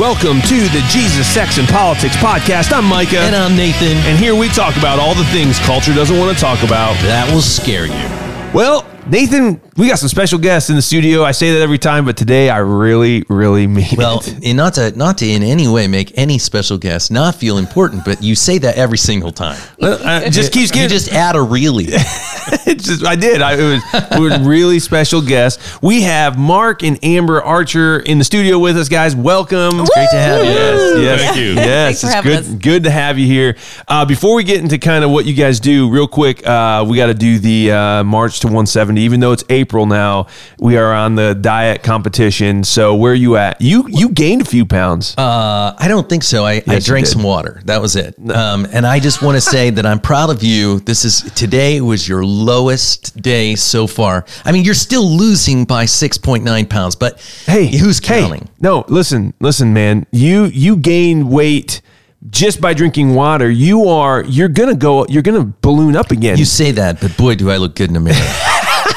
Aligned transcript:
Welcome 0.00 0.40
to 0.40 0.54
the 0.54 0.82
Jesus, 0.88 1.28
Sex, 1.28 1.58
and 1.58 1.68
Politics 1.68 2.16
podcast. 2.16 2.72
I'm 2.72 2.86
Micah. 2.86 3.18
And 3.18 3.36
I'm 3.36 3.54
Nathan. 3.54 3.98
And 4.08 4.18
here 4.18 4.34
we 4.34 4.48
talk 4.48 4.78
about 4.78 4.98
all 4.98 5.14
the 5.14 5.26
things 5.26 5.58
culture 5.58 5.92
doesn't 5.92 6.18
want 6.18 6.34
to 6.34 6.40
talk 6.40 6.62
about. 6.62 6.94
That 7.02 7.30
will 7.30 7.42
scare 7.42 7.84
you. 7.84 8.54
Well, 8.54 8.88
Nathan, 9.10 9.60
we 9.80 9.88
got 9.88 9.98
some 9.98 10.10
special 10.10 10.38
guests 10.38 10.68
in 10.68 10.76
the 10.76 10.82
studio. 10.82 11.24
I 11.24 11.32
say 11.32 11.54
that 11.54 11.62
every 11.62 11.78
time, 11.78 12.04
but 12.04 12.14
today 12.14 12.50
I 12.50 12.58
really, 12.58 13.24
really 13.30 13.66
mean 13.66 13.86
Well, 13.96 14.20
it. 14.20 14.38
Well, 14.42 14.54
not 14.54 14.74
to 14.74 14.90
not 14.94 15.16
to 15.18 15.26
in 15.26 15.42
any 15.42 15.68
way 15.68 15.88
make 15.88 16.12
any 16.18 16.36
special 16.36 16.76
guest 16.76 17.10
not 17.10 17.34
feel 17.34 17.56
important, 17.56 18.04
but 18.04 18.22
you 18.22 18.34
say 18.34 18.58
that 18.58 18.76
every 18.76 18.98
single 18.98 19.32
time. 19.32 19.58
Uh, 19.80 20.20
it 20.22 20.32
just 20.32 20.52
keeps 20.52 20.76
You 20.76 20.86
just 20.86 21.10
add 21.10 21.34
a 21.34 21.40
really. 21.40 21.84
it 21.88 22.78
just, 22.78 23.06
I 23.06 23.16
did. 23.16 23.40
I, 23.40 23.54
it 23.54 23.62
was, 23.62 23.82
it 23.94 24.20
was 24.20 24.40
really 24.46 24.80
special 24.80 25.22
guest. 25.22 25.82
We 25.82 26.02
have 26.02 26.38
Mark 26.38 26.82
and 26.82 27.02
Amber 27.02 27.42
Archer 27.42 28.00
in 28.00 28.18
the 28.18 28.24
studio 28.24 28.58
with 28.58 28.76
us, 28.76 28.90
guys. 28.90 29.16
Welcome. 29.16 29.80
It's 29.80 29.94
great 29.94 30.10
to 30.10 30.18
have 30.18 30.44
you. 30.44 30.50
Yes, 30.50 30.98
yes, 30.98 31.20
Thank 31.22 31.36
you. 31.38 31.52
Yes, 31.54 32.04
it's 32.04 32.20
good. 32.22 32.38
us. 32.38 32.48
Good 32.48 32.84
to 32.84 32.90
have 32.90 33.18
you 33.18 33.26
here. 33.26 33.56
Uh, 33.88 34.04
before 34.04 34.34
we 34.34 34.44
get 34.44 34.60
into 34.60 34.76
kind 34.76 35.04
of 35.04 35.10
what 35.10 35.24
you 35.24 35.32
guys 35.32 35.58
do, 35.58 35.88
real 35.88 36.06
quick, 36.06 36.46
uh, 36.46 36.84
we 36.86 36.98
got 36.98 37.06
to 37.06 37.14
do 37.14 37.38
the 37.38 37.72
uh, 37.72 38.04
March 38.04 38.40
to 38.40 38.48
170. 38.48 39.00
Even 39.00 39.20
though 39.20 39.32
it's 39.32 39.44
April 39.48 39.69
now, 39.72 40.26
we 40.58 40.76
are 40.76 40.92
on 40.92 41.14
the 41.14 41.34
diet 41.34 41.82
competition. 41.82 42.64
So 42.64 42.94
where 42.94 43.12
are 43.12 43.16
you 43.16 43.36
at? 43.36 43.60
You 43.60 43.86
you 43.88 44.10
gained 44.10 44.42
a 44.42 44.44
few 44.44 44.66
pounds. 44.66 45.14
Uh, 45.16 45.74
I 45.78 45.88
don't 45.88 46.08
think 46.08 46.22
so. 46.22 46.44
I, 46.44 46.52
I 46.52 46.62
Yes, 46.66 46.86
you 46.86 46.92
drank 46.92 47.06
some 47.06 47.22
water. 47.22 47.60
That 47.64 47.80
was 47.80 47.96
it. 47.96 48.14
Um, 48.30 48.66
and 48.72 48.86
I 48.86 49.00
just 49.00 49.22
want 49.22 49.36
to 49.36 49.40
say 49.40 49.70
that 49.70 49.86
I'm 49.86 50.00
proud 50.00 50.30
of 50.30 50.42
you. 50.42 50.80
This 50.80 51.04
is 51.04 51.22
today 51.34 51.80
was 51.80 52.08
your 52.08 52.24
lowest 52.24 53.20
day 53.20 53.54
so 53.54 53.86
far. 53.86 54.24
I 54.44 54.52
mean, 54.52 54.64
you're 54.64 54.74
still 54.74 55.08
losing 55.08 55.64
by 55.64 55.84
6.9 55.84 56.68
pounds, 56.68 56.96
but 56.96 57.20
hey, 57.46 57.66
who's 57.66 57.98
hey, 57.98 58.20
counting? 58.20 58.48
no, 58.60 58.84
listen, 58.88 59.34
listen, 59.40 59.72
man. 59.72 60.06
You 60.10 60.44
you 60.46 60.76
gain 60.76 61.28
weight 61.28 61.80
just 62.28 62.60
by 62.60 62.74
drinking 62.74 63.14
water. 63.14 63.50
You 63.50 63.88
are 63.88 64.24
you're 64.24 64.48
gonna 64.48 64.74
go. 64.74 65.06
You're 65.08 65.22
gonna 65.22 65.52
balloon 65.62 65.96
up 65.96 66.10
again. 66.10 66.38
You 66.38 66.44
say 66.44 66.72
that, 66.72 67.00
but 67.00 67.16
boy, 67.16 67.34
do 67.34 67.50
I 67.50 67.56
look 67.56 67.76
good 67.76 67.90
in 67.90 67.96
a 67.96 68.00
mirror. 68.00 68.16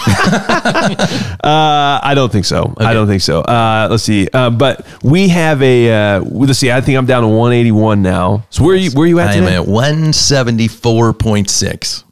Uh, 1.44 2.00
I 2.02 2.14
don't 2.16 2.32
think 2.32 2.46
so. 2.46 2.74
I 2.78 2.94
don't 2.94 3.06
think 3.08 3.22
so. 3.22 3.42
Uh, 3.42 3.90
let's 3.92 4.04
see. 4.04 4.30
Uh, 4.34 4.50
but 4.50 4.86
we 5.04 5.28
have 5.28 5.62
a. 5.62 5.92
Uh, 6.16 6.22
let's 6.22 6.58
see. 6.60 6.72
I 6.72 6.80
think 6.80 6.98
I'm 6.98 7.06
down 7.06 7.24
to 7.24 7.28
181 7.28 8.02
now. 8.02 8.46
So 8.50 8.64
where 8.64 8.76
are 8.76 8.78
you? 8.78 8.92
Where 8.92 9.04
are 9.04 9.08
you 9.10 9.20
at 9.20 9.32
I 9.32 9.34
am 9.36 9.44
at 9.44 9.66
174.6. 9.68 12.04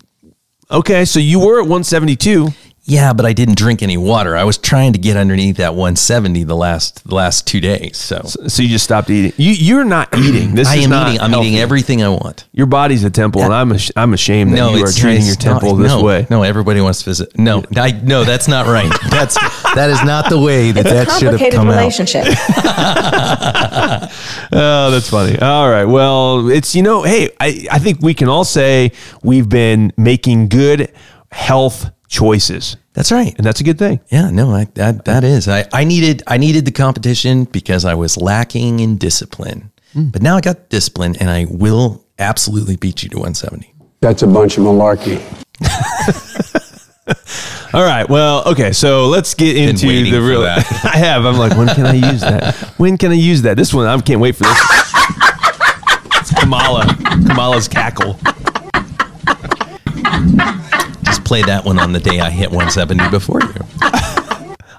okay, 0.72 1.06
so 1.06 1.20
you 1.20 1.40
were 1.40 1.60
at 1.60 1.68
172. 1.68 2.50
Yeah, 2.84 3.14
but 3.14 3.28
I 3.28 3.34
didn't 3.34 3.58
drink 3.58 3.84
any 3.84 3.96
water. 3.96 4.36
I 4.36 4.44
was 4.44 4.58
trying 4.58 4.94
to 4.94 5.00
get 5.00 5.16
underneath 5.16 5.58
that 5.58 5.76
170 5.76 6.44
the 6.46 6.56
last 6.56 7.08
the 7.08 7.14
last 7.14 7.46
two 7.46 7.60
days. 7.62 7.96
So 7.98 8.22
So 8.24 8.64
you 8.64 8.70
just 8.70 8.84
stopped 8.84 9.10
eating. 9.12 9.34
You 9.38 9.52
you're 9.52 9.84
not 9.84 10.10
eating. 10.18 10.56
This 10.56 10.68
I 10.68 10.78
is 10.78 10.86
am 10.86 10.90
not 10.90 11.08
eating. 11.10 11.22
I'm 11.22 11.30
healthy. 11.30 11.48
eating 11.50 11.60
everything 11.60 12.02
I 12.04 12.10
want. 12.10 12.48
Your 12.54 12.66
body's 12.66 13.04
a 13.04 13.12
temple, 13.12 13.44
and 13.44 13.54
I'm 13.54 13.72
ash- 13.72 13.92
I'm 13.96 14.14
ashamed 14.14 14.54
that 14.54 14.72
you 14.76 14.84
are 14.84 14.92
treating 14.92 15.26
your 15.28 15.36
temple 15.36 15.76
not- 15.76 15.84
this 15.84 15.92
no, 15.92 16.04
way. 16.04 16.26
No, 16.32 16.42
everybody 16.42 16.82
wants 16.82 17.00
to 17.04 17.06
visit. 17.12 17.38
No, 17.38 17.64
I 17.78 17.92
no, 17.92 18.24
that's 18.24 18.48
not 18.48 18.66
right. 18.66 18.92
That's 19.12 19.36
that 19.76 19.90
is 19.92 20.04
not 20.04 20.30
the 20.30 20.40
way 20.40 20.72
that 20.72 20.84
that 20.86 21.12
should 21.12 21.34
have 21.34 21.40
Complicated 21.40 21.54
come 21.54 21.70
out. 21.70 21.78
relationship. 21.78 22.26
Oh, 24.54 24.92
that's 24.92 25.10
funny. 25.10 25.40
All 25.40 25.70
right. 25.70 25.86
Well, 25.86 26.50
it's 26.50 26.76
you 26.76 26.82
know, 26.82 27.04
hey, 27.04 27.30
I 27.40 27.68
I 27.72 27.80
think 27.80 28.02
we 28.02 28.14
can 28.14 28.28
all 28.28 28.44
say 28.44 28.92
we've 29.24 29.48
been 29.48 29.94
making 29.98 30.50
good 30.50 30.92
health 31.32 31.90
choices, 32.12 32.76
That's 32.94 33.12
right. 33.12 33.34
and 33.38 33.46
that's 33.46 33.62
a 33.62 33.64
good 33.64 33.80
thing. 33.80 34.00
Yeah, 34.12 34.30
no, 34.30 34.52
I, 34.52 34.66
that 34.76 35.06
that 35.06 35.24
is. 35.24 35.48
I, 35.48 35.66
I 35.74 35.86
needed 35.86 36.22
I 36.28 36.38
needed 36.38 36.66
the 36.66 36.72
competition 36.72 37.46
because 37.46 37.86
I 37.86 37.96
was 37.96 38.18
lacking 38.18 38.82
in 38.82 38.98
discipline. 38.98 39.72
Hmm. 39.94 40.10
But 40.10 40.22
now 40.22 40.36
I 40.38 40.42
got 40.42 40.70
discipline, 40.70 41.16
and 41.20 41.30
I 41.30 41.48
will 41.50 42.06
absolutely 42.20 42.76
beat 42.76 43.02
you 43.02 43.10
to 43.10 43.18
170. 43.18 43.74
That's 44.02 44.22
a 44.22 44.28
bunch 44.28 44.58
of 44.58 44.66
malarkey. 44.66 45.20
All 47.74 47.84
right. 47.84 48.08
Well, 48.10 48.44
okay. 48.48 48.74
So 48.74 49.08
let's 49.08 49.34
get 49.34 49.56
into 49.56 49.88
the 49.88 50.20
real. 50.20 50.42
that. 50.42 50.66
I 50.94 50.98
have. 50.98 51.26
I'm 51.26 51.38
like, 51.38 51.58
when 51.58 51.68
can 51.68 51.86
I 51.86 51.94
use 51.94 52.22
that? 52.22 52.56
When 52.78 52.98
can 52.98 53.12
I 53.12 53.16
use 53.16 53.42
that? 53.44 53.56
This 53.58 53.74
one, 53.74 53.88
I 53.88 53.98
can't 54.02 54.20
wait 54.20 54.36
for 54.36 54.44
this. 54.44 54.60
It's 56.20 56.40
Kamala. 56.40 56.86
Kamala's 57.28 57.68
cackle. 57.68 58.18
Play 61.32 61.44
that 61.44 61.64
one 61.64 61.80
on 61.80 61.94
the 61.94 62.00
day 62.02 62.20
I 62.20 62.30
hit 62.30 62.50
170 62.50 63.10
before 63.10 63.40
you. 63.42 63.54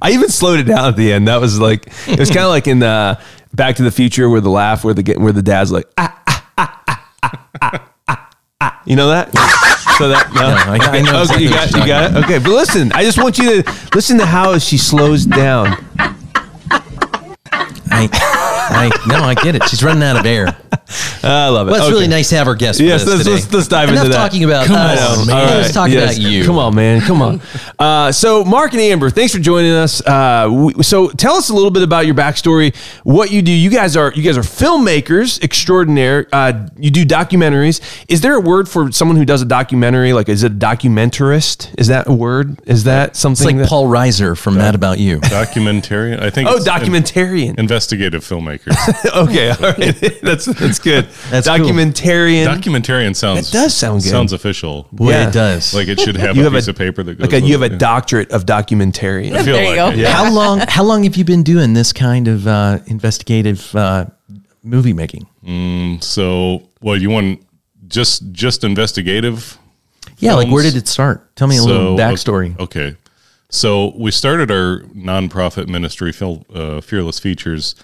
I 0.02 0.10
even 0.10 0.28
slowed 0.28 0.60
it 0.60 0.64
down 0.64 0.86
at 0.86 0.96
the 0.96 1.10
end. 1.10 1.26
That 1.26 1.40
was 1.40 1.58
like 1.58 1.86
it 2.06 2.18
was 2.18 2.28
kind 2.28 2.40
of 2.42 2.50
like 2.50 2.66
in 2.66 2.82
uh, 2.82 3.18
Back 3.54 3.76
to 3.76 3.82
the 3.82 3.90
Future 3.90 4.28
where 4.28 4.42
the 4.42 4.50
laugh 4.50 4.84
where 4.84 4.92
the 4.92 5.14
where 5.14 5.32
the 5.32 5.40
dad's 5.40 5.72
like 5.72 5.86
ah 5.96 6.22
ah 6.26 6.52
ah 6.58 6.82
ah 6.86 7.46
ah 7.62 7.88
ah 8.10 8.30
ah. 8.60 8.82
You 8.84 8.96
know 8.96 9.08
that? 9.08 9.32
So 9.96 10.10
that 10.10 10.30
no, 10.34 10.42
I- 10.42 10.98
I 10.98 11.00
know 11.00 11.22
okay, 11.22 11.42
exactly 11.42 11.44
you 11.44 11.48
got 11.48 11.72
you 11.72 11.86
got 11.86 12.10
it. 12.10 12.24
Okay, 12.24 12.38
but 12.38 12.50
listen, 12.50 12.92
I 12.92 13.02
just 13.02 13.16
want 13.16 13.38
you 13.38 13.62
to 13.62 13.72
listen 13.94 14.18
to 14.18 14.26
how 14.26 14.58
she 14.58 14.76
slows 14.76 15.24
down. 15.24 15.68
I, 17.94 18.10
I 18.12 18.90
no, 19.06 19.24
I 19.24 19.34
get 19.36 19.54
it. 19.54 19.62
She's 19.70 19.82
running 19.82 20.02
out 20.02 20.18
of 20.20 20.26
air. 20.26 20.54
I 21.24 21.48
love 21.48 21.68
it. 21.68 21.70
Well, 21.72 21.80
it's 21.80 21.86
Okay. 21.86 21.92
really 21.94 22.08
nice 22.08 22.28
to 22.30 22.36
have 22.36 22.48
our 22.48 22.54
guest. 22.54 22.80
Yes, 22.80 23.04
with 23.04 23.08
us 23.08 23.14
let's, 23.14 23.18
today. 23.24 23.34
let's, 23.34 23.52
let's 23.52 23.68
dive 23.68 23.88
Enough 23.88 24.04
into 24.04 24.16
that. 24.16 24.22
talking 24.22 24.44
about 24.44 24.66
Come 24.66 24.76
us. 24.76 25.18
on, 25.20 25.26
man. 25.26 25.36
All 25.36 25.44
right. 25.44 25.54
Let's 25.56 25.72
talk 25.72 25.90
Yes. 25.90 26.16
about 26.18 26.30
you. 26.30 26.44
Come 26.44 26.58
on, 26.58 26.74
man. 26.74 27.00
Come 27.02 27.22
on. 27.22 27.40
Uh, 27.78 28.12
so, 28.12 28.44
Mark 28.44 28.72
and 28.74 28.80
Amber, 28.80 29.10
thanks 29.10 29.32
for 29.32 29.40
joining 29.40 29.72
us. 29.72 30.00
Uh, 30.06 30.48
we, 30.52 30.82
so, 30.84 31.08
tell 31.08 31.34
us 31.34 31.48
a 31.50 31.54
little 31.54 31.70
bit 31.70 31.82
about 31.82 32.06
your 32.06 32.14
backstory, 32.14 32.76
what 33.02 33.32
you 33.32 33.42
do. 33.42 33.50
You 33.50 33.70
guys 33.70 33.96
are 33.96 34.12
you 34.14 34.22
guys 34.22 34.38
are 34.38 34.42
filmmakers 34.42 35.42
extraordinaire. 35.42 36.28
Uh, 36.32 36.68
you 36.78 36.92
do 36.92 37.04
documentaries. 37.04 37.80
Is 38.08 38.20
there 38.20 38.34
a 38.36 38.40
word 38.40 38.68
for 38.68 38.92
someone 38.92 39.16
who 39.16 39.24
does 39.24 39.42
a 39.42 39.44
documentary? 39.46 40.12
Like, 40.12 40.28
is 40.28 40.44
it 40.44 40.52
a 40.52 40.54
documentarist? 40.54 41.74
Is 41.76 41.88
that 41.88 42.06
a 42.06 42.12
word? 42.12 42.60
Is 42.66 42.84
that 42.84 43.10
It's 43.10 43.18
something? 43.18 43.46
like 43.46 43.56
that, 43.56 43.68
Paul 43.68 43.86
Reiser 43.86 44.38
from 44.38 44.56
Mad 44.58 44.76
About 44.76 45.00
You. 45.00 45.18
Documentarian. 45.20 46.20
I 46.22 46.30
think. 46.30 46.48
oh, 46.48 46.56
it's 46.56 46.66
in- 46.66 46.72
documentarian. 46.72 47.58
investigative 47.58 48.22
filmmakers. 48.24 48.76
okay, 49.28 49.50
all 49.50 49.72
right. 49.72 50.20
that's 50.22 50.44
that's 50.46 50.78
good. 50.78 51.08
That's 51.30 51.46
cool. 51.48 51.56
documentarian. 51.58 52.46
Documentarian 52.46 53.14
sounds. 53.16 53.50
That 53.50 53.58
does 53.64 53.74
sound 53.74 54.02
good. 54.02 54.10
Sounds 54.10 54.32
official. 54.32 54.88
Boy, 54.92 55.10
Yeah. 55.10 55.28
it 55.28 55.32
does. 55.32 55.74
Like 55.74 55.88
it 55.88 56.00
should 56.00 56.16
have 56.16 56.36
You 56.36 56.42
a 56.42 56.44
have 56.44 56.52
piece 56.54 56.66
a- 56.68 56.70
of 56.70 56.76
paper 56.76 57.02
that 57.02 57.14
goes. 57.18 57.30
like 57.30 57.42
a, 57.42 57.44
you 57.44 57.52
have 57.52 57.60
with 57.62 57.72
a 57.72 57.74
it. 57.74 57.78
doctorate 57.78 58.30
of 58.30 58.44
documentarian. 58.46 59.32
Feel 59.44 59.54
There 59.54 59.62
you 59.62 59.68
like 59.68 59.76
go. 59.76 59.88
it, 59.90 59.96
yeah. 59.98 60.10
how 60.12 60.32
long? 60.32 60.58
How 60.68 60.82
long 60.84 61.04
have 61.04 61.16
you 61.16 61.24
been 61.24 61.42
doing 61.42 61.74
this 61.74 61.92
kind 61.92 62.28
of 62.28 62.46
uh, 62.46 62.78
investigative 62.86 63.74
uh, 63.76 64.06
movie 64.62 64.92
making? 64.92 65.26
So, 66.00 66.62
what 66.80 67.00
you 67.00 67.10
want? 67.10 67.40
Just 67.88 68.30
just 68.32 68.64
investigative. 68.64 69.58
Yeah, 70.18 70.34
like 70.34 70.48
where 70.48 70.62
films? 70.62 70.74
did 70.74 70.82
it 70.84 70.88
start? 70.88 71.34
Tell 71.36 71.48
me 71.48 71.56
a 71.56 71.60
So, 71.60 71.66
little 71.66 71.96
backstory. 71.96 72.58
Okay, 72.58 72.96
so 73.50 73.92
we 73.96 74.10
started 74.10 74.50
our 74.50 74.80
nonprofit 74.94 75.68
ministry, 75.68 76.12
Phil, 76.12 76.44
uh, 76.54 76.80
Fearless 76.80 77.18
Features, 77.18 77.74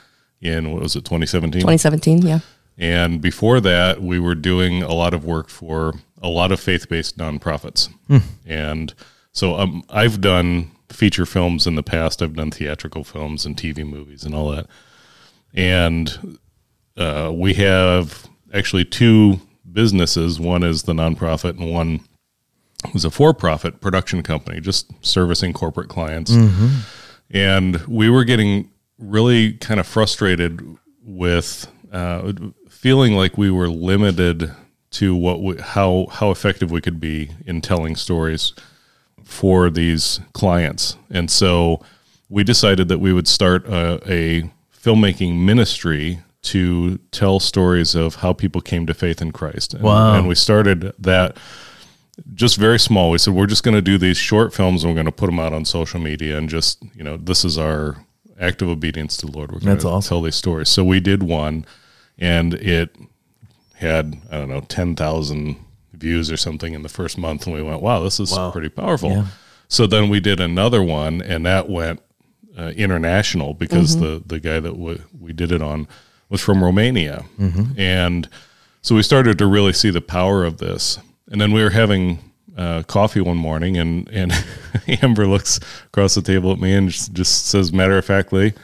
in 0.41 0.71
what 0.73 0.83
was 0.83 0.95
it, 0.97 1.01
2017? 1.05 1.61
2017, 1.61 2.23
yeah. 2.23 2.39
And 2.79 3.21
before 3.21 3.61
that, 3.61 4.01
we 4.01 4.21
were 4.21 4.37
doing 4.37 4.83
a 4.83 4.93
lot 4.93 5.13
of 5.13 5.25
work 5.25 5.49
for 5.49 5.95
a 6.23 6.29
lot 6.29 6.53
of 6.53 6.61
faith 6.61 6.89
based 6.89 7.19
nonprofits. 7.19 7.89
And 8.47 8.95
so 9.33 9.57
um, 9.57 9.83
I've 9.91 10.21
done 10.21 10.71
feature 10.89 11.27
films 11.27 11.67
in 11.67 11.75
the 11.75 11.83
past, 11.83 12.23
I've 12.23 12.35
done 12.37 12.51
theatrical 12.51 13.05
films 13.05 13.45
and 13.45 13.57
TV 13.57 13.85
movies 13.87 14.25
and 14.25 14.35
all 14.35 14.51
that. 14.53 14.67
And 15.55 16.39
uh, 16.97 17.33
we 17.35 17.55
have 17.55 18.29
actually 18.55 18.85
two 18.85 19.41
businesses 19.71 20.41
one 20.41 20.63
is 20.63 20.85
the 20.85 20.93
nonprofit, 20.93 21.59
and 21.59 21.73
one 21.73 22.01
is 22.95 23.05
a 23.05 23.11
for 23.11 23.35
profit 23.35 23.81
production 23.81 24.23
company, 24.23 24.61
just 24.61 24.91
servicing 25.05 25.53
corporate 25.53 25.89
clients. 25.89 26.31
And 27.31 27.77
we 27.87 28.09
were 28.09 28.25
getting 28.25 28.71
really 28.99 29.55
kind 29.55 29.79
of 29.79 29.87
frustrated 29.87 30.61
with 31.05 31.71
uh, 31.93 32.33
feeling 32.89 33.13
like 33.13 33.37
we 33.37 33.51
were 33.51 33.69
limited 33.69 34.51
to 34.91 35.15
what 35.15 35.43
we, 35.43 35.55
how 35.59 36.07
how 36.11 36.31
effective 36.31 36.71
we 36.71 36.81
could 36.81 36.99
be 36.99 37.31
in 37.45 37.61
telling 37.61 37.95
stories 37.95 38.55
for 39.23 39.69
these 39.69 40.21
clients, 40.33 40.97
and 41.11 41.31
so 41.31 41.83
we 42.31 42.43
decided 42.43 42.89
that 42.89 42.99
we 42.99 43.13
would 43.13 43.29
start 43.29 43.67
a, 43.67 44.01
a 44.11 44.51
filmmaking 44.75 45.39
ministry 45.45 46.21
to 46.41 46.97
tell 47.11 47.39
stories 47.41 47.95
of 47.95 48.15
how 48.17 48.33
people 48.33 48.63
came 48.63 48.87
to 48.87 48.95
faith 48.95 49.21
in 49.21 49.33
Christ. 49.33 49.75
And, 49.75 49.83
Wow. 49.83 50.15
and 50.15 50.27
we 50.27 50.35
started 50.35 50.95
that 50.99 51.37
just 52.33 52.57
very 52.57 52.79
small. 52.79 53.11
We 53.11 53.19
said 53.19 53.35
we're 53.35 53.47
just 53.47 53.65
going 53.65 53.75
to 53.75 53.83
do 53.83 53.99
these 53.99 54.17
short 54.17 54.55
films 54.55 54.83
and 54.83 54.91
we're 54.91 54.95
going 55.03 55.13
to 55.15 55.21
put 55.23 55.27
them 55.27 55.39
out 55.39 55.53
on 55.53 55.65
social 55.67 56.01
media 56.01 56.39
and 56.39 56.49
just 56.49 56.83
you 56.95 57.05
know 57.05 57.19
this 57.19 57.45
is 57.45 57.59
our 57.59 57.97
act 58.41 58.63
of 58.63 58.69
obedience 58.71 59.17
to 59.19 59.27
the 59.27 59.33
Lord. 59.37 59.53
We're 59.53 59.61
going 59.61 59.73
That's 59.75 59.85
to 59.85 59.91
awesome. 59.91 60.09
tell 60.09 60.23
these 60.23 60.37
stories. 60.37 60.71
So 60.71 60.83
we 60.85 61.01
did 61.01 61.23
one, 61.23 61.67
and 62.19 62.55
it 62.55 62.95
had 63.75 64.17
I 64.31 64.39
don't 64.39 64.49
know 64.49 64.61
ten 64.61 64.95
thousand 64.97 65.57
views 65.93 66.31
or 66.31 66.37
something 66.37 66.75
in 66.75 66.83
the 66.83 66.89
first 66.89 67.19
month, 67.19 67.47
and 67.47 67.55
we 67.57 67.63
went, 67.63 67.83
wow, 67.83 68.01
this 68.01 68.21
is 68.21 68.33
pretty 68.53 68.69
powerful. 68.69 69.11
So 69.69 69.87
then 69.87 70.09
we 70.09 70.21
did 70.21 70.41
another 70.41 70.83
one, 70.83 71.21
and 71.23 71.45
that 71.45 71.69
went 71.69 72.01
uh, 72.57 72.73
international 72.77 73.55
because 73.55 73.97
the 74.01 74.23
the 74.27 74.41
guy 74.41 74.61
that 74.61 74.73
w- 74.73 75.03
we 75.21 75.33
did 75.33 75.53
it 75.53 75.63
on 75.63 75.87
was 76.29 76.41
from 76.41 76.63
Romania, 76.63 77.25
and 77.77 78.29
so 78.83 78.95
we 78.95 79.03
started 79.03 79.39
to 79.39 79.47
really 79.47 79.73
see 79.73 79.91
the 79.91 80.01
power 80.01 80.45
of 80.45 80.59
this. 80.59 80.99
And 81.31 81.41
then 81.41 81.53
we 81.53 81.63
were 81.63 81.71
having 81.71 82.19
uh, 82.57 82.83
coffee 82.85 83.21
one 83.21 83.37
morning, 83.37 83.77
and 83.77 84.09
and 84.09 84.33
Amber 85.03 85.27
looks 85.27 85.61
across 85.87 86.15
the 86.15 86.23
table 86.23 86.53
at 86.53 86.59
me 86.59 86.73
and 86.75 86.89
just, 86.89 87.13
just 87.13 87.47
says, 87.47 87.73
matter 87.73 87.99
of 87.99 88.05
factly, 88.05 88.55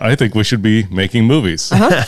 "I 0.00 0.14
think 0.14 0.34
we 0.34 0.44
should 0.44 0.62
be 0.62 0.86
making 0.90 1.24
movies." 1.24 1.70
Uh-huh. 1.72 2.04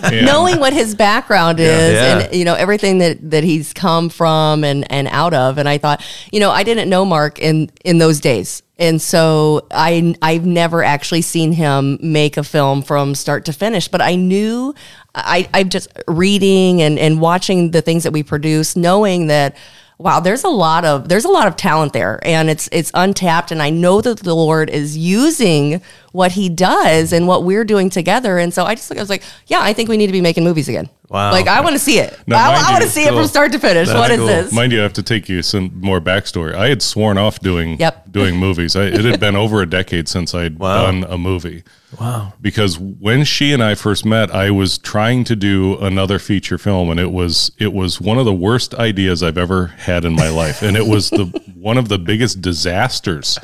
And- 0.12 0.26
knowing 0.26 0.58
what 0.60 0.72
his 0.72 0.94
background 0.94 1.60
is 1.60 1.92
Yeah. 1.92 2.18
and 2.20 2.34
you 2.34 2.44
know 2.44 2.54
everything 2.54 2.98
that 2.98 3.30
that 3.30 3.44
he's 3.44 3.72
come 3.72 4.08
from 4.10 4.64
and 4.64 4.90
and 4.92 5.08
out 5.08 5.32
of 5.32 5.56
and 5.58 5.68
i 5.68 5.78
thought 5.78 6.04
you 6.30 6.40
know 6.40 6.50
i 6.50 6.62
didn't 6.62 6.88
know 6.90 7.04
mark 7.04 7.38
in 7.38 7.70
in 7.84 7.98
those 7.98 8.20
days 8.20 8.62
and 8.78 9.00
so 9.00 9.66
i 9.70 10.14
i've 10.20 10.44
never 10.44 10.82
actually 10.84 11.22
seen 11.22 11.52
him 11.52 11.98
make 12.02 12.36
a 12.36 12.44
film 12.44 12.82
from 12.82 13.14
start 13.14 13.44
to 13.46 13.52
finish 13.52 13.88
but 13.88 14.00
i 14.02 14.14
knew 14.14 14.74
i 15.14 15.48
i'm 15.54 15.68
just 15.70 15.88
reading 16.06 16.82
and 16.82 16.98
and 16.98 17.20
watching 17.20 17.70
the 17.70 17.80
things 17.80 18.02
that 18.02 18.12
we 18.12 18.22
produce 18.22 18.76
knowing 18.76 19.28
that 19.28 19.56
wow 19.98 20.20
there's 20.20 20.44
a 20.44 20.48
lot 20.48 20.84
of 20.84 21.08
there's 21.08 21.24
a 21.24 21.30
lot 21.30 21.46
of 21.46 21.56
talent 21.56 21.92
there 21.92 22.18
and 22.22 22.50
it's 22.50 22.68
it's 22.72 22.90
untapped 22.94 23.50
and 23.50 23.62
i 23.62 23.70
know 23.70 24.00
that 24.00 24.18
the 24.18 24.34
lord 24.34 24.68
is 24.70 24.96
using 24.96 25.80
what 26.12 26.32
he 26.32 26.48
does 26.48 27.12
and 27.12 27.26
what 27.28 27.44
we're 27.44 27.64
doing 27.64 27.88
together 27.88 28.38
and 28.38 28.52
so 28.52 28.64
i 28.64 28.74
just 28.74 28.90
i 28.92 28.98
was 28.98 29.10
like 29.10 29.22
yeah 29.46 29.60
i 29.60 29.72
think 29.72 29.88
we 29.88 29.96
need 29.96 30.06
to 30.06 30.12
be 30.12 30.20
making 30.20 30.44
movies 30.44 30.68
again 30.68 30.88
Wow. 31.14 31.30
like 31.30 31.46
i 31.46 31.60
want 31.60 31.74
to 31.74 31.78
see 31.78 31.98
it 32.00 32.18
Now, 32.26 32.50
i, 32.50 32.54
I 32.56 32.70
want 32.72 32.78
to 32.82 32.84
you, 32.86 32.90
see 32.90 33.04
it 33.04 33.14
from 33.14 33.26
start 33.28 33.52
to 33.52 33.60
finish 33.60 33.86
That's 33.86 33.98
What 33.98 34.10
is 34.10 34.18
cool. 34.18 34.26
this 34.26 34.52
Mind 34.52 34.72
you, 34.72 34.80
I 34.80 34.82
have 34.82 34.92
to 34.94 35.02
take 35.02 35.28
you 35.28 35.42
some 35.42 35.70
more 35.80 36.00
backstory. 36.00 36.54
I 36.56 36.68
had 36.68 36.82
sworn 36.82 37.18
off 37.18 37.38
doing 37.38 37.78
Yep. 37.78 38.10
doing 38.10 38.36
movies. 38.46 38.74
I, 38.74 38.86
it 38.86 39.04
had 39.04 39.20
been 39.20 39.36
over 39.36 39.62
a 39.62 39.66
decade 39.66 40.08
since 40.08 40.34
I'd 40.34 40.58
Wow. 40.58 40.86
done 40.86 41.04
a 41.04 41.16
movie. 41.16 41.62
Wow! 42.00 42.32
Because 42.40 42.76
when 42.78 43.22
she 43.22 43.52
and 43.52 43.62
I 43.62 43.76
first 43.76 44.04
met, 44.04 44.34
I 44.34 44.50
was 44.50 44.76
trying 44.78 45.22
to 45.24 45.36
do 45.36 45.78
another 45.78 46.18
feature 46.18 46.58
film, 46.58 46.90
and 46.90 46.98
it 46.98 47.12
was 47.12 47.52
it 47.58 47.72
was 47.72 48.00
one 48.00 48.18
of 48.18 48.24
the 48.24 48.34
worst 48.34 48.74
ideas 48.74 49.22
I've 49.22 49.38
ever 49.38 49.68
had 49.68 50.04
in 50.04 50.14
my 50.14 50.28
life, 50.28 50.62
and 50.62 50.76
it 50.76 50.86
was 50.88 51.10
the 51.10 51.26
one 51.54 51.78
of 51.78 51.88
the 51.88 51.98
biggest 51.98 52.40
disasters 52.42 53.38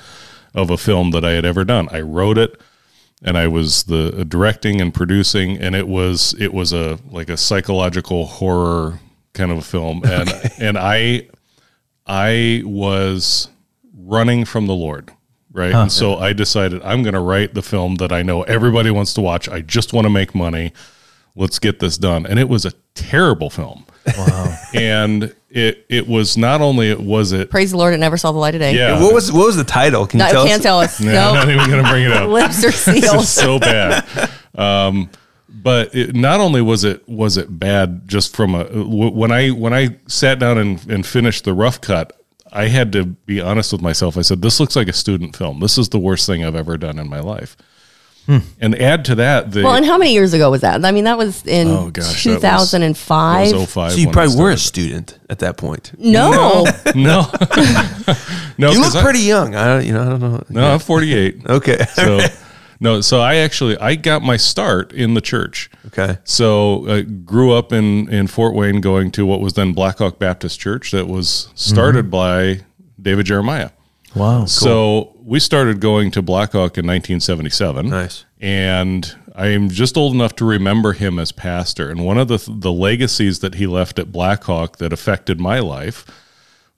of 0.55 0.71
a 0.71 0.77
film 0.77 1.13
that 1.13 1.25
I 1.25 1.31
had 1.31 1.45
ever 1.45 1.65
done. 1.65 1.89
I 1.93 2.01
wrote 2.01 2.39
it 2.39 2.61
and 3.23 3.37
I 3.37 3.49
was 3.49 3.85
the 3.85 4.21
uh, 4.21 4.25
directing 4.25 4.81
and 4.81 4.93
producing, 4.95 5.59
and 5.59 5.75
it 5.75 5.87
was 5.89 6.35
it 6.39 6.53
was 6.55 6.73
a 6.73 6.99
like 7.11 7.29
a 7.29 7.37
psychological 7.37 8.27
horror 8.27 9.01
kind 9.35 9.51
of 9.51 9.59
a 9.59 9.63
film, 9.63 10.03
and 10.05 10.31
and 10.59 10.79
I 10.79 11.29
I 12.07 12.63
was 12.65 13.49
running 13.95 14.45
from 14.45 14.67
the 14.67 14.75
Lord, 14.75 15.13
right? 15.53 15.73
and 15.83 15.93
so 15.93 16.17
I 16.17 16.33
decided 16.33 16.83
I'm 16.83 17.03
going 17.03 17.15
to 17.15 17.21
write 17.21 17.55
the 17.55 17.63
film 17.63 17.97
that 17.97 18.13
I 18.13 18.23
know 18.23 18.43
everybody 18.43 18.91
wants 18.91 19.15
to 19.15 19.21
watch. 19.21 19.49
I 19.49 19.61
just 19.61 19.93
want 19.93 20.07
to 20.07 20.11
make 20.11 20.35
money. 20.35 20.73
Let's 21.37 21.59
get 21.59 21.79
this 21.79 21.97
done, 21.97 22.27
and 22.27 22.39
it 22.39 22.49
was 22.49 22.65
a 22.65 22.73
terrible 22.95 23.51
film. 23.51 23.87
Wow! 24.17 24.57
and 24.75 25.35
it 25.51 25.85
it 25.89 26.09
was 26.09 26.37
not 26.37 26.61
only 26.61 26.91
it 26.91 27.01
was 27.01 27.33
it 27.33 27.51
praise 27.51 27.73
the 27.73 27.77
lord 27.77 27.93
it 27.93 27.99
never 27.99 28.17
saw 28.17 28.31
the 28.33 28.39
light 28.39 28.55
of 28.55 28.61
day 28.61 28.75
yeah. 28.75 29.01
What 29.01 29.13
was 29.13 29.31
what 29.33 29.47
was 29.47 29.57
the 29.57 29.65
title? 29.65 30.07
Can 30.07 30.21
you 30.21 30.27
tell 30.27 30.47
can't 30.47 30.61
us? 30.61 30.63
tell 30.63 30.81
us 30.81 31.01
Yeah, 31.05 31.13
no 31.13 31.29
I'm 31.29 31.35
not 31.35 31.49
even 31.51 31.71
going 31.71 31.85
to 31.85 31.91
bring 31.91 32.05
it 32.05 32.13
up. 32.13 32.29
lips 32.31 32.65
are 32.65 32.69
It's 32.69 32.79
sealed 32.79 33.25
so 33.25 33.59
bad. 33.59 34.31
Um, 34.55 35.11
but 35.49 35.95
it, 35.95 36.15
not 36.15 36.41
only 36.41 36.63
was 36.63 36.85
it 36.85 37.07
was 37.09 37.37
it 37.37 37.59
bad 37.59 38.09
just 38.09 38.35
from 38.35 38.55
a 38.55 38.65
when 38.65 39.33
I 39.33 39.49
when 39.49 39.75
I 39.75 39.97
sat 40.07 40.39
down 40.39 40.59
and, 40.59 40.85
and 40.91 41.05
finished 41.05 41.45
the 41.45 41.53
rough 41.53 41.81
cut, 41.81 42.19
I 42.53 42.69
had 42.69 42.93
to 42.93 43.05
be 43.05 43.41
honest 43.41 43.73
with 43.73 43.83
myself. 43.83 44.17
I 44.17 44.23
said, 44.23 44.43
"This 44.43 44.61
looks 44.61 44.77
like 44.77 44.89
a 44.89 44.93
student 44.93 45.37
film. 45.37 45.61
This 45.61 45.77
is 45.77 45.91
the 45.91 45.99
worst 45.99 46.27
thing 46.27 46.45
I've 46.45 46.55
ever 46.55 46.77
done 46.79 46.99
in 46.99 47.09
my 47.09 47.21
life." 47.21 47.57
Hmm. 48.31 48.39
And 48.61 48.81
add 48.81 49.05
to 49.07 49.17
that 49.17 49.51
the 49.51 49.65
well 49.65 49.75
and 49.75 49.85
how 49.85 49.99
many 49.99 50.13
years 50.13 50.33
ago 50.35 50.53
was 50.53 50.61
that 50.61 50.85
i 50.85 50.93
mean 50.93 51.03
that 51.05 51.19
was 51.19 51.45
in 51.47 51.67
Oh, 51.69 51.91
gosh, 51.91 52.23
that 52.25 52.35
was- 52.61 52.71
2005 52.71 53.51
that 53.51 53.57
was 53.57 53.73
05 53.73 53.91
So 53.93 53.99
you 53.99 54.07
when 54.07 54.11
I 54.11 54.13
probably 54.13 54.37
were 54.37 54.51
a 54.51 54.57
started. 54.57 54.59
student 54.61 55.19
at 55.29 55.39
that 55.41 55.57
point. 55.57 55.93
no 55.99 56.65
no 56.95 57.27
no 58.57 58.71
You 58.71 58.81
'cause 58.83 58.95
look 58.95 58.97
I- 58.97 59.03
pretty 59.03 59.21
young. 59.21 59.55
I 59.57 59.67
don't, 59.67 59.87
you 59.87 59.93
know, 59.93 60.03
I 60.03 60.09
don't 60.11 60.21
know. 60.21 60.43
no 60.49 60.73
I'm 60.75 60.79
48 60.79 61.43
Okay. 61.49 61.79
so 61.95 62.21
no 62.79 63.01
so 63.01 63.21
I 63.21 63.37
actually 63.37 63.77
I 63.79 63.97
got 63.97 64.23
my 64.23 64.37
start 64.37 64.93
in 64.93 65.15
the 65.15 65.21
church 65.21 65.69
okay. 65.89 66.19
So 66.25 66.89
I 66.89 67.03
grew 67.03 67.53
up 67.53 67.73
in, 67.73 68.09
in 68.13 68.27
Fort 68.29 68.55
Wayne 68.55 68.81
going 68.81 69.11
to 69.13 69.27
what 69.27 69.41
was 69.41 69.55
then 69.55 69.73
Blackhawk 69.73 70.19
Baptist 70.21 70.61
Church 70.61 70.93
that 70.93 71.09
was 71.09 71.49
started 71.57 72.07
mm-hmm. 72.11 72.61
by 72.61 72.65
David 73.03 73.27
Jeremiah. 73.27 73.71
Wow. 74.15 74.45
So 74.47 75.17
we 75.23 75.39
started 75.41 75.81
going 75.81 76.11
to 76.13 76.23
Blackhawk 76.23 76.77
in 76.79 76.87
1977. 76.87 77.89
Nice. 77.89 78.25
And 78.41 79.15
I 79.35 79.49
am 79.49 79.69
just 79.69 79.97
old 79.97 80.15
enough 80.15 80.35
to 80.37 80.45
remember 80.45 80.93
him 80.93 81.19
as 81.19 81.31
pastor. 81.33 81.91
And 81.91 82.05
one 82.05 82.19
of 82.19 82.29
the, 82.29 82.43
the 82.49 82.73
legacies 82.73 83.39
that 83.41 83.55
he 83.55 83.67
left 83.67 83.99
at 83.99 84.11
Blackhawk 84.13 84.79
that 84.79 84.93
affected 84.93 85.39
my 85.41 85.61
life 85.61 86.05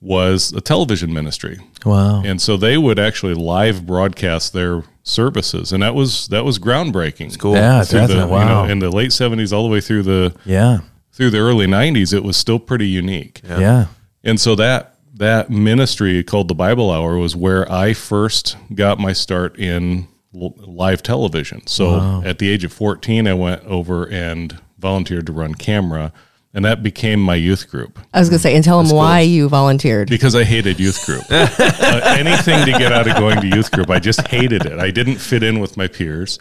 was 0.01 0.51
a 0.53 0.61
television 0.61 1.13
ministry. 1.13 1.59
Wow. 1.85 2.21
And 2.23 2.41
so 2.41 2.57
they 2.57 2.77
would 2.77 2.99
actually 2.99 3.33
live 3.35 3.85
broadcast 3.85 4.51
their 4.53 4.83
services. 5.03 5.71
And 5.71 5.81
that 5.81 5.95
was 5.95 6.27
that 6.27 6.43
was 6.45 6.59
groundbreaking. 6.59 7.37
Cool. 7.39 7.55
Yeah, 7.55 7.83
Through 7.83 8.01
the, 8.01 8.07
definitely. 8.07 8.39
you 8.39 8.45
know, 8.45 8.61
Wow. 8.63 8.65
in 8.65 8.79
the 8.79 8.89
late 8.91 9.11
70s 9.11 9.53
all 9.53 9.63
the 9.63 9.69
way 9.69 9.79
through 9.81 10.03
the 10.03 10.35
yeah. 10.45 10.79
through 11.13 11.29
the 11.29 11.39
early 11.39 11.67
90s 11.67 12.13
it 12.13 12.23
was 12.23 12.35
still 12.37 12.59
pretty 12.59 12.87
unique 12.87 13.41
Yeah. 13.47 13.87
and 14.23 14.39
so 14.39 14.55
that 14.55 14.92
that 15.13 15.49
ministry 15.49 16.23
called 16.23 16.47
the 16.47 16.55
bible 16.55 16.91
hour 16.91 17.17
was 17.17 17.35
where 17.35 17.71
i 17.71 17.93
first 17.93 18.57
got 18.73 18.99
my 18.99 19.13
start 19.13 19.57
in 19.59 20.07
live 20.33 21.03
television. 21.03 21.65
So 21.67 22.23
at 22.25 22.39
the 22.39 22.49
age 22.49 22.63
of 22.63 22.73
14 22.73 23.27
i 23.27 23.33
went 23.33 23.63
over 23.65 24.09
and 24.09 24.59
volunteered 24.79 25.27
to 25.27 25.31
run 25.31 25.53
camera 25.53 26.11
and 26.53 26.63
that 26.65 26.83
became 26.83 27.19
my 27.19 27.35
youth 27.35 27.69
group. 27.69 27.97
I 28.13 28.19
was 28.19 28.29
gonna 28.29 28.39
say 28.39 28.55
and 28.55 28.63
tell 28.63 28.81
them 28.81 28.95
why 28.95 29.21
you 29.21 29.49
volunteered. 29.49 30.09
Because 30.09 30.35
I 30.35 30.43
hated 30.43 30.79
youth 30.79 31.03
group. 31.05 31.23
uh, 31.31 32.15
anything 32.17 32.63
to 32.65 32.71
get 32.77 32.91
out 32.91 33.07
of 33.07 33.15
going 33.17 33.41
to 33.41 33.47
youth 33.47 33.71
group, 33.71 33.89
I 33.89 33.99
just 33.99 34.27
hated 34.27 34.65
it. 34.65 34.77
I 34.79 34.91
didn't 34.91 35.17
fit 35.17 35.41
in 35.41 35.59
with 35.59 35.77
my 35.77 35.87
peers, 35.87 36.39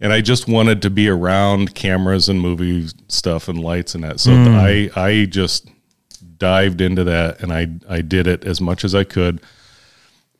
and 0.00 0.12
I 0.12 0.22
just 0.22 0.48
wanted 0.48 0.82
to 0.82 0.90
be 0.90 1.08
around 1.08 1.74
cameras 1.76 2.28
and 2.28 2.40
movie 2.40 2.88
stuff 3.06 3.48
and 3.48 3.60
lights 3.60 3.94
and 3.94 4.02
that. 4.02 4.18
So 4.18 4.32
I 4.32 4.90
I 4.96 5.26
just 5.26 5.68
dived 6.38 6.80
into 6.80 7.04
that 7.04 7.40
and 7.40 7.52
I 7.52 7.68
I 7.88 8.00
did 8.00 8.26
it 8.26 8.44
as 8.44 8.60
much 8.60 8.84
as 8.84 8.94
I 8.94 9.04
could. 9.04 9.40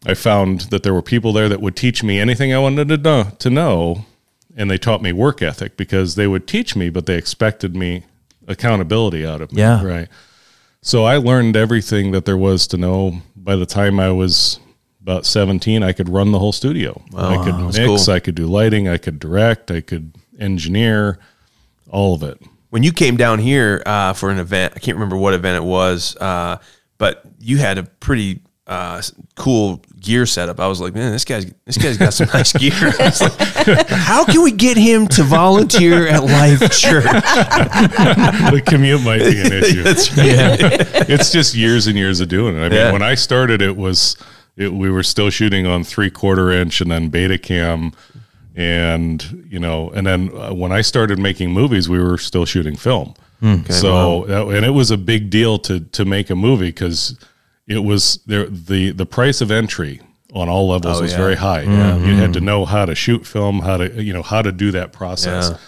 I 0.07 0.15
found 0.15 0.63
that 0.71 0.85
there 0.85 0.95
were 0.95 1.03
people 1.03 1.33
there 1.33 1.49
that 1.49 1.61
would 1.61 1.77
teach 1.77 2.03
me 2.03 2.21
anything 2.21 2.55
I 2.55 2.59
wanted 2.59 2.89
to 2.89 2.97
know, 2.97 3.33
to 3.39 3.51
know, 3.51 4.05
and 4.57 4.71
they 4.71 4.79
taught 4.79 5.03
me 5.03 5.13
work 5.13 5.43
ethic 5.43 5.77
because 5.77 6.15
they 6.15 6.27
would 6.27 6.47
teach 6.47 6.77
me, 6.77 6.89
but 6.89 7.07
they 7.07 7.17
expected 7.17 7.75
me 7.75 8.05
accountability 8.47 9.27
out 9.27 9.41
of 9.41 9.53
me. 9.53 9.61
Yeah. 9.61 9.85
Right. 9.85 10.09
So 10.83 11.05
I 11.05 11.17
learned 11.17 11.57
everything 11.57 12.13
that 12.13 12.25
there 12.25 12.37
was 12.37 12.67
to 12.69 12.77
know. 12.77 13.23
By 13.37 13.57
the 13.57 13.67
time 13.67 13.99
I 13.99 14.11
was 14.11 14.61
about 15.03 15.27
17, 15.27 15.83
I 15.83 15.93
could 15.93 16.09
run 16.09 16.33
the 16.33 16.39
whole 16.39 16.53
studio. 16.53 17.03
I 17.17 17.43
could 17.45 17.59
mix, 17.59 18.07
cool. 18.07 18.15
I 18.15 18.21
could 18.21 18.35
do 18.35 18.47
lighting, 18.47 18.89
I 18.89 18.99
could 18.99 19.19
direct, 19.19 19.71
I 19.71 19.81
could 19.81 20.15
engineer, 20.39 21.19
all 21.91 22.15
of 22.15 22.23
it. 22.23 22.41
When 22.71 22.83
you 22.83 22.93
came 22.93 23.17
down 23.17 23.39
here 23.39 23.83
uh, 23.87 24.13
for 24.13 24.31
an 24.31 24.39
event, 24.39 24.75
I 24.77 24.79
can't 24.79 24.97
remember 24.97 25.17
what 25.17 25.35
event 25.35 25.57
it 25.57 25.67
was, 25.67 26.17
uh, 26.17 26.59
but 26.99 27.23
you 27.39 27.57
had 27.59 27.79
a 27.79 27.85
pretty 27.85 28.41
uh, 28.67 29.01
cool 29.35 29.83
gear 29.99 30.27
setup. 30.27 30.61
I 30.61 30.67
was 30.67 30.81
like, 30.81 30.95
man, 30.95 31.11
this 31.11 31.25
guy's 31.25 31.47
this 31.65 31.79
guy's 31.79 31.97
got 31.97 32.13
some 32.13 32.29
nice 32.35 32.53
gear. 32.53 32.73
Like, 32.99 33.89
How 33.89 34.25
can 34.25 34.43
we 34.43 34.53
get 34.53 34.77
him 34.77 35.07
to 35.09 35.23
volunteer 35.23 36.07
at 36.07 36.23
Life 36.25 36.61
Church? 36.73 37.05
the 37.05 38.63
commute 38.65 39.03
might 39.03 39.19
be 39.21 39.41
an 39.41 39.53
issue. 39.53 39.83
Right. 39.85 41.09
it's 41.09 41.31
just 41.33 41.55
years 41.55 41.87
and 41.87 41.97
years 41.97 42.21
of 42.21 42.29
doing 42.29 42.57
it. 42.57 42.61
I 42.61 42.69
mean, 42.69 42.73
Yeah. 42.73 42.93
when 42.93 43.03
I 43.03 43.15
started, 43.15 43.63
it 43.63 43.77
was 43.77 44.17
it, 44.57 44.73
we 44.73 44.91
were 44.91 45.03
still 45.03 45.31
shooting 45.31 45.67
on 45.67 45.85
three 45.85 46.11
quarter 46.11 46.51
inch 46.51 46.81
and 46.81 46.91
then 46.91 47.11
Betacam, 47.11 47.95
and 48.59 49.47
you 49.49 49.61
know, 49.61 49.89
and 49.91 50.05
then 50.05 50.37
uh, 50.37 50.53
when 50.53 50.73
I 50.73 50.81
started 50.81 51.19
making 51.19 51.53
movies, 51.53 51.89
we 51.89 52.03
were 52.03 52.19
still 52.19 52.45
shooting 52.45 52.77
film. 52.77 53.15
Hmm. 53.39 53.63
so 53.71 54.25
that, 54.25 54.49
and 54.49 54.67
it 54.67 54.71
was 54.71 54.91
a 54.91 54.99
big 54.99 55.31
deal 55.31 55.61
to 55.61 55.79
to 55.79 56.05
make 56.05 56.29
a 56.29 56.35
movie 56.35 56.71
because 56.71 57.17
it 57.69 57.79
was 57.79 58.19
there 58.27 58.47
the 58.47 58.91
the 58.91 59.07
price 59.07 59.41
of 59.41 59.53
entry 59.53 60.01
on 60.35 60.49
all 60.49 60.69
levels 60.69 60.99
Oh, 60.99 61.03
was 61.03 61.13
yeah. 61.13 61.19
very 61.19 61.37
high. 61.37 61.65
Hmm. 61.65 62.05
You 62.05 62.17
had 62.17 62.31
hmm. 62.31 62.33
to 62.33 62.41
know 62.41 62.65
how 62.65 62.85
to 62.85 62.97
shoot 62.97 63.25
film, 63.25 63.61
how 63.61 63.77
to 63.77 64.03
you 64.03 64.13
know 64.13 64.23
how 64.23 64.43
to 64.43 64.51
do 64.51 64.73
that 64.73 64.93
process. 64.93 65.51
Yeah. 65.51 65.59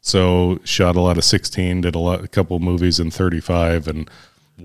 So 0.00 0.60
shot 0.64 0.96
a 0.96 1.00
lot 1.02 1.18
of 1.18 1.24
16, 1.24 1.82
did 1.82 1.94
a 1.94 1.98
lot, 1.98 2.24
a 2.24 2.28
couple 2.28 2.58
movies 2.58 2.98
in 2.98 3.10
35, 3.10 3.86
and 3.86 4.10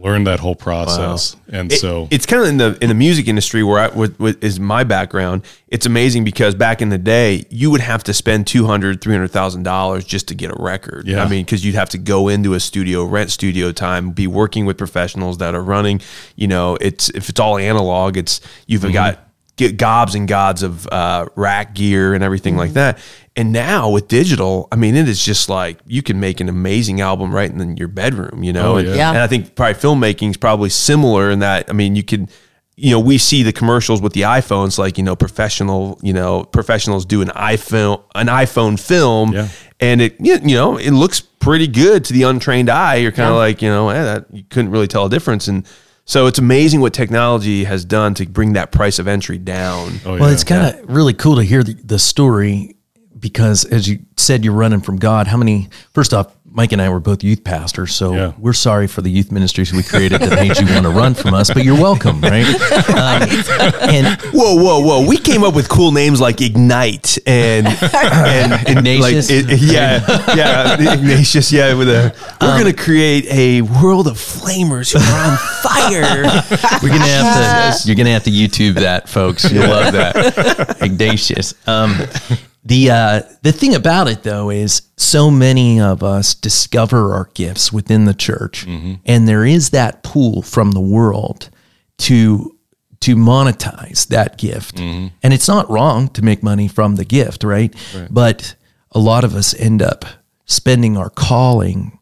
learned 0.01 0.27
that 0.27 0.39
whole 0.39 0.55
process. 0.55 1.35
And 1.51 1.71
It- 1.71 1.79
so 1.79 2.07
it's 2.11 2.25
kind 2.25 2.41
of 2.43 2.49
in 2.49 2.57
the 2.57 2.77
in 2.81 2.89
the 2.89 2.95
music 2.95 3.27
industry 3.27 3.63
where 3.63 3.79
I 3.79 3.87
with, 3.89 4.19
with 4.19 4.43
is 4.43 4.59
my 4.59 4.83
background. 4.83 5.43
It's 5.67 5.85
amazing 5.85 6.23
because 6.23 6.55
back 6.55 6.81
in 6.81 6.89
the 6.89 6.97
day, 6.97 7.45
you 7.49 7.71
would 7.71 7.81
have 7.81 8.03
to 8.05 8.13
spend 8.13 8.47
two 8.47 8.65
hundred, 8.65 9.01
three 9.01 9.13
hundred 9.13 9.31
thousand 9.31 9.63
dollars 9.63 10.05
just 10.05 10.27
to 10.29 10.35
get 10.35 10.51
a 10.51 10.55
record. 10.57 11.07
Yeah. 11.07 11.23
I 11.23 11.27
mean, 11.29 11.43
because 11.45 11.65
you'd 11.65 11.75
have 11.75 11.89
to 11.89 11.97
go 11.97 12.27
into 12.27 12.53
a 12.53 12.59
studio, 12.59 13.03
rent 13.05 13.31
studio 13.31 13.71
time, 13.71 14.11
be 14.11 14.27
working 14.27 14.65
with 14.65 14.77
professionals 14.77 15.37
that 15.39 15.55
are 15.55 15.63
running. 15.63 16.01
You 16.35 16.47
know, 16.47 16.77
it's 16.81 17.09
if 17.09 17.29
it's 17.29 17.39
all 17.39 17.57
analog, 17.57 18.17
it's 18.17 18.41
you've 18.67 18.91
got 18.93 19.19
get 19.57 19.77
gobs 19.77 20.15
and 20.15 20.27
gods 20.27 20.63
of 20.63 20.85
uh, 20.91 21.27
rack 21.35 21.73
gear 21.75 22.13
and 22.13 22.23
everything 22.23 22.53
Mm-hmm. 22.55 22.59
like 22.59 22.73
that. 22.73 22.99
And 23.37 23.51
now 23.51 23.89
with 23.89 24.07
digital, 24.07 24.67
I 24.71 24.77
mean, 24.77 24.95
it 24.95 25.09
is 25.09 25.23
just 25.23 25.49
like 25.49 25.79
you 25.85 26.01
can 26.01 26.19
make 26.21 26.39
an 26.39 26.47
amazing 26.47 27.01
album 27.01 27.35
right 27.35 27.51
in 27.51 27.75
your 27.75 27.89
bedroom, 27.89 28.43
you 28.43 28.53
know. 28.53 28.73
Oh, 28.73 28.77
and, 28.77 28.87
yeah. 28.87 28.95
Yeah. 28.95 29.09
and 29.09 29.17
I 29.19 29.27
think 29.27 29.55
probably 29.55 29.73
filmmaking 29.73 30.29
is 30.29 30.37
probably 30.37 30.69
similar 30.69 31.29
in 31.29 31.39
that. 31.39 31.69
I 31.69 31.73
mean, 31.73 31.95
you 31.95 32.03
could. 32.03 32.29
You 32.77 32.91
know, 32.91 32.99
we 32.99 33.17
see 33.17 33.41
the 33.41 33.53
commercials 33.53 34.01
with 34.01 34.11
the 34.11 34.23
iPhones, 34.23 34.77
like 34.77 34.97
you 34.97 35.03
know, 35.05 35.15
professional, 35.15 35.97
you 36.01 36.11
know, 36.11 36.43
professionals 36.43 37.05
do 37.05 37.21
an 37.21 37.29
iPhone, 37.29 38.03
an 38.15 38.27
iPhone 38.27 38.77
film, 38.77 39.31
Yeah. 39.31 39.47
and 39.79 40.01
it, 40.01 40.17
you 40.19 40.37
you 40.43 40.55
know, 40.57 40.75
it 40.75 40.91
looks 40.91 41.21
pretty 41.21 41.67
good 41.67 42.03
to 42.03 42.11
the 42.13 42.23
untrained 42.23 42.69
eye. 42.69 42.95
You're 42.95 43.13
kind 43.13 43.29
of 43.29 43.35
Yeah. 43.35 43.39
like, 43.39 43.61
you 43.61 43.69
know, 43.69 43.87
eh, 43.87 44.03
that 44.03 44.25
you 44.29 44.43
couldn't 44.49 44.71
really 44.71 44.87
tell 44.87 45.05
a 45.05 45.09
difference, 45.09 45.47
and 45.47 45.65
so 46.03 46.27
it's 46.27 46.37
amazing 46.37 46.81
what 46.81 46.91
technology 46.93 47.63
has 47.63 47.85
done 47.85 48.13
to 48.15 48.25
bring 48.25 48.51
that 48.53 48.73
price 48.73 48.99
of 48.99 49.07
entry 49.07 49.37
down. 49.37 50.01
Oh, 50.05 50.17
Well, 50.17 50.27
yeah. 50.27 50.33
it's 50.33 50.43
kind 50.43 50.75
of 50.77 50.93
really 50.93 51.13
cool 51.13 51.37
to 51.37 51.43
hear 51.43 51.63
the, 51.63 51.75
the 51.81 51.97
story 51.97 52.74
because, 53.29 53.65
as 53.65 53.89
you 53.89 53.99
said, 54.17 54.45
you're 54.45 54.53
running 54.53 54.81
from 54.81 54.97
God. 54.97 55.25
How 55.25 55.35
many? 55.37 55.67
First 55.93 56.13
off, 56.13 56.31
Mike 56.47 56.71
and 56.71 56.81
I 56.81 56.87
were 56.89 56.99
both 57.01 57.21
youth 57.23 57.43
pastors, 57.43 57.93
so 57.93 58.13
Yeah. 58.13 58.31
we're 58.37 58.53
sorry 58.53 58.87
for 58.87 59.01
the 59.01 59.09
youth 59.09 59.29
ministries 59.29 59.73
we 59.73 59.83
created 59.83 60.21
that 60.21 60.35
made 60.35 60.57
you 60.57 60.65
want 60.73 60.83
to 60.85 60.89
run 60.89 61.13
from 61.13 61.33
us. 61.33 61.49
But 61.51 61.65
you're 61.65 61.75
welcome, 61.81 62.21
right? 62.33 62.45
Um, 62.89 63.23
and 63.89 64.21
Whoa, 64.31 64.55
whoa, 64.55 64.79
whoa! 64.79 65.05
We 65.07 65.17
came 65.17 65.43
up 65.43 65.53
with 65.55 65.67
cool 65.67 65.91
names 65.91 66.21
like 66.21 66.39
Ignite 66.41 67.17
and 67.27 67.67
and, 67.81 68.53
and 68.53 68.77
Ignatius? 68.77 69.29
like 69.31 69.49
it- 69.51 69.59
yeah, 69.59 70.35
yeah, 70.35 70.93
Ignatius. 70.93 71.51
Yeah, 71.51 71.73
with 71.73 71.89
a 71.89 72.13
we're 72.39 72.57
gonna 72.59 72.73
create 72.73 73.25
a 73.29 73.61
world 73.63 74.07
of 74.07 74.13
flamers 74.17 74.93
who 74.93 74.99
are 74.99 75.31
on 75.31 75.37
fire. 75.63 76.23
we're 76.83 76.89
gonna 76.89 77.05
have 77.05 77.81
to. 77.81 77.87
You're 77.87 77.95
gonna 77.97 78.11
have 78.13 78.23
to 78.25 78.31
YouTube 78.31 78.75
that, 78.75 79.09
folks. 79.09 79.51
You'll 79.51 79.67
love 79.67 79.91
that. 79.93 80.77
Ignatius. 80.81 81.53
Um, 81.67 81.97
the 82.65 82.89
uh, 82.91 83.21
the 83.43 83.51
thing 83.51 83.75
about 83.75 84.07
it 84.07 84.23
though 84.23 84.49
is 84.49 84.81
so 84.97 85.29
many 85.29 85.79
of 85.79 86.01
us 86.03 86.33
discover 86.33 87.13
our 87.13 87.29
gifts 87.35 87.71
within 87.71 88.05
the 88.05 88.13
church, 88.13 88.65
and 89.05 89.27
there 89.27 89.45
is 89.45 89.69
that 89.69 90.01
pool 90.03 90.41
from 90.41 90.71
the 90.71 90.81
world 90.81 91.49
to 91.99 92.51
to 93.01 93.15
monetize 93.15 94.07
that 94.07 94.37
gift. 94.37 94.79
And 94.79 95.33
it's 95.33 95.47
not 95.47 95.69
wrong 95.69 96.07
to 96.09 96.23
make 96.23 96.41
money 96.41 96.67
from 96.67 96.95
the 96.95 97.05
gift, 97.05 97.43
right? 97.43 97.73
But 98.09 98.55
a 98.91 98.99
lot 98.99 99.23
of 99.23 99.35
us 99.35 99.53
end 99.53 99.81
up 99.83 100.05
spending 100.45 100.97
our 100.97 101.09
calling 101.11 101.99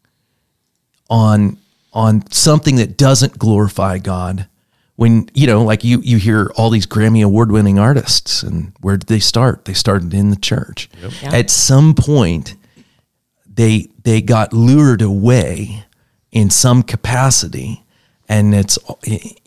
on 1.09 1.57
on 1.91 2.23
something 2.31 2.77
that 2.77 2.97
doesn't 2.97 3.37
glorify 3.37 3.97
God. 3.99 4.47
When 4.95 5.27
you 5.33 5.47
know, 5.47 5.63
like 5.63 5.83
you 5.83 5.99
you 6.01 6.17
hear 6.17 6.51
all 6.55 6.69
these 6.69 6.85
Grammy 6.85 7.23
award 7.25 7.51
winning 7.51 7.79
artists, 7.79 8.43
and 8.43 8.73
where 8.81 8.95
did 8.97 9.07
they 9.07 9.19
start? 9.19 9.65
They 9.65 9.73
started 9.73 10.13
in 10.13 10.29
the 10.29 10.35
church. 10.35 10.87
At 11.33 11.49
some 11.49 11.95
point, 11.95 12.55
they 13.47 13.87
they 14.03 14.21
got 14.21 14.53
lured 14.53 15.01
away 15.01 15.83
in 16.31 16.49
some 16.51 16.83
capacity, 16.83 17.83
and 18.29 18.53
it's 18.53 18.77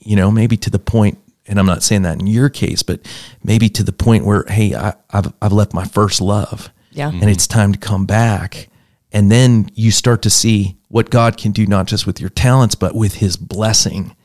you 0.00 0.16
know 0.16 0.30
maybe 0.30 0.56
to 0.56 0.70
the 0.70 0.78
point. 0.80 1.18
And 1.48 1.60
I'm 1.60 1.66
not 1.66 1.84
saying 1.84 2.02
that 2.02 2.18
in 2.18 2.26
your 2.26 2.48
case, 2.48 2.82
but 2.82 3.06
maybe 3.44 3.68
to 3.68 3.84
the 3.84 3.92
point 3.92 4.24
where 4.24 4.44
hey, 4.48 4.74
I, 4.74 4.94
I've 5.10 5.32
I've 5.40 5.52
left 5.52 5.72
my 5.72 5.84
first 5.84 6.20
love, 6.20 6.70
Yeah. 6.90 7.10
and 7.10 7.30
it's 7.30 7.46
time 7.46 7.72
to 7.72 7.78
come 7.78 8.04
back. 8.04 8.68
And 9.12 9.30
then 9.30 9.70
you 9.74 9.92
start 9.92 10.22
to 10.22 10.30
see 10.30 10.76
what 10.88 11.08
God 11.10 11.36
can 11.38 11.52
do, 11.52 11.64
not 11.66 11.86
just 11.86 12.04
with 12.04 12.20
your 12.20 12.30
talents, 12.30 12.74
but 12.74 12.96
with 12.96 13.14
His 13.14 13.36
blessing. 13.36 14.16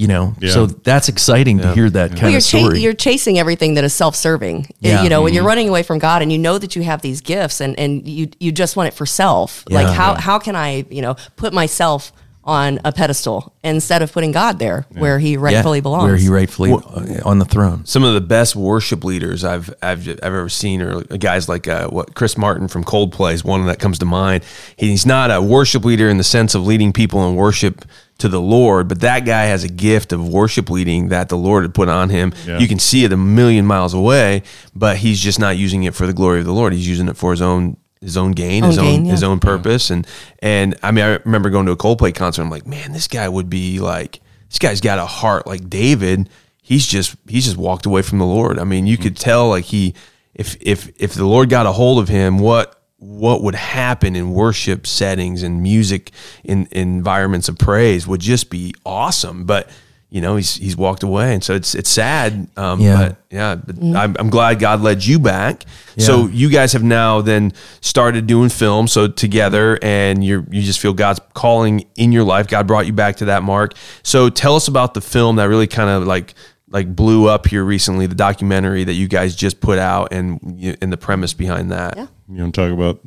You 0.00 0.08
know, 0.08 0.34
Yeah. 0.40 0.52
so 0.52 0.66
that's 0.66 1.08
exciting 1.10 1.58
to 1.58 1.74
hear 1.74 1.90
that 1.90 2.10
kind 2.12 2.22
Well, 2.22 2.30
you're, 2.30 2.38
of 2.38 2.42
story. 2.42 2.62
cha- 2.78 2.80
you're 2.84 2.94
chasing 2.94 3.38
everything 3.38 3.74
that 3.74 3.84
is 3.84 3.92
self-serving. 3.92 4.68
Yeah. 4.80 5.02
You 5.02 5.10
know, 5.10 5.20
when 5.22 5.30
Mm-hmm. 5.30 5.34
you're 5.36 5.44
running 5.44 5.68
away 5.68 5.82
from 5.82 5.98
God 5.98 6.22
and 6.22 6.32
you 6.32 6.38
know 6.38 6.56
that 6.58 6.74
you 6.74 6.82
have 6.84 7.02
these 7.02 7.20
gifts 7.20 7.60
and, 7.60 7.78
and 7.78 8.08
you, 8.08 8.28
you 8.40 8.50
just 8.50 8.76
want 8.76 8.88
it 8.88 8.94
for 8.94 9.04
self. 9.04 9.64
Yeah. 9.68 9.82
like 9.82 9.94
how, 9.94 10.14
how 10.14 10.38
can 10.38 10.56
I, 10.56 10.86
you 10.90 11.02
know, 11.02 11.16
put 11.36 11.52
myself 11.52 12.12
on 12.42 12.80
a 12.86 12.90
pedestal 12.90 13.52
instead 13.62 14.00
of 14.00 14.10
putting 14.10 14.32
God 14.32 14.58
there 14.58 14.86
where 14.92 15.18
he 15.18 15.36
rightfully 15.36 15.78
Yeah, 15.78 15.82
belongs? 15.82 16.04
where 16.04 16.16
he 16.16 16.28
rightfully 16.30 16.72
uh, 16.72 17.20
on 17.28 17.38
the 17.38 17.44
throne. 17.44 17.84
Some 17.84 18.02
of 18.02 18.14
the 18.14 18.22
best 18.22 18.56
worship 18.56 19.04
leaders 19.04 19.44
I've 19.44 19.68
I've, 19.82 20.08
I've 20.08 20.22
ever 20.22 20.48
seen 20.48 20.80
are 20.80 21.02
guys 21.02 21.50
like 21.50 21.68
uh, 21.68 21.88
what 21.88 22.14
Chris 22.14 22.38
Martin 22.38 22.66
from 22.68 22.82
Coldplay 22.82 23.34
is 23.34 23.44
one 23.44 23.66
that 23.66 23.78
comes 23.78 23.98
to 23.98 24.06
mind. 24.06 24.42
He's 24.76 25.04
not 25.04 25.30
a 25.30 25.42
worship 25.42 25.84
leader 25.84 26.08
in 26.08 26.16
the 26.16 26.24
sense 26.24 26.54
of 26.54 26.66
leading 26.66 26.94
people 26.94 27.28
in 27.28 27.36
worship 27.36 27.84
to 28.20 28.28
the 28.28 28.40
Lord, 28.40 28.88
but 28.88 29.00
that 29.00 29.20
guy 29.20 29.44
has 29.44 29.64
a 29.64 29.68
gift 29.68 30.12
of 30.12 30.28
worship 30.28 30.70
leading 30.70 31.08
that 31.08 31.28
the 31.28 31.36
Lord 31.36 31.64
had 31.64 31.74
put 31.74 31.88
on 31.88 32.10
him. 32.10 32.32
Yeah. 32.46 32.58
You 32.58 32.68
can 32.68 32.78
see 32.78 33.04
it 33.04 33.12
a 33.12 33.16
million 33.16 33.66
miles 33.66 33.94
away, 33.94 34.42
but 34.74 34.98
he's 34.98 35.20
just 35.20 35.38
not 35.38 35.56
using 35.56 35.84
it 35.84 35.94
for 35.94 36.06
the 36.06 36.12
glory 36.12 36.40
of 36.40 36.46
the 36.46 36.52
Lord. 36.52 36.72
He's 36.72 36.88
using 36.88 37.08
it 37.08 37.16
for 37.16 37.30
his 37.32 37.42
own 37.42 37.76
his 38.00 38.16
own 38.16 38.32
gain, 38.32 38.64
his 38.64 38.78
Own 38.78 38.86
own 38.86 39.04
yeah. 39.04 39.12
his 39.12 39.22
own 39.22 39.40
purpose. 39.40 39.90
And 39.90 40.06
and 40.40 40.76
I 40.82 40.90
mean, 40.90 41.04
I 41.04 41.16
remember 41.24 41.50
going 41.50 41.66
to 41.66 41.72
a 41.72 41.76
Coldplay 41.76 42.14
concert. 42.14 42.42
I'm 42.42 42.50
like, 42.50 42.66
man, 42.66 42.92
this 42.92 43.08
guy 43.08 43.28
would 43.28 43.50
be 43.50 43.78
like, 43.78 44.20
this 44.48 44.58
guy's 44.58 44.80
got 44.80 44.98
a 44.98 45.06
heart 45.06 45.46
like 45.46 45.68
David. 45.68 46.28
He's 46.62 46.86
just 46.86 47.16
he's 47.28 47.44
just 47.44 47.56
walked 47.56 47.86
away 47.86 48.02
from 48.02 48.18
the 48.18 48.26
Lord. 48.26 48.58
I 48.58 48.64
mean, 48.64 48.86
you 48.86 48.96
hmm. 48.96 49.02
could 49.02 49.16
tell 49.16 49.48
like 49.48 49.66
he 49.66 49.94
if 50.34 50.56
if 50.60 50.90
if 50.96 51.14
the 51.14 51.26
Lord 51.26 51.50
got 51.50 51.66
a 51.66 51.72
hold 51.72 51.98
of 51.98 52.08
him, 52.08 52.38
what 52.38 52.79
what 53.00 53.42
would 53.42 53.54
happen 53.54 54.14
in 54.14 54.30
worship 54.30 54.86
settings 54.86 55.42
and 55.42 55.62
music 55.62 56.12
in, 56.44 56.68
environments 56.70 57.48
of 57.48 57.58
praise 57.58 58.06
would 58.06 58.20
just 58.20 58.50
be 58.50 58.74
awesome. 58.84 59.44
But 59.44 59.68
you 60.10 60.20
know, 60.20 60.34
he's 60.36 60.56
he's 60.56 60.76
walked 60.76 61.04
away, 61.04 61.32
and 61.34 61.42
so 61.42 61.54
it's 61.54 61.74
it's 61.74 61.88
sad. 61.88 62.48
Um, 62.56 62.80
Yeah. 62.80 62.96
But 62.96 63.16
yeah, 63.30 63.54
but 63.54 63.76
I'm, 63.96 64.16
I'm 64.18 64.28
glad 64.28 64.58
God 64.58 64.80
led 64.80 65.04
you 65.04 65.20
back. 65.20 65.64
So 65.98 66.26
you 66.26 66.50
guys 66.50 66.72
have 66.72 66.82
now 66.82 67.20
then 67.20 67.52
started 67.80 68.26
doing 68.26 68.48
film 68.48 68.88
so 68.88 69.06
together, 69.06 69.78
and 69.82 70.24
you 70.24 70.44
you 70.50 70.62
just 70.62 70.80
feel 70.80 70.94
God's 70.94 71.20
calling 71.34 71.86
in 71.94 72.10
your 72.10 72.24
life. 72.24 72.48
God 72.48 72.66
brought 72.66 72.86
you 72.86 72.92
back 72.92 73.16
to 73.16 73.26
that 73.26 73.44
mark. 73.44 73.74
So 74.02 74.30
tell 74.30 74.56
us 74.56 74.66
about 74.66 74.94
the 74.94 75.00
film 75.00 75.36
that 75.36 75.44
really 75.44 75.68
kind 75.68 75.88
of 75.90 76.06
like 76.08 76.34
like 76.70 76.94
blew 76.94 77.28
up 77.28 77.46
here 77.46 77.64
recently, 77.64 78.06
the 78.06 78.14
documentary 78.14 78.84
that 78.84 78.92
you 78.94 79.08
guys 79.08 79.34
just 79.36 79.60
put 79.60 79.78
out, 79.78 80.12
and 80.12 80.38
you- 80.60 80.76
and 80.80 80.92
the 80.92 80.96
premise 80.96 81.34
behind 81.34 81.70
that. 81.72 81.96
Yeah. 81.96 82.06
You 82.28 82.42
want 82.42 82.54
to 82.54 82.60
talk 82.60 82.72
about? 82.72 83.00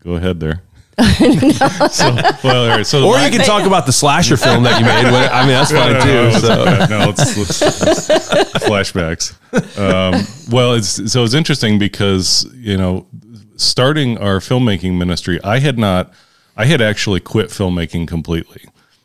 Go 0.00 0.12
ahead 0.16 0.40
there. 0.40 0.62
so, 0.98 2.14
well, 2.44 2.62
all 2.62 2.68
right, 2.68 2.86
so 2.86 3.04
Or 3.06 3.18
you 3.18 3.30
can 3.30 3.40
talk 3.44 3.66
about 3.66 3.84
the 3.86 3.92
slasher 3.92 4.36
film 4.36 4.62
that 4.62 4.78
you 4.78 4.84
made. 4.86 5.06
I 5.06 5.40
mean, 5.40 5.48
that's 5.48 5.72
fine 5.72 5.92
no, 5.94 5.98
no, 5.98 6.04
too. 6.04 6.12
no, 6.14 6.38
So. 6.38 6.62
let's- 6.64 6.90
no, 6.90 6.98
let's, 7.06 7.60
let's- 7.60 8.10
let's- 8.10 8.64
flashbacks. 8.64 9.78
Um, 9.78 10.24
well, 10.52 10.74
it's 10.74 11.10
so 11.12 11.24
it's 11.24 11.34
interesting 11.34 11.78
because 11.78 12.46
you 12.54 12.76
know, 12.76 13.06
starting 13.56 14.18
our 14.18 14.38
filmmaking 14.38 14.96
ministry, 14.98 15.40
I 15.42 15.58
had 15.58 15.78
not, 15.78 16.12
I 16.56 16.64
had 16.66 16.80
actually 16.80 17.20
quit 17.20 17.48
filmmaking 17.48 18.06
completely, 18.08 18.62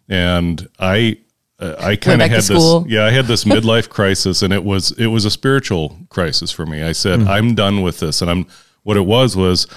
and 0.07 0.67
I. 0.79 1.17
Uh, 1.59 1.75
I 1.77 1.95
kind 1.97 2.21
of 2.21 2.29
had 2.29 2.41
this, 2.41 2.85
yeah. 2.87 3.05
I 3.05 3.11
had 3.11 3.25
this 3.25 3.43
midlife 3.45 3.89
crisis, 3.89 4.41
and 4.41 4.53
it 4.53 4.63
was 4.63 4.91
it 4.91 5.07
was 5.07 5.25
a 5.25 5.31
spiritual 5.31 5.97
crisis 6.09 6.51
for 6.51 6.65
me. 6.65 6.83
I 6.83 6.93
said, 6.93 7.23
"I'm 7.23 7.53
done 7.53 7.81
with 7.81 7.99
this," 7.99 8.21
and 8.21 8.31
I'm 8.31 8.47
what 8.83 8.95
it 8.95 9.05
was 9.05 9.35
was, 9.35 9.67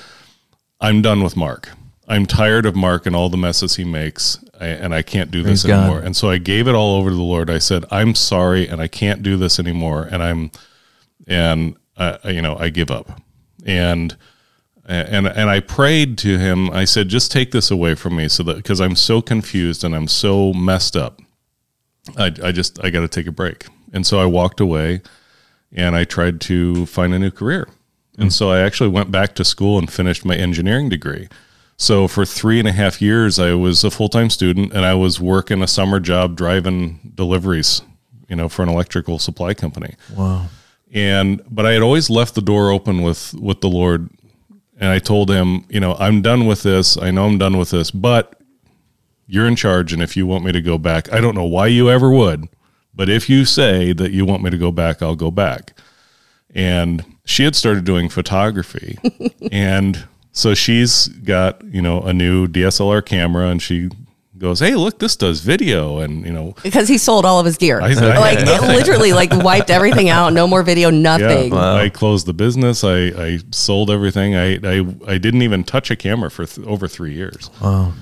I'm 0.80 1.02
done 1.02 1.22
with 1.22 1.36
Mark. 1.36 1.70
I'm 2.08 2.26
tired 2.26 2.66
of 2.66 2.76
Mark 2.76 3.06
and 3.06 3.16
all 3.16 3.28
the 3.28 3.36
messes 3.36 3.76
he 3.76 3.84
makes, 3.84 4.38
and 4.60 4.94
I 4.94 5.02
can't 5.02 5.30
do 5.30 5.42
this 5.42 5.62
Praise 5.62 5.72
God. 5.72 5.84
anymore. 5.84 6.00
And 6.00 6.16
so 6.16 6.30
I 6.30 6.38
gave 6.38 6.68
it 6.68 6.74
all 6.74 6.96
over 6.98 7.10
to 7.10 7.16
the 7.16 7.22
Lord. 7.22 7.50
I 7.50 7.58
said, 7.58 7.84
"I'm 7.90 8.14
sorry, 8.14 8.68
and 8.68 8.80
I 8.80 8.86
can't 8.88 9.22
do 9.22 9.36
this 9.36 9.58
anymore." 9.58 10.08
And 10.10 10.22
I'm, 10.22 10.50
and 11.26 11.76
uh, 11.96 12.18
you 12.24 12.42
know, 12.42 12.56
I 12.58 12.68
give 12.68 12.90
up. 12.90 13.20
And 13.64 14.16
and 14.84 15.26
and 15.26 15.50
I 15.50 15.60
prayed 15.60 16.18
to 16.18 16.38
Him. 16.38 16.70
I 16.70 16.84
said, 16.84 17.08
"Just 17.08 17.32
take 17.32 17.50
this 17.50 17.70
away 17.70 17.94
from 17.94 18.16
me, 18.16 18.28
so 18.28 18.42
that 18.44 18.56
because 18.56 18.80
I'm 18.80 18.96
so 18.96 19.22
confused 19.22 19.84
and 19.84 19.94
I'm 19.94 20.08
so 20.08 20.52
messed 20.52 20.96
up, 20.96 21.20
I 22.16 22.32
I 22.42 22.52
just 22.52 22.82
I 22.84 22.90
got 22.90 23.00
to 23.00 23.08
take 23.08 23.26
a 23.26 23.32
break." 23.32 23.66
And 23.92 24.06
so 24.06 24.18
I 24.18 24.26
walked 24.26 24.60
away, 24.60 25.02
and 25.72 25.96
I 25.96 26.04
tried 26.04 26.40
to 26.42 26.86
find 26.86 27.14
a 27.14 27.18
new 27.18 27.30
career. 27.30 27.68
And 28.18 28.28
mm. 28.28 28.32
so 28.32 28.50
I 28.50 28.60
actually 28.60 28.90
went 28.90 29.10
back 29.10 29.34
to 29.36 29.44
school 29.44 29.78
and 29.78 29.90
finished 29.90 30.24
my 30.24 30.36
engineering 30.36 30.88
degree. 30.88 31.28
So 31.76 32.06
for 32.06 32.24
three 32.24 32.58
and 32.58 32.68
a 32.68 32.72
half 32.72 33.02
years, 33.02 33.38
I 33.38 33.54
was 33.54 33.82
a 33.82 33.90
full 33.90 34.08
time 34.08 34.30
student 34.30 34.72
and 34.72 34.84
I 34.84 34.94
was 34.94 35.20
working 35.20 35.62
a 35.62 35.66
summer 35.66 35.98
job 35.98 36.36
driving 36.36 37.12
deliveries, 37.14 37.82
you 38.28 38.36
know, 38.36 38.48
for 38.48 38.62
an 38.62 38.68
electrical 38.68 39.18
supply 39.18 39.54
company. 39.54 39.94
Wow. 40.14 40.46
And 40.92 41.42
but 41.50 41.66
I 41.66 41.72
had 41.72 41.82
always 41.82 42.10
left 42.10 42.34
the 42.34 42.42
door 42.42 42.70
open 42.70 43.02
with 43.02 43.34
with 43.34 43.62
the 43.62 43.68
Lord, 43.68 44.10
and 44.78 44.90
I 44.90 44.98
told 44.98 45.30
him, 45.30 45.64
you 45.70 45.80
know, 45.80 45.94
I'm 45.98 46.20
done 46.20 46.46
with 46.46 46.62
this. 46.62 46.98
I 46.98 47.10
know 47.10 47.26
I'm 47.26 47.38
done 47.38 47.56
with 47.56 47.70
this, 47.70 47.90
but 47.90 48.41
you're 49.32 49.46
in 49.46 49.56
charge, 49.56 49.92
and 49.92 50.02
if 50.02 50.16
you 50.16 50.26
want 50.26 50.44
me 50.44 50.52
to 50.52 50.60
go 50.60 50.76
back, 50.78 51.12
I 51.12 51.20
don't 51.20 51.34
know 51.34 51.44
why 51.46 51.66
you 51.68 51.88
ever 51.90 52.10
would, 52.10 52.48
but 52.94 53.08
if 53.08 53.28
you 53.30 53.44
say 53.44 53.92
that 53.92 54.12
you 54.12 54.24
want 54.26 54.42
me 54.42 54.50
to 54.50 54.58
go 54.58 54.70
back, 54.70 55.00
I'll 55.02 55.16
go 55.16 55.30
back. 55.30 55.72
And 56.54 57.04
she 57.24 57.44
had 57.44 57.56
started 57.56 57.84
doing 57.84 58.08
photography, 58.10 58.98
and 59.52 60.06
so 60.32 60.54
she's 60.54 61.08
got 61.08 61.64
you 61.64 61.80
know 61.80 62.02
a 62.02 62.12
new 62.12 62.46
DSLR 62.46 63.04
camera, 63.04 63.48
and 63.48 63.62
she 63.62 63.88
goes, 64.36 64.60
"Hey, 64.60 64.74
look, 64.74 64.98
this 64.98 65.16
does 65.16 65.40
video," 65.40 65.98
and 66.00 66.26
you 66.26 66.32
know, 66.32 66.54
because 66.62 66.88
he 66.88 66.98
sold 66.98 67.24
all 67.24 67.40
of 67.40 67.46
his 67.46 67.56
gear. 67.56 67.80
I- 67.80 67.92
I 67.92 68.18
like 68.18 68.38
it 68.40 68.62
literally, 68.76 69.14
like 69.14 69.30
wiped 69.32 69.70
everything 69.70 70.10
out. 70.10 70.34
No 70.34 70.46
more 70.46 70.62
video. 70.62 70.90
Nothing. 70.90 71.52
yeah, 71.54 71.72
I 71.74 71.88
closed 71.88 72.26
the 72.26 72.34
business. 72.34 72.84
I, 72.84 72.98
I 73.16 73.38
sold 73.50 73.90
everything. 73.90 74.34
I, 74.36 74.56
I 74.62 74.84
I 75.06 75.16
didn't 75.16 75.40
even 75.42 75.64
touch 75.64 75.90
a 75.90 75.96
camera 75.96 76.30
for 76.30 76.44
th- 76.44 76.66
over 76.66 76.86
three 76.86 77.14
years. 77.14 77.48
Wow. 77.62 77.94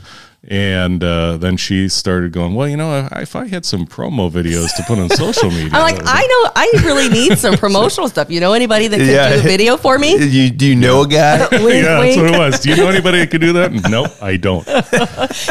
And 0.49 1.05
uh, 1.05 1.37
then 1.37 1.59
she 1.59 1.91
started 1.91 2.33
going, 2.33 2.55
well, 2.55 2.67
you 2.67 2.77
know, 2.79 2.99
if, 3.05 3.13
if 3.13 3.37
I 3.37 3.47
had 3.47 3.67
some 3.67 3.87
promo 3.87 4.31
videos 4.31 4.75
to 4.77 4.83
put 4.87 4.99
on 4.99 5.11
social 5.11 5.51
media, 5.51 5.69
I'm 5.75 5.83
like, 5.83 6.01
I 6.03 6.23
know, 6.23 6.51
I 6.57 6.73
really 6.87 7.11
need 7.11 7.39
some 7.39 7.57
promotional 7.59 8.09
stuff. 8.09 8.31
You 8.31 8.41
know 8.41 8.55
anybody 8.55 8.89
that 8.89 8.97
can 8.97 9.07
Yeah. 9.07 9.35
do 9.35 9.41
a 9.41 9.43
video 9.43 9.77
for 9.77 9.99
me? 9.99 10.17
You, 10.31 10.49
do 10.49 10.65
you 10.67 10.77
know 10.77 11.03
a 11.03 11.09
guy? 11.09 11.41
wink, 11.51 11.85
yeah, 11.85 11.99
wink. 12.01 12.17
that's 12.17 12.17
what 12.17 12.35
it 12.35 12.39
was. 12.39 12.61
Do 12.61 12.71
you 12.71 12.77
know 12.77 12.89
anybody 12.89 13.19
that 13.19 13.31
could 13.31 13.43
do 13.43 13.53
that? 13.53 13.71
Nope, 13.91 14.11
I 14.23 14.39
don't. 14.39 14.67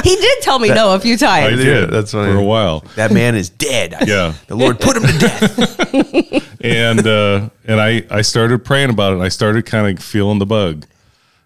He 0.03 0.15
did 0.15 0.41
tell 0.41 0.57
me 0.57 0.69
no 0.69 0.95
a 0.95 0.99
few 0.99 1.17
times. 1.17 1.45
I 1.45 1.49
times. 1.51 1.63
did. 1.63 1.89
that's 1.91 2.11
funny. 2.13 2.31
for 2.33 2.39
a 2.39 2.43
while. 2.43 2.79
that 2.95 3.11
man 3.11 3.35
is 3.35 3.49
dead. 3.51 3.93
Yeah. 4.07 4.33
The 4.47 4.55
Lord 4.55 4.79
put 4.79 4.97
him 4.97 5.03
to 5.03 5.17
death. 5.19 6.61
and 6.61 7.05
uh, 7.05 7.49
and 7.65 7.79
I 7.79 8.05
I 8.09 8.21
started 8.23 8.65
praying 8.65 8.89
about 8.89 9.11
it. 9.11 9.15
And 9.17 9.23
I 9.23 9.29
started 9.29 9.65
kind 9.67 9.95
of 9.97 10.03
feeling 10.03 10.39
the 10.39 10.45
bug, 10.47 10.85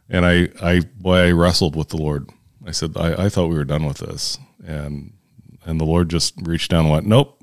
and 0.09 0.25
I 0.25 0.47
I 0.61 0.79
boy 0.99 1.17
I 1.27 1.31
wrestled 1.31 1.75
with 1.75 1.89
the 1.89 1.97
Lord. 1.97 2.29
I 2.65 2.71
said 2.71 2.93
I, 2.95 3.25
I 3.25 3.29
thought 3.29 3.47
we 3.47 3.55
were 3.55 3.65
done 3.65 3.85
with 3.85 3.97
this, 3.97 4.37
and 4.65 5.13
and 5.65 5.79
the 5.79 5.85
Lord 5.85 6.09
just 6.09 6.33
reached 6.41 6.71
down 6.71 6.85
and 6.85 6.93
went 6.93 7.07
nope, 7.07 7.41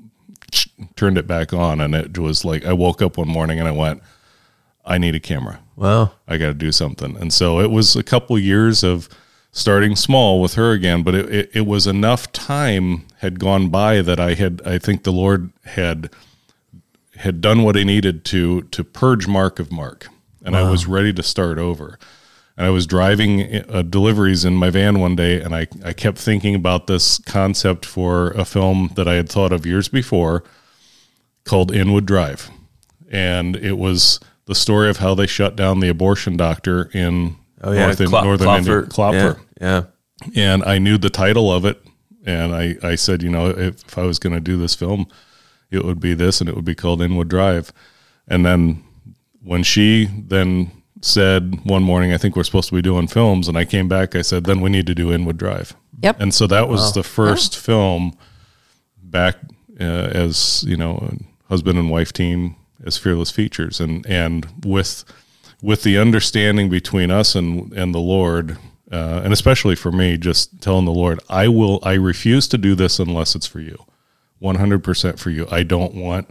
turned 0.95 1.17
it 1.17 1.27
back 1.27 1.53
on, 1.53 1.81
and 1.81 1.95
it 1.95 2.17
was 2.17 2.45
like 2.45 2.65
I 2.65 2.73
woke 2.73 3.01
up 3.01 3.17
one 3.17 3.27
morning 3.27 3.59
and 3.59 3.67
I 3.67 3.71
went, 3.71 4.01
I 4.85 4.97
need 4.97 5.15
a 5.15 5.19
camera. 5.19 5.59
Wow. 5.75 6.11
I 6.27 6.37
got 6.37 6.47
to 6.47 6.53
do 6.53 6.71
something. 6.71 7.17
And 7.17 7.33
so 7.33 7.59
it 7.59 7.71
was 7.71 7.95
a 7.95 8.03
couple 8.03 8.37
years 8.37 8.83
of 8.83 9.09
starting 9.51 9.95
small 9.95 10.41
with 10.41 10.55
her 10.55 10.71
again, 10.71 11.03
but 11.03 11.15
it, 11.15 11.29
it, 11.33 11.51
it 11.53 11.65
was 11.67 11.87
enough 11.87 12.31
time 12.31 13.05
had 13.17 13.39
gone 13.39 13.69
by 13.69 14.01
that 14.01 14.19
I 14.19 14.33
had, 14.33 14.61
I 14.65 14.79
think 14.79 15.03
the 15.03 15.11
Lord 15.11 15.51
had, 15.65 16.09
had 17.17 17.41
done 17.41 17.63
what 17.63 17.75
he 17.75 17.83
needed 17.83 18.25
to, 18.25 18.63
to 18.63 18.83
purge 18.83 19.27
Mark 19.27 19.59
of 19.59 19.71
Mark. 19.71 20.07
And 20.43 20.55
I 20.55 20.67
was 20.67 20.87
ready 20.87 21.13
to 21.13 21.21
start 21.21 21.59
over. 21.59 21.99
And 22.61 22.67
I 22.67 22.69
was 22.69 22.85
driving 22.85 23.55
uh, 23.69 23.81
deliveries 23.81 24.45
in 24.45 24.53
my 24.53 24.69
van 24.69 24.99
one 24.99 25.15
day, 25.15 25.41
and 25.41 25.55
I, 25.55 25.65
I 25.83 25.93
kept 25.93 26.19
thinking 26.19 26.53
about 26.53 26.85
this 26.85 27.17
concept 27.17 27.87
for 27.87 28.29
a 28.33 28.45
film 28.45 28.91
that 28.93 29.07
I 29.07 29.15
had 29.15 29.29
thought 29.29 29.51
of 29.51 29.65
years 29.65 29.87
before 29.87 30.43
called 31.43 31.71
Inwood 31.71 32.05
Drive. 32.05 32.51
And 33.09 33.55
it 33.55 33.79
was 33.79 34.19
the 34.45 34.53
story 34.53 34.91
of 34.91 34.97
how 34.97 35.15
they 35.15 35.25
shut 35.25 35.55
down 35.55 35.79
the 35.79 35.89
abortion 35.89 36.37
doctor 36.37 36.91
in 36.93 37.35
Oh 37.63 37.71
yeah, 37.71 37.87
northern, 37.87 38.07
Cla- 38.09 38.23
northern 38.25 38.49
India, 38.49 38.81
Klopfer. 38.83 39.39
Yeah. 39.59 39.85
yeah. 40.31 40.35
And 40.35 40.63
I 40.63 40.77
knew 40.77 40.99
the 40.99 41.09
title 41.09 41.51
of 41.51 41.65
it. 41.65 41.81
And 42.27 42.53
I, 42.53 42.75
I 42.83 42.93
said, 42.93 43.23
you 43.23 43.31
know, 43.31 43.47
if, 43.49 43.87
if 43.87 43.97
I 43.97 44.03
was 44.03 44.19
going 44.19 44.35
to 44.35 44.39
do 44.39 44.57
this 44.57 44.75
film, 44.75 45.07
it 45.71 45.83
would 45.83 45.99
be 45.99 46.13
this 46.13 46.39
and 46.39 46.47
it 46.47 46.55
would 46.55 46.65
be 46.65 46.75
called 46.75 47.01
Inwood 47.01 47.27
Drive. 47.27 47.73
And 48.27 48.45
then 48.45 48.83
when 49.41 49.63
she 49.63 50.05
then 50.05 50.80
said 51.01 51.65
one 51.65 51.83
morning, 51.83 52.13
I 52.13 52.17
think 52.17 52.35
we're 52.35 52.43
supposed 52.43 52.69
to 52.69 52.75
be 52.75 52.81
doing 52.81 53.07
films, 53.07 53.47
and 53.47 53.57
I 53.57 53.65
came 53.65 53.87
back, 53.87 54.15
I 54.15 54.21
said, 54.21 54.43
then 54.43 54.61
we 54.61 54.69
need 54.69 54.87
to 54.87 54.95
do 54.95 55.11
Inwood 55.11 55.37
Drive. 55.37 55.75
Yep. 56.01 56.21
And 56.21 56.33
so 56.33 56.47
that 56.47 56.69
was 56.69 56.93
the 56.93 57.03
first 57.03 57.57
film 57.57 58.17
back 59.03 59.35
uh, 59.79 59.83
as 59.83 60.63
you 60.67 60.77
know, 60.77 61.17
husband 61.49 61.77
and 61.77 61.89
wife 61.89 62.13
team 62.13 62.55
as 62.85 62.97
Fearless 62.97 63.31
Features, 63.31 63.79
and 63.79 64.05
and 64.07 64.47
with 64.65 65.03
with 65.61 65.83
the 65.83 65.97
understanding 65.97 66.69
between 66.69 67.11
us 67.11 67.35
and 67.35 67.71
and 67.73 67.93
the 67.93 67.99
Lord, 67.99 68.57
uh, 68.91 69.21
and 69.23 69.33
especially 69.33 69.75
for 69.75 69.91
me, 69.91 70.17
just 70.17 70.61
telling 70.61 70.85
the 70.85 70.91
Lord, 70.91 71.19
I 71.29 71.47
will, 71.47 71.79
I 71.83 71.93
refuse 71.93 72.47
to 72.49 72.57
do 72.57 72.73
this 72.75 72.99
unless 72.99 73.35
it's 73.35 73.47
for 73.47 73.59
you, 73.59 73.85
one 74.39 74.55
hundred 74.55 74.83
percent 74.83 75.19
for 75.19 75.29
you. 75.29 75.47
I 75.51 75.63
don't 75.63 75.93
want, 75.93 76.29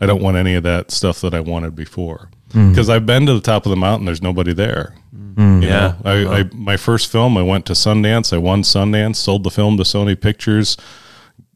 I 0.00 0.06
don't 0.06 0.22
want 0.22 0.36
any 0.36 0.54
of 0.54 0.62
that 0.64 0.90
stuff 0.90 1.20
that 1.20 1.34
I 1.34 1.40
wanted 1.40 1.74
before. 1.74 2.30
Mm. 2.50 2.70
Because 2.70 2.88
I've 2.88 3.04
been 3.06 3.26
to 3.26 3.34
the 3.34 3.40
top 3.40 3.66
of 3.66 3.70
the 3.70 3.76
mountain, 3.76 4.06
there's 4.06 4.22
nobody 4.22 4.52
there. 4.52 4.94
Mm. 5.14 5.62
You 5.62 5.68
Yeah. 5.68 5.94
know, 6.04 6.10
I, 6.32 6.38
I 6.40 6.44
my 6.54 6.76
first 6.76 7.10
film, 7.12 7.36
I 7.36 7.42
went 7.42 7.66
to 7.66 7.72
Sundance. 7.74 8.32
I 8.32 8.38
won 8.38 8.62
Sundance, 8.62 9.16
sold 9.16 9.44
the 9.44 9.50
film 9.50 9.76
to 9.76 9.82
Sony 9.82 10.18
Pictures. 10.20 10.76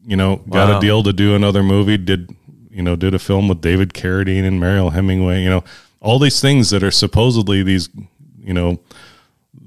You 0.07 0.17
know, 0.17 0.37
got 0.49 0.69
Wow. 0.69 0.79
a 0.79 0.81
deal 0.81 1.03
to 1.03 1.13
do 1.13 1.35
another 1.35 1.63
movie. 1.63 1.97
Did 1.97 2.35
you 2.71 2.83
know? 2.83 2.97
Did 2.97 3.15
a 3.15 3.19
film 3.19 3.49
with 3.49 3.61
David 3.61 3.93
Carradine 3.95 4.45
and 4.45 4.59
Mariel 4.61 4.91
Hemingway. 4.91 5.43
You 5.43 5.49
know, 5.51 5.65
all 6.01 6.19
these 6.19 6.41
things 6.41 6.71
that 6.71 6.83
are 6.83 6.91
supposedly 6.91 7.63
these. 7.63 7.89
You 8.45 8.53
know, 8.55 8.81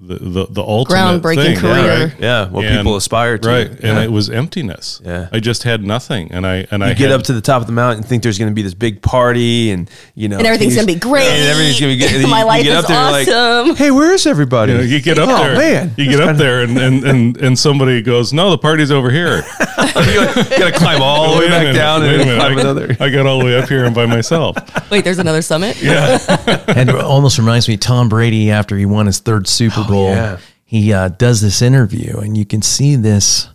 the 0.07 0.15
the, 0.19 0.45
the 0.49 0.61
ultimate 0.63 0.95
Groundbreaking 1.21 1.35
thing, 1.35 1.57
career. 1.57 2.05
right? 2.07 2.13
Yeah, 2.19 2.49
what 2.49 2.65
And- 2.65 2.77
people 2.77 2.95
aspire 2.95 3.37
to. 3.37 3.47
right? 3.49 3.69
And 3.83 3.97
it 3.99 4.11
was 4.11 4.29
emptiness. 4.29 5.01
Yeah. 5.03 5.29
I 5.31 5.39
just 5.39 5.63
had 5.63 5.83
nothing, 5.83 6.31
and 6.31 6.45
I 6.45 6.67
and 6.71 6.83
I 6.83 6.89
get 6.93 7.09
had, 7.09 7.19
up 7.19 7.23
to 7.23 7.33
the 7.33 7.41
top 7.41 7.61
of 7.61 7.67
the 7.67 7.73
mountain 7.73 7.99
and 7.99 8.05
think 8.07 8.23
there's 8.23 8.37
going 8.37 8.49
to 8.51 8.55
be 8.55 8.61
this 8.61 8.73
big 8.73 9.01
party 9.01 9.71
and 9.71 9.89
you 10.15 10.29
know 10.29 10.37
And 10.37 10.45
everything's 10.47 10.75
gonna 10.75 10.87
be 10.87 10.95
great. 10.95 11.25
and 11.27 11.43
everything's 11.49 11.79
going 11.79 11.97
to 11.99 12.05
be 12.05 12.11
good. 12.21 12.29
My 12.29 12.39
You- 12.41 12.45
life 12.45 12.65
you 12.65 12.71
get 12.71 12.77
is 12.79 12.83
up 12.85 12.87
there 12.89 12.97
and 12.97 13.29
awesome. 13.29 13.69
Like, 13.69 13.77
hey, 13.77 13.91
where 13.91 14.13
is 14.13 14.25
everybody? 14.25 14.71
You, 14.71 14.77
know, 14.79 14.83
you 14.83 15.01
get 15.01 15.17
up 15.19 15.29
oh, 15.29 15.37
there, 15.43 15.55
man. 15.57 15.91
You 15.97 16.05
get 16.09 16.19
up 16.21 16.37
there, 16.37 16.61
and, 16.63 16.77
and, 16.77 17.03
and, 17.03 17.37
and 17.37 17.57
somebody 17.59 18.01
goes, 18.01 18.31
"No, 18.33 18.49
the 18.51 18.57
party's 18.57 18.91
over 18.91 19.09
here." 19.09 19.37
you 19.79 20.15
got 20.57 20.71
to 20.71 20.73
climb 20.75 21.01
all 21.01 21.33
the 21.33 21.39
way 21.39 21.49
back 21.49 21.61
minute, 21.63 21.73
down 21.73 22.03
and 22.03 22.17
minute. 22.17 22.35
climb 22.39 22.57
I, 22.57 22.61
another. 22.61 22.97
I 22.99 23.09
got 23.09 23.25
all 23.25 23.39
the 23.39 23.45
way 23.45 23.57
up 23.57 23.67
here 23.69 23.85
and 23.85 23.95
by 23.95 24.05
myself. 24.05 24.55
Wait, 24.91 25.03
there's 25.03 25.19
another 25.19 25.41
summit. 25.41 25.81
Yeah, 25.81 26.17
and 26.67 26.89
it 26.89 26.95
almost 26.95 27.37
reminds 27.37 27.67
me 27.67 27.77
Tom 27.77 28.09
Brady 28.09 28.51
after 28.51 28.77
he 28.77 28.85
won 28.85 29.05
his 29.05 29.19
third 29.19 29.47
Super 29.47 29.83
Bowl. 29.83 29.85
Oh, 29.94 29.94
yeah. 30.03 30.37
He 30.65 30.91
uh, 30.91 31.09
does 31.09 31.41
this 31.41 31.61
interview, 31.61 32.17
and 32.17 32.37
you 32.37 32.45
can 32.45 32.61
see 32.61 32.95
this 32.95 33.49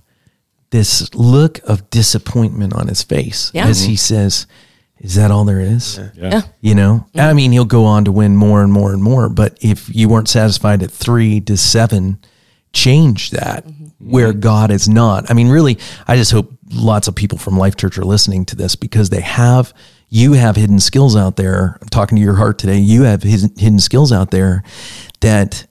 this 0.71 1.13
look 1.15 1.59
of 1.65 1.91
disappointment 1.91 2.73
on 2.73 2.87
his 2.87 3.03
face 3.03 3.51
Yeah. 3.53 3.67
as 3.67 3.83
he 3.83 3.95
mm-hmm. 3.95 3.97
says, 3.97 4.47
"Is 5.01 5.17
that 5.17 5.31
all 5.31 5.45
there 5.45 5.61
is?" 5.61 6.01
Yeah. 6.15 6.43
You 6.61 6.75
know, 6.75 7.07
mm-hmm. 7.09 7.21
I 7.21 7.33
mean, 7.33 7.53
he'll 7.53 7.65
go 7.65 7.85
on 7.85 8.05
to 8.05 8.13
win 8.13 8.37
more 8.37 8.63
and 8.63 8.73
more 8.73 8.93
and 8.93 9.03
more. 9.03 9.29
But 9.29 9.59
if 9.61 9.95
you 9.95 10.09
weren't 10.09 10.29
satisfied 10.29 10.83
at 10.83 10.91
three 10.91 11.41
to 11.43 11.57
seven, 11.57 12.19
change 12.73 13.31
that 13.31 13.67
mm-hmm. 13.67 13.87
where 13.99 14.33
God 14.33 14.71
is 14.71 14.89
not. 14.89 15.31
I 15.31 15.35
mean, 15.35 15.49
really, 15.49 15.79
I 16.07 16.17
just 16.17 16.33
hope 16.33 16.53
lots 16.73 17.09
of 17.09 17.15
people 17.15 17.39
from 17.39 17.59
Life 17.59 17.77
Church 17.77 17.99
are 17.99 18.05
listening 18.05 18.45
to 18.47 18.57
this 18.57 18.77
because 18.77 19.11
they 19.11 19.21
have, 19.21 19.75
you 20.09 20.35
have 20.35 20.57
hidden 20.57 20.79
skills 20.79 21.17
out 21.17 21.37
there. 21.37 21.79
I'm 21.81 21.89
talking 21.89 22.17
to 22.17 22.23
your 22.23 22.37
heart 22.37 22.59
today. 22.59 22.79
You 22.79 23.03
have 23.03 23.23
hidden 23.23 23.51
hidden 23.57 23.81
skills 23.81 24.13
out 24.13 24.31
there 24.31 24.63
that 25.21 25.67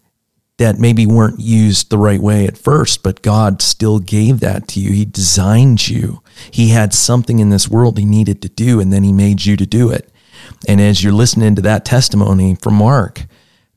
that 0.59 0.77
maybe 0.77 1.05
weren't 1.05 1.39
used 1.39 1.89
the 1.89 1.97
right 1.97 2.21
way 2.21 2.45
at 2.45 2.57
first, 2.57 3.01
but 3.01 3.21
God 3.21 3.61
still 3.61 3.99
gave 3.99 4.41
that 4.41 4.67
to 4.67 4.81
you. 4.81 4.91
He 4.91 5.05
designed 5.05 5.87
you. 5.87 6.21
He 6.51 6.69
had 6.69 6.93
something 6.93 7.39
in 7.39 7.49
this 7.49 7.69
world 7.69 7.97
he 7.97 8.03
needed 8.03 8.41
to 8.41 8.49
do, 8.49 8.81
and 8.81 8.91
then 8.91 9.03
he 9.03 9.13
made 9.13 9.45
you 9.45 9.55
to 9.55 9.65
do 9.65 9.89
it. 9.89 10.11
And 10.67 10.81
as 10.81 11.01
you're 11.01 11.13
listening 11.13 11.55
to 11.55 11.61
that 11.61 11.85
testimony 11.85 12.55
from 12.55 12.75
Mark, 12.75 13.23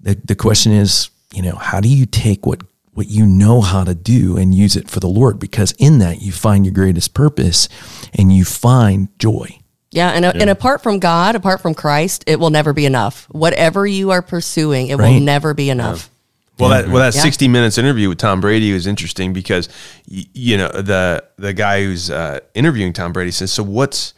the, 0.01 0.21
the 0.25 0.35
question 0.35 0.73
is, 0.73 1.11
you 1.33 1.41
know, 1.41 1.55
how 1.55 1.81
do 1.81 1.89
you 1.89 2.05
take 2.05 2.45
what 2.45 2.63
what 2.95 3.09
you 3.09 3.25
know 3.25 3.63
how 3.63 3.85
to 3.85 3.95
do 3.95 4.37
and 4.37 4.55
use 4.55 4.77
it 4.77 4.91
for 4.91 5.01
the 5.01 5.09
Lord? 5.09 5.39
Because 5.39 5.73
in 5.79 5.99
that 6.01 6.21
you 6.21 6.31
find 6.31 6.67
your 6.67 6.75
greatest 6.75 7.15
purpose 7.15 7.69
and 8.13 8.35
you 8.35 8.45
find 8.45 9.09
joy. 9.19 9.59
Yeah, 9.93 10.11
and, 10.11 10.25
uh, 10.25 10.33
and 10.35 10.51
apart 10.51 10.83
from 10.83 10.99
God, 10.99 11.37
apart 11.37 11.61
from 11.61 11.75
Christ, 11.75 12.25
it 12.27 12.41
will 12.41 12.51
never 12.51 12.73
be 12.73 12.87
enough. 12.87 13.27
Whatever 13.31 13.87
you 13.87 14.11
are 14.11 14.23
pursuing, 14.23 14.89
it 14.89 14.99
will 14.99 15.21
never 15.21 15.55
be 15.55 15.71
enough. 15.71 16.11
Well, 16.59 16.69
that 16.71 16.89
well 16.89 16.99
that 17.03 17.15
Yeah. 17.15 17.23
sixty 17.23 17.49
minutes 17.49 17.79
interview 17.79 18.09
with 18.09 18.19
Tom 18.19 18.41
Brady 18.41 18.73
was 18.73 18.87
interesting 18.87 19.33
because 19.33 19.69
y- 20.11 20.25
you 20.35 20.57
know 20.57 20.69
the 20.69 21.25
the 21.39 21.53
guy 21.53 21.83
who's 21.85 22.11
uh, 22.11 22.41
interviewing 22.55 22.93
Tom 22.93 23.13
Brady 23.13 23.31
says, 23.31 23.51
"So 23.53 23.63
what's 23.63 24.15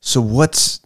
so 0.00 0.20
what's 0.20 0.80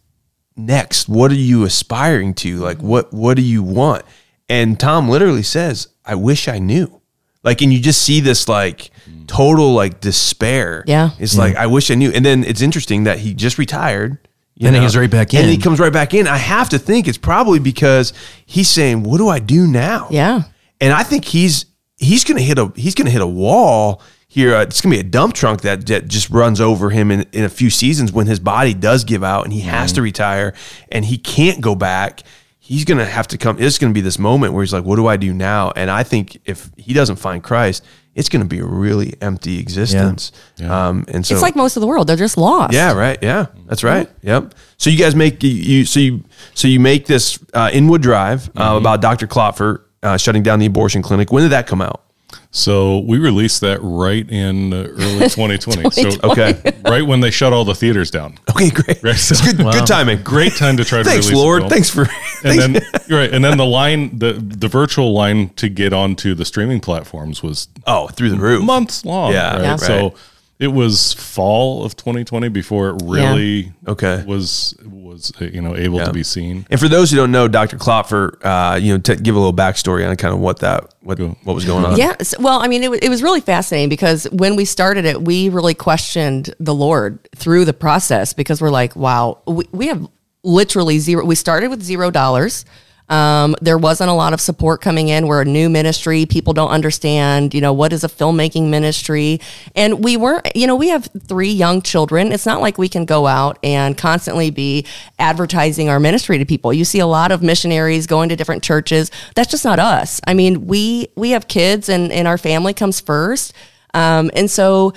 next? 0.56 1.08
What 1.08 1.30
are 1.30 1.34
you 1.36 1.64
aspiring 1.64 2.34
to? 2.34 2.58
Like 2.58 2.78
what 2.82 3.12
what 3.12 3.36
do 3.36 3.42
you 3.42 3.62
want?" 3.62 4.04
And 4.48 4.78
Tom 4.78 5.08
literally 5.08 5.42
says, 5.42 5.88
"I 6.04 6.14
wish 6.14 6.48
I 6.48 6.58
knew." 6.58 7.00
Like, 7.44 7.60
and 7.60 7.72
you 7.72 7.80
just 7.80 8.00
see 8.02 8.20
this 8.20 8.48
like 8.48 8.90
total 9.26 9.74
like 9.74 10.00
despair. 10.00 10.84
Yeah. 10.86 11.10
it's 11.18 11.36
like 11.36 11.56
I 11.56 11.66
wish 11.66 11.90
I 11.90 11.94
knew. 11.96 12.10
And 12.12 12.24
then 12.24 12.44
it's 12.44 12.60
interesting 12.62 13.04
that 13.04 13.18
he 13.18 13.34
just 13.34 13.58
retired. 13.58 14.18
you 14.54 14.68
And 14.68 14.76
he 14.76 14.82
goes 14.82 14.94
right 14.96 15.10
back 15.10 15.34
in. 15.34 15.40
and 15.40 15.50
he 15.50 15.56
comes 15.58 15.80
right 15.80 15.92
back 15.92 16.14
in. 16.14 16.28
I 16.28 16.36
have 16.36 16.68
to 16.68 16.78
think 16.78 17.08
it's 17.08 17.18
probably 17.18 17.58
because 17.58 18.12
he's 18.46 18.68
saying, 18.68 19.02
"What 19.02 19.18
do 19.18 19.28
I 19.28 19.40
do 19.40 19.66
now?" 19.66 20.06
Yeah. 20.10 20.42
And 20.82 20.92
I 20.92 21.02
think 21.02 21.24
he's 21.24 21.64
he's 21.96 22.24
gonna 22.24 22.40
hit 22.42 22.58
a 22.58 22.72
he's 22.76 22.94
gonna 22.94 23.10
hit 23.10 23.22
a 23.22 23.26
wall 23.26 24.02
here. 24.28 24.54
Uh, 24.56 24.62
it's 24.62 24.80
gonna 24.80 24.94
be 24.94 25.00
a 25.00 25.04
dump 25.04 25.34
trunk 25.34 25.62
that, 25.62 25.86
that 25.86 26.08
just 26.08 26.28
runs 26.30 26.60
over 26.60 26.90
him 26.90 27.10
in, 27.10 27.22
in 27.32 27.44
a 27.44 27.48
few 27.48 27.70
seasons 27.70 28.12
when 28.12 28.26
his 28.26 28.40
body 28.40 28.74
does 28.74 29.04
give 29.04 29.22
out 29.22 29.44
and 29.44 29.52
he 29.52 29.60
has 29.60 29.92
to 29.92 30.02
retire 30.02 30.52
and 30.90 31.04
he 31.04 31.16
can't 31.18 31.60
go 31.60 31.74
back. 31.74 32.22
He's 32.58 32.84
gonna 32.84 33.04
have 33.06 33.26
to 33.28 33.38
come. 33.38 33.56
It's 33.60 33.78
gonna 33.78 33.92
be 33.92 34.00
this 34.00 34.18
moment 34.18 34.52
where 34.54 34.62
he's 34.62 34.72
like, 34.72 34.84
"What 34.84 34.96
do 34.96 35.06
I 35.06 35.16
do 35.16 35.32
now?" 35.32 35.72
And 35.76 35.90
I 35.90 36.02
think 36.04 36.38
if 36.44 36.70
he 36.76 36.92
doesn't 36.94 37.16
find 37.16 37.42
Christ, 37.42 37.84
it's 38.14 38.28
gonna 38.28 38.44
be 38.44 38.60
a 38.60 38.64
really 38.64 39.14
empty 39.20 39.58
existence. 39.58 40.32
Um, 40.60 41.04
and 41.08 41.26
so 41.26 41.34
It's 41.34 41.42
like 41.42 41.56
most 41.56 41.76
of 41.76 41.80
the 41.80 41.86
world; 41.86 42.06
they're 42.06 42.16
just 42.16 42.36
lost. 42.38 42.72
yeah, 42.72 42.92
right. 42.92 43.18
Yeah, 43.20 43.46
that's 43.66 43.82
right. 43.84 44.08
Yep. 44.22 44.54
So 44.78 44.90
you 44.90 44.96
guys 44.98 45.14
make 45.16 45.42
you, 45.42 45.50
you 45.50 45.84
so 45.84 45.98
you 46.00 46.24
so 46.54 46.68
you 46.68 46.78
make 46.80 47.06
this 47.06 47.38
uh, 47.52 47.68
Inwood 47.72 48.00
Drive 48.00 48.48
uh, 48.56 48.76
about 48.80 49.00
Dr. 49.02 49.26
Klopfer 49.26 49.82
uh, 50.02 50.16
shutting 50.16 50.42
down 50.42 50.58
the 50.58 50.66
abortion 50.66 51.02
clinic. 51.02 51.32
When 51.32 51.42
did 51.42 51.50
that 51.52 51.66
come 51.66 51.80
out? 51.82 52.02
So 52.50 52.98
we 53.00 53.18
released 53.18 53.60
that 53.60 53.78
right 53.82 54.28
in 54.30 54.72
uh, 54.72 54.76
early 54.88 55.18
2020. 55.28 55.90
So 55.90 56.10
Okay. 56.30 56.60
right 56.84 57.02
when 57.06 57.20
they 57.20 57.30
shut 57.30 57.52
all 57.52 57.64
the 57.64 57.74
theaters 57.74 58.10
down. 58.10 58.38
Okay, 58.50 58.70
great. 58.70 59.02
Right, 59.02 59.16
so- 59.16 59.34
That's 59.34 59.52
good, 59.52 59.58
good 59.58 59.86
timing. 59.86 60.22
Great 60.22 60.54
time 60.54 60.76
to 60.78 60.84
try 60.84 60.98
to 60.98 61.04
Thanks, 61.04 61.26
release 61.26 61.38
a 61.38 61.42
Lord. 61.42 61.60
film. 61.62 61.70
Thanks 61.70 61.90
for. 61.90 62.06
And 62.44 62.58
then 62.58 62.82
you're 63.06 63.18
right, 63.20 63.32
and 63.32 63.44
then 63.44 63.56
the 63.58 63.64
line, 63.66 64.18
the 64.18 64.32
the 64.32 64.68
virtual 64.68 65.12
line 65.12 65.50
to 65.50 65.68
get 65.68 65.92
onto 65.92 66.34
the 66.34 66.44
streaming 66.44 66.80
platforms 66.80 67.42
was 67.42 67.68
oh, 67.86 68.08
through 68.08 68.30
the 68.30 68.36
roof. 68.38 68.64
months 68.64 69.04
long. 69.04 69.32
Yeah, 69.32 69.52
right? 69.54 69.62
Yeah. 69.62 69.76
So 69.76 70.02
right. 70.08 70.14
It 70.62 70.68
was 70.72 71.12
fall 71.14 71.84
of 71.84 71.96
2020 71.96 72.48
before 72.48 72.90
it 72.90 73.02
really 73.04 73.72
Okay. 73.88 74.22
was 74.26 74.74
was 74.84 75.32
uh, 75.40 75.44
you 75.46 75.60
know 75.60 75.74
able 75.76 75.98
Yeah. 75.98 76.04
to 76.04 76.12
be 76.12 76.22
seen. 76.22 76.64
And 76.70 76.78
for 76.78 76.88
those 76.88 77.10
who 77.10 77.16
don't 77.16 77.32
know, 77.32 77.48
Dr. 77.48 77.76
Klopfer, 77.76 78.38
uh, 78.44 78.76
you 78.76 78.92
know, 78.94 78.98
to 79.00 79.16
give 79.16 79.34
a 79.34 79.38
little 79.38 79.52
backstory 79.52 80.08
on 80.08 80.14
kind 80.16 80.32
of 80.32 80.40
what 80.40 80.60
that 80.60 80.94
what 81.00 81.18
Go. 81.18 81.36
what 81.44 81.54
was 81.54 81.64
going 81.64 81.84
on. 81.84 81.96
Yes. 81.96 82.34
Well, 82.38 82.60
I 82.62 82.68
mean, 82.68 82.82
it, 82.84 82.90
wa- 82.90 82.98
it 83.02 83.08
was 83.08 83.22
really 83.22 83.40
fascinating 83.40 83.88
because 83.88 84.24
when 84.30 84.54
we 84.56 84.64
started 84.64 85.04
it, 85.04 85.20
we 85.22 85.48
really 85.48 85.74
questioned 85.74 86.54
the 86.60 86.74
Lord 86.74 87.18
through 87.34 87.64
the 87.64 87.72
process 87.74 88.32
because 88.32 88.60
we're 88.62 88.70
like, 88.70 88.94
wow, 88.94 89.38
we, 89.46 89.64
we 89.72 89.88
have 89.88 90.06
literally 90.44 90.98
zero. 91.00 91.24
We 91.24 91.34
started 91.34 91.68
with 91.70 91.82
zero 91.82 92.10
dollars. 92.10 92.64
Um, 93.12 93.54
there 93.60 93.76
wasn't 93.76 94.08
a 94.08 94.14
lot 94.14 94.32
of 94.32 94.40
support 94.40 94.80
coming 94.80 95.08
in. 95.08 95.26
We're 95.26 95.42
a 95.42 95.44
new 95.44 95.68
ministry. 95.68 96.24
People 96.24 96.54
don't 96.54 96.70
understand, 96.70 97.52
you 97.52 97.60
know, 97.60 97.74
what 97.74 97.92
is 97.92 98.04
a 98.04 98.08
filmmaking 98.08 98.70
ministry. 98.70 99.38
And 99.76 100.02
we 100.02 100.16
weren't, 100.16 100.56
you 100.56 100.66
know, 100.66 100.74
we 100.74 100.88
have 100.88 101.10
three 101.26 101.50
young 101.50 101.82
children. 101.82 102.32
It's 102.32 102.46
not 102.46 102.62
like 102.62 102.78
we 102.78 102.88
can 102.88 103.04
go 103.04 103.26
out 103.26 103.58
and 103.62 103.98
constantly 103.98 104.48
be 104.48 104.86
advertising 105.18 105.90
our 105.90 106.00
ministry 106.00 106.38
to 106.38 106.46
people. 106.46 106.72
You 106.72 106.86
see 106.86 107.00
a 107.00 107.06
lot 107.06 107.32
of 107.32 107.42
missionaries 107.42 108.06
going 108.06 108.30
to 108.30 108.36
different 108.36 108.62
churches. 108.62 109.10
That's 109.34 109.50
just 109.50 109.66
not 109.66 109.78
us. 109.78 110.22
I 110.26 110.32
mean, 110.32 110.66
we 110.66 111.08
we 111.14 111.32
have 111.32 111.48
kids 111.48 111.90
and, 111.90 112.10
and 112.12 112.26
our 112.26 112.38
family 112.38 112.72
comes 112.72 112.98
first. 112.98 113.52
Um, 113.92 114.30
and 114.34 114.50
so 114.50 114.94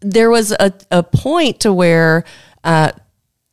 there 0.00 0.30
was 0.30 0.50
a, 0.50 0.72
a 0.90 1.04
point 1.04 1.60
to 1.60 1.72
where 1.72 2.24
uh, 2.64 2.90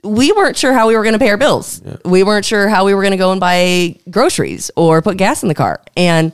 we 0.03 0.31
weren't 0.31 0.57
sure 0.57 0.73
how 0.73 0.87
we 0.87 0.95
were 0.95 1.03
going 1.03 1.13
to 1.13 1.19
pay 1.19 1.29
our 1.29 1.37
bills. 1.37 1.81
We 2.05 2.23
weren't 2.23 2.45
sure 2.45 2.69
how 2.69 2.85
we 2.85 2.93
were 2.93 3.01
going 3.01 3.11
to 3.11 3.17
go 3.17 3.31
and 3.31 3.39
buy 3.39 3.97
groceries 4.09 4.71
or 4.75 5.01
put 5.01 5.17
gas 5.17 5.43
in 5.43 5.49
the 5.49 5.55
car. 5.55 5.81
And 5.97 6.31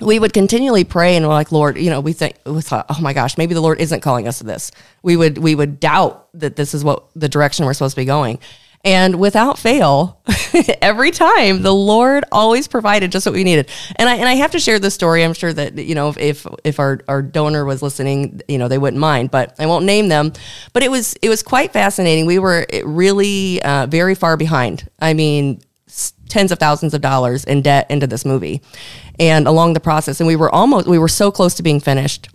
we 0.00 0.18
would 0.18 0.32
continually 0.32 0.84
pray 0.84 1.16
and 1.16 1.26
we're 1.26 1.34
like, 1.34 1.52
Lord, 1.52 1.76
you 1.76 1.90
know, 1.90 2.00
we 2.00 2.12
think 2.12 2.36
we 2.44 2.60
thought, 2.62 2.86
oh 2.88 3.00
my 3.00 3.12
gosh, 3.12 3.38
maybe 3.38 3.54
the 3.54 3.60
Lord 3.60 3.80
isn't 3.80 4.00
calling 4.00 4.26
us 4.26 4.38
to 4.38 4.44
this. 4.44 4.70
We 5.02 5.16
would 5.16 5.38
we 5.38 5.54
would 5.54 5.78
doubt 5.78 6.28
that 6.34 6.56
this 6.56 6.74
is 6.74 6.82
what 6.84 7.04
the 7.14 7.28
direction 7.28 7.64
we're 7.64 7.74
supposed 7.74 7.94
to 7.94 8.00
be 8.00 8.04
going. 8.04 8.38
And 8.84 9.18
without 9.18 9.58
fail, 9.58 10.20
every 10.82 11.10
time 11.10 11.62
the 11.62 11.74
Lord 11.74 12.24
always 12.30 12.68
provided 12.68 13.10
just 13.10 13.24
what 13.24 13.34
we 13.34 13.42
needed. 13.42 13.70
And 13.96 14.10
I 14.10 14.16
and 14.16 14.28
I 14.28 14.34
have 14.34 14.50
to 14.50 14.60
share 14.60 14.78
this 14.78 14.92
story. 14.92 15.24
I'm 15.24 15.32
sure 15.32 15.52
that 15.52 15.78
you 15.78 15.94
know 15.94 16.12
if 16.18 16.46
if 16.64 16.78
our, 16.78 17.00
our 17.08 17.22
donor 17.22 17.64
was 17.64 17.80
listening, 17.80 18.42
you 18.46 18.58
know 18.58 18.68
they 18.68 18.76
wouldn't 18.76 19.00
mind, 19.00 19.30
but 19.30 19.54
I 19.58 19.64
won't 19.64 19.86
name 19.86 20.08
them. 20.08 20.34
But 20.74 20.82
it 20.82 20.90
was 20.90 21.14
it 21.22 21.30
was 21.30 21.42
quite 21.42 21.72
fascinating. 21.72 22.26
We 22.26 22.38
were 22.38 22.66
really 22.84 23.62
uh, 23.62 23.86
very 23.86 24.14
far 24.14 24.36
behind. 24.36 24.86
I 25.00 25.14
mean, 25.14 25.62
tens 26.28 26.52
of 26.52 26.58
thousands 26.58 26.92
of 26.92 27.00
dollars 27.00 27.44
in 27.44 27.62
debt 27.62 27.90
into 27.90 28.06
this 28.06 28.26
movie, 28.26 28.60
and 29.18 29.46
along 29.46 29.72
the 29.72 29.80
process, 29.80 30.20
and 30.20 30.26
we 30.26 30.36
were 30.36 30.54
almost 30.54 30.86
we 30.86 30.98
were 30.98 31.08
so 31.08 31.30
close 31.30 31.54
to 31.54 31.62
being 31.62 31.80
finished, 31.80 32.28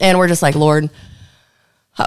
and 0.00 0.18
we're 0.18 0.28
just 0.28 0.42
like 0.42 0.56
Lord 0.56 0.90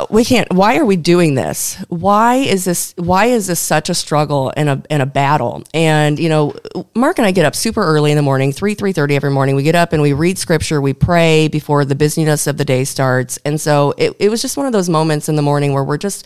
we 0.10 0.26
can't 0.26 0.52
why 0.54 0.78
are 0.78 0.86
we 0.86 0.98
doing 0.98 1.36
this? 1.36 1.78
Why 1.88 2.36
is 2.36 2.66
this 2.66 2.94
why 2.98 3.28
is 3.28 3.48
this 3.48 3.60
such 3.60 3.90
a 3.90 3.94
struggle 3.94 4.52
and 4.58 4.70
a 4.70 4.84
and 4.90 5.02
a 5.02 5.06
battle? 5.06 5.64
And 5.74 6.20
you 6.20 6.30
know 6.30 6.56
mark 6.94 7.20
and 7.20 7.26
i 7.26 7.32
get 7.32 7.46
up 7.46 7.56
super 7.56 7.82
early 7.82 8.12
in 8.12 8.18
the 8.18 8.24
morning 8.24 8.52
3 8.52 8.76
3.30 8.76 9.12
every 9.12 9.32
morning. 9.32 9.56
We 9.56 9.64
get 9.64 9.76
up 9.76 9.94
and 9.94 10.02
we 10.02 10.14
read 10.14 10.38
scripture 10.38 10.82
we 10.82 10.94
pray 10.94 11.48
before 11.48 11.86
the 11.86 11.96
busyness 11.96 12.48
of 12.48 12.58
the 12.58 12.66
day 12.66 12.84
starts. 12.84 13.40
And 13.46 13.60
so 13.60 13.94
it, 13.98 14.16
it 14.20 14.30
was 14.30 14.42
just 14.42 14.58
one 14.58 14.66
of 14.66 14.74
those 14.74 14.90
moments 14.90 15.30
in 15.30 15.36
the 15.36 15.42
morning 15.42 15.74
where 15.74 15.84
we're 15.84 15.98
just 15.98 16.26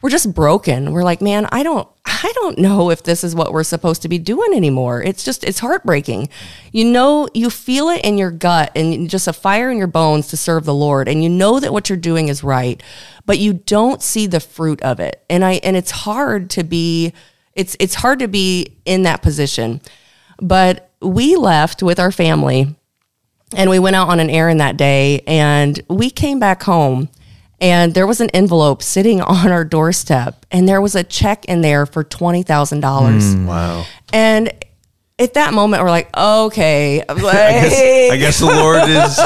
we're 0.00 0.10
just 0.10 0.32
broken. 0.32 0.92
We're 0.92 1.02
like 1.02 1.20
man 1.20 1.46
i 1.50 1.62
don't 1.62 1.88
i 2.06 2.32
don't 2.36 2.58
know 2.58 2.90
if 2.90 3.02
this 3.02 3.22
is 3.22 3.34
what 3.34 3.52
we're 3.52 3.64
supposed 3.64 4.02
to 4.02 4.08
be 4.08 4.18
doing 4.18 4.52
anymore. 4.54 5.02
It's 5.02 5.24
just 5.24 5.44
it's 5.44 5.58
heartbreaking. 5.58 6.28
You 6.72 6.84
know 6.84 7.28
you 7.34 7.50
feel 7.50 7.88
it 7.88 8.04
in 8.04 8.18
your 8.18 8.30
gut 8.30 8.72
and 8.74 9.08
just 9.08 9.28
a 9.28 9.32
fire 9.32 9.70
in 9.70 9.78
your 9.78 9.86
bones 9.86 10.28
to 10.28 10.36
serve 10.36 10.64
the 10.64 10.74
lord 10.74 11.08
and 11.08 11.22
you 11.22 11.28
know 11.28 11.60
that 11.60 11.72
what 11.72 11.88
you're 11.88 11.98
doing 11.98 12.28
is 12.28 12.44
right 12.44 12.82
but 13.26 13.38
you 13.38 13.52
don't 13.52 14.02
see 14.02 14.26
the 14.26 14.40
fruit 14.40 14.80
of 14.82 15.00
it. 15.00 15.24
And 15.28 15.44
i 15.44 15.54
and 15.64 15.76
it's 15.76 15.90
hard 15.90 16.50
to 16.50 16.64
be 16.64 17.12
it's 17.54 17.76
it's 17.80 17.96
hard 17.96 18.20
to 18.20 18.28
be 18.28 18.78
in 18.84 19.02
that 19.02 19.22
position. 19.22 19.80
But 20.40 20.90
we 21.00 21.36
left 21.36 21.82
with 21.82 21.98
our 21.98 22.12
family 22.12 22.76
and 23.56 23.70
we 23.70 23.78
went 23.78 23.96
out 23.96 24.08
on 24.08 24.20
an 24.20 24.30
errand 24.30 24.60
that 24.60 24.76
day 24.76 25.22
and 25.26 25.80
we 25.88 26.10
came 26.10 26.38
back 26.38 26.62
home 26.62 27.08
and 27.60 27.94
there 27.94 28.06
was 28.06 28.20
an 28.20 28.30
envelope 28.30 28.82
sitting 28.82 29.20
on 29.22 29.50
our 29.50 29.64
doorstep 29.64 30.46
and 30.50 30.68
there 30.68 30.80
was 30.80 30.94
a 30.94 31.04
check 31.04 31.44
in 31.46 31.60
there 31.60 31.86
for 31.86 32.04
$20,000. 32.04 33.34
Hmm, 33.34 33.46
wow. 33.46 33.84
And 34.12 34.52
at 35.20 35.34
that 35.34 35.52
moment 35.52 35.82
we're 35.82 35.90
like, 35.90 36.16
okay, 36.16 37.02
I 37.08 37.14
guess, 37.14 38.12
I 38.12 38.16
guess 38.16 38.38
the 38.38 38.46
Lord 38.46 38.82
has 38.88 39.16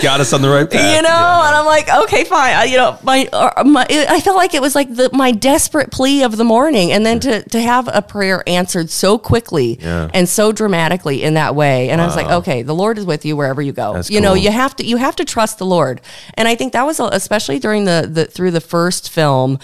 got 0.00 0.20
us 0.20 0.32
on 0.32 0.40
the 0.40 0.48
right 0.48 0.70
path. 0.70 0.96
you 0.96 1.02
know, 1.02 1.08
and 1.08 1.56
I'm 1.56 1.66
like, 1.66 1.88
okay, 2.04 2.22
fine. 2.24 2.54
I, 2.54 2.64
you 2.64 2.76
know, 2.76 2.96
my, 3.02 3.28
uh, 3.32 3.64
my, 3.64 3.84
it, 3.90 4.08
I 4.08 4.20
felt 4.20 4.36
like 4.36 4.54
it 4.54 4.62
was 4.62 4.76
like 4.76 4.94
the, 4.94 5.10
my 5.12 5.32
desperate 5.32 5.90
plea 5.90 6.22
of 6.22 6.36
the 6.36 6.44
morning, 6.44 6.92
and 6.92 7.04
then 7.04 7.18
to 7.20 7.42
to 7.48 7.60
have 7.60 7.88
a 7.92 8.02
prayer 8.02 8.42
answered 8.46 8.88
so 8.90 9.18
quickly 9.18 9.78
Yeah. 9.80 10.10
and 10.14 10.28
so 10.28 10.52
dramatically 10.52 11.24
in 11.24 11.34
that 11.34 11.56
way, 11.56 11.90
and 11.90 12.00
I 12.00 12.06
was 12.06 12.14
like, 12.14 12.28
okay, 12.30 12.62
the 12.62 12.74
Lord 12.74 12.98
is 12.98 13.04
with 13.04 13.24
you 13.24 13.36
wherever 13.36 13.60
you 13.60 13.72
go. 13.72 13.94
That's 13.94 14.10
you 14.10 14.20
know, 14.20 14.34
you 14.34 14.52
have 14.52 14.76
to 14.76 14.86
you 14.86 14.96
have 14.96 15.16
to 15.16 15.24
trust 15.24 15.58
the 15.58 15.66
Lord, 15.66 16.00
and 16.34 16.46
I 16.46 16.54
think 16.54 16.72
that 16.74 16.86
was 16.86 17.00
especially 17.00 17.58
during 17.58 17.84
the 17.84 18.08
the 18.10 18.26
through 18.26 18.52
the 18.52 18.60
first 18.60 19.10
film, 19.10 19.58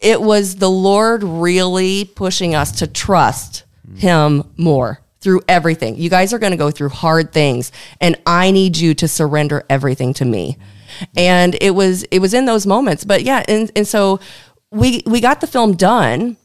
it 0.00 0.20
was 0.20 0.56
the 0.56 0.70
Lord 0.70 1.22
really 1.22 2.04
pushing 2.04 2.56
us 2.56 2.72
to 2.80 2.88
trust 2.88 3.62
Him 3.96 4.42
more 4.56 4.98
through 5.22 5.40
everything. 5.48 5.96
You 5.96 6.10
guys 6.10 6.32
are 6.32 6.38
going 6.38 6.52
to 6.52 6.56
go 6.56 6.70
through 6.70 6.90
hard 6.90 7.32
things, 7.32 7.72
and 8.00 8.16
I 8.26 8.50
need 8.50 8.76
you 8.76 8.94
to 8.94 9.08
surrender 9.08 9.64
everything 9.70 10.12
to 10.14 10.24
me. 10.24 10.58
And 11.16 11.56
it 11.60 11.74
was 11.74 12.02
it 12.04 12.18
was 12.18 12.34
in 12.34 12.44
those 12.44 12.66
moments, 12.66 13.04
but 13.04 13.22
yeah, 13.22 13.42
and 13.48 13.70
and 13.74 13.86
so 13.86 14.20
we 14.70 15.02
we 15.06 15.20
got 15.20 15.40
the 15.40 15.46
film 15.46 15.74
done 15.74 16.36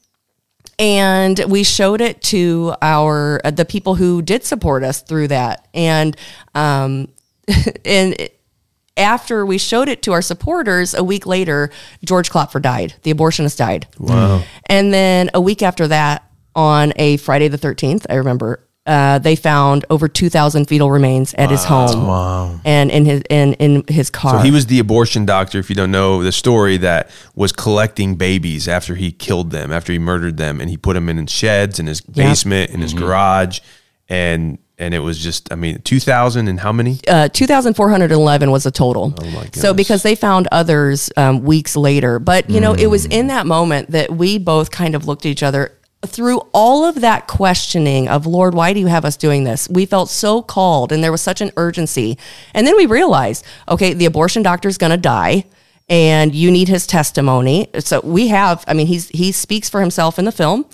and 0.79 1.39
we 1.47 1.63
showed 1.63 2.01
it 2.01 2.21
to 2.21 2.75
our 2.81 3.41
uh, 3.43 3.51
the 3.51 3.65
people 3.65 3.95
who 3.95 4.21
did 4.21 4.43
support 4.43 4.83
us 4.83 5.01
through 5.01 5.27
that 5.27 5.67
and 5.73 6.15
um 6.53 7.07
and 7.85 8.29
after 8.95 9.45
we 9.45 9.57
showed 9.57 9.87
it 9.87 10.01
to 10.03 10.11
our 10.11 10.21
supporters 10.21 10.93
a 10.93 11.03
week 11.03 11.25
later 11.25 11.71
george 12.03 12.29
klopfer 12.29 12.61
died 12.61 12.93
the 13.03 13.13
abortionist 13.13 13.57
died 13.57 13.87
wow 13.97 14.43
and 14.67 14.93
then 14.93 15.29
a 15.33 15.41
week 15.41 15.63
after 15.63 15.87
that 15.87 16.29
on 16.55 16.93
a 16.97 17.17
friday 17.17 17.47
the 17.47 17.57
13th 17.57 18.05
i 18.09 18.15
remember 18.15 18.66
uh, 18.87 19.19
they 19.19 19.35
found 19.35 19.85
over 19.89 20.07
2,000 20.07 20.65
fetal 20.67 20.89
remains 20.89 21.33
at 21.35 21.51
his 21.51 21.65
home 21.65 22.07
Wow. 22.07 22.59
and 22.65 22.89
in 22.89 23.05
his 23.05 23.21
in, 23.29 23.53
in 23.55 23.83
his 23.89 24.09
car. 24.09 24.31
So 24.31 24.37
he 24.39 24.49
was 24.51 24.65
the 24.67 24.79
abortion 24.79 25.25
doctor, 25.25 25.59
if 25.59 25.69
you 25.69 25.75
don't 25.75 25.91
know 25.91 26.23
the 26.23 26.31
story, 26.31 26.77
that 26.77 27.09
was 27.35 27.51
collecting 27.51 28.15
babies 28.15 28.67
after 28.67 28.95
he 28.95 29.11
killed 29.11 29.51
them, 29.51 29.71
after 29.71 29.91
he 29.93 29.99
murdered 29.99 30.37
them, 30.37 30.59
and 30.61 30.69
he 30.69 30.77
put 30.77 30.93
them 30.93 31.09
in 31.09 31.27
sheds 31.27 31.79
in 31.79 31.87
his 31.87 32.01
Yeah. 32.13 32.27
basement, 32.29 32.71
in 32.71 32.81
his 32.81 32.93
garage, 32.93 33.59
and 34.09 34.57
and 34.79 34.93
it 34.93 34.99
was 34.99 35.17
just, 35.17 35.51
I 35.51 35.55
mean, 35.55 35.81
two 35.81 35.99
thousand 35.99 36.47
and 36.47 36.59
how 36.59 36.71
many? 36.71 36.99
uh, 37.07 37.29
2,411 37.29 38.51
was 38.51 38.65
a 38.67 38.71
total. 38.71 39.11
Oh 39.19 39.25
my 39.31 39.49
So 39.53 39.73
because 39.73 40.03
they 40.03 40.13
found 40.13 40.47
others 40.51 41.09
um, 41.17 41.43
weeks 41.43 41.75
later, 41.75 42.19
but 42.19 42.47
you 42.49 42.59
know, 42.61 42.73
it 42.73 42.85
was 42.87 43.07
Mm. 43.07 43.11
in 43.11 43.27
that 43.27 43.47
moment 43.47 43.89
that 43.91 44.11
we 44.15 44.37
both 44.37 44.69
kind 44.69 44.93
of 44.95 45.07
looked 45.07 45.25
at 45.25 45.29
each 45.29 45.41
other 45.43 45.71
through 46.05 46.39
all 46.53 46.85
of 46.85 47.01
that 47.01 47.27
questioning 47.27 48.07
of 48.07 48.25
Lord, 48.25 48.53
why 48.53 48.73
do 48.73 48.79
you 48.79 48.87
have 48.87 49.03
us 49.05 49.17
doing 49.17 49.43
this? 49.43 49.67
We 49.69 49.85
felt 49.85 50.09
so 50.09 50.41
called, 50.41 50.91
and 50.91 51.03
there 51.03 51.11
was 51.11 51.21
such 51.21 51.41
an 51.41 51.51
urgency, 51.57 52.17
and 52.53 52.67
then 52.67 52.77
we 52.77 52.85
realized, 52.85 53.43
okay, 53.67 53.93
the 53.93 54.05
abortion 54.05 54.43
doctor's 54.43 54.77
going 54.77 54.91
to 54.91 54.97
die. 54.97 55.45
And 55.89 56.35
you 56.35 56.51
need 56.51 56.67
his 56.67 56.85
testimony. 56.85 57.69
So 57.79 58.01
we 58.03 58.27
have. 58.27 58.61
I 58.67 58.73
mean, 58.73 58.87
he's 58.87 59.07
he 59.07 59.31
speaks 59.31 59.69
for 59.69 59.79
himself 59.79 60.19
in 60.19 60.25
the 60.25 60.33
film. 60.33 60.65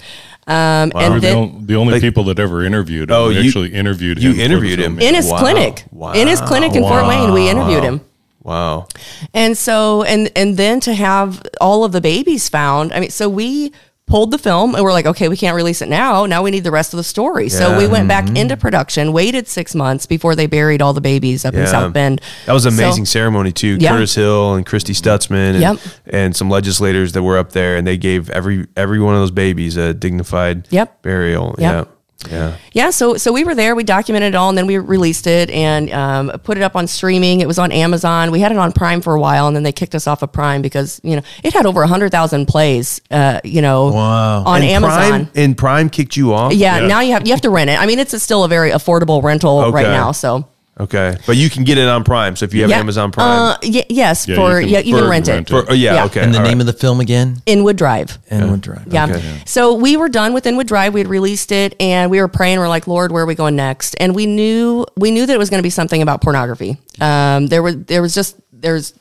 Um, 0.47 0.91
We're 0.95 1.01
and 1.03 1.21
the, 1.21 1.29
only, 1.33 1.65
the 1.65 1.75
only 1.75 1.99
people 1.99 2.23
that 2.23 2.39
ever 2.39 2.63
interviewed 2.65 3.11
him. 3.11 3.15
Oh, 3.15 3.29
you- 3.29 3.41
actually 3.41 3.73
interviewed 3.73 4.17
you 4.21 4.29
him. 4.29 4.33
for 4.33 4.37
the 4.39 4.43
interviewed 4.43 4.79
him. 4.79 4.99
in 4.99 5.13
his 5.13 5.29
Wow. 5.29 5.37
clinic, 5.37 5.85
in 6.15 6.27
his 6.27 6.41
clinic 6.41 6.73
in 6.75 6.81
Fort 6.81 7.05
Wayne, 7.07 7.31
we 7.31 7.47
interviewed 7.47 7.83
him. 7.83 8.01
Wow. 8.41 8.87
And 9.35 9.55
so, 9.55 10.01
and 10.01 10.31
and 10.35 10.57
then 10.57 10.79
to 10.79 10.95
have 10.95 11.43
all 11.61 11.83
of 11.85 11.91
the 11.91 12.01
babies 12.01 12.49
found. 12.49 12.91
I 12.91 12.99
mean, 12.99 13.11
so 13.11 13.29
we 13.29 13.71
pulled 14.05 14.31
the 14.31 14.37
film 14.37 14.75
and 14.75 14.83
we're 14.83 14.91
like, 14.91 15.05
okay, 15.05 15.29
we 15.29 15.37
can't 15.37 15.55
release 15.55 15.81
it 15.81 15.87
now. 15.87 16.25
Now 16.25 16.43
we 16.43 16.51
need 16.51 16.63
the 16.65 16.71
rest 16.71 16.93
of 16.93 16.97
the 16.97 17.03
story. 17.03 17.47
So 17.49 17.77
we 17.77 17.87
went 17.87 18.07
back 18.07 18.35
into 18.35 18.57
production, 18.57 19.13
waited 19.13 19.47
six 19.47 19.73
months 19.73 20.05
before 20.05 20.35
they 20.35 20.45
buried 20.45 20.81
all 20.81 20.91
the 20.93 21.01
babies 21.01 21.45
up 21.45 21.53
in 21.53 21.65
South 21.67 21.93
Bend. 21.93 22.21
That 22.45 22.53
was 22.53 22.65
an 22.65 22.73
So- 22.73 22.83
amazing 22.83 23.05
ceremony 23.05 23.51
too. 23.53 23.77
Yeah. 23.79 23.91
Curtis 23.91 24.13
Hill 24.15 24.55
and 24.55 24.65
Christy 24.65 24.93
Stutzman 24.93 25.51
and, 25.53 25.59
Yep. 25.61 25.77
and 26.07 26.35
some 26.35 26.49
legislators 26.49 27.13
that 27.13 27.23
were 27.23 27.37
up 27.37 27.53
there 27.53 27.77
and 27.77 27.87
they 27.87 27.97
gave 27.97 28.29
every 28.29 28.67
every 28.75 28.99
one 28.99 29.13
of 29.15 29.21
those 29.21 29.31
babies 29.31 29.77
a 29.77 29.93
dignified 29.93 30.67
Yep. 30.69 31.01
burial. 31.01 31.55
Yep. 31.57 31.89
Yeah. 32.29 32.55
Yeah. 32.73 32.89
So 32.89 33.17
so 33.17 33.31
we 33.31 33.43
were 33.43 33.55
there. 33.55 33.75
We 33.75 33.83
documented 33.83 34.33
it 34.33 34.35
all, 34.35 34.49
and 34.49 34.57
then 34.57 34.67
we 34.67 34.77
released 34.77 35.27
it 35.27 35.49
and 35.49 35.91
um, 35.91 36.29
put 36.43 36.57
it 36.57 36.63
up 36.63 36.75
on 36.75 36.87
streaming. 36.87 37.41
It 37.41 37.47
was 37.47 37.59
on 37.59 37.71
Amazon. 37.71 38.31
We 38.31 38.39
had 38.39 38.51
it 38.51 38.57
on 38.57 38.71
Prime 38.71 39.01
for 39.01 39.13
a 39.15 39.19
while, 39.19 39.47
and 39.47 39.55
then 39.55 39.63
they 39.63 39.71
kicked 39.71 39.95
us 39.95 40.07
off 40.07 40.21
of 40.21 40.31
Prime 40.31 40.61
because 40.61 40.99
you 41.03 41.15
know 41.15 41.21
it 41.43 41.53
had 41.53 41.65
over 41.65 41.85
hundred 41.85 42.11
thousand 42.11 42.47
plays. 42.47 43.01
Uh, 43.11 43.39
you 43.43 43.61
know, 43.61 43.91
Wow. 43.91 44.43
on 44.45 44.61
and 44.61 44.71
Amazon. 44.71 45.09
Prime, 45.09 45.29
and 45.35 45.57
Prime 45.57 45.89
kicked 45.89 46.15
you 46.17 46.33
off. 46.33 46.53
yeah, 46.53 46.79
Yeah. 46.79 46.87
now 46.87 46.99
you 47.01 47.13
have 47.13 47.25
you 47.27 47.33
have 47.33 47.41
to 47.41 47.49
rent 47.49 47.69
it. 47.69 47.79
I 47.79 47.85
mean, 47.85 47.99
it's 47.99 48.13
a, 48.13 48.19
still 48.19 48.43
a 48.43 48.47
very 48.47 48.71
affordable 48.71 49.21
rental 49.23 49.71
right 49.71 49.87
now. 49.87 50.11
So 50.11 50.47
Okay, 50.79 51.15
but 51.27 51.37
you 51.37 51.51
can 51.51 51.63
get 51.65 51.77
it 51.77 51.87
on 51.87 52.03
Prime. 52.03 52.35
So 52.35 52.45
if 52.45 52.53
you 52.55 52.61
have 52.61 52.69
yeah, 52.71 52.79
Amazon 52.79 53.11
Prime, 53.11 53.27
uh, 53.53 53.57
y- 53.61 53.85
yes, 53.89 54.27
Yeah, 54.27 54.35
for 54.35 54.59
you 54.59 54.65
can- 54.65 54.73
yeah, 54.73 54.79
you 54.79 54.95
can 54.95 55.03
for 55.03 55.09
rent, 55.09 55.27
rent 55.27 55.51
it. 55.51 55.53
it. 55.53 55.65
For- 55.65 55.71
oh, 55.71 55.75
yeah, 55.75 55.93
Yeah. 55.93 56.05
okay. 56.05 56.21
And 56.23 56.33
the 56.33 56.39
all 56.39 56.43
name 56.45 56.57
right. 56.57 56.61
of 56.61 56.65
the 56.65 56.73
film 56.73 56.99
again? 56.99 57.43
Inwood 57.45 57.75
Drive. 57.77 58.17
Inwood 58.31 58.61
Drive. 58.61 58.87
Yeah. 58.89 59.05
Okay. 59.05 59.21
So 59.45 59.75
we 59.75 59.97
were 59.97 60.09
done 60.09 60.33
with 60.33 60.47
Inwood 60.47 60.65
Drive. 60.65 60.95
We 60.95 61.01
had 61.01 61.07
released 61.07 61.51
it, 61.51 61.75
and 61.79 62.09
we 62.09 62.19
were 62.19 62.27
praying. 62.27 62.57
We're 62.57 62.67
like, 62.69 62.87
Lord, 62.87 63.11
where 63.11 63.21
are 63.23 63.27
we 63.27 63.35
going 63.35 63.55
next? 63.55 63.95
And 63.99 64.15
we 64.15 64.25
knew 64.25 64.83
we 64.97 65.11
knew 65.11 65.27
that 65.27 65.33
it 65.33 65.37
was 65.37 65.51
going 65.51 65.59
to 65.59 65.63
be 65.63 65.69
something 65.69 66.01
about 66.01 66.21
pornography. 66.21 66.77
Um, 66.99 67.45
there 67.47 67.61
was 67.61 67.75
there 67.85 68.01
was 68.01 68.15
just 68.15 68.35
there's 68.51 68.93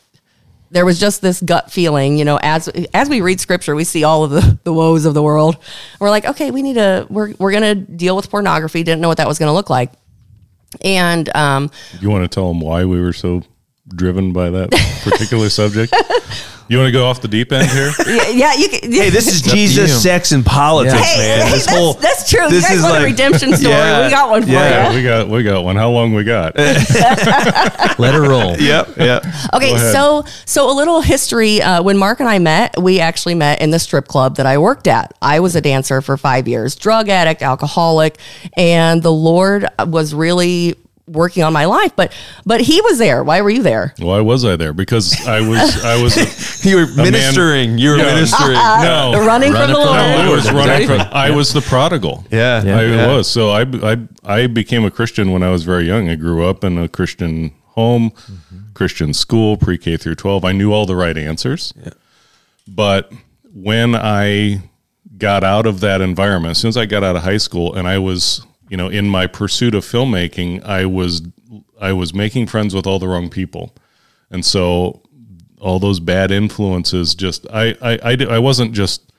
there 0.72 0.84
was 0.84 1.00
just 1.00 1.22
this 1.22 1.40
gut 1.40 1.70
feeling, 1.70 2.18
you 2.18 2.26
know, 2.26 2.38
as 2.42 2.68
as 2.92 3.08
we 3.08 3.22
read 3.22 3.40
scripture, 3.40 3.74
we 3.74 3.84
see 3.84 4.04
all 4.04 4.24
of 4.24 4.30
the, 4.30 4.58
the 4.64 4.72
woes 4.74 5.06
of 5.06 5.14
the 5.14 5.22
world. 5.22 5.56
We're 6.00 6.10
like, 6.10 6.26
okay, 6.26 6.50
we 6.50 6.60
need 6.60 6.74
to 6.74 7.06
we're 7.08 7.32
we're 7.38 7.52
gonna 7.52 7.74
deal 7.74 8.14
with 8.14 8.28
pornography. 8.30 8.82
Didn't 8.82 9.00
know 9.00 9.08
what 9.08 9.16
that 9.16 9.26
was 9.28 9.38
gonna 9.38 9.54
look 9.54 9.70
like. 9.70 9.90
And 10.80 11.34
um, 11.36 11.70
You 12.00 12.10
want 12.10 12.24
to 12.24 12.28
tell 12.28 12.48
them 12.48 12.60
why 12.60 12.84
we 12.84 13.00
were 13.00 13.12
so 13.12 13.42
driven 13.88 14.32
by 14.32 14.50
that 14.50 14.70
particular 15.02 15.48
subject? 15.50 15.94
You 16.68 16.78
want 16.78 16.88
to 16.88 16.92
go 16.92 17.06
off 17.06 17.20
the 17.20 17.28
deep 17.28 17.52
end 17.52 17.68
here? 17.70 17.90
yeah, 18.06 18.28
yeah, 18.30 18.54
you 18.54 18.68
can, 18.68 18.90
Hey, 18.90 19.10
this 19.10 19.26
is 19.26 19.42
up 19.42 19.50
to. 19.50 19.56
Jesus, 19.56 20.02
sex, 20.02 20.32
and 20.32 20.46
politics, 20.46 20.94
Yeah. 20.94 21.02
Hey, 21.02 21.18
man. 21.18 21.46
hey, 21.46 21.52
this 21.52 21.66
that's, 21.66 21.76
whole 21.78 21.92
that's 21.94 22.30
true. 22.30 22.48
this 22.48 22.62
you 22.62 22.68
guys 22.68 22.78
is 22.78 22.82
want 22.82 22.94
like- 22.94 23.02
a 23.02 23.04
redemption 23.06 23.56
story? 23.56 23.74
Yeah. 23.74 24.04
we 24.06 24.10
got 24.10 24.30
one 24.30 24.42
for 24.44 24.48
Yeah. 24.48 24.90
you. 24.90 24.96
we 24.96 25.02
got 25.02 25.28
we 25.28 25.42
got 25.42 25.64
one. 25.64 25.76
How 25.76 25.90
long 25.90 26.14
we 26.14 26.24
got? 26.24 26.56
Let 26.56 28.14
her 28.14 28.22
roll. 28.22 28.56
Yep, 28.56 28.96
yep. 28.96 29.24
Okay, 29.52 29.76
so 29.76 30.24
so 30.46 30.70
a 30.70 30.74
little 30.74 31.02
history. 31.02 31.60
Uh, 31.60 31.82
when 31.82 31.98
Mark 31.98 32.20
and 32.20 32.28
I 32.28 32.38
met, 32.38 32.80
we 32.80 33.00
actually 33.00 33.34
met 33.34 33.60
in 33.60 33.70
the 33.70 33.78
strip 33.78 34.06
club 34.08 34.36
that 34.36 34.46
I 34.46 34.56
worked 34.56 34.86
at. 34.86 35.12
I 35.20 35.40
was 35.40 35.54
a 35.56 35.60
dancer 35.60 36.00
for 36.00 36.16
five 36.16 36.48
years, 36.48 36.74
drug 36.74 37.08
addict, 37.08 37.42
alcoholic, 37.42 38.18
and 38.56 39.02
the 39.02 39.12
Lord 39.12 39.66
was 39.86 40.14
really 40.14 40.76
working 41.06 41.42
on 41.42 41.52
my 41.52 41.64
life. 41.64 41.94
But 41.96 42.12
but 42.46 42.60
He 42.60 42.80
was 42.80 42.98
there. 42.98 43.22
Why 43.24 43.40
were 43.40 43.50
you 43.50 43.62
there? 43.62 43.94
Why 43.98 44.20
was 44.20 44.44
I 44.44 44.56
there? 44.56 44.72
Because 44.72 45.26
I 45.26 45.40
was 45.46 45.84
I 45.84 46.02
was 46.02 46.16
a, 46.16 46.68
You 46.68 46.76
were 46.76 46.86
man- 46.86 47.12
ministering. 47.12 47.78
you 47.78 47.90
were 47.90 47.96
Yeah. 47.96 48.14
ministering. 48.14 48.52
no 48.54 49.12
Running, 49.26 49.50
from 49.52 49.60
Running 49.60 49.74
the 49.76 49.80
from 49.80 49.86
Lord. 49.86 49.98
the 49.98 50.04
I 50.04 50.28
was 50.30 50.52
running 50.52 50.86
from, 50.86 51.00
I 51.12 51.30
was 51.30 51.52
the 51.52 51.60
prodigal. 51.62 52.24
Yeah, 52.30 52.62
Yeah. 52.62 52.78
I 52.78 52.82
yeah. 52.84 53.06
was. 53.16 53.28
So 53.28 53.50
I, 53.50 53.62
I 53.62 53.96
I 54.24 54.46
became 54.46 54.84
a 54.84 54.90
Christian 54.90 55.32
when 55.32 55.42
I 55.42 55.50
was 55.50 55.64
very 55.64 55.84
young. 55.86 56.08
I 56.08 56.14
grew 56.14 56.44
up 56.46 56.62
in 56.64 56.78
a 56.78 56.88
Christian 56.88 57.52
home, 57.70 58.10
mm-hmm. 58.10 58.58
Christian 58.74 59.12
school, 59.14 59.56
pre 59.56 59.78
K 59.78 59.96
through 59.96 60.14
twelve. 60.16 60.44
I 60.44 60.52
knew 60.52 60.72
all 60.72 60.86
the 60.86 60.96
right 60.96 61.16
answers. 61.18 61.72
But 62.68 63.12
when 63.52 63.94
I 63.94 64.62
got 65.18 65.42
out 65.44 65.66
of 65.66 65.80
that 65.80 66.00
environment, 66.00 66.52
as 66.52 66.58
soon 66.58 66.68
as 66.68 66.76
I 66.76 66.86
got 66.86 67.02
out 67.04 67.16
of 67.16 67.22
high 67.22 67.36
school, 67.38 67.74
and 67.74 67.86
I 67.88 67.98
was, 67.98 68.44
you 68.72 68.78
know, 68.78 68.88
in 68.88 69.06
my 69.06 69.26
pursuit 69.26 69.74
of 69.74 69.84
filmmaking, 69.84 70.64
I 70.64 70.86
was 70.86 71.20
I 71.78 71.92
was 71.92 72.14
making 72.14 72.46
friends 72.46 72.74
with 72.74 72.86
all 72.86 72.98
the 72.98 73.06
wrong 73.06 73.28
people, 73.28 73.74
and 74.30 74.42
so 74.46 75.02
all 75.60 75.78
those 75.78 76.00
bad 76.00 76.30
influences 76.30 77.14
just 77.14 77.46
I 77.52 77.76
I 77.82 77.98
I, 78.02 78.16
I 78.30 78.38
wasn't 78.38 78.72
just 78.72 79.12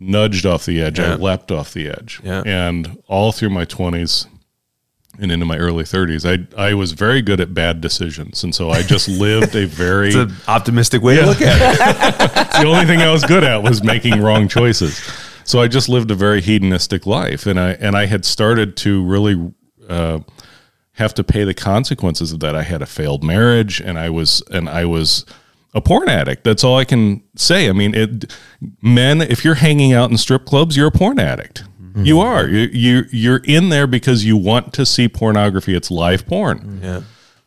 nudged 0.00 0.46
off 0.46 0.64
the 0.64 0.80
edge. 0.80 0.98
I 0.98 1.16
leapt 1.16 1.52
off 1.52 1.74
the 1.74 1.90
edge. 1.90 2.22
Yeah. 2.24 2.42
And 2.46 2.96
all 3.08 3.30
through 3.30 3.50
my 3.50 3.66
20s 3.66 4.26
and 5.20 5.30
into 5.30 5.44
my 5.44 5.58
early 5.58 5.84
30s, 5.84 6.24
I 6.24 6.70
I 6.70 6.72
was 6.72 6.92
very 6.92 7.20
good 7.20 7.42
at 7.42 7.52
bad 7.52 7.82
decisions. 7.82 8.42
And 8.42 8.54
so 8.54 8.70
I 8.70 8.80
just 8.80 9.06
lived 9.26 9.54
a 9.54 9.66
very 9.66 10.14
optimistic 10.46 11.02
way 11.02 11.16
to 11.16 11.26
look 11.26 11.42
at 11.42 11.60
it. 11.60 12.52
the 12.62 12.66
only 12.66 12.86
thing 12.86 13.02
I 13.02 13.12
was 13.12 13.22
good 13.22 13.44
at 13.44 13.62
was 13.62 13.84
making 13.84 14.22
wrong 14.22 14.48
choices. 14.48 14.98
So 15.48 15.62
I 15.62 15.66
just 15.66 15.88
lived 15.88 16.10
a 16.10 16.14
very 16.14 16.42
hedonistic 16.42 17.06
life, 17.06 17.46
and 17.46 17.58
I 17.58 17.70
and 17.70 17.96
I 17.96 18.04
had 18.04 18.26
started 18.26 18.76
to 18.78 19.02
really 19.02 19.50
uh, 19.88 20.18
have 20.92 21.14
to 21.14 21.24
pay 21.24 21.44
the 21.44 21.54
consequences 21.54 22.32
of 22.32 22.40
that. 22.40 22.54
I 22.54 22.64
had 22.64 22.82
a 22.82 22.86
failed 22.86 23.24
marriage, 23.24 23.80
and 23.80 23.98
I 23.98 24.10
was 24.10 24.42
and 24.50 24.68
I 24.68 24.84
was 24.84 25.24
a 25.72 25.80
porn 25.80 26.10
addict. 26.10 26.44
That's 26.44 26.62
all 26.64 26.76
I 26.76 26.84
can 26.84 27.22
say. 27.34 27.70
I 27.70 27.72
mean, 27.72 27.94
it, 27.94 28.30
men, 28.82 29.22
if 29.22 29.42
you're 29.42 29.54
hanging 29.54 29.94
out 29.94 30.10
in 30.10 30.18
strip 30.18 30.44
clubs, 30.44 30.76
you're 30.76 30.88
a 30.88 30.92
porn 30.92 31.18
addict. 31.18 31.64
You 31.94 32.20
are. 32.20 32.46
You 32.46 32.68
you 32.70 33.04
you're 33.10 33.40
in 33.44 33.70
there 33.70 33.86
because 33.86 34.26
you 34.26 34.36
want 34.36 34.74
to 34.74 34.84
see 34.84 35.08
pornography. 35.08 35.74
It's 35.74 35.90
live 35.90 36.26
porn. 36.26 36.80
Yeah. 36.82 37.00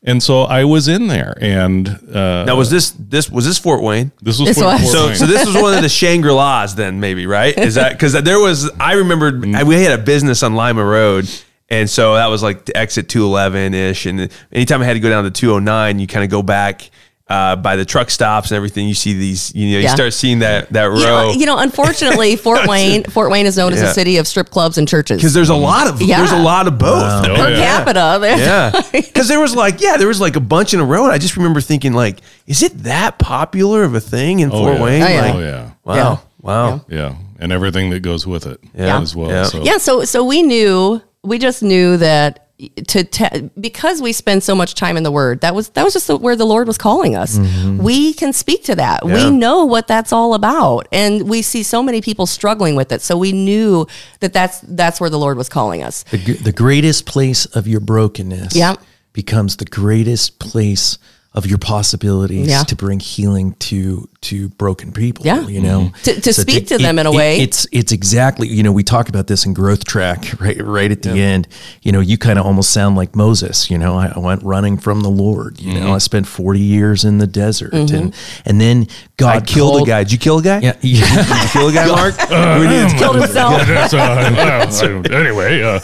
And 0.04 0.22
so 0.24 0.42
I 0.44 0.64
was 0.64 0.88
in 0.88 1.06
there, 1.08 1.38
and 1.40 1.88
uh, 1.88 2.46
Now 2.46 2.56
was 2.56 2.72
this 2.72 2.90
this 2.98 3.30
was 3.30 3.46
this 3.46 3.60
Fort 3.60 3.84
Wayne? 3.84 4.12
this 4.22 4.40
was 4.40 4.48
This 4.50 4.58
Fort- 4.60 4.74
was- 4.74 4.82
Fort 4.82 4.92
So, 4.94 5.08
Wayne. 5.08 5.16
so 5.16 5.26
this 5.28 5.46
was 5.46 5.56
one 5.56 5.76
of 5.76 5.84
the 5.84 5.90
Shangri 5.90 6.32
La's 6.32 6.74
then, 6.74 7.00
maybe 7.00 7.28
right? 7.28 7.56
Is 7.56 7.76
that 7.76 7.92
because 7.94 8.14
there 8.14 8.40
was? 8.40 8.68
I 8.80 8.94
remembered 8.94 9.44
we 9.46 9.76
had 9.84 10.00
a 10.00 10.02
business 10.04 10.42
on 10.42 10.56
Lima 10.56 10.84
Road, 10.84 11.30
and 11.70 11.88
so 11.88 12.16
that 12.16 12.28
was 12.28 12.42
like 12.42 12.66
the 12.66 12.76
exit 12.76 13.10
two 13.10 13.24
eleven 13.26 13.76
ish. 13.76 14.08
And 14.08 14.32
anytime 14.52 14.82
I 14.82 14.86
had 14.86 14.94
to 14.94 15.00
go 15.00 15.10
down 15.10 15.24
to 15.26 15.32
two 15.32 15.54
oh 15.54 15.60
nine, 15.60 16.00
you 16.00 16.08
kind 16.08 16.24
of 16.24 16.32
go 16.32 16.42
back 16.42 16.90
uh, 17.32 17.56
by 17.56 17.76
the 17.76 17.86
truck 17.86 18.10
stops 18.10 18.52
and 18.52 18.56
everything. 18.58 18.88
You 18.88 18.94
see 18.94 19.14
these, 19.14 19.54
you 19.56 19.72
know, 19.74 19.80
you 19.80 19.88
start 19.90 20.14
seeing 20.14 20.40
that 20.40 20.70
that 20.74 20.86
You 20.86 21.00
know, 21.00 21.28
row 21.28 21.32
you 21.32 21.46
know, 21.46 21.58
unfortunately, 21.58 22.36
Fort 22.46 22.68
Wayne, 22.68 23.04
Fort 23.06 23.32
Wayne 23.32 23.46
is 23.46 23.56
known 23.58 23.74
as 23.74 23.82
a 23.82 23.94
city 23.94 24.18
of 24.18 24.28
strip 24.28 24.50
clubs 24.50 24.78
and 24.78 24.88
churches. 24.88 25.18
because 25.18 25.34
there's 25.34 25.50
a 25.50 25.56
lot 25.56 25.88
of 25.88 26.02
Yeah. 26.02 26.18
there's 26.18 26.32
a 26.32 26.42
lot 26.44 26.68
of 26.68 26.78
both. 26.78 27.26
Oh, 27.26 27.36
per 27.36 27.50
yeah. 27.50 27.56
capita. 27.84 28.18
there- 28.20 28.38
Yeah, 28.52 28.82
because 28.92 29.28
there 29.28 29.40
was 29.40 29.56
like 29.56 29.80
yeah, 29.82 29.98
there 29.98 30.08
was 30.08 30.20
like 30.22 30.36
a 30.36 30.40
bunch 30.42 30.74
in 30.74 30.80
a 30.80 30.86
row, 30.86 31.04
and 31.06 31.14
I 31.14 31.18
just 31.18 31.38
remember 31.38 31.62
thinking 31.62 31.94
like, 31.94 32.20
is 32.48 32.62
it 32.64 32.78
that 32.84 33.18
popular 33.20 33.84
of 33.84 33.94
a 33.96 34.02
thing 34.02 34.40
in 34.42 34.50
Oh, 34.52 34.64
Fort 34.64 34.76
yeah. 34.78 34.84
Wayne? 34.84 35.04
Oh, 35.04 35.08
yeah. 35.08 35.22
Like, 35.22 35.36
Oh 35.36 35.40
yeah. 35.40 35.70
Wow, 35.84 35.96
Yeah. 35.96 36.18
wow. 36.42 36.86
Yeah, 36.90 37.16
and 37.40 37.52
everything 37.52 37.90
that 37.92 38.02
goes 38.02 38.28
with 38.28 38.46
it 38.46 38.60
Yeah. 38.76 39.00
as 39.02 39.16
well. 39.16 39.30
Yeah. 39.30 39.44
So 39.46 39.64
yeah 39.64 39.78
so 39.78 40.04
so 40.06 40.24
we 40.24 40.42
knew 40.44 41.02
we 41.24 41.38
just 41.38 41.62
knew 41.64 41.98
that 41.98 42.48
to 42.70 43.04
te- 43.04 43.50
because 43.60 44.02
we 44.02 44.14
spend 44.14 44.44
so 44.44 44.54
much 44.56 44.76
time 44.76 44.98
in 44.98 45.04
the 45.04 45.12
word 45.12 45.42
that 45.42 45.56
was 45.56 45.70
that 45.70 45.84
was 45.84 45.94
just 45.94 46.08
the, 46.08 46.18
where 46.18 46.36
the 46.36 46.46
lord 46.46 46.68
was 46.68 46.78
calling 46.78 47.16
us. 47.16 47.38
Mm-hmm. 47.38 47.78
We 47.84 48.14
can 48.14 48.34
speak 48.34 48.64
to 48.66 48.76
that. 48.76 49.06
Yeah. 49.06 49.14
we 49.14 49.32
know 49.32 49.66
what 49.66 49.88
that's 49.88 50.14
all 50.14 50.34
about 50.34 50.88
and 50.92 51.30
we 51.30 51.42
see 51.42 51.64
so 51.64 51.82
many 51.82 52.02
people 52.02 52.26
struggling 52.26 52.76
with 52.76 52.92
it. 52.92 53.02
So 53.02 53.18
we 53.18 53.32
knew 53.32 53.88
that 54.20 54.34
that's 54.34 54.60
that's 54.62 55.00
where 55.02 55.10
the 55.10 55.20
lord 55.20 55.38
was 55.38 55.50
calling 55.50 55.84
us. 55.84 56.04
The, 56.04 56.18
the 56.18 56.52
greatest 56.52 57.06
place 57.06 57.46
of 57.48 57.68
your 57.68 57.80
brokenness 57.80 58.56
Yeah. 58.56 58.76
becomes 59.14 59.58
the 59.58 59.66
greatest 59.66 60.40
place 60.40 60.98
of 61.34 61.46
your 61.46 61.58
possibilities 61.58 62.48
Yeah. 62.50 62.64
to 62.64 62.76
bring 62.76 63.00
healing 63.00 63.54
to 63.60 64.10
to 64.22 64.50
broken 64.50 64.92
people. 64.92 65.26
Yeah. 65.26 65.48
you 65.48 65.62
know, 65.62 65.92
To- 66.04 66.20
to 66.22 66.32
speak 66.34 66.68
to 66.68 66.78
them 66.78 67.00
in 67.00 67.08
a 67.08 67.12
it- 67.12 67.16
way. 67.16 67.40
It's 67.40 67.66
it's 67.72 67.92
exactly 67.94 68.48
you 68.50 68.64
know 68.64 68.72
we 68.74 68.84
talk 68.84 69.08
about 69.10 69.28
this 69.28 69.46
in 69.46 69.54
growth 69.54 69.86
track 69.86 70.34
right 70.42 70.62
right 70.62 70.92
at 70.92 71.04
the 71.04 71.12
end. 71.12 71.48
You 71.84 71.94
know, 71.94 72.02
you 72.02 72.18
kind 72.18 72.38
of 72.38 72.46
almost 72.46 72.72
sound 72.72 72.98
like 72.98 73.16
Moses. 73.16 73.72
You 73.72 73.78
know, 73.78 73.96
I, 73.98 74.12
I 74.16 74.20
went 74.20 74.44
running 74.44 74.78
from 74.78 75.02
the 75.02 75.10
Lord. 75.10 75.60
You 75.62 75.80
know, 75.80 75.94
I 75.94 76.00
spent 76.00 76.28
forty 76.28 76.60
years 76.60 77.06
in 77.06 77.18
the 77.20 77.28
desert, 77.28 77.74
and 77.74 78.14
and 78.46 78.60
then 78.60 78.88
God 79.16 79.38
I 79.38 79.40
killed 79.46 79.72
called- 79.78 79.88
a 79.88 79.92
guy. 79.92 80.04
Did 80.04 80.12
you 80.12 80.18
kill 80.20 80.40
a 80.40 80.44
guy? 80.44 80.60
Yeah, 80.60 80.76
yeah. 80.82 81.16
Did 81.16 81.28
you 81.44 81.50
kill 81.54 81.68
a 81.70 81.74
guy, 81.74 81.88
Mark? 81.88 82.16
We 82.62 83.00
killed 83.00 83.16
himself 83.16 83.66
That's, 83.68 83.94
uh, 83.94 85.02
anyway, 85.12 85.62
uh, 85.64 85.80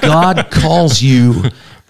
God 0.00 0.48
calls 0.50 1.00
you, 1.00 1.44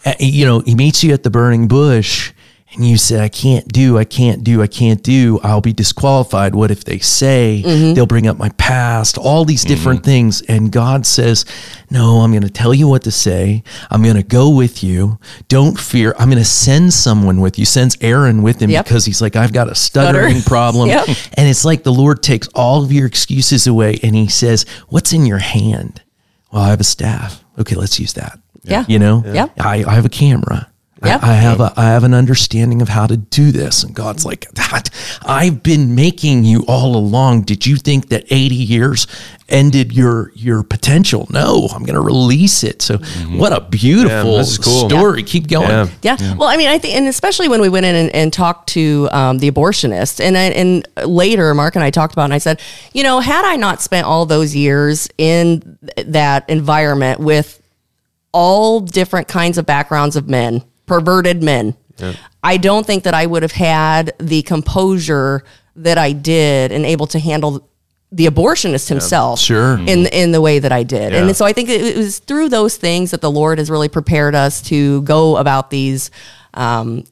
uh, 0.05 0.13
you 0.21 0.45
know, 0.45 0.61
he 0.61 0.75
meets 0.75 1.03
you 1.03 1.13
at 1.15 1.23
the 1.23 1.31
burning 1.31 1.67
bush 1.69 2.33
and 2.75 2.85
you 2.89 2.99
say, 2.99 3.21
I 3.21 3.29
can't 3.29 3.69
do, 3.69 3.99
I 3.99 4.05
can't 4.05 4.43
do, 4.43 4.61
I 4.61 4.67
can't 4.67 5.03
do, 5.03 5.39
I'll 5.43 5.61
be 5.61 5.73
disqualified. 5.73 6.55
What 6.55 6.71
if 6.71 6.85
they 6.85 6.99
say 6.99 7.63
mm-hmm. 7.65 7.95
they'll 7.95 8.07
bring 8.07 8.27
up 8.27 8.37
my 8.37 8.49
past, 8.51 9.17
all 9.17 9.45
these 9.45 9.61
mm-hmm. 9.65 9.69
different 9.69 10.05
things. 10.05 10.43
And 10.43 10.73
God 10.73 11.07
says, 11.07 11.45
No, 11.91 12.21
I'm 12.21 12.33
going 12.33 12.43
to 12.43 12.51
tell 12.51 12.75
you 12.75 12.89
what 12.89 13.03
to 13.05 13.11
say. 13.11 13.63
I'm 13.91 14.03
going 14.03 14.17
to 14.17 14.23
go 14.23 14.51
with 14.51 14.83
you. 14.83 15.19
Don't 15.49 15.79
fear. 15.79 16.15
I'm 16.19 16.29
going 16.29 16.43
to 16.43 16.45
send 16.45 16.93
someone 16.93 17.41
with 17.41 17.59
you. 17.59 17.65
Sends 17.65 17.97
Aaron 18.01 18.43
with 18.43 18.61
him 18.61 18.71
Yep. 18.71 18.85
because 18.85 19.05
he's 19.05 19.23
like, 19.23 19.37
I've 19.37 19.53
got 19.53 19.71
a 19.71 19.75
stuttering 19.75 20.37
Stutter. 20.37 20.49
problem. 20.49 20.89
Yep. 20.89 21.07
And 21.35 21.49
it's 21.49 21.65
like 21.65 21.85
the 21.85 21.93
Lord 21.93 22.23
takes 22.23 22.49
all 22.55 22.83
of 22.83 22.93
your 22.93 23.07
excuses 23.07 23.67
away 23.67 23.99
and 24.03 24.15
he 24.15 24.29
says, 24.29 24.67
What's 24.89 25.13
in 25.13 25.27
your 25.27 25.39
hand? 25.39 26.03
Well, 26.53 26.63
I 26.63 26.71
have 26.71 26.81
a 26.81 26.85
staff. 26.85 27.45
Okay, 27.59 27.77
let's 27.77 28.01
use 28.01 28.15
that. 28.15 28.39
Yeah. 28.65 28.85
You 28.89 28.99
know? 28.99 29.23
Yeah. 29.27 29.49
I, 29.59 29.85
I 29.85 29.95
have 29.95 30.07
a 30.07 30.11
camera. 30.11 30.71
Yep. 31.07 31.23
I, 31.23 31.31
I 31.31 31.35
have 31.35 31.61
a 31.61 31.73
I 31.77 31.85
have 31.85 32.05
an 32.05 32.15
understanding 32.15 32.83
of 32.83 32.89
how 32.89 33.07
to 33.07 33.17
do 33.17 33.51
this. 33.53 33.83
And 33.85 33.95
God's 33.95 34.25
like, 34.25 34.51
that 34.53 34.91
I've 35.25 35.63
been 35.63 35.95
making 35.95 36.45
you 36.45 36.65
all 36.67 36.97
along. 36.97 37.43
Did 37.43 37.67
you 37.67 37.77
think 37.77 38.09
that 38.09 38.25
80 38.31 38.55
years 38.55 39.07
ended 39.49 39.93
your 39.93 40.33
your 40.35 40.63
potential? 40.63 41.27
No, 41.31 41.69
I'm 41.75 41.85
gonna 41.85 42.01
release 42.01 42.65
it. 42.65 42.83
So 42.83 42.99
what 43.29 43.53
a 43.53 43.61
beautiful 43.61 44.39
Yeah, 44.39 44.45
cool. 44.63 44.89
story. 44.89 45.23
Keep 45.23 45.49
going. 45.49 45.69
Yeah. 45.69 46.17
Yeah. 46.19 46.35
Well, 46.35 46.49
I 46.49 46.57
mean, 46.57 46.69
I 46.69 46.79
think, 46.79 46.95
and 46.97 47.07
especially 47.09 47.49
when 47.49 47.61
we 47.61 47.69
went 47.69 47.87
in 47.87 47.95
and, 47.95 48.15
and 48.15 48.33
talked 48.33 48.69
to 48.71 49.09
um, 49.13 49.39
the 49.39 49.51
abortionist, 49.51 50.21
and 50.21 50.37
I, 50.37 50.45
and 50.45 50.89
later, 51.07 51.53
Mark 51.55 51.75
and 51.75 51.85
I 51.85 51.91
talked 51.91 52.13
about, 52.15 52.23
it 52.23 52.25
and 52.27 52.35
I 52.35 52.39
said, 52.39 52.61
you 52.93 53.03
know, 53.03 53.21
had 53.21 53.45
I 53.45 53.57
not 53.57 53.83
spent 53.83 54.07
all 54.07 54.27
those 54.27 54.55
years 54.57 55.09
in 55.19 55.79
that 56.07 56.49
environment 56.49 57.21
with 57.21 57.61
all 58.33 58.81
different 58.81 59.29
kinds 59.29 59.59
of 59.59 59.67
backgrounds 59.67 60.17
of 60.17 60.29
men, 60.29 60.65
perverted 60.87 61.43
men, 61.43 61.77
I 62.43 62.57
don't 62.57 62.87
think 62.87 63.05
that 63.05 63.15
I 63.15 63.27
would 63.27 63.43
have 63.43 63.53
had 63.53 64.15
the 64.19 64.43
composure 64.43 65.45
that 65.77 65.99
I 65.99 66.13
did 66.13 66.73
and 66.73 66.85
able 66.85 67.07
to 67.09 67.19
handle 67.19 67.69
the 68.13 68.27
abortionist 68.27 68.89
himself 68.89 69.41
Sure. 69.41 69.77
in 69.79 70.07
in 70.07 70.31
the 70.31 70.41
way 70.41 70.61
that 70.61 70.71
I 70.71 70.85
did. 70.85 71.13
Yeah. 71.13 71.25
And 71.25 71.37
so 71.37 71.45
I 71.45 71.53
think 71.53 71.69
it, 71.69 71.81
it 71.81 71.97
was 71.97 72.21
through 72.21 72.49
those 72.49 72.77
things 72.77 73.11
that 73.11 73.21
the 73.21 73.31
Lord 73.31 73.59
has 73.59 73.71
really 73.71 73.89
prepared 73.89 74.35
us 74.37 74.63
to 74.63 75.03
go 75.03 75.37
about 75.37 75.71
these 75.71 76.11
um, 76.55 77.05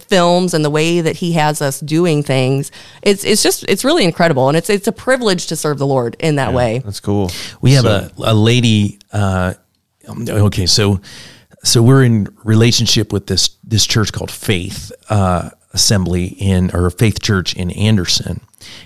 films 0.00 0.54
and 0.54 0.64
the 0.64 0.70
way 0.70 1.00
that 1.00 1.16
He 1.16 1.32
has 1.32 1.62
us 1.62 1.78
doing 1.78 2.24
things. 2.24 2.72
It's 3.02 3.24
it's 3.24 3.42
just 3.42 3.64
it's 3.68 3.84
really 3.84 4.04
incredible, 4.04 4.48
and 4.48 4.56
it's 4.56 4.68
it's 4.68 4.88
a 4.88 4.92
privilege 4.92 5.46
to 5.48 5.56
serve 5.56 5.78
the 5.78 5.86
Lord 5.86 6.16
in 6.18 6.36
that 6.36 6.52
way. 6.52 6.80
That's 6.80 7.00
cool. 7.00 7.30
We 7.60 7.72
have 7.74 7.84
a, 7.84 8.10
a 8.18 8.34
lady. 8.34 8.98
Uh, 9.12 9.54
okay, 10.08 10.66
so 10.66 11.00
so 11.64 11.82
we're 11.82 12.04
in 12.04 12.28
relationship 12.44 13.12
with 13.12 13.26
this 13.26 13.56
this 13.64 13.86
church 13.86 14.12
called 14.12 14.30
Faith 14.30 14.92
uh, 15.10 15.50
Assembly 15.72 16.26
in 16.38 16.70
or 16.74 16.88
Faith 16.90 17.20
Church 17.20 17.54
in 17.54 17.70
Anderson, 17.72 18.40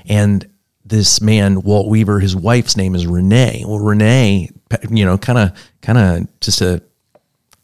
and 0.06 0.48
this 0.84 1.20
man 1.20 1.62
Walt 1.62 1.88
Weaver, 1.88 2.20
his 2.20 2.34
wife's 2.36 2.76
name 2.76 2.94
is 2.94 3.06
Renee. 3.06 3.64
Well, 3.66 3.78
Renee, 3.78 4.50
you 4.90 5.04
know, 5.04 5.16
kind 5.18 5.38
of 5.38 5.70
kind 5.80 5.98
of 5.98 6.40
just 6.40 6.60
a 6.60 6.82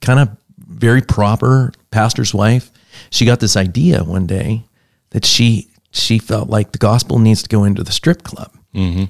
kind 0.01 0.21
of 0.21 0.31
very 0.59 1.03
proper 1.03 1.73
pastor's 1.90 2.33
wife. 2.33 2.71
She 3.11 3.25
got 3.25 3.40
this 3.40 3.57
idea 3.57 4.05
one 4.05 4.27
day 4.27 4.64
that 5.11 5.25
she 5.25 5.71
she 5.90 6.18
felt 6.18 6.49
like 6.49 6.73
the 6.73 6.79
gospel 6.79 7.18
needs 7.18 7.42
to 7.42 7.49
go 7.49 7.64
into 7.64 7.83
the 7.83 7.92
strip 7.92 8.23
club, 8.23 8.53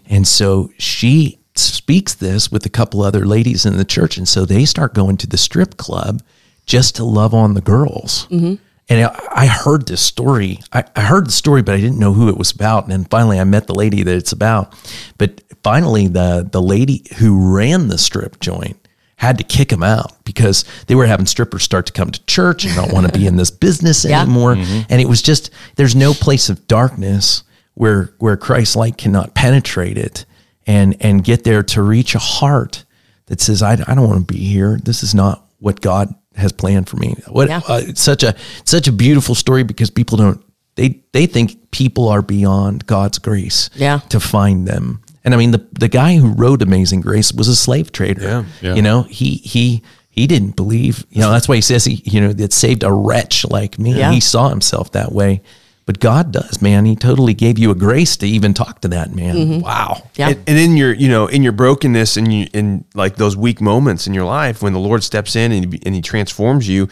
and 0.09 0.27
so 0.27 0.71
she 0.79 1.38
speaks 1.59 2.15
this 2.15 2.51
with 2.51 2.65
a 2.67 2.71
couple 2.71 3.03
other 3.03 3.27
ladies 3.27 3.67
in 3.67 3.77
the 3.77 3.85
church, 3.85 4.17
and 4.17 4.29
so 4.29 4.45
they 4.45 4.65
start 4.65 4.95
going 4.95 5.17
to 5.19 5.27
the 5.27 5.37
strip 5.39 5.77
club 5.77 6.23
just 6.67 6.97
to 6.97 7.05
love 7.05 7.35
on 7.35 7.55
the 7.55 7.61
girls. 7.61 8.27
Mm-hmm. 8.31 8.55
And 8.91 9.05
I 9.07 9.29
I 9.31 9.47
heard 9.47 9.87
this 9.87 10.01
story. 10.01 10.61
I, 10.73 10.85
I 10.97 11.03
heard 11.03 11.27
the 11.27 11.33
story, 11.33 11.63
but 11.63 11.75
I 11.75 11.81
didn't 11.81 11.99
know 11.99 12.15
who 12.15 12.29
it 12.29 12.39
was 12.39 12.51
about. 12.51 12.85
And 12.85 12.93
then 12.93 13.05
finally, 13.05 13.39
I 13.39 13.45
met 13.45 13.67
the 13.67 13.75
lady 13.75 14.03
that 14.03 14.15
it's 14.17 14.33
about. 14.33 14.75
But 15.19 15.43
finally, 15.63 16.09
the 16.09 16.49
the 16.51 16.63
lady 16.63 17.05
who 17.19 17.55
ran 17.55 17.89
the 17.89 17.99
strip 17.99 18.41
joint 18.41 18.77
had 19.17 19.37
to 19.37 19.45
kick 19.45 19.69
them 19.71 19.83
out 19.83 20.13
because 20.25 20.65
they 20.87 20.95
were 20.95 21.07
having 21.07 21.27
strippers 21.27 21.65
start 21.65 21.85
to 21.87 21.93
come 21.93 22.09
to 22.11 22.25
church 22.27 22.65
and 22.65 22.77
not 22.77 22.93
want 22.93 23.05
to 23.05 23.13
be 23.19 23.27
in 23.27 23.37
this 23.37 23.51
business 23.51 24.05
Yeah. 24.09 24.23
anymore. 24.23 24.55
Mm-hmm. 24.55 24.83
And 24.89 25.01
it 25.03 25.09
was 25.09 25.21
just 25.23 25.51
there's 25.77 25.97
no 25.97 26.15
place 26.15 26.49
of 26.49 26.67
darkness 26.69 27.43
where 27.75 28.15
where 28.19 28.37
Christ 28.37 28.75
light 28.77 28.97
cannot 28.97 29.35
penetrate 29.35 29.99
it 29.99 30.25
and 30.69 30.95
and 31.01 31.25
get 31.25 31.43
there 31.43 31.65
to 31.65 31.83
reach 31.83 32.15
a 32.15 32.19
heart 32.21 32.85
that 33.27 33.41
says 33.41 33.61
I, 33.63 33.73
I 33.73 33.95
don't 33.95 34.07
want 34.09 34.29
to 34.29 34.33
be 34.35 34.39
here. 34.39 34.79
This 34.85 35.03
is 35.03 35.15
not 35.15 35.45
what 35.59 35.81
God 35.81 36.15
has 36.37 36.53
planned 36.53 36.89
for 36.89 36.97
me. 36.99 37.15
What 37.27 37.49
Yeah. 37.49 37.61
uh, 37.67 37.81
it's 37.85 38.01
such 38.01 38.23
a 38.23 38.29
it's 38.61 38.71
such 38.71 38.87
a 38.87 38.93
beautiful 38.93 39.35
story 39.35 39.65
because 39.65 39.91
people 39.91 40.17
don't 40.19 40.41
they 40.77 41.03
they 41.13 41.27
think 41.27 41.71
people 41.73 42.09
are 42.09 42.23
beyond 42.23 42.87
God's 42.87 43.19
grace 43.19 43.69
Yeah. 43.75 43.99
to 44.11 44.21
find 44.21 44.69
them. 44.69 45.01
And 45.25 45.35
I 45.35 45.37
mean 45.37 45.51
the 45.51 45.67
the 45.73 45.89
guy 45.89 46.17
who 46.17 46.29
wrote 46.33 46.63
Amazing 46.63 47.01
Grace 47.01 47.33
was 47.33 47.49
a 47.49 47.57
slave 47.57 47.91
trader. 47.91 48.23
Yeah. 48.23 48.45
Yeah. 48.63 48.75
You 48.77 48.83
know, 48.83 49.03
he 49.03 49.35
he 49.37 49.83
he 50.11 50.27
didn't 50.27 50.57
believe, 50.57 51.05
you 51.11 51.21
know, 51.21 51.31
that's 51.31 51.49
why 51.49 51.55
he 51.57 51.61
says 51.61 51.85
he, 51.85 52.03
you 52.05 52.21
know, 52.21 52.33
that 52.33 52.53
saved 52.53 52.83
a 52.83 52.93
wretch 52.93 53.45
like 53.51 53.79
me. 53.79 53.95
Yeah. 53.99 54.11
He 54.13 54.21
saw 54.21 54.49
himself 54.49 54.91
that 54.93 55.13
way. 55.13 55.43
But 55.89 56.01
God 56.01 56.33
does, 56.33 56.61
man. 56.61 56.85
He 56.85 56.95
totally 56.97 57.33
gave 57.33 57.59
you 57.59 57.71
a 57.71 57.75
grace 57.75 58.19
to 58.19 58.27
even 58.29 58.53
talk 58.53 58.83
to 58.83 58.89
that 58.89 59.15
man. 59.15 59.37
Mm-hmm. 59.37 59.61
Wow. 59.61 60.03
Yeah. 60.17 60.29
And, 60.29 60.39
and 60.47 60.59
in 60.59 60.77
your, 60.77 60.93
you 60.93 61.09
know, 61.09 61.29
in 61.29 61.43
your 61.43 61.53
brokenness 61.53 62.19
and 62.19 62.31
you, 62.31 62.47
in 62.53 62.85
like 62.95 63.17
those 63.17 63.39
weak 63.39 63.63
moments 63.63 64.07
in 64.07 64.13
your 64.13 64.27
life, 64.27 64.61
when 64.63 64.75
the 64.75 64.79
Lord 64.81 65.03
steps 65.03 65.35
in 65.35 65.51
and, 65.51 65.73
he- 65.73 65.81
and 65.87 65.95
He 65.95 66.03
transforms 66.03 66.69
you, 66.69 66.91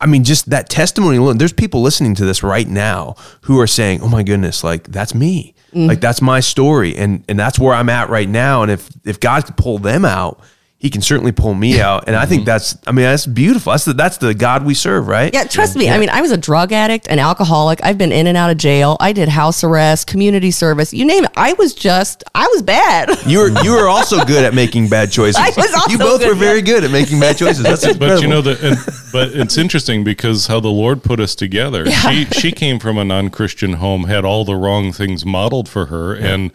I 0.00 0.06
mean, 0.06 0.22
just 0.22 0.48
that 0.50 0.68
testimony 0.68 1.16
alone. 1.16 1.38
There's 1.38 1.52
people 1.52 1.82
listening 1.82 2.14
to 2.14 2.24
this 2.24 2.44
right 2.44 2.68
now 2.68 3.16
who 3.40 3.58
are 3.58 3.66
saying, 3.66 4.00
"Oh 4.02 4.08
my 4.08 4.22
goodness, 4.22 4.62
like 4.62 4.84
that's 4.84 5.12
me, 5.12 5.54
like 5.74 6.00
that's 6.00 6.22
my 6.22 6.38
story, 6.38 6.94
and 6.96 7.24
and 7.28 7.36
that's 7.36 7.58
where 7.58 7.74
I'm 7.74 7.88
at 7.88 8.08
right 8.10 8.28
now. 8.28 8.62
And 8.62 8.70
if 8.70 8.88
if 9.04 9.18
God 9.18 9.44
could 9.46 9.56
pull 9.56 9.78
them 9.80 10.04
out, 10.04 10.38
He 10.78 10.90
can 10.90 11.00
certainly 11.00 11.32
pull 11.32 11.54
me 11.54 11.80
out. 11.80 12.04
And 12.06 12.14
I 12.14 12.26
think 12.26 12.40
mm-hmm. 12.40 12.46
that's, 12.46 12.76
I 12.86 12.92
mean, 12.92 13.06
that's 13.06 13.24
beautiful. 13.24 13.72
That's 13.72 13.86
the 13.86 13.94
that's 13.94 14.18
the 14.18 14.34
God 14.34 14.64
we 14.64 14.74
serve, 14.74 15.08
right? 15.08 15.32
Yeah, 15.32 15.44
trust 15.44 15.74
me. 15.74 15.88
I 15.88 15.98
mean, 15.98 16.10
I 16.10 16.20
was 16.20 16.32
a 16.32 16.36
drug 16.36 16.70
addict, 16.70 17.06
an 17.08 17.18
alcoholic. 17.18 17.80
I've 17.82 17.96
been 17.96 18.12
in 18.12 18.26
and 18.26 18.36
out 18.36 18.50
of 18.50 18.58
jail. 18.58 18.98
I 19.00 19.14
did 19.14 19.30
house 19.30 19.64
arrest, 19.64 20.06
community 20.06 20.50
service, 20.50 20.92
you 20.92 21.06
name 21.06 21.24
it. 21.24 21.30
I 21.34 21.54
was 21.54 21.74
just, 21.74 22.24
I 22.34 22.46
was 22.48 22.62
bad. 22.62 23.10
You 23.26 23.40
were 23.40 23.62
you 23.62 23.72
were 23.72 23.88
also 23.88 24.24
good 24.24 24.44
at 24.44 24.54
making 24.54 24.88
bad 24.88 25.10
choices. 25.10 25.36
I 25.40 25.48
was 25.48 25.74
also 25.74 25.90
you 25.90 25.98
both 25.98 26.20
good, 26.20 26.28
were 26.28 26.34
very 26.34 26.62
good 26.62 26.84
at 26.84 26.92
making 26.92 27.18
bad 27.18 27.36
choices. 27.36 27.62
That's 27.62 27.96
but 27.98 28.22
you 28.22 28.28
know 28.28 28.40
that 28.40 28.62
and, 28.62 28.76
but 29.12 29.30
it's 29.30 29.58
interesting 29.58 30.04
because 30.04 30.46
how 30.46 30.60
the 30.60 30.68
lord 30.68 31.02
put 31.02 31.18
us 31.18 31.34
together 31.34 31.90
she 31.90 32.24
she 32.26 32.52
came 32.52 32.78
from 32.78 32.98
a 32.98 33.04
non-christian 33.04 33.74
home 33.74 34.04
had 34.04 34.24
all 34.24 34.44
the 34.44 34.54
wrong 34.54 34.92
things 34.92 35.24
modeled 35.26 35.68
for 35.68 35.86
her 35.86 36.14
and 36.14 36.52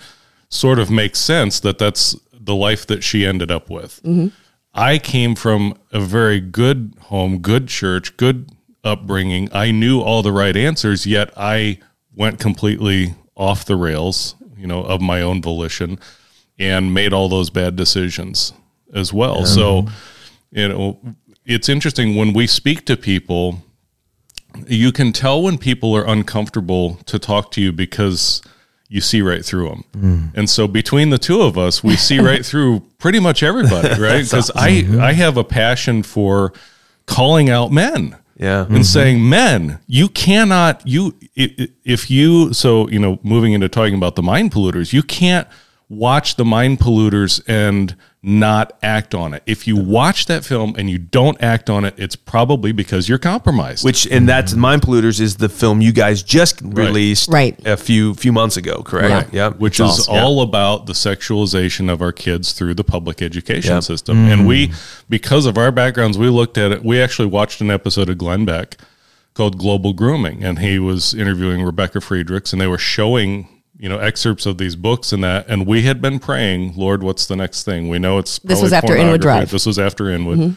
sort 0.50 0.80
of 0.80 0.90
makes 0.90 1.20
sense 1.20 1.60
that 1.60 1.78
that's 1.78 2.16
the 2.44 2.56
life 2.56 2.88
that 2.88 3.04
she 3.04 3.26
ended 3.26 3.52
up 3.52 3.70
with. 3.70 4.02
I 4.74 4.98
came 4.98 5.36
from 5.36 5.76
a 5.92 6.00
very 6.00 6.40
good 6.40 6.94
home 7.02 7.40
good 7.40 7.68
church 7.68 8.16
good 8.18 8.50
upbringing. 8.84 9.50
I 9.52 9.72
knew 9.72 10.02
all 10.02 10.24
the 10.24 10.32
right 10.32 10.56
answers 10.58 11.06
yet 11.06 11.32
i 11.38 11.78
went 12.16 12.40
completely 12.40 13.14
off 13.36 13.64
the 13.66 13.76
rails 13.76 14.36
you 14.58 14.68
know 14.68 14.84
of 14.84 15.02
my 15.02 15.22
own 15.22 15.42
volition 15.42 16.00
and 16.60 16.94
made 16.94 17.14
all 17.14 17.30
those 17.30 17.50
bad 17.50 17.76
decisions 17.76 18.54
as 18.94 19.12
well. 19.14 19.46
So 19.46 19.88
you 20.52 20.68
know 20.68 21.00
it's 21.46 21.70
interesting 21.70 22.16
when 22.16 22.34
we 22.34 22.48
speak 22.48 22.86
to 22.86 22.98
people 22.98 23.64
you 24.68 24.92
can 24.92 25.14
tell 25.14 25.42
when 25.42 25.58
people 25.58 25.96
are 25.96 26.06
uncomfortable 26.06 26.96
to 27.06 27.18
talk 27.18 27.52
to 27.52 27.62
you 27.62 27.72
because 27.72 28.42
you 28.92 29.00
see 29.00 29.22
right 29.22 29.46
through 29.46 29.70
them 29.70 29.84
mm. 29.94 30.38
and 30.38 30.50
so 30.50 30.68
between 30.68 31.10
the 31.10 31.18
two 31.18 31.42
of 31.42 31.58
us 31.58 31.82
we 31.82 31.96
see 31.96 32.20
right 32.20 32.46
through 32.46 32.80
pretty 33.00 33.20
much 33.20 33.42
everybody 33.42 33.88
right? 34.00 34.24
Because 34.24 34.52
i 34.56 34.86
i 35.00 35.14
have 35.14 35.38
a 35.38 35.44
passion 35.44 36.04
for 36.04 36.52
calling 37.06 37.50
out 37.50 37.72
men 37.72 38.18
Yeah. 38.36 38.64
and 38.64 38.70
mm-hmm. 38.70 38.82
saying 38.84 39.28
men 39.28 39.80
you 39.88 40.10
cannot 40.10 40.86
you 40.86 41.16
if 41.36 42.12
you 42.12 42.54
so 42.54 42.90
you 42.90 43.00
know 43.00 43.18
moving 43.24 43.54
into 43.54 43.70
talking 43.70 43.96
about 43.96 44.16
the 44.16 44.24
mind 44.24 44.52
polluters 44.52 44.92
you 44.92 45.04
can't 45.04 45.48
watch 45.88 46.36
the 46.36 46.46
mind 46.46 46.80
polluters 46.80 47.42
and 47.48 47.96
not 48.24 48.78
act 48.84 49.16
on 49.16 49.34
it 49.34 49.42
if 49.48 49.66
you 49.68 49.76
watch 49.76 50.28
that 50.28 50.46
film 50.46 50.76
and 50.78 50.92
you 50.92 51.00
don't 51.00 51.42
act 51.42 51.72
on 51.72 51.84
it 51.84 51.94
it's 51.98 52.16
probably 52.16 52.72
because 52.72 53.10
you're 53.10 53.18
compromised 53.18 53.84
Which 53.84 54.06
and 54.06 54.30
that's 54.30 54.52
mm-hmm. 54.52 54.62
Mind 54.62 54.82
Polluters 54.84 55.20
is 55.20 55.38
the 55.38 55.50
film 55.50 55.82
you 55.82 55.92
guys 55.92 56.22
just 56.22 56.62
released 56.62 57.30
Right. 57.30 57.60
a 57.66 57.78
few 57.78 58.14
few 58.14 58.32
months 58.32 58.58
ago, 58.58 58.84
correct? 58.84 59.34
Yeah. 59.34 59.46
Yep. 59.46 59.60
which 59.60 59.80
It's 59.80 59.94
is 59.94 60.00
awesome. 60.02 60.16
Yeah. 60.16 60.24
all 60.24 60.42
about 60.42 60.86
the 60.86 60.94
sexualization 60.94 61.92
of 61.92 62.02
our 62.02 62.12
kids 62.12 62.54
through 62.54 62.76
the 62.76 62.84
public 62.84 63.22
education 63.22 63.76
Yep. 63.76 63.84
system. 63.84 64.18
And 64.30 64.42
mm-hmm. 64.42 64.48
we, 64.48 64.72
because 65.10 65.46
of 65.46 65.58
our 65.58 65.72
backgrounds, 65.72 66.18
we 66.18 66.30
looked 66.30 66.58
at 66.58 66.72
it. 66.72 66.84
We 66.84 67.02
actually 67.02 67.28
watched 67.28 67.62
an 67.62 67.72
episode 67.72 68.10
of 68.10 68.18
Glenn 68.18 68.46
Beck 68.46 68.78
called 69.34 69.58
Global 69.58 69.94
Grooming, 69.94 70.44
and 70.44 70.60
he 70.60 70.78
was 70.78 71.14
interviewing 71.14 71.64
Rebecca 71.64 72.02
Friedrichs, 72.02 72.52
and 72.52 72.62
they 72.62 72.68
were 72.68 72.78
showing 72.78 73.48
you 73.82 73.90
know 73.90 73.98
excerpts 73.98 74.46
of 74.46 74.60
these 74.60 74.76
books 74.76 75.12
and 75.12 75.24
that. 75.24 75.48
And 75.50 75.66
we 75.66 75.82
had 75.82 76.02
been 76.02 76.20
praying, 76.20 76.76
Lord, 76.76 77.02
what's 77.02 77.26
the 77.26 77.36
next 77.36 77.64
thing? 77.64 77.90
We 77.90 77.98
know 77.98 78.20
it's 78.20 78.38
This 78.40 78.62
was 78.62 78.72
after 78.72 78.94
Inwood 78.94 79.00
pornography. 79.00 79.22
Drive. 79.24 79.48
Mm-hmm. 79.48 79.56
This 79.56 79.66
was 79.66 79.80
after 79.80 80.10
Inwood, 80.12 80.56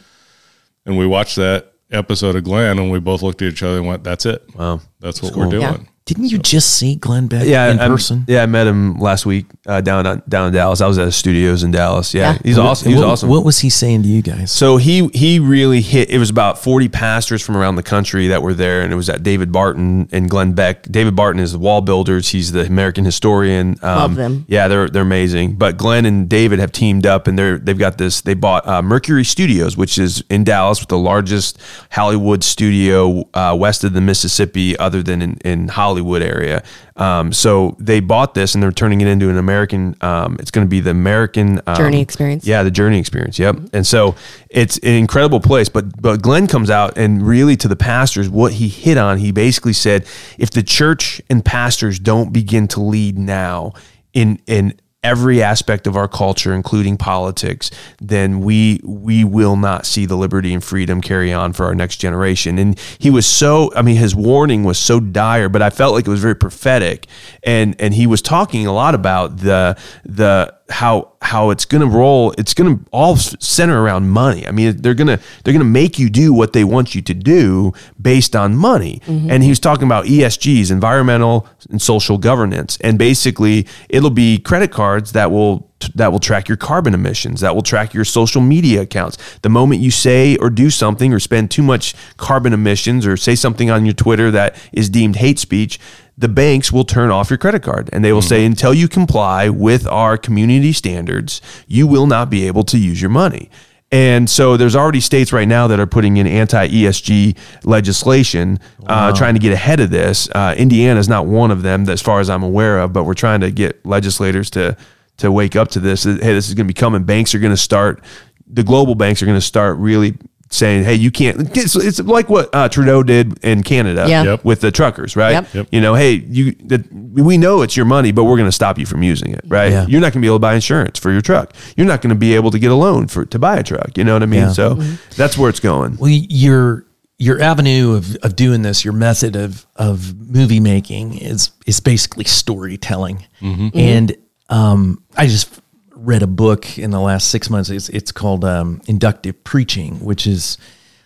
and 0.84 0.98
we 0.98 1.06
watched 1.06 1.36
that 1.36 1.72
episode 1.90 2.36
of 2.36 2.44
Glenn, 2.44 2.78
and 2.78 2.92
we 2.92 3.00
both 3.00 3.22
looked 3.22 3.40
at 3.40 3.48
each 3.48 3.62
other 3.62 3.78
and 3.78 3.86
went, 3.86 4.04
"That's 4.04 4.26
it. 4.26 4.44
Wow. 4.54 4.80
That's 5.00 5.22
what 5.22 5.32
cool. 5.32 5.44
we're 5.44 5.50
doing." 5.50 5.62
Yeah. 5.62 5.90
Didn't 6.06 6.24
you 6.24 6.36
just 6.36 6.74
see 6.76 6.96
Glenn 6.96 7.28
Beck 7.28 7.46
Yeah, 7.46 7.70
in 7.70 7.78
I- 7.80 7.88
person? 7.88 8.26
yeah, 8.28 8.42
I 8.42 8.46
met 8.46 8.66
him 8.66 8.98
last 9.00 9.24
week 9.24 9.46
uh, 9.66 9.80
down 9.80 10.22
down 10.28 10.48
in 10.48 10.52
Dallas. 10.52 10.82
I 10.82 10.86
was 10.86 10.98
at 10.98 11.06
his 11.06 11.16
studios 11.16 11.62
in 11.62 11.70
Dallas. 11.70 12.12
Yeah, 12.12 12.32
Yeah. 12.32 12.38
he's 12.44 12.58
awesome. 12.58 12.88
He 12.90 12.94
was 12.94 13.02
what, 13.02 13.10
awesome. 13.10 13.28
What 13.30 13.42
was 13.42 13.60
he 13.60 13.70
saying 13.70 14.02
to 14.02 14.08
you 14.10 14.20
guys? 14.20 14.52
So 14.52 14.76
he 14.76 15.08
he 15.14 15.38
really 15.38 15.80
hit. 15.80 16.10
It 16.10 16.18
was 16.18 16.28
about 16.28 16.58
forty 16.58 16.90
pastors 16.90 17.40
from 17.40 17.56
around 17.56 17.76
the 17.76 17.82
country 17.82 18.28
that 18.28 18.42
were 18.42 18.52
there, 18.52 18.82
and 18.82 18.92
it 18.92 18.96
was 18.96 19.08
at 19.08 19.22
David 19.22 19.50
Barton 19.50 20.06
and 20.12 20.28
Glenn 20.28 20.52
Beck. 20.52 20.82
David 20.82 21.16
Barton 21.16 21.40
is 21.40 21.52
the 21.52 21.58
WallBuilders. 21.58 22.28
He's 22.32 22.52
the 22.52 22.66
American 22.66 23.06
historian. 23.06 23.76
Um, 23.80 23.96
Love 23.96 24.14
them. 24.16 24.44
Yeah, 24.46 24.68
they're 24.68 24.90
they're 24.90 25.00
amazing. 25.00 25.54
But 25.54 25.78
Glenn 25.78 26.04
and 26.04 26.28
David 26.28 26.58
have 26.58 26.70
teamed 26.70 27.06
up, 27.06 27.26
and 27.26 27.38
they're 27.38 27.56
they've 27.56 27.78
got 27.78 27.96
this. 27.96 28.20
They 28.20 28.34
bought 28.34 28.68
uh, 28.68 28.82
Mercury 28.82 29.24
Studios, 29.24 29.78
which 29.78 29.96
is 29.96 30.22
in 30.28 30.44
Dallas, 30.44 30.80
with 30.80 30.90
the 30.90 30.98
largest 30.98 31.58
Hollywood 31.92 32.44
studio 32.44 33.26
uh, 33.32 33.56
west 33.58 33.84
of 33.84 33.94
the 33.94 34.02
Mississippi, 34.02 34.76
other 34.78 35.02
than 35.02 35.22
in, 35.22 35.38
in 35.46 35.68
Hollywood 35.68 35.93
area. 36.22 36.62
Um, 36.96 37.32
so 37.32 37.76
they 37.78 38.00
bought 38.00 38.34
this, 38.34 38.54
and 38.54 38.62
they're 38.62 38.72
turning 38.72 39.00
it 39.00 39.08
into 39.08 39.28
an 39.28 39.36
American. 39.36 39.96
Um, 40.00 40.36
it's 40.38 40.50
going 40.50 40.66
to 40.66 40.70
be 40.70 40.80
the 40.80 40.90
American 40.90 41.60
um, 41.66 41.76
Journey 41.76 42.00
experience. 42.00 42.46
Yeah, 42.46 42.62
the 42.62 42.70
journey 42.70 42.98
experience. 42.98 43.38
Yep. 43.38 43.56
And 43.72 43.86
so 43.86 44.14
it's 44.48 44.78
an 44.78 44.94
incredible 44.94 45.40
place. 45.40 45.68
But 45.68 46.00
but 46.00 46.22
Glenn 46.22 46.46
comes 46.46 46.70
out 46.70 46.96
and 46.96 47.26
really 47.26 47.56
to 47.56 47.68
the 47.68 47.76
pastors, 47.76 48.28
what 48.28 48.52
he 48.54 48.68
hit 48.68 48.96
on, 48.96 49.18
he 49.18 49.32
basically 49.32 49.72
said, 49.72 50.06
if 50.38 50.50
the 50.50 50.62
church 50.62 51.20
and 51.28 51.44
pastors 51.44 51.98
don't 51.98 52.32
begin 52.32 52.68
to 52.68 52.80
lead 52.80 53.18
now 53.18 53.72
in 54.12 54.40
in 54.46 54.74
every 55.04 55.42
aspect 55.42 55.86
of 55.86 55.96
our 55.96 56.08
culture, 56.08 56.52
including 56.54 56.96
politics, 56.96 57.70
then 58.00 58.40
we 58.40 58.80
we 58.82 59.22
will 59.22 59.54
not 59.54 59.86
see 59.86 60.06
the 60.06 60.16
liberty 60.16 60.52
and 60.52 60.64
freedom 60.64 61.00
carry 61.00 61.32
on 61.32 61.52
for 61.52 61.66
our 61.66 61.74
next 61.74 61.98
generation. 61.98 62.58
And 62.58 62.78
he 62.98 63.10
was 63.10 63.26
so 63.26 63.72
I 63.76 63.82
mean 63.82 63.96
his 63.96 64.14
warning 64.14 64.64
was 64.64 64.78
so 64.78 64.98
dire, 64.98 65.48
but 65.48 65.62
I 65.62 65.70
felt 65.70 65.94
like 65.94 66.06
it 66.06 66.10
was 66.10 66.22
very 66.22 66.34
prophetic. 66.34 67.06
And 67.42 67.76
and 67.78 67.94
he 67.94 68.06
was 68.06 68.22
talking 68.22 68.66
a 68.66 68.72
lot 68.72 68.94
about 68.94 69.36
the 69.38 69.76
the 70.04 70.52
how 70.70 71.12
how 71.20 71.50
it's 71.50 71.66
going 71.66 71.82
to 71.82 71.86
roll 71.86 72.32
it's 72.38 72.54
going 72.54 72.78
to 72.78 72.84
all 72.90 73.16
center 73.16 73.82
around 73.82 74.08
money. 74.08 74.46
I 74.46 74.50
mean 74.50 74.80
they're 74.80 74.94
going 74.94 75.08
to 75.08 75.20
they're 75.42 75.52
going 75.52 75.58
to 75.58 75.64
make 75.64 75.98
you 75.98 76.08
do 76.08 76.32
what 76.32 76.54
they 76.54 76.64
want 76.64 76.94
you 76.94 77.02
to 77.02 77.14
do 77.14 77.72
based 78.00 78.34
on 78.34 78.56
money. 78.56 79.02
Mm-hmm. 79.06 79.30
And 79.30 79.42
he 79.42 79.50
was 79.50 79.60
talking 79.60 79.84
about 79.84 80.06
esgs 80.06 80.70
environmental 80.70 81.46
and 81.68 81.82
social 81.82 82.16
governance. 82.16 82.78
And 82.80 82.98
basically 82.98 83.66
it'll 83.90 84.10
be 84.10 84.38
credit 84.38 84.72
cards 84.72 85.12
that 85.12 85.30
will 85.30 85.70
that 85.94 86.12
will 86.12 86.20
track 86.20 86.48
your 86.48 86.56
carbon 86.56 86.94
emissions 86.94 87.40
that 87.40 87.54
will 87.54 87.62
track 87.62 87.92
your 87.92 88.04
social 88.04 88.40
media 88.40 88.80
accounts. 88.80 89.18
The 89.40 89.50
moment 89.50 89.82
you 89.82 89.90
say 89.90 90.36
or 90.36 90.48
do 90.48 90.70
something 90.70 91.12
or 91.12 91.20
spend 91.20 91.50
too 91.50 91.62
much 91.62 91.94
carbon 92.16 92.54
emissions 92.54 93.06
or 93.06 93.18
say 93.18 93.34
something 93.34 93.70
on 93.70 93.84
your 93.84 93.94
twitter 93.94 94.30
that 94.30 94.56
is 94.72 94.88
deemed 94.88 95.16
hate 95.16 95.38
speech 95.38 95.78
the 96.16 96.28
banks 96.28 96.72
will 96.72 96.84
turn 96.84 97.10
off 97.10 97.30
your 97.30 97.38
credit 97.38 97.62
card 97.62 97.90
and 97.92 98.04
they 98.04 98.12
will 98.12 98.22
say 98.22 98.44
until 98.44 98.72
you 98.72 98.88
comply 98.88 99.48
with 99.48 99.86
our 99.86 100.16
community 100.16 100.72
standards 100.72 101.40
you 101.66 101.86
will 101.86 102.06
not 102.06 102.30
be 102.30 102.46
able 102.46 102.64
to 102.64 102.78
use 102.78 103.00
your 103.00 103.10
money. 103.10 103.50
And 103.92 104.28
so 104.28 104.56
there's 104.56 104.74
already 104.74 105.00
states 105.00 105.32
right 105.32 105.46
now 105.46 105.68
that 105.68 105.78
are 105.78 105.86
putting 105.86 106.16
in 106.16 106.26
anti-esg 106.26 107.36
legislation 107.64 108.58
uh, 108.86 109.12
trying 109.12 109.34
to 109.34 109.40
get 109.40 109.52
ahead 109.52 109.80
of 109.80 109.90
this. 109.90 110.28
Uh, 110.30 110.54
indiana 110.56 110.98
is 110.98 111.08
not 111.08 111.26
one 111.26 111.50
of 111.50 111.62
them 111.62 111.88
as 111.88 112.00
far 112.00 112.20
as 112.20 112.30
i'm 112.30 112.42
aware 112.42 112.78
of 112.80 112.92
but 112.92 113.04
we're 113.04 113.14
trying 113.14 113.40
to 113.40 113.50
get 113.50 113.84
legislators 113.84 114.50
to 114.50 114.76
to 115.16 115.30
wake 115.30 115.54
up 115.54 115.68
to 115.68 115.80
this. 115.80 116.04
Hey 116.04 116.12
this 116.14 116.48
is 116.48 116.54
going 116.54 116.66
to 116.66 116.74
be 116.74 116.78
coming. 116.78 117.04
Banks 117.04 117.34
are 117.34 117.38
going 117.38 117.52
to 117.52 117.56
start 117.56 118.02
the 118.46 118.62
global 118.62 118.94
banks 118.94 119.22
are 119.22 119.26
going 119.26 119.38
to 119.38 119.44
start 119.44 119.78
really 119.78 120.16
saying 120.54 120.84
hey 120.84 120.94
you 120.94 121.10
can't 121.10 121.56
it's, 121.56 121.74
it's 121.76 121.98
like 122.00 122.28
what 122.28 122.48
uh, 122.54 122.68
trudeau 122.68 123.02
did 123.02 123.42
in 123.44 123.62
canada 123.62 124.04
Yeah. 124.08 124.22
Yep. 124.24 124.44
with 124.44 124.60
the 124.60 124.70
truckers, 124.70 125.16
right? 125.16 125.32
Yep. 125.32 125.54
Yep. 125.54 125.66
You 125.72 125.80
know, 125.80 125.94
hey, 125.94 126.12
you 126.28 126.52
that 126.66 126.90
we 126.92 127.36
know 127.38 127.62
it's 127.62 127.76
your 127.76 127.86
money, 127.86 128.12
but 128.12 128.24
we're 128.24 128.36
going 128.36 128.48
to 128.48 128.52
stop 128.52 128.78
you 128.78 128.86
from 128.86 129.02
using 129.02 129.32
it, 129.32 129.40
right? 129.48 129.70
Yeah. 129.72 129.86
You're 129.86 130.00
not 130.00 130.12
going 130.12 130.20
to 130.22 130.26
be 130.26 130.28
able 130.28 130.36
to 130.36 130.40
buy 130.40 130.54
insurance 130.54 130.98
for 130.98 131.10
your 131.12 131.20
truck. 131.22 131.54
You're 131.76 131.86
not 131.86 132.00
going 132.02 132.10
to 132.14 132.18
be 132.18 132.34
able 132.34 132.50
to 132.50 132.58
get 132.58 132.70
a 132.70 132.74
loan 132.74 133.06
for 133.08 133.24
to 133.26 133.38
buy 133.38 133.56
a 133.58 133.62
truck. 133.62 133.96
You 133.98 134.04
know 134.04 134.12
what 134.14 134.22
I 134.22 134.26
mean? 134.26 134.40
Yeah. 134.40 134.52
So 134.52 134.74
that's 135.16 135.36
where 135.38 135.48
it's 135.50 135.60
going. 135.60 135.96
Well, 135.96 136.10
your 136.10 136.86
your 137.18 137.40
avenue 137.40 137.94
of, 137.94 138.16
of 138.22 138.34
doing 138.36 138.62
this, 138.62 138.84
your 138.84 138.94
method 138.94 139.36
of 139.36 139.66
of 139.76 140.14
movie 140.30 140.60
making 140.60 141.18
is 141.18 141.50
is 141.66 141.80
basically 141.80 142.24
storytelling. 142.24 143.26
And 143.40 144.16
um, 144.48 145.02
I 145.16 145.26
just 145.26 145.60
read 146.04 146.22
a 146.22 146.26
book 146.26 146.78
in 146.78 146.90
the 146.90 147.00
last 147.00 147.28
six 147.28 147.48
months. 147.50 147.70
It's 147.70 147.88
it's 147.88 148.12
called 148.12 148.44
um, 148.44 148.80
Inductive 148.86 149.42
Preaching, 149.44 149.96
which 150.04 150.26
is 150.26 150.58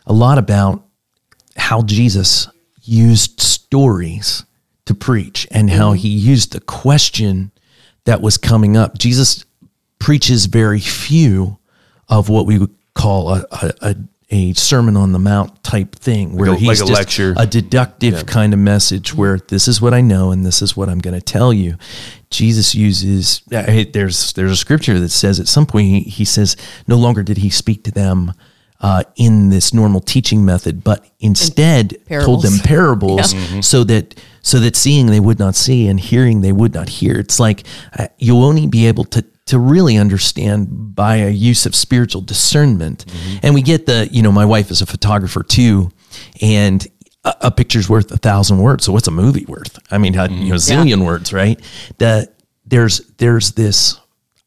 a 0.06 0.12
lot 0.12 0.38
about 0.38 0.84
how 1.56 1.82
Jesus 1.82 2.48
used 2.82 3.40
stories 3.40 4.44
to 4.86 4.94
preach 4.94 5.46
and 5.50 5.70
how 5.70 5.92
he 5.92 6.08
used 6.08 6.52
the 6.52 6.60
question 6.60 7.52
that 8.04 8.22
was 8.22 8.38
coming 8.38 8.76
up. 8.76 8.96
Jesus 8.96 9.44
preaches 9.98 10.46
very 10.46 10.80
few 10.80 11.58
of 12.08 12.28
what 12.28 12.46
we 12.46 12.58
would 12.58 12.74
call 12.94 13.34
a, 13.34 13.44
a, 13.50 13.74
a, 13.82 13.96
a 14.30 14.52
Sermon 14.52 14.96
on 14.96 15.12
the 15.12 15.18
Mount 15.18 15.62
type 15.64 15.96
thing, 15.96 16.36
where 16.36 16.50
a- 16.52 16.56
he's 16.56 16.68
like 16.68 16.76
a 16.76 16.80
just 16.80 16.92
lecture. 16.92 17.34
a 17.36 17.46
deductive 17.46 18.26
kind 18.26 18.52
of 18.52 18.58
message 18.58 19.14
where 19.14 19.38
this 19.48 19.66
is 19.68 19.80
what 19.80 19.94
I 19.94 20.00
know 20.02 20.30
and 20.32 20.44
this 20.44 20.60
is 20.60 20.76
what 20.76 20.88
I'm 20.88 20.98
going 20.98 21.14
to 21.14 21.20
tell 21.24 21.52
you. 21.52 21.76
Jesus 22.30 22.74
uses 22.74 23.40
uh, 23.52 23.84
there's 23.92 24.34
there's 24.34 24.52
a 24.52 24.56
scripture 24.56 24.98
that 25.00 25.08
says 25.08 25.40
at 25.40 25.48
some 25.48 25.64
point 25.64 25.86
he, 25.86 26.00
he 26.00 26.24
says 26.26 26.56
no 26.86 26.96
longer 26.98 27.22
did 27.22 27.38
he 27.38 27.48
speak 27.48 27.84
to 27.84 27.90
them 27.90 28.32
uh, 28.80 29.02
in 29.16 29.48
this 29.48 29.72
normal 29.72 30.00
teaching 30.00 30.44
method, 30.44 30.84
but 30.84 31.04
instead 31.20 31.96
told 32.26 32.42
them 32.42 32.58
parables. 32.62 33.32
parables 33.32 33.66
so 33.66 33.82
that 33.84 34.20
so 34.42 34.60
that 34.60 34.76
seeing 34.76 35.06
they 35.06 35.20
would 35.20 35.38
not 35.38 35.54
see 35.54 35.88
and 35.88 35.98
hearing 35.98 36.42
they 36.42 36.52
would 36.52 36.74
not 36.74 36.88
hear. 36.90 37.18
It's 37.18 37.40
like 37.40 37.64
uh, 37.98 38.08
you'll 38.18 38.44
only 38.44 38.66
be 38.66 38.86
able 38.86 39.04
to 39.06 39.24
to 39.48 39.58
really 39.58 39.96
understand 39.96 40.94
by 40.94 41.16
a 41.16 41.30
use 41.30 41.66
of 41.66 41.74
spiritual 41.74 42.22
discernment. 42.22 43.06
Mm-hmm. 43.06 43.38
And 43.42 43.54
we 43.54 43.62
get 43.62 43.86
the 43.86 44.08
you 44.10 44.22
know 44.22 44.32
my 44.32 44.44
wife 44.44 44.70
is 44.70 44.82
a 44.82 44.86
photographer 44.86 45.42
too, 45.42 45.90
and 46.40 46.86
a, 47.24 47.34
a 47.42 47.50
picture's 47.50 47.88
worth 47.88 48.10
a 48.10 48.18
thousand 48.18 48.58
words. 48.58 48.84
So 48.84 48.92
what's 48.92 49.08
a 49.08 49.12
movie 49.12 49.44
worth? 49.46 49.78
I 49.90 49.98
mean, 49.98 50.14
a, 50.14 50.28
you 50.28 50.50
know, 50.50 50.54
mm-hmm. 50.54 50.88
zillion 50.88 51.04
words, 51.04 51.32
right? 51.32 51.60
That 51.98 52.34
there's 52.66 52.98
there's 53.18 53.52
this. 53.52 53.98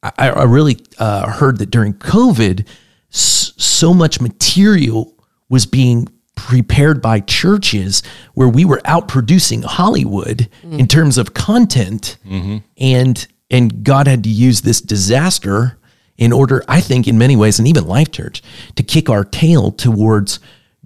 I, 0.04 0.30
I 0.30 0.43
really 0.43 0.78
uh, 0.97 1.30
heard 1.30 1.60
that 1.60 1.70
during 1.70 1.93
COVID, 1.93 2.68
s- 3.12 3.54
so 3.58 3.93
much 3.93 4.20
material 4.20 5.14
was 5.47 5.68
being 5.68 6.08
prepared 6.36 7.02
by 7.04 7.20
churches 7.20 8.02
where 8.34 8.47
we 8.47 8.66
were 8.66 8.82
out 8.86 9.08
producing 9.08 9.62
Hollywood 9.62 10.49
mm. 10.64 10.80
in 10.80 10.88
terms 10.88 11.20
of 11.20 11.36
content, 11.36 12.18
mm-hmm. 12.26 12.58
and 12.78 13.28
and 13.52 13.84
God 13.84 14.08
had 14.08 14.24
to 14.24 14.30
use 14.30 14.62
this 14.62 14.82
disaster 14.82 15.78
in 16.18 16.32
order, 16.32 16.64
I 16.68 16.82
think, 16.82 17.08
in 17.08 17.18
many 17.18 17.36
ways, 17.36 17.60
and 17.60 17.68
even 17.68 17.86
Life 17.86 18.12
Church, 18.12 18.41
to 18.76 18.84
kick 18.84 19.10
our 19.10 19.24
tail 19.24 19.72
towards 19.72 20.39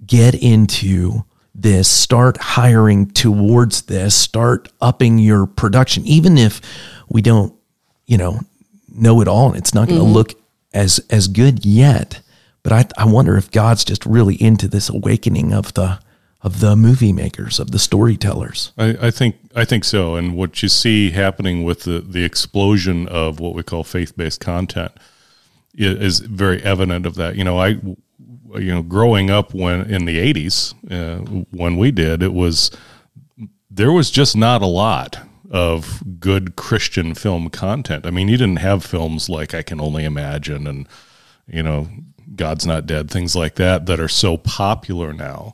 get 0.04 0.34
into 0.34 1.24
this, 1.54 1.88
start 1.88 2.36
hiring 2.38 3.10
towards 3.10 3.82
this, 3.82 4.14
start 4.14 4.68
upping 4.80 5.18
your 5.18 5.46
production, 5.46 6.04
even 6.06 6.36
if 6.36 6.60
we 7.08 7.22
don't, 7.22 7.54
you 8.06 8.18
know, 8.18 8.40
know 8.92 9.20
it 9.20 9.28
all 9.28 9.48
and 9.48 9.56
it's 9.56 9.74
not 9.74 9.88
going 9.88 10.00
to 10.00 10.04
mm-hmm. 10.04 10.14
look 10.14 10.34
as 10.72 11.00
as 11.10 11.28
good 11.28 11.64
yet. 11.64 12.20
But 12.62 12.72
I 12.72 13.02
I 13.02 13.06
wonder 13.06 13.36
if 13.36 13.50
God's 13.50 13.84
just 13.84 14.04
really 14.04 14.40
into 14.40 14.68
this 14.68 14.88
awakening 14.88 15.52
of 15.52 15.72
the 15.74 15.98
of 16.46 16.60
the 16.60 16.76
movie 16.76 17.12
makers, 17.12 17.58
of 17.58 17.72
the 17.72 17.78
storytellers. 17.78 18.70
I, 18.78 18.96
I 19.02 19.10
think 19.10 19.34
I 19.56 19.64
think 19.64 19.82
so. 19.82 20.14
And 20.14 20.36
what 20.36 20.62
you 20.62 20.68
see 20.68 21.10
happening 21.10 21.64
with 21.64 21.82
the, 21.82 21.98
the 21.98 22.22
explosion 22.22 23.08
of 23.08 23.40
what 23.40 23.52
we 23.52 23.64
call 23.64 23.82
faith 23.82 24.16
based 24.16 24.40
content 24.40 24.92
is 25.74 26.20
very 26.20 26.62
evident 26.62 27.04
of 27.04 27.16
that. 27.16 27.34
You 27.34 27.42
know, 27.42 27.58
I 27.58 27.68
you 28.60 28.72
know 28.72 28.82
growing 28.82 29.28
up 29.28 29.54
when 29.54 29.90
in 29.90 30.04
the 30.04 30.18
'80s 30.18 30.74
uh, 30.88 31.44
when 31.50 31.76
we 31.76 31.90
did 31.90 32.22
it 32.22 32.32
was 32.32 32.70
there 33.68 33.90
was 33.90 34.12
just 34.12 34.36
not 34.36 34.62
a 34.62 34.66
lot 34.66 35.18
of 35.50 36.20
good 36.20 36.54
Christian 36.54 37.14
film 37.14 37.50
content. 37.50 38.06
I 38.06 38.10
mean, 38.10 38.28
you 38.28 38.36
didn't 38.36 38.60
have 38.60 38.84
films 38.84 39.28
like 39.28 39.52
I 39.52 39.62
Can 39.62 39.80
Only 39.80 40.04
Imagine 40.04 40.68
and 40.68 40.86
you 41.48 41.64
know 41.64 41.88
God's 42.36 42.64
Not 42.64 42.86
Dead, 42.86 43.10
things 43.10 43.34
like 43.34 43.56
that 43.56 43.86
that 43.86 43.98
are 43.98 44.06
so 44.06 44.36
popular 44.36 45.12
now. 45.12 45.52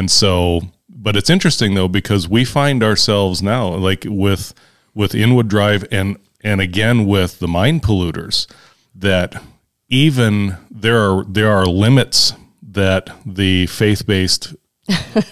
And 0.00 0.10
so, 0.10 0.62
but 0.88 1.14
it's 1.14 1.28
interesting 1.28 1.74
though 1.74 1.88
because 1.88 2.26
we 2.26 2.42
find 2.46 2.82
ourselves 2.82 3.42
now 3.42 3.68
like 3.68 4.04
with 4.08 4.54
with 4.94 5.14
Inwood 5.14 5.46
Drive 5.48 5.84
and 5.92 6.16
and 6.42 6.58
again 6.62 7.04
with 7.06 7.38
the 7.38 7.46
mind 7.46 7.82
polluters 7.82 8.46
that 8.94 9.42
even 9.90 10.56
there 10.70 10.98
are 10.98 11.24
there 11.24 11.52
are 11.52 11.66
limits 11.66 12.32
that 12.62 13.10
the 13.26 13.66
faith 13.66 14.06
based 14.06 14.54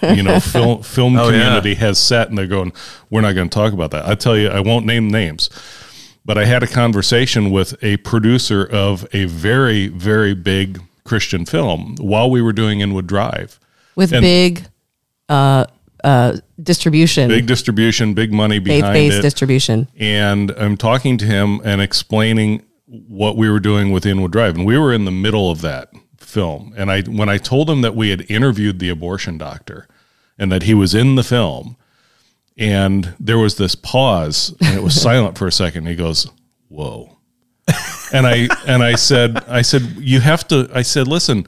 you 0.03 0.21
know 0.21 0.39
film 0.53 0.83
film 0.83 1.17
Oh, 1.17 1.29
yeah. 1.29 1.31
community 1.31 1.73
has 1.73 1.97
set 1.97 2.29
and 2.29 2.37
they're 2.37 2.45
going 2.45 2.71
we're 3.09 3.21
not 3.21 3.33
going 3.33 3.49
to 3.49 3.55
talk 3.55 3.73
about 3.73 3.89
that. 3.89 4.05
I 4.07 4.13
tell 4.13 4.37
you 4.37 4.49
I 4.49 4.59
won't 4.59 4.85
name 4.85 5.07
names. 5.09 5.49
But 6.23 6.37
I 6.37 6.45
had 6.45 6.61
a 6.61 6.67
conversation 6.67 7.49
with 7.49 7.73
a 7.83 7.97
producer 7.97 8.63
of 8.63 9.07
a 9.13 9.25
very 9.25 9.87
very 9.87 10.35
big 10.35 10.79
Christian 11.05 11.43
film 11.43 11.95
while 11.99 12.29
we 12.29 12.39
were 12.39 12.53
doing 12.53 12.81
Inwood 12.81 13.07
Drive. 13.07 13.59
With 13.99 14.13
And- 14.13 14.21
big 14.23 14.65
uh, 15.27 15.65
uh, 16.03 16.37
distribution, 16.63 17.27
big 17.27 17.45
distribution, 17.45 18.13
big 18.13 18.31
money 18.33 18.57
faith 18.57 18.65
behind 18.81 18.93
based 18.93 19.19
it. 19.19 19.21
distribution. 19.21 19.87
and 19.99 20.51
I'm 20.51 20.77
talking 20.77 21.17
to 21.17 21.25
him 21.25 21.59
and 21.65 21.81
explaining 21.81 22.63
what 22.87 23.35
we 23.37 23.49
were 23.49 23.59
doing 23.59 23.91
with 23.91 24.05
Inwood 24.05 24.31
Drive, 24.31 24.55
and 24.55 24.65
we 24.65 24.77
were 24.77 24.93
in 24.93 25.03
the 25.05 25.11
middle 25.11 25.51
of 25.51 25.59
that 25.61 25.89
film. 26.17 26.73
And 26.77 26.89
I, 26.89 27.01
when 27.01 27.27
I 27.29 27.37
told 27.37 27.69
him 27.69 27.81
that 27.81 27.95
we 27.95 28.09
had 28.09 28.21
interviewed 28.31 28.79
the 28.79 28.89
abortion 28.89 29.37
doctor 29.37 29.87
and 30.39 30.51
that 30.51 30.63
he 30.63 30.73
was 30.73 30.95
in 30.95 31.15
the 31.15 31.23
film, 31.23 31.75
and 32.57 33.13
there 33.19 33.37
was 33.37 33.55
this 33.57 33.75
pause, 33.75 34.55
and 34.61 34.75
it 34.77 34.81
was 34.81 34.99
silent 35.09 35.37
for 35.37 35.47
a 35.47 35.51
second. 35.51 35.85
He 35.87 35.95
goes, 35.95 36.27
"Whoa," 36.69 37.17
and 38.13 38.25
I 38.25 38.47
and 38.65 38.81
I 38.83 38.95
said, 38.95 39.37
I 39.47 39.61
said, 39.63 39.81
you 39.99 40.19
have 40.21 40.47
to. 40.47 40.69
I 40.73 40.81
said, 40.81 41.07
listen, 41.07 41.45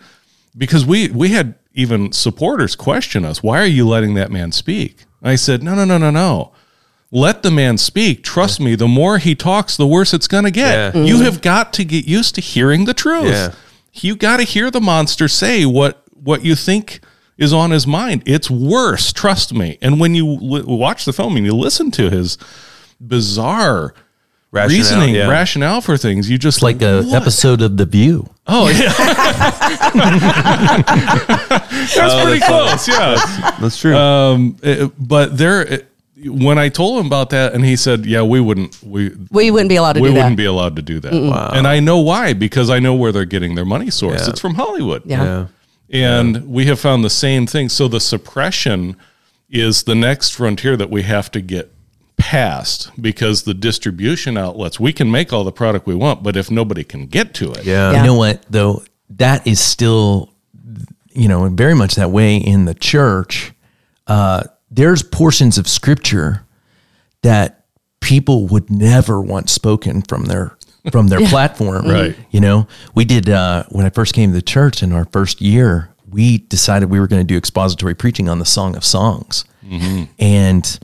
because 0.58 0.86
we 0.86 1.10
we 1.10 1.30
had 1.30 1.56
even 1.74 2.12
supporters 2.12 2.76
question 2.76 3.26
us. 3.26 3.42
Why 3.42 3.60
are 3.62 3.66
you 3.66 3.88
letting 3.88 4.14
that 4.16 4.32
man 4.32 4.52
speak? 4.52 5.06
I 5.24 5.36
said, 5.36 5.64
no, 5.64 5.76
no, 5.76 5.86
no, 5.86 5.98
no, 5.98 6.10
no 6.10 6.54
let 7.12 7.44
the 7.44 7.52
man 7.52 7.78
speak. 7.78 8.24
Trust 8.24 8.60
me, 8.60 8.76
the 8.76 8.88
more 8.88 9.18
he 9.18 9.36
talks, 9.36 9.76
the 9.76 9.86
worse 9.86 10.14
it's 10.14 10.28
going 10.28 10.46
to 10.46 10.52
get. 10.52 10.96
Yeah. 10.96 11.04
You 11.04 11.22
have 11.24 11.42
got 11.42 11.74
to 11.74 11.84
get 11.84 12.08
used 12.08 12.36
to 12.36 12.42
hearing 12.42 12.86
the 12.86 12.94
truth. 12.94 13.26
Yeah. 13.26 13.54
You 13.94 14.16
got 14.16 14.38
to 14.38 14.44
hear 14.44 14.72
the 14.72 14.80
monster 14.80 15.28
say 15.28 15.66
what 15.66 16.02
what 16.14 16.46
you 16.46 16.56
think 16.56 17.02
is 17.38 17.52
on 17.52 17.72
his 17.72 17.86
mind. 17.86 18.24
It's 18.26 18.50
worse, 18.50 19.12
trust 19.12 19.54
me. 19.54 19.78
And 19.82 20.00
when 20.00 20.16
you 20.16 20.26
watch 20.26 21.04
the 21.04 21.12
film 21.12 21.36
and 21.36 21.46
you 21.46 21.54
listen 21.54 21.92
to 21.92 22.10
his 22.10 22.38
bizarre 23.06 23.94
Rationale, 24.54 24.78
reasoning, 24.78 25.16
yeah. 25.16 25.30
rationale 25.30 25.80
for 25.80 25.96
things, 25.96 26.30
you 26.30 26.38
just 26.38 26.62
Like 26.62 26.82
a 26.82 27.04
what? 27.04 27.22
episode 27.22 27.62
of 27.62 27.78
The 27.78 27.86
View. 27.86 28.30
Oh 28.48 28.68
yeah, 28.68 28.92
that's 30.82 32.24
pretty 32.24 32.40
close. 32.46 32.88
Yeah, 32.88 33.56
That's 33.60 33.78
true. 33.78 33.96
um, 33.96 34.58
it- 34.62 34.92
but 35.00 35.38
there, 35.38 35.62
it- 35.62 35.88
when 36.26 36.58
I 36.60 36.70
told 36.70 37.00
him 37.00 37.08
about 37.08 37.32
that, 37.32 37.54
and 37.54 37.66
he 37.66 37.76
said, 37.76 38.06
"Yeah, 38.06 38.22
we 38.22 38.40
wouldn't, 38.40 38.82
we 38.84 39.12
We 39.32 39.50
wouldn't 39.50 39.70
be 39.70 39.78
allowed 39.78 39.94
to 39.94 40.02
we 40.02 40.10
do 40.10 40.14
wouldn't 40.16 40.34
that. 40.34 40.38
be 40.38 40.46
allowed 40.46 40.76
to 40.76 40.82
do 40.84 41.00
that." 41.00 41.14
Wow. 41.14 41.52
And 41.54 41.66
I 41.68 41.80
know 41.80 41.98
why 42.00 42.34
because 42.34 42.70
I 42.70 42.78
know 42.80 42.94
where 42.94 43.12
they're 43.12 43.26
getting 43.26 43.56
their 43.56 43.66
money 43.66 43.90
source. 43.90 44.22
Yeah. 44.24 44.30
It's 44.30 44.40
from 44.40 44.54
Hollywood. 44.56 45.02
yeah. 45.06 45.48
yeah. 45.88 46.18
And 46.20 46.48
we 46.48 46.66
have 46.68 46.80
found 46.80 47.04
the 47.04 47.10
same 47.10 47.48
thing. 47.48 47.70
So 47.70 47.88
the 47.88 48.00
suppression 48.00 48.96
is 49.50 49.84
the 49.84 49.96
next 49.96 50.30
frontier 50.32 50.78
that 50.78 50.90
we 50.92 51.02
have 51.02 51.32
to 51.32 51.42
get 51.42 51.74
past 52.22 52.92
because 53.02 53.44
the 53.44 53.54
distribution 53.54 54.38
outlets, 54.38 54.80
we 54.80 54.94
can 54.94 55.10
make 55.10 55.34
all 55.34 55.44
the 55.44 55.52
product 55.52 55.88
we 55.88 55.96
want, 55.96 56.22
but 56.22 56.38
if 56.38 56.52
nobody 56.52 56.84
can 56.84 57.08
get 57.08 57.34
to 57.34 57.52
it, 57.52 57.66
Yeah. 57.66 57.92
Yeah. 57.92 58.02
You 58.02 58.08
know 58.08 58.16
what, 58.16 58.46
though? 58.50 58.84
That 59.10 59.46
is 59.48 59.60
still, 59.60 60.32
you 61.14 61.28
know, 61.28 61.50
very 61.50 61.74
much 61.74 61.96
that 61.96 62.12
way 62.12 62.38
in 62.38 62.66
the 62.66 62.74
church. 62.76 63.52
Uh, 64.08 64.44
there's 64.70 65.04
portions 65.04 65.58
of 65.58 65.68
scripture 65.68 66.46
that 67.24 67.66
people 68.00 68.48
would 68.48 68.70
never 68.70 69.20
want 69.20 69.50
spoken 69.50 70.02
from 70.04 70.26
their 70.26 70.56
from 70.92 71.08
their 71.08 71.28
platform. 71.30 71.86
Right. 71.88 72.16
You 72.30 72.40
know, 72.40 72.68
we 72.96 73.04
did 73.06 73.30
uh, 73.30 73.64
when 73.70 73.86
I 73.86 73.90
first 73.90 74.14
came 74.14 74.30
to 74.30 74.34
the 74.36 74.42
church 74.42 74.82
in 74.84 74.94
our 74.94 75.06
first 75.06 75.42
year. 75.42 75.90
We 76.10 76.40
decided 76.40 76.90
we 76.90 77.00
were 77.00 77.08
going 77.08 77.22
to 77.22 77.28
do 77.28 77.38
expository 77.38 77.96
preaching 77.96 78.28
on 78.30 78.40
the 78.40 78.46
Song 78.46 78.76
of 78.76 78.84
Songs, 78.84 79.46
and 80.20 80.80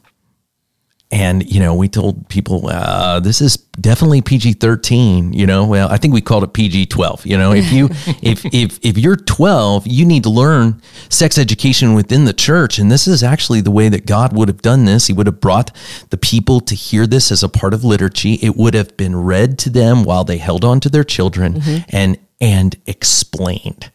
and 1.09 1.49
you 1.49 1.59
know 1.59 1.73
we 1.73 1.87
told 1.87 2.27
people 2.27 2.67
uh, 2.67 3.19
this 3.19 3.39
is 3.39 3.57
definitely 3.57 4.21
PG 4.21 4.53
thirteen. 4.53 5.31
You 5.33 5.45
know, 5.45 5.65
well 5.65 5.89
I 5.89 5.97
think 5.97 6.13
we 6.13 6.21
called 6.21 6.43
it 6.43 6.53
PG 6.53 6.87
twelve. 6.87 7.25
You 7.25 7.37
know, 7.37 7.53
if 7.53 7.71
you 7.71 7.85
if 8.21 8.43
if 8.53 8.79
if 8.83 8.97
you're 8.97 9.15
twelve, 9.15 9.87
you 9.87 10.05
need 10.05 10.23
to 10.23 10.29
learn 10.29 10.81
sex 11.09 11.37
education 11.37 11.93
within 11.93 12.25
the 12.25 12.33
church, 12.33 12.77
and 12.77 12.91
this 12.91 13.07
is 13.07 13.23
actually 13.23 13.61
the 13.61 13.71
way 13.71 13.89
that 13.89 14.05
God 14.05 14.35
would 14.35 14.47
have 14.49 14.61
done 14.61 14.85
this. 14.85 15.07
He 15.07 15.13
would 15.13 15.27
have 15.27 15.39
brought 15.39 15.75
the 16.09 16.17
people 16.17 16.59
to 16.61 16.75
hear 16.75 17.07
this 17.07 17.31
as 17.31 17.41
a 17.43 17.49
part 17.49 17.73
of 17.73 17.83
liturgy. 17.83 18.33
It 18.35 18.55
would 18.57 18.73
have 18.73 18.97
been 18.97 19.15
read 19.15 19.57
to 19.59 19.69
them 19.69 20.03
while 20.03 20.23
they 20.23 20.37
held 20.37 20.65
on 20.65 20.79
to 20.81 20.89
their 20.89 21.03
children 21.03 21.61
and 21.89 22.17
and 22.39 22.75
explained. 22.85 23.91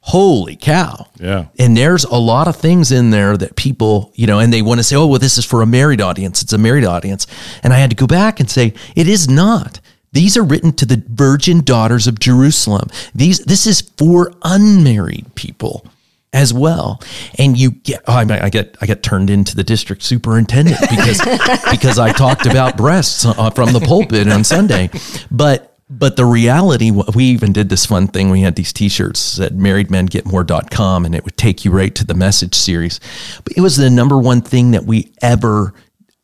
Holy 0.00 0.56
cow! 0.56 1.06
Yeah. 1.20 1.46
And 1.58 1.76
there's 1.76 2.04
a 2.04 2.16
lot 2.16 2.48
of 2.48 2.56
things 2.56 2.90
in 2.90 3.10
there 3.10 3.36
that 3.36 3.54
people, 3.54 4.10
you 4.14 4.26
know, 4.26 4.40
and 4.40 4.52
they 4.52 4.62
want 4.62 4.80
to 4.80 4.84
say, 4.84 4.96
oh, 4.96 5.06
well, 5.06 5.18
this 5.20 5.38
is 5.38 5.44
for 5.44 5.62
a 5.62 5.66
married 5.66 6.00
audience. 6.00 6.42
It's 6.42 6.52
a 6.52 6.58
married 6.58 6.84
audience. 6.84 7.26
And 7.62 7.72
I 7.72 7.78
had 7.78 7.90
to 7.90 7.96
go 7.96 8.06
back 8.06 8.40
and 8.40 8.50
say, 8.50 8.74
it 8.96 9.06
is 9.06 9.28
not. 9.28 9.80
These 10.12 10.36
are 10.36 10.44
written 10.44 10.72
to 10.74 10.86
the 10.86 11.02
virgin 11.08 11.62
daughters 11.62 12.06
of 12.06 12.20
Jerusalem. 12.20 12.88
These, 13.14 13.40
this 13.40 13.66
is 13.66 13.80
for 13.80 14.32
unmarried 14.42 15.34
people 15.34 15.86
as 16.32 16.52
well. 16.52 17.00
And 17.38 17.56
you 17.56 17.72
get, 17.72 18.02
oh, 18.06 18.12
I, 18.14 18.44
I 18.44 18.48
get, 18.48 18.76
I 18.80 18.86
get 18.86 19.02
turned 19.02 19.30
into 19.30 19.56
the 19.56 19.64
district 19.64 20.02
superintendent 20.02 20.80
because, 20.80 21.20
because 21.70 21.98
I 21.98 22.12
talked 22.12 22.46
about 22.46 22.76
breasts 22.76 23.24
uh, 23.24 23.50
from 23.50 23.72
the 23.72 23.80
pulpit 23.80 24.28
on 24.28 24.42
Sunday. 24.44 24.90
But, 25.30 25.73
but 25.88 26.16
the 26.16 26.24
reality, 26.24 26.90
we 26.90 27.24
even 27.24 27.52
did 27.52 27.68
this 27.68 27.84
fun 27.84 28.06
thing. 28.06 28.30
We 28.30 28.40
had 28.40 28.56
these 28.56 28.72
t-shirts 28.72 29.36
that 29.36 29.52
marriedmengetmore.com 29.52 31.04
and 31.04 31.14
it 31.14 31.24
would 31.24 31.36
take 31.36 31.64
you 31.64 31.70
right 31.70 31.94
to 31.94 32.04
the 32.04 32.14
message 32.14 32.54
series. 32.54 33.00
But 33.44 33.56
it 33.56 33.60
was 33.60 33.76
the 33.76 33.90
number 33.90 34.18
one 34.18 34.40
thing 34.40 34.70
that 34.70 34.84
we 34.84 35.12
ever, 35.20 35.74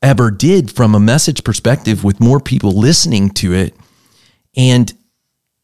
ever 0.03 0.31
did 0.31 0.71
from 0.71 0.95
a 0.95 1.01
message 1.01 1.45
perspective 1.45 2.05
with 2.05 2.21
more 2.21 2.41
people 2.41 2.73
listening 2.73 3.31
to 3.31 3.53
it. 3.53 3.77
And 4.57 4.93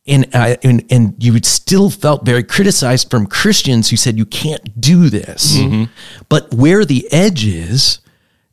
and 0.07 0.29
I 0.35 0.57
and, 0.63 0.85
and 0.91 1.15
you 1.19 1.33
would 1.33 1.47
still 1.47 1.91
felt 1.91 2.25
very 2.25 2.45
criticized 2.45 3.11
from 3.11 3.27
Christians 3.27 3.91
who 3.91 3.97
said 3.97 4.17
you 4.17 4.27
can't 4.27 4.81
do 4.81 5.09
this. 5.11 5.57
Mm-hmm. 5.57 5.93
But 6.29 6.55
where 6.55 6.85
the 6.85 7.11
edge 7.13 7.45
is, 7.45 7.99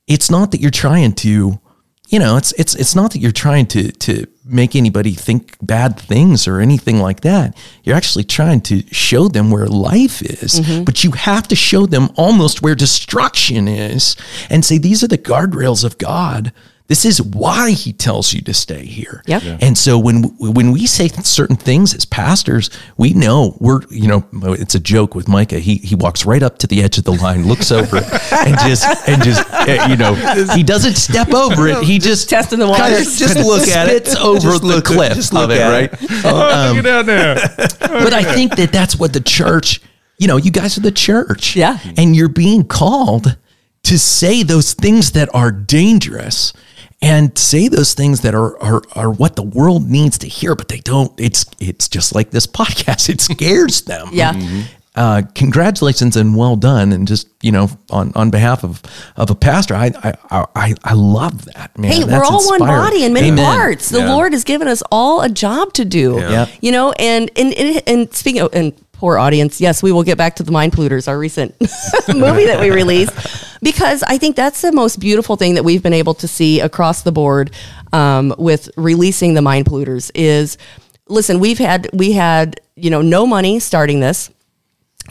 it's 0.08 0.32
not 0.32 0.52
that 0.52 0.62
you're 0.62 0.72
trying 0.72 1.14
to, 1.14 1.60
you 2.08 2.20
know, 2.20 2.38
it's 2.38 2.54
it's 2.54 2.74
it's 2.76 2.96
not 2.96 3.12
that 3.12 3.20
you're 3.20 3.32
trying 3.32 3.68
to 3.68 3.92
to 3.92 4.26
make 4.46 4.76
anybody 4.76 5.14
think 5.14 5.56
bad 5.62 5.98
things 5.98 6.48
or 6.48 6.60
anything 6.60 7.00
like 7.00 7.22
that. 7.22 7.56
You're 7.84 7.96
actually 7.96 8.26
trying 8.26 8.62
to 8.62 8.84
show 8.94 9.28
them 9.28 9.52
where 9.52 9.68
life 9.68 10.22
is, 10.22 10.60
mm-hmm. 10.60 10.84
but 10.84 11.04
you 11.04 11.12
have 11.12 11.48
to 11.48 11.56
show 11.56 11.86
them 11.86 12.10
almost 12.16 12.62
where 12.62 12.76
destruction 12.76 13.68
is 13.68 14.16
and 14.50 14.66
say 14.66 14.78
these 14.78 15.04
are 15.04 15.08
the 15.08 15.18
guardrails 15.18 15.84
of 15.84 15.98
God. 15.98 16.52
This 16.94 17.06
is 17.06 17.20
why 17.24 17.72
he 17.72 17.92
tells 17.92 18.34
you 18.34 18.42
to 18.42 18.54
stay 18.54 18.86
here. 18.86 19.24
Yep. 19.26 19.42
Yeah. 19.44 19.58
And 19.62 19.76
so 19.76 19.98
when 19.98 20.26
when 20.38 20.72
we 20.72 20.86
say 20.86 21.08
certain 21.08 21.56
things 21.56 21.96
as 21.96 22.06
pastors, 22.06 22.70
we 22.98 23.14
know 23.14 23.58
we're 23.60 23.82
you 23.90 24.08
know 24.08 24.28
it's 24.44 24.76
a 24.76 24.80
joke 24.80 25.16
with 25.16 25.28
Micah. 25.28 25.58
He 25.58 25.78
he 25.78 25.96
walks 25.96 26.24
right 26.24 26.44
up 26.44 26.60
to 26.60 26.68
the 26.68 26.84
edge 26.84 27.00
of 27.00 27.04
the 27.06 27.14
line, 27.14 27.48
looks 27.48 27.72
over, 27.72 27.98
and 27.98 28.56
just 28.60 28.86
and 29.10 29.24
just 29.24 29.44
uh, 29.52 29.88
you 29.90 29.96
know 29.96 30.14
he 30.54 30.62
doesn't 30.62 30.94
step 30.94 31.34
over 31.34 31.68
it. 31.68 31.82
He 31.84 31.98
just 31.98 32.30
testing 32.30 32.60
the 32.60 32.68
kinda 32.68 32.80
waters. 32.92 33.18
Just 33.18 33.38
look 33.38 33.68
at 33.70 33.88
it. 33.90 34.06
spits 34.06 34.16
over 34.22 34.40
Just 34.52 34.62
the 34.62 34.68
look- 34.68 34.86
cliff 34.86 35.14
just 35.16 35.34
of 35.34 35.40
look 35.40 35.50
it, 35.50 35.62
at 35.62 35.72
right? 35.72 35.94
it. 36.00 36.10
Oh, 36.26 36.74
get 36.76 36.84
down 36.84 37.08
there. 37.08 37.36
but 37.80 38.14
I 38.14 38.22
think 38.36 38.56
that 38.58 38.72
that's 38.72 38.96
what 38.98 39.14
the 39.14 39.20
church, 39.20 39.82
you 40.20 40.28
know, 40.28 40.38
you 40.38 40.52
guys 40.52 40.78
are 40.78 40.82
the 40.82 40.92
church. 40.92 41.56
Yeah. 41.56 41.80
And 41.98 42.16
you're 42.16 42.30
being 42.30 42.66
called 42.68 43.36
to 43.86 43.98
say 43.98 44.44
those 44.44 44.76
things 44.76 45.14
that 45.14 45.28
are 45.34 45.52
dangerous 45.52 46.54
and 47.04 47.38
say 47.38 47.68
those 47.68 47.94
things 47.94 48.22
that 48.22 48.34
are, 48.34 48.58
are 48.64 48.82
are 48.96 49.12
what 49.12 49.36
the 49.36 49.44
world 49.44 49.88
needs 49.90 50.18
to 50.20 50.28
hear, 50.28 50.56
but 50.56 50.70
they 50.70 50.80
don't. 50.80 51.12
It's 51.20 51.46
it's 51.60 51.88
just 51.88 52.16
like 52.16 52.32
this 52.32 52.48
podcast. 52.62 53.10
It 53.10 53.22
scares 53.22 53.82
them. 53.84 54.10
Yeah. 54.12 54.64
Uh, 54.96 55.24
congratulations 55.34 56.16
and 56.16 56.36
well 56.36 56.56
done. 56.56 56.92
And 56.94 57.08
just, 57.08 57.28
you 57.42 57.52
know, 57.52 57.68
on, 57.90 58.12
on 58.14 58.30
behalf 58.30 58.64
of, 58.64 58.80
of 59.18 59.32
a 59.32 59.36
pastor, 59.36 59.74
I, 59.74 59.92
I, 60.30 60.46
I, 60.56 60.76
I 60.84 60.94
love 60.94 61.46
that, 61.46 61.76
man. 61.80 61.92
Hey, 61.94 62.04
we're 62.04 62.12
That's 62.12 62.30
all 62.30 62.46
one 62.48 62.60
body 62.60 63.04
in 63.04 63.12
many 63.12 63.30
Amen. 63.30 63.44
parts. 63.44 63.90
The 63.90 64.02
Yeah. 64.02 64.14
Lord 64.14 64.34
has 64.34 64.44
given 64.44 64.68
us 64.68 64.84
all 64.92 65.22
a 65.22 65.30
job 65.30 65.74
to 65.74 65.86
do. 65.86 66.18
Yep. 66.20 66.50
You 66.62 66.72
know, 66.74 66.92
and 67.00 67.32
and 67.36 67.54
and, 67.56 67.82
and 67.88 68.14
speaking 68.14 68.42
of 68.44 68.54
and 68.54 68.72
poor 69.04 69.18
audience, 69.18 69.60
yes, 69.60 69.84
we 69.84 69.92
will 69.92 70.04
get 70.04 70.18
back 70.18 70.34
to 70.38 70.44
the 70.44 70.52
Mind 70.54 70.72
Polluters, 70.72 71.10
our 71.10 71.20
recent 71.20 71.52
movie 72.08 72.46
that 72.46 72.58
we 72.62 72.72
released, 72.72 73.12
because 73.62 74.02
I 74.02 74.18
think 74.18 74.38
that's 74.38 74.62
the 74.62 74.72
most 74.72 74.98
beautiful 74.98 75.36
thing 75.36 75.56
that 75.56 75.64
we've 75.66 75.84
been 75.84 75.92
able 75.92 76.14
to 76.14 76.26
see 76.28 76.62
across 76.62 77.02
the 77.02 77.12
board 77.12 77.52
um, 77.92 78.34
with 78.38 78.70
releasing 78.78 79.34
the 79.34 79.42
Mind 79.42 79.66
Polluters 79.66 80.10
is. 80.16 80.58
Listen, 81.10 81.42
we've 81.42 81.58
had 81.58 81.90
we 81.92 82.14
had 82.14 82.62
you 82.78 82.90
know 82.90 83.02
no 83.02 83.28
money 83.28 83.60
starting 83.60 84.00
this. 84.00 84.32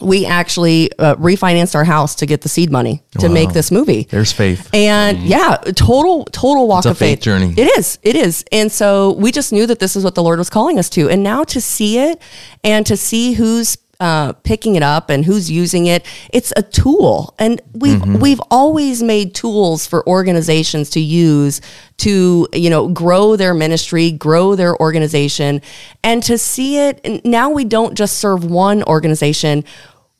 We 0.00 0.24
actually 0.24 0.90
uh, 0.98 1.16
refinanced 1.16 1.74
our 1.74 1.84
house 1.84 2.14
to 2.16 2.26
get 2.26 2.40
the 2.40 2.48
seed 2.48 2.70
money 2.72 3.02
to 3.18 3.28
Wow. 3.28 3.34
make 3.34 3.52
this 3.52 3.70
movie. 3.70 4.04
There's 4.10 4.32
faith. 4.32 4.70
And 4.72 5.18
yeah, 5.18 5.58
total 5.76 6.24
total 6.32 6.66
walk 6.66 6.78
It's 6.78 6.86
a 6.86 6.90
of 6.92 6.98
faith 6.98 7.18
faith 7.18 7.20
journey. 7.24 7.52
It 7.58 7.78
is. 7.78 7.98
It 8.02 8.16
is. 8.16 8.42
And 8.50 8.72
so 8.72 9.12
we 9.12 9.30
just 9.32 9.52
knew 9.52 9.66
that 9.66 9.80
this 9.80 9.94
is 9.94 10.02
what 10.02 10.14
the 10.14 10.22
Lord 10.22 10.38
was 10.38 10.48
calling 10.48 10.78
us 10.78 10.88
to. 10.90 11.10
And 11.10 11.22
now 11.22 11.44
to 11.44 11.60
see 11.60 11.98
it 11.98 12.22
and 12.64 12.86
to 12.86 12.96
see 12.96 13.34
who's 13.34 13.76
uh, 14.02 14.32
picking 14.42 14.74
it 14.74 14.82
up 14.82 15.10
and 15.10 15.24
who's 15.24 15.48
using 15.48 15.86
it, 15.86 16.04
it's 16.32 16.52
a 16.56 16.62
tool. 16.62 17.34
And 17.38 17.62
we've 17.72 17.92
Mm-hmm. 18.02 18.18
we've 18.20 18.40
always 18.50 19.02
made 19.02 19.34
tools 19.34 19.86
for 19.86 20.06
organizations 20.08 20.90
to 20.90 21.00
use 21.00 21.60
to 21.98 22.48
you 22.52 22.70
know 22.70 22.88
grow 22.88 23.36
their 23.36 23.54
ministry, 23.54 24.10
grow 24.10 24.56
their 24.56 24.74
organization, 24.80 25.60
and 26.02 26.22
to 26.24 26.36
see 26.36 26.78
it. 26.78 27.24
Now 27.24 27.50
we 27.50 27.64
don't 27.64 27.94
just 27.94 28.18
serve 28.18 28.44
one 28.44 28.82
organization 28.84 29.64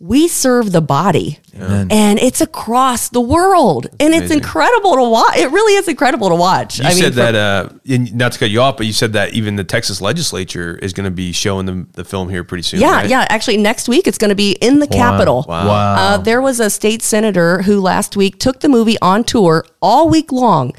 we 0.03 0.26
serve 0.26 0.72
the 0.72 0.80
body 0.80 1.38
and 1.55 2.18
it's 2.18 2.40
across 2.40 3.09
the 3.11 3.20
world 3.20 3.86
and 4.00 4.12
it's 4.14 4.32
incredible 4.32 4.96
to 4.96 5.09
watch 5.09 5.36
it 5.36 5.48
really 5.53 5.74
is 5.74 5.86
incredible 5.86 6.28
to 6.28 6.34
watch 6.34 6.80
You 6.80 6.90
said 6.90 7.12
that, 7.12 7.34
uh, 7.36 7.68
and 7.88 8.12
not 8.12 8.32
to 8.32 8.38
cut 8.40 8.50
you 8.50 8.61
off, 8.61 8.76
but 8.76 8.86
you 8.86 8.92
said 8.92 9.12
that 9.12 9.32
even 9.34 9.55
the 9.55 9.62
Texas 9.62 10.00
legislature 10.00 10.76
is 10.82 10.92
going 10.92 11.05
to 11.05 11.12
be 11.12 11.30
showing 11.30 11.66
the, 11.66 11.86
the 11.92 12.05
film 12.05 12.28
here 12.30 12.42
pretty 12.42 12.62
soon. 12.62 12.80
yeah 12.80 12.96
right? 12.96 13.09
yeah 13.09 13.26
actually 13.28 13.59
next 13.59 13.88
week 13.88 14.09
it's 14.09 14.18
going 14.18 14.30
to 14.30 14.34
be 14.34 14.53
in 14.61 14.80
the 14.80 14.88
capitol 14.88 15.44
Wow. 15.46 15.66
Wow. 15.68 15.94
Uh, 15.94 16.16
there 16.18 16.42
was 16.42 16.59
a 16.59 16.68
state 16.68 17.03
senator 17.03 17.62
who 17.62 17.80
last 17.80 18.16
week 18.16 18.38
took 18.40 18.59
the 18.61 18.68
movie 18.68 18.96
on 19.00 19.22
tour 19.22 19.64
all 19.80 20.09
week 20.09 20.32
long, 20.32 20.72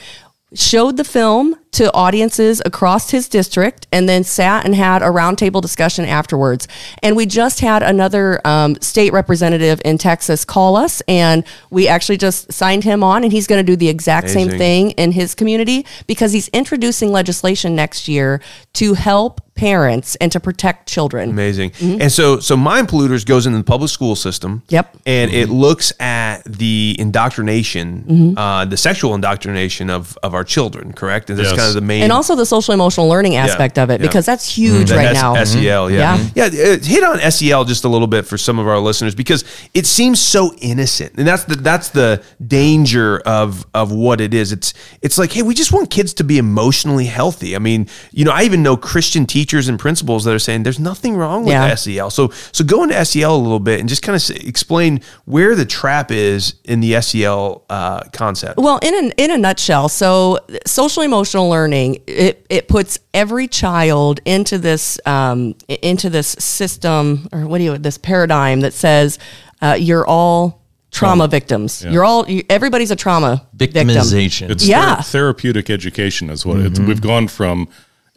showed 0.54 0.98
the 0.98 1.04
film 1.04 1.56
to 1.72 1.92
audiences 1.94 2.62
across 2.66 3.10
his 3.10 3.28
district, 3.28 3.88
and 3.92 4.08
then 4.08 4.24
sat 4.24 4.64
and 4.64 4.76
had 4.76 5.02
a 5.02 5.08
roundtable 5.08 5.62
discussion 5.62 6.06
afterwards. 6.06 6.68
And 7.02 7.16
we 7.16 7.26
just 7.26 7.62
had 7.62 7.82
another 7.82 8.40
um, 8.46 8.80
state 8.80 9.12
representative 9.12 9.82
in 9.84 9.98
Texas 9.98 10.46
call 10.46 10.76
us, 10.76 11.02
and 11.08 11.44
we 11.72 11.88
actually 11.88 12.18
just 12.18 12.54
signed 12.54 12.84
him 12.84 13.04
on, 13.04 13.24
and 13.24 13.32
he's 13.32 13.48
going 13.48 13.64
to 13.64 13.72
do 13.72 13.76
the 13.76 13.90
exact 13.90 14.30
same 14.30 14.50
thing 14.50 14.92
in 14.92 15.12
his 15.12 15.34
community 15.34 15.86
because 16.06 16.32
he's 16.32 16.48
introducing 16.50 17.12
legislation 17.12 17.76
next 17.76 18.08
year 18.08 18.40
to 18.74 18.94
help 18.94 19.42
parents 19.56 20.16
and 20.16 20.32
to 20.32 20.40
protect 20.40 20.88
children. 20.90 21.30
Amazing. 21.30 21.72
And 21.82 22.12
so, 22.12 22.40
so 22.40 22.58
Mind 22.58 22.88
Polluters 22.88 23.26
goes 23.26 23.46
into 23.46 23.58
the 23.60 23.64
public 23.64 23.90
school 23.92 24.16
system. 24.16 24.64
Yep. 24.70 24.98
And 25.06 25.32
it 25.32 25.50
looks 25.50 25.94
at 26.00 26.44
the 26.46 26.96
indoctrination, 27.00 28.04
Mm-hmm. 28.04 28.38
uh, 28.38 28.66
the 28.66 28.78
sexual 28.78 29.14
indoctrination 29.16 29.90
of, 29.90 30.18
of 30.24 30.34
our 30.34 30.44
children, 30.44 30.92
correct? 30.94 31.30
And 31.30 31.38
that's 31.38 31.50
Yes. 31.50 31.58
kind 31.60 31.68
of 31.70 31.76
the 31.76 31.82
main. 31.82 32.04
And 32.04 32.12
also 32.12 32.36
the 32.36 32.46
social 32.46 32.74
emotional 32.74 33.08
learning 33.08 33.36
aspect 33.36 33.78
of 33.78 33.90
it 33.90 34.00
yeah. 34.02 34.08
because 34.08 34.26
that's 34.26 34.48
huge 34.58 34.90
That 34.90 34.96
right 34.98 35.16
S- 35.16 35.22
now. 35.22 35.44
SEL, 35.44 35.92
yeah. 35.92 36.18
Yeah. 36.36 36.50
Yeah, 36.50 36.74
uh, 36.74 36.78
hit 36.84 37.04
on 37.04 37.20
SEL 37.32 37.64
just 37.66 37.84
a 37.84 37.88
little 37.90 38.08
bit 38.08 38.26
for 38.26 38.38
some 38.38 38.58
of 38.60 38.68
our 38.68 38.80
listeners 38.80 39.14
because 39.16 39.44
it 39.74 39.86
seems 39.86 40.20
so 40.20 40.54
innocent. 40.62 41.14
And 41.18 41.28
that's 41.28 41.44
the 41.44 41.56
that's 41.56 41.90
the 41.90 42.24
danger 42.46 43.20
of 43.20 43.66
of 43.74 43.92
what 43.92 44.20
it 44.22 44.34
is. 44.34 44.52
It's 44.52 44.74
it's 45.02 45.18
like, 45.18 45.32
hey, 45.32 45.42
we 45.44 45.54
just 45.54 45.72
want 45.72 45.90
kids 45.90 46.14
to 46.16 46.24
be 46.24 46.38
emotionally 46.38 47.06
healthy. 47.06 47.56
I 47.56 47.60
mean, 47.60 47.88
you 48.12 48.26
know, 48.26 48.32
I 48.32 48.44
even 48.44 48.64
know 48.64 48.76
Christian 48.78 49.26
teachers 49.26 49.43
and 49.68 49.78
principals 49.80 50.24
that 50.24 50.34
are 50.34 50.40
saying 50.40 50.64
there's 50.64 50.80
nothing 50.80 51.16
wrong 51.16 51.44
with 51.44 51.52
Yeah. 51.54 51.76
SEL. 51.76 52.10
So 52.10 52.30
so 52.52 52.64
go 52.64 52.84
into 52.84 53.04
SEL 53.06 53.36
a 53.36 53.38
little 53.38 53.60
bit 53.60 53.80
and 53.80 53.90
just 53.90 54.02
kind 54.02 54.16
of 54.16 54.30
explain 54.48 55.02
where 55.26 55.56
the 55.56 55.66
trap 55.66 56.12
is 56.12 56.56
in 56.64 56.80
the 56.80 57.00
SEL 57.02 57.64
uh, 57.70 58.02
concept. 58.14 58.58
Well, 58.58 58.80
in 58.82 58.94
a, 58.94 59.12
in 59.18 59.32
a 59.32 59.38
nutshell, 59.38 59.90
so 59.90 60.40
social 60.66 61.04
emotional 61.04 61.50
learning 61.50 62.02
it, 62.08 62.46
it 62.50 62.68
puts 62.68 63.00
every 63.14 63.48
child 63.48 64.20
into 64.26 64.58
this 64.58 65.00
um, 65.06 65.56
into 65.68 66.10
this 66.10 66.30
system 66.40 67.28
or 67.32 67.48
what 67.48 67.58
do 67.60 67.64
you 67.66 67.78
this 67.78 67.98
paradigm 67.98 68.62
that 68.62 68.74
says 68.74 69.20
uh, 69.62 69.76
you're 69.80 70.06
all 70.06 70.62
trauma 70.92 71.28
victims. 71.28 71.84
You're 71.84 72.04
all 72.06 72.30
you, 72.30 72.44
everybody's 72.52 72.92
a 72.92 72.96
trauma 72.96 73.48
victim. 73.54 73.88
Victimization. 73.88 74.52
It's 74.52 74.64
Yeah. 74.68 74.98
ther- 74.98 75.04
therapeutic 75.04 75.70
education 75.72 76.30
is 76.30 76.46
what 76.46 76.60
it's. 76.60 76.80
We've 76.80 77.02
gone 77.02 77.28
from 77.28 77.68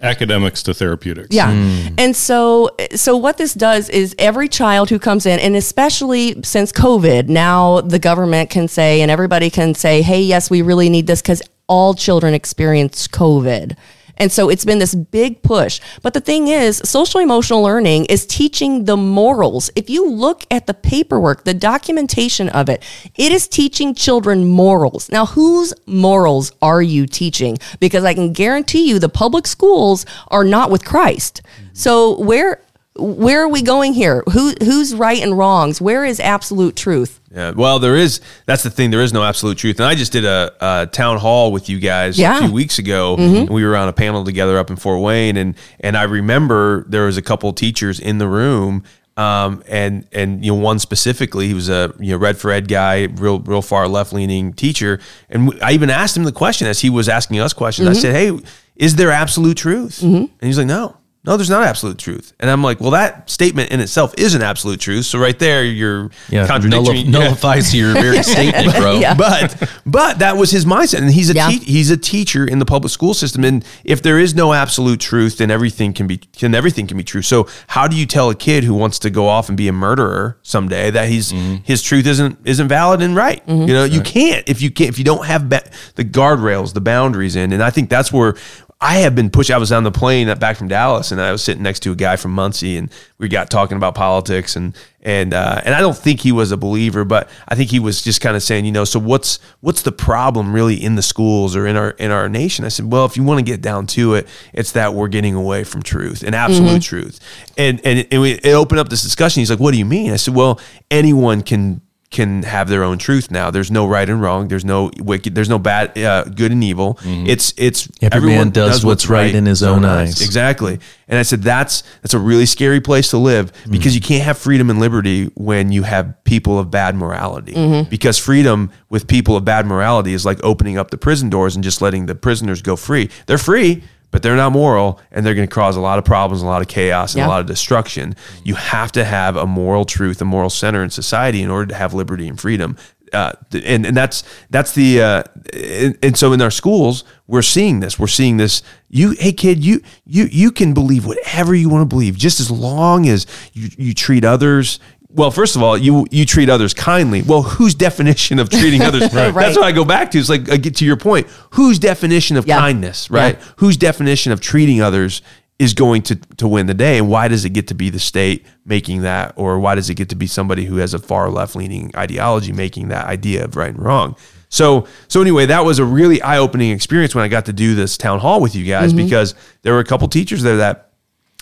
academics 0.03 0.63
to 0.65 0.75
therapeutics. 0.75 1.35
Yeah. 1.35 1.53
Hmm. 1.53 1.95
And 1.99 2.17
so 2.17 2.71
so 2.95 3.17
what 3.17 3.39
this 3.39 3.55
does 3.55 3.89
is 3.89 4.15
every 4.19 4.49
child 4.49 4.91
who 4.91 4.99
comes 4.99 5.27
in 5.27 5.39
and 5.41 5.57
especially 5.57 6.43
since 6.43 6.73
COVID, 6.73 7.29
now 7.29 7.81
the 7.81 7.99
government 7.99 8.51
can 8.51 8.69
say 8.69 9.01
and 9.01 9.11
everybody 9.11 9.51
can 9.51 9.75
say, 9.75 10.03
"Hey, 10.03 10.23
yes, 10.23 10.51
we 10.51 10.63
really 10.63 10.91
need 10.91 11.07
this 11.07 11.23
cuz 11.23 11.43
all 11.67 11.95
children 11.95 12.35
experience 12.35 13.09
COVID." 13.09 13.77
And 14.17 14.33
so 14.33 14.49
it's 14.49 14.65
been 14.65 14.79
this 14.79 14.95
big 14.95 15.43
push. 15.43 15.81
But 16.03 16.15
the 16.15 16.21
thing 16.21 16.49
is, 16.49 16.81
social 16.85 17.21
emotional 17.21 17.63
learning 17.63 18.07
is 18.07 18.27
teaching 18.27 18.85
the 18.85 18.97
morals. 18.97 19.71
If 19.77 19.91
you 19.91 20.09
look 20.09 20.45
at 20.51 20.67
the 20.67 20.75
paperwork, 20.75 21.45
the 21.45 21.55
documentation 21.55 22.49
of 22.51 22.69
it, 22.69 22.83
it 23.15 23.33
is 23.33 23.49
teaching 23.49 23.95
children 23.95 24.45
morals. 24.47 25.11
Now, 25.11 25.27
whose 25.27 25.75
morals 25.87 26.53
are 26.63 26.83
you 26.83 27.07
teaching? 27.07 27.59
Because 27.81 28.05
I 28.05 28.15
can 28.15 28.33
guarantee 28.33 28.89
you 28.89 28.99
the 28.99 29.09
public 29.09 29.47
schools 29.47 30.07
are 30.29 30.45
not 30.45 30.71
with 30.71 30.85
Christ. 30.85 31.43
So 31.73 32.19
where 32.21 32.63
where 32.99 33.43
are 33.43 33.49
we 33.49 33.63
going 33.63 33.93
here? 33.93 34.23
Who 34.33 34.55
who's 34.63 34.95
right 34.95 35.21
and 35.23 35.37
wrongs? 35.37 35.81
Where 35.81 36.05
is 36.05 36.21
absolute 36.21 36.77
truth? 36.77 37.21
Yeah, 37.31 37.51
well, 37.51 37.79
there 37.79 37.97
is. 37.97 38.21
That's 38.47 38.63
the 38.63 38.71
thing. 38.71 38.91
There 38.91 39.03
is 39.03 39.13
no 39.13 39.23
absolute 39.23 39.59
truth. 39.59 39.79
And 39.79 39.87
I 39.87 39.95
just 39.95 40.13
did 40.13 40.25
a, 40.25 40.53
a 40.61 40.87
town 40.87 41.19
hall 41.19 41.53
with 41.53 41.69
you 41.69 41.79
guys 41.79 42.19
Yeah. 42.19 42.39
a 42.39 42.43
few 42.43 42.53
weeks 42.53 42.79
ago. 42.79 43.17
Mm-hmm. 43.17 43.37
And 43.37 43.51
we 43.51 43.65
were 43.65 43.77
on 43.77 43.89
a 43.89 43.93
panel 43.93 44.25
together 44.25 44.59
up 44.59 44.71
in 44.71 44.77
Fort 44.77 45.03
Wayne, 45.03 45.37
and 45.37 45.55
and 45.81 45.97
I 45.97 46.05
remember 46.05 46.85
there 46.89 47.07
was 47.07 47.17
a 47.17 47.23
couple 47.23 47.53
teachers 47.53 48.01
in 48.01 48.19
the 48.19 48.29
room. 48.29 48.85
Um, 49.19 49.63
and 49.67 50.07
and 50.13 50.45
you 50.45 50.53
know 50.53 50.61
one 50.61 50.79
specifically, 50.79 51.49
he 51.49 51.55
was 51.55 51.71
a 51.71 51.95
you 51.99 52.11
know 52.11 52.19
Red 52.19 52.37
for 52.37 52.51
Ed 52.51 52.69
guy, 52.69 53.05
real 53.05 53.41
real 53.41 53.63
far 53.63 53.89
left 53.89 54.13
leaning 54.13 54.53
teacher, 54.53 55.01
and 55.31 55.59
I 55.63 55.73
even 55.73 55.89
asked 55.89 56.17
him 56.17 56.25
the 56.25 56.33
question 56.33 56.67
as 56.67 56.81
he 56.81 56.91
was 56.91 57.09
asking 57.09 57.41
us 57.41 57.55
questions. 57.55 57.89
I 57.89 57.93
mm-hmm. 57.93 58.01
said, 58.01 58.15
"Hey, 58.15 58.39
is 58.77 58.97
there 58.97 59.11
absolute 59.11 59.57
truth?" 59.57 60.01
Mm-hmm. 60.01 60.17
And 60.17 60.31
he's 60.41 60.59
like, 60.59 60.67
"No, 60.67 60.99
no, 61.27 61.37
there's 61.37 61.51
not 61.51 61.63
absolute 61.63 61.99
truth." 61.99 62.33
And 62.41 62.51
I'm 62.51 62.63
like, 62.63 62.81
"Well, 62.81 62.93
that 62.93 63.29
statement 63.31 63.71
in 63.71 63.81
itself 63.81 64.15
is 64.17 64.35
an 64.35 64.43
absolute 64.43 64.81
truth. 64.81 65.07
So 65.07 65.19
right 65.19 65.39
there, 65.39 65.65
you're 65.65 66.11
yeah, 66.29 66.47
contradicting 66.47 67.07
nullif- 67.07 67.09
nullifies 67.11 67.75
your 67.75 67.93
very 67.93 68.23
statement, 68.35 68.77
bro. 68.77 68.99
Yeah. 68.99 69.15
but 69.15 69.71
but 69.85 70.19
that 70.21 70.37
was 70.37 70.51
his 70.51 70.65
mindset, 70.65 70.99
and 70.99 71.11
he's 71.11 71.31
a 71.31 71.35
Yeah. 71.35 71.49
te- 71.49 71.65
he's 71.65 71.91
a 71.91 71.97
teacher 71.97 72.47
in 72.47 72.59
the 72.59 72.65
public 72.65 72.93
school 72.93 73.15
system. 73.15 73.45
And 73.45 73.65
if 73.85 74.03
there 74.03 74.19
is 74.19 74.35
no 74.35 74.53
absolute 74.53 75.01
truth, 75.01 75.39
then 75.39 75.51
everything 75.51 75.93
can 75.93 76.07
be 76.07 76.19
can 76.19 76.55
everything 76.55 76.87
can 76.87 76.97
be 76.97 77.05
true. 77.05 77.23
So 77.23 77.49
how 77.69 77.89
do 77.89 77.97
you 77.97 78.07
tell 78.07 78.31
a 78.31 78.35
kid 78.35 78.65
who 78.65 78.75
wants 78.75 78.99
to 79.01 79.11
go 79.11 79.29
off 79.29 79.49
and 79.49 79.57
be 79.57 79.69
a 79.69 79.73
murderer 79.73 80.39
someday 80.43 80.91
that 80.91 81.09
he's 81.09 81.33
mm-hmm. 81.33 81.57
his 81.65 81.83
truth 81.83 82.07
isn't 82.07 82.39
isn't 82.45 82.69
valid 82.69 83.03
and 83.03 83.17
right? 83.17 83.45
Mm-hmm. 83.47 83.69
You 83.69 83.75
know, 83.75 83.85
you 83.85 84.01
can't 84.01 84.49
if 84.49 84.63
you 84.63 84.71
can't 84.71 84.91
if 84.91 84.99
you 84.99 85.05
don't 85.05 85.27
have 85.27 85.49
ba- 85.49 85.69
the 85.97 86.05
guardrails, 86.05 86.75
the 86.75 86.81
boundaries 86.81 87.37
in. 87.37 87.53
And 87.53 87.63
I 87.63 87.71
think 87.71 87.91
that's 87.91 88.13
where. 88.13 88.35
I 88.79 88.99
have 88.99 89.15
been 89.15 89.31
pushed. 89.31 89.51
I 89.51 89.57
was 89.57 89.73
on 89.73 89.85
the 89.85 89.91
plane 89.91 90.33
back 90.39 90.59
from 90.59 90.69
Dallas, 90.69 91.11
and 91.11 91.19
I 91.19 91.33
was 91.33 91.43
sitting 91.43 91.63
next 91.63 91.81
to 91.81 91.93
a 91.93 91.97
guy 91.97 92.17
from 92.17 92.33
Muncie, 92.33 92.77
and 92.77 92.91
we 93.17 93.27
got 93.27 93.49
talking 93.49 93.79
about 93.79 93.95
politics, 93.95 94.55
and 94.55 94.77
and 95.01 95.33
uh, 95.33 95.63
and 95.65 95.75
I 95.75 95.81
don't 95.81 95.97
think 95.97 96.21
he 96.21 96.31
was 96.31 96.53
a 96.53 96.59
believer, 96.59 97.03
but 97.07 97.31
I 97.49 97.55
think 97.55 97.71
he 97.71 97.79
was 97.79 98.03
just 98.03 98.21
kind 98.21 98.37
of 98.37 98.43
saying, 98.43 98.67
you 98.67 98.73
know, 98.73 98.85
so 98.85 99.01
what's 99.01 99.39
what's 99.61 99.81
the 99.81 99.93
problem 99.93 100.53
really 100.53 100.75
in 100.75 100.95
the 100.95 101.03
schools 101.03 101.57
or 101.57 101.67
in 101.67 101.75
our 101.75 101.91
in 101.93 102.11
our 102.11 102.29
nation? 102.29 102.67
I 102.67 102.69
said, 102.69 102.93
well, 102.93 103.07
if 103.07 103.17
you 103.17 103.23
want 103.23 103.39
to 103.39 103.45
get 103.45 103.63
down 103.63 103.87
to 103.89 104.13
it, 104.13 104.29
it's 104.53 104.73
that 104.73 104.93
we're 104.93 105.09
getting 105.09 105.35
away 105.35 105.65
from 105.65 105.83
truth 105.83 106.23
and 106.23 106.35
absolute 106.35 106.83
truth, 106.83 107.19
and 107.57 107.81
and 107.83 108.01
it, 108.01 108.13
it 108.13 108.53
opened 108.53 108.79
up 108.79 108.91
this 108.91 109.03
discussion. 109.03 109.41
He's 109.41 109.51
like, 109.51 109.61
what 109.61 109.73
do 109.73 109.79
you 109.79 109.87
mean? 109.87 110.13
I 110.13 110.17
said, 110.17 110.35
well, 110.35 110.61
anyone 110.91 111.41
can 111.41 111.81
can 112.11 112.45
have 112.45 112.69
their 112.69 112.85
own 112.85 112.99
truth 112.99 113.31
now. 113.31 113.51
There's 113.51 113.71
no 113.71 113.87
right 113.87 114.09
and 114.09 114.21
wrong. 114.21 114.49
There's 114.49 114.65
no 114.65 114.91
wicked. 114.99 115.35
There's 115.35 115.49
no 115.49 115.59
bad, 115.59 115.97
uh, 115.99 116.25
good 116.25 116.53
and 116.53 116.63
evil. 116.63 116.95
Mm-hmm. 116.95 117.27
It's 117.27 117.53
it's 117.57 117.89
Every 118.01 118.31
man 118.31 118.51
does 118.51 118.85
what's 118.85 119.09
right 119.09 119.35
in 119.35 119.47
his 119.47 119.63
own 119.63 119.85
eyes. 119.85 120.21
Exactly. 120.23 120.79
And 121.09 121.19
I 121.19 121.23
said 121.23 121.43
that's 121.43 121.83
that's 122.03 122.15
a 122.15 122.19
really 122.19 122.47
scary 122.47 122.81
place 122.81 123.11
to 123.11 123.19
live 123.19 123.53
mm-hmm. 123.53 123.73
because 123.73 123.95
you 123.95 124.01
can't 124.01 124.25
have 124.25 124.39
freedom 124.39 124.71
and 124.71 124.79
liberty 124.79 125.27
when 125.35 125.73
you 125.73 125.83
have 125.83 126.23
people 126.25 126.59
of 126.59 126.71
bad 126.71 126.95
morality. 126.95 127.55
Mm-hmm. 127.55 127.91
Because 127.91 128.19
freedom 128.19 128.71
with 128.89 129.07
people 129.07 129.37
of 129.37 129.45
bad 129.45 129.67
morality 129.67 130.15
is 130.15 130.25
like 130.25 130.43
opening 130.43 130.79
up 130.79 130.91
the 130.91 130.99
prison 130.99 131.29
doors 131.29 131.55
and 131.55 131.65
just 131.65 131.83
letting 131.83 132.07
the 132.07 132.15
prisoners 132.15 132.63
go 132.63 132.77
free. 132.77 133.11
They're 133.27 133.39
free, 133.39 133.83
but 134.11 134.23
they're 134.23 134.37
not 134.37 134.53
moral 134.53 135.01
and 135.11 135.25
they're 135.27 135.35
going 135.35 135.49
to 135.49 135.55
cause 135.55 135.77
a 135.77 135.81
lot 135.81 135.99
of 135.99 136.05
problems, 136.05 136.43
a 136.43 136.47
lot 136.47 136.63
of 136.63 136.69
chaos, 136.69 137.15
and 137.15 137.21
Yeah. 137.21 137.27
a 137.27 137.29
lot 137.29 137.41
of 137.41 137.47
destruction. 137.47 138.15
You 138.45 138.55
have 138.55 138.93
to 138.93 139.05
have 139.05 139.37
a 139.37 139.47
moral 139.47 139.85
truth, 139.85 140.21
a 140.23 140.25
moral 140.25 140.51
center 140.51 140.83
in 140.83 140.91
society 140.91 141.43
in 141.43 141.51
order 141.51 141.67
to 141.67 141.75
have 141.75 141.93
liberty 141.95 142.27
and 142.29 142.41
freedom. 142.41 142.77
Uh, 143.13 143.33
and 143.65 143.87
and 143.87 143.97
that's 143.97 144.25
that's 144.51 144.73
the 144.73 145.01
uh, 145.01 145.23
and, 145.55 145.97
and 146.03 146.17
so 146.17 146.33
in 146.33 146.43
our 146.43 146.51
schools 146.51 147.05
we're 147.29 147.41
seeing 147.41 147.79
this 147.79 148.01
we're 148.01 148.07
seeing 148.09 148.37
this 148.37 148.63
you 148.89 149.13
hey 149.21 149.33
kid 149.33 149.65
you 149.65 149.81
you 150.05 150.25
you 150.25 150.51
can 150.51 150.75
believe 150.75 151.07
whatever 151.07 151.55
you 151.55 151.69
want 151.69 151.83
to 151.83 151.87
believe 151.87 152.17
just 152.19 152.41
as 152.41 152.51
long 152.51 153.09
as 153.09 153.25
you, 153.53 153.69
you 153.79 153.95
treat 153.95 154.25
others 154.25 154.81
well 155.17 155.31
first 155.31 155.57
of 155.57 155.63
all 155.63 155.77
you 155.77 156.07
you 156.11 156.25
treat 156.25 156.49
others 156.49 156.75
kindly. 156.75 157.23
Well 157.23 157.43
whose 157.43 157.75
definition 157.75 158.39
of 158.39 158.49
treating 158.51 158.83
others? 158.83 159.03
Right. 159.17 159.33
that's 159.35 159.57
what 159.57 159.65
I 159.65 159.73
go 159.73 159.85
back 159.85 160.11
to. 160.13 160.19
It's 160.19 160.29
like 160.29 160.51
I 160.51 160.57
get 160.57 160.77
to 160.77 160.85
your 160.85 160.97
point 160.97 161.27
whose 161.53 161.79
definition 161.79 162.37
of 162.37 162.47
Yeah. 162.47 162.59
kindness 162.59 163.11
right? 163.11 163.39
Yeah. 163.39 163.45
whose 163.57 163.77
definition 163.77 164.31
of 164.33 164.41
treating 164.41 164.83
others 164.83 165.23
is 165.59 165.73
going 165.73 166.03
to 166.03 166.17
to 166.37 166.47
win 166.47 166.67
the 166.67 166.75
day? 166.75 166.99
And 166.99 167.09
why 167.09 167.29
does 167.29 167.45
it 167.45 167.51
get 167.51 167.69
to 167.69 167.75
be 167.75 167.89
the 167.89 167.99
state 167.99 168.45
making 168.67 169.03
that? 169.03 169.33
Or 169.37 169.59
why 169.59 169.75
does 169.75 169.89
it 169.89 169.95
get 169.95 170.11
to 170.11 170.17
be 170.17 170.27
somebody 170.27 170.67
who 170.67 170.77
has 170.77 170.93
a 170.93 170.99
far 170.99 171.31
left 171.31 171.57
leaning 171.57 171.91
ideology 171.97 172.53
making 172.53 172.89
that 172.89 173.07
idea 173.07 173.45
of 173.45 173.57
right 173.57 173.75
and 173.75 173.83
wrong? 173.83 174.17
So 174.49 174.87
so 175.09 175.21
anyway 175.23 175.47
that 175.47 175.65
was 175.65 175.79
a 175.79 175.85
really 175.85 176.21
eye-opening 176.21 176.71
experience 176.73 177.15
when 177.15 177.25
I 177.25 177.29
got 177.29 177.47
to 177.47 177.53
do 177.53 177.75
this 177.75 177.97
town 177.97 178.21
hall 178.21 178.41
with 178.41 178.55
you 178.55 178.65
guys 178.65 178.93
mm-hmm. 178.93 179.05
because 179.05 179.35
there 179.63 179.73
were 179.73 179.81
a 179.81 179.85
couple 179.85 180.07
teachers 180.09 180.43
there 180.43 180.59
that 180.59 180.86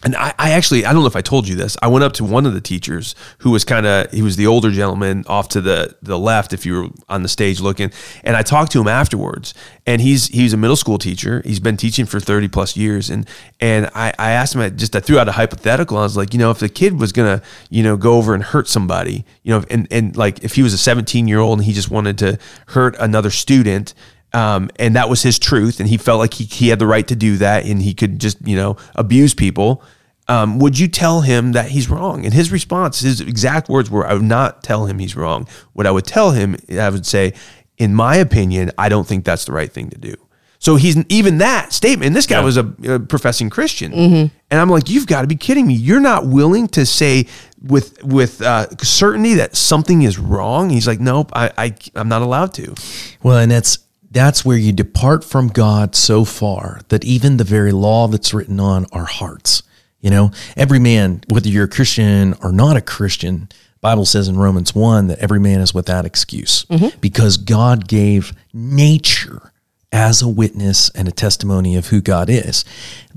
and 0.04 0.14
I, 0.16 0.34
I 0.38 0.50
actually 0.50 0.84
I 0.84 0.92
don't 0.92 1.02
know 1.02 1.08
if 1.08 1.16
I 1.16 1.22
told 1.22 1.48
you 1.48 1.54
this. 1.54 1.76
I 1.80 1.88
went 1.88 2.04
up 2.04 2.12
to 2.14 2.24
one 2.24 2.44
of 2.44 2.52
the 2.52 2.60
teachers 2.60 3.14
who 3.38 3.50
was 3.50 3.64
kind 3.64 3.86
of 3.86 4.10
he 4.12 4.22
was 4.22 4.36
the 4.36 4.46
older 4.46 4.70
gentleman 4.70 5.24
off 5.26 5.48
to 5.50 5.60
the 5.60 5.96
the 6.02 6.18
left 6.18 6.52
if 6.52 6.66
you 6.66 6.74
were 6.74 6.88
on 7.08 7.22
the 7.22 7.28
stage 7.28 7.60
looking, 7.60 7.90
and 8.22 8.36
I 8.36 8.42
talked 8.42 8.72
to 8.72 8.80
him 8.80 8.88
afterwards. 8.88 9.54
And 9.86 10.00
he's 10.00 10.28
he's 10.28 10.52
a 10.52 10.56
middle 10.56 10.76
school 10.76 10.98
teacher. 10.98 11.42
He's 11.44 11.60
been 11.60 11.76
teaching 11.76 12.06
for 12.06 12.20
thirty 12.20 12.48
plus 12.48 12.76
years, 12.76 13.10
and 13.10 13.28
and 13.60 13.86
I, 13.94 14.12
I 14.18 14.30
asked 14.32 14.54
him 14.54 14.60
I 14.60 14.70
just 14.70 14.94
I 14.94 15.00
threw 15.00 15.18
out 15.18 15.28
a 15.28 15.32
hypothetical. 15.32 15.96
I 15.96 16.02
was 16.02 16.16
like, 16.16 16.32
you 16.32 16.38
know, 16.38 16.50
if 16.50 16.58
the 16.58 16.68
kid 16.68 17.00
was 17.00 17.12
gonna 17.12 17.42
you 17.70 17.82
know 17.82 17.96
go 17.96 18.14
over 18.14 18.34
and 18.34 18.42
hurt 18.42 18.68
somebody, 18.68 19.24
you 19.42 19.50
know, 19.50 19.64
and 19.70 19.88
and 19.90 20.16
like 20.16 20.44
if 20.44 20.54
he 20.54 20.62
was 20.62 20.74
a 20.74 20.78
seventeen 20.78 21.28
year 21.28 21.38
old 21.38 21.58
and 21.58 21.66
he 21.66 21.72
just 21.72 21.90
wanted 21.90 22.18
to 22.18 22.38
hurt 22.68 22.94
another 22.98 23.30
student. 23.30 23.94
Um, 24.34 24.68
and 24.76 24.96
that 24.96 25.08
was 25.08 25.22
his 25.22 25.38
truth, 25.38 25.78
and 25.78 25.88
he 25.88 25.96
felt 25.96 26.18
like 26.18 26.34
he, 26.34 26.44
he 26.44 26.68
had 26.68 26.80
the 26.80 26.86
right 26.86 27.06
to 27.06 27.16
do 27.16 27.36
that, 27.36 27.64
and 27.64 27.80
he 27.80 27.94
could 27.94 28.18
just 28.18 28.46
you 28.46 28.56
know 28.56 28.76
abuse 28.96 29.32
people 29.32 29.82
um, 30.28 30.58
would 30.58 30.78
you 30.78 30.88
tell 30.88 31.20
him 31.20 31.52
that 31.52 31.70
he's 31.70 31.90
wrong? 31.90 32.24
And 32.24 32.32
his 32.32 32.50
response, 32.50 33.00
his 33.00 33.20
exact 33.20 33.68
words 33.68 33.90
were, 33.90 34.06
I 34.06 34.14
would 34.14 34.22
not 34.22 34.62
tell 34.62 34.86
him 34.86 34.98
he's 34.98 35.16
wrong. 35.16 35.46
What 35.74 35.86
I 35.86 35.90
would 35.90 36.06
tell 36.06 36.30
him, 36.30 36.56
I 36.72 36.88
would 36.88 37.06
say, 37.06 37.34
in 37.76 37.94
my 37.94 38.16
opinion, 38.16 38.70
I 38.78 38.88
don't 38.88 39.06
think 39.06 39.24
that's 39.24 39.44
the 39.44 39.52
right 39.52 39.70
thing 39.70 39.90
to 39.90 39.98
do. 39.98 40.14
So 40.58 40.76
he's 40.76 40.96
even 41.10 41.38
that 41.38 41.74
statement. 41.74 42.06
And 42.06 42.16
this 42.16 42.26
guy 42.26 42.38
yeah. 42.38 42.44
was 42.44 42.56
a, 42.56 42.74
a, 42.84 43.00
professing 43.00 43.50
Christian, 43.50 43.92
mm-hmm. 43.92 44.34
and 44.50 44.60
I'm 44.60 44.70
like, 44.70 44.88
you've 44.88 45.06
got 45.06 45.20
to 45.20 45.26
be 45.26 45.36
kidding 45.36 45.66
me. 45.66 45.74
You're 45.74 46.00
not 46.00 46.26
willing 46.26 46.68
to 46.68 46.86
say 46.86 47.26
with 47.62 48.02
with 48.02 48.40
uh, 48.40 48.70
certainty 48.78 49.34
that 49.34 49.56
something 49.56 50.00
is 50.00 50.18
wrong. 50.18 50.70
He's 50.70 50.86
like, 50.86 51.00
nope, 51.00 51.32
I, 51.34 51.50
I 51.58 51.74
I'm 51.94 52.08
not 52.08 52.22
allowed 52.22 52.54
to. 52.54 52.74
Well, 53.22 53.36
and 53.36 53.52
that's 53.52 53.76
that's 54.14 54.44
where 54.44 54.56
you 54.56 54.72
depart 54.72 55.22
from 55.22 55.48
God 55.48 55.94
so 55.94 56.24
far 56.24 56.80
that 56.88 57.04
even 57.04 57.36
the 57.36 57.44
very 57.44 57.72
law 57.72 58.08
that's 58.08 58.32
written 58.32 58.58
on 58.58 58.86
our 58.92 59.04
hearts 59.04 59.62
you 60.04 60.10
know, 60.10 60.32
every 60.54 60.78
man, 60.78 61.22
whether 61.30 61.48
you're 61.48 61.64
a 61.64 61.68
Christian 61.68 62.34
or 62.42 62.52
not 62.52 62.76
a 62.76 62.82
Christian, 62.82 63.48
Bible 63.80 64.04
says 64.04 64.28
in 64.28 64.36
Romans 64.36 64.74
1 64.74 65.06
that 65.06 65.18
every 65.18 65.40
man 65.40 65.62
is 65.62 65.72
without 65.72 66.04
excuse 66.04 66.66
mm-hmm. 66.66 66.94
because 67.00 67.38
God 67.38 67.88
gave 67.88 68.34
nature 68.52 69.50
as 69.90 70.20
a 70.20 70.28
witness 70.28 70.90
and 70.90 71.08
a 71.08 71.10
testimony 71.10 71.74
of 71.74 71.86
who 71.86 72.02
God 72.02 72.28
is. 72.28 72.66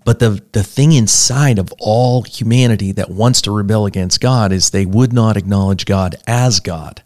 But 0.06 0.20
the, 0.20 0.42
the 0.54 0.64
thing 0.64 0.94
inside 0.94 1.60
of 1.60 1.74
all 1.78 2.22
humanity 2.22 2.94
that 2.94 3.12
wants 3.12 3.42
to 3.42 3.52
rebel 3.52 3.86
against 3.86 4.22
God 4.22 4.54
is 4.54 4.70
they 4.70 4.86
would 4.86 5.12
not 5.12 5.36
acknowledge 5.36 5.84
God 5.84 6.16
as 6.26 6.62
God. 6.62 7.04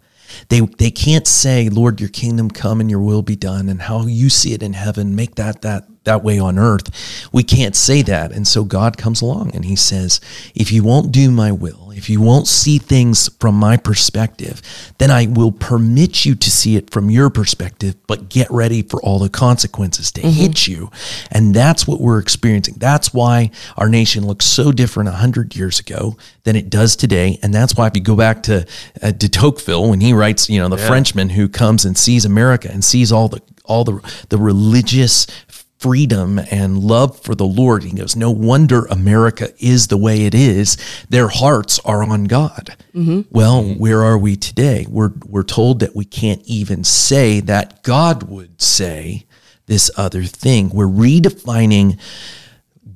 They 0.49 0.61
they 0.61 0.91
can't 0.91 1.27
say, 1.27 1.69
Lord, 1.69 1.99
your 1.99 2.09
kingdom 2.09 2.49
come 2.49 2.79
and 2.81 2.89
your 2.89 3.01
will 3.01 3.21
be 3.21 3.35
done, 3.35 3.69
and 3.69 3.81
how 3.81 4.05
you 4.07 4.29
see 4.29 4.53
it 4.53 4.63
in 4.63 4.73
heaven, 4.73 5.15
make 5.15 5.35
that 5.35 5.61
that 5.61 5.87
that 6.03 6.23
way 6.23 6.39
on 6.39 6.57
earth. 6.57 7.29
We 7.31 7.43
can't 7.43 7.75
say 7.75 8.01
that. 8.03 8.31
And 8.31 8.47
so 8.47 8.63
God 8.63 8.97
comes 8.97 9.21
along 9.21 9.53
and 9.53 9.65
he 9.65 9.75
says, 9.75 10.19
if 10.55 10.71
you 10.71 10.83
won't 10.83 11.11
do 11.11 11.29
my 11.29 11.51
will, 11.51 11.90
if 12.01 12.09
you 12.09 12.19
won't 12.19 12.47
see 12.47 12.79
things 12.79 13.29
from 13.39 13.53
my 13.53 13.77
perspective, 13.77 14.59
then 14.97 15.11
I 15.11 15.27
will 15.27 15.51
permit 15.51 16.25
you 16.25 16.33
to 16.33 16.49
see 16.49 16.75
it 16.75 16.89
from 16.89 17.11
your 17.11 17.29
perspective, 17.29 17.95
but 18.07 18.27
get 18.27 18.49
ready 18.49 18.81
for 18.81 18.99
all 19.03 19.19
the 19.19 19.29
consequences 19.29 20.11
to 20.13 20.21
mm-hmm. 20.21 20.31
hit 20.31 20.67
you. 20.67 20.89
And 21.29 21.53
that's 21.53 21.87
what 21.87 22.01
we're 22.01 22.17
experiencing. 22.17 22.77
That's 22.79 23.13
why 23.13 23.51
our 23.77 23.87
nation 23.87 24.25
looks 24.25 24.47
so 24.47 24.71
different 24.71 25.09
100 25.09 25.55
years 25.55 25.79
ago 25.79 26.17
than 26.43 26.55
it 26.55 26.71
does 26.71 26.95
today. 26.95 27.37
And 27.43 27.53
that's 27.53 27.75
why 27.75 27.85
if 27.85 27.95
you 27.95 28.01
go 28.01 28.15
back 28.15 28.41
to 28.43 28.65
uh, 29.03 29.11
de 29.11 29.29
Tocqueville, 29.29 29.87
when 29.87 30.01
he 30.01 30.11
writes, 30.11 30.49
you 30.49 30.59
know, 30.59 30.69
the 30.69 30.77
yeah. 30.77 30.87
Frenchman 30.87 31.29
who 31.29 31.47
comes 31.47 31.85
and 31.85 31.95
sees 31.95 32.25
America 32.25 32.67
and 32.71 32.83
sees 32.83 33.11
all 33.11 33.27
the 33.27 33.43
all 33.65 33.83
the 33.83 34.25
the 34.29 34.37
religious 34.39 35.27
freedom 35.81 36.39
and 36.51 36.77
love 36.77 37.19
for 37.19 37.33
the 37.33 37.45
Lord. 37.45 37.83
He 37.83 37.91
goes, 37.91 38.15
No 38.15 38.29
wonder 38.29 38.85
America 38.85 39.49
is 39.57 39.87
the 39.87 39.97
way 39.97 40.25
it 40.25 40.35
is. 40.35 40.77
Their 41.09 41.27
hearts 41.27 41.79
are 41.79 42.03
on 42.03 42.25
God. 42.25 42.75
Mm-hmm. 42.93 43.21
Well, 43.31 43.63
where 43.63 44.03
are 44.03 44.17
we 44.17 44.35
today? 44.35 44.85
We're, 44.87 45.11
we're 45.25 45.43
told 45.43 45.79
that 45.79 45.95
we 45.95 46.05
can't 46.05 46.41
even 46.45 46.83
say 46.83 47.39
that 47.41 47.81
God 47.81 48.23
would 48.23 48.61
say 48.61 49.25
this 49.65 49.89
other 49.97 50.23
thing. 50.23 50.69
We're 50.69 50.85
redefining 50.85 51.99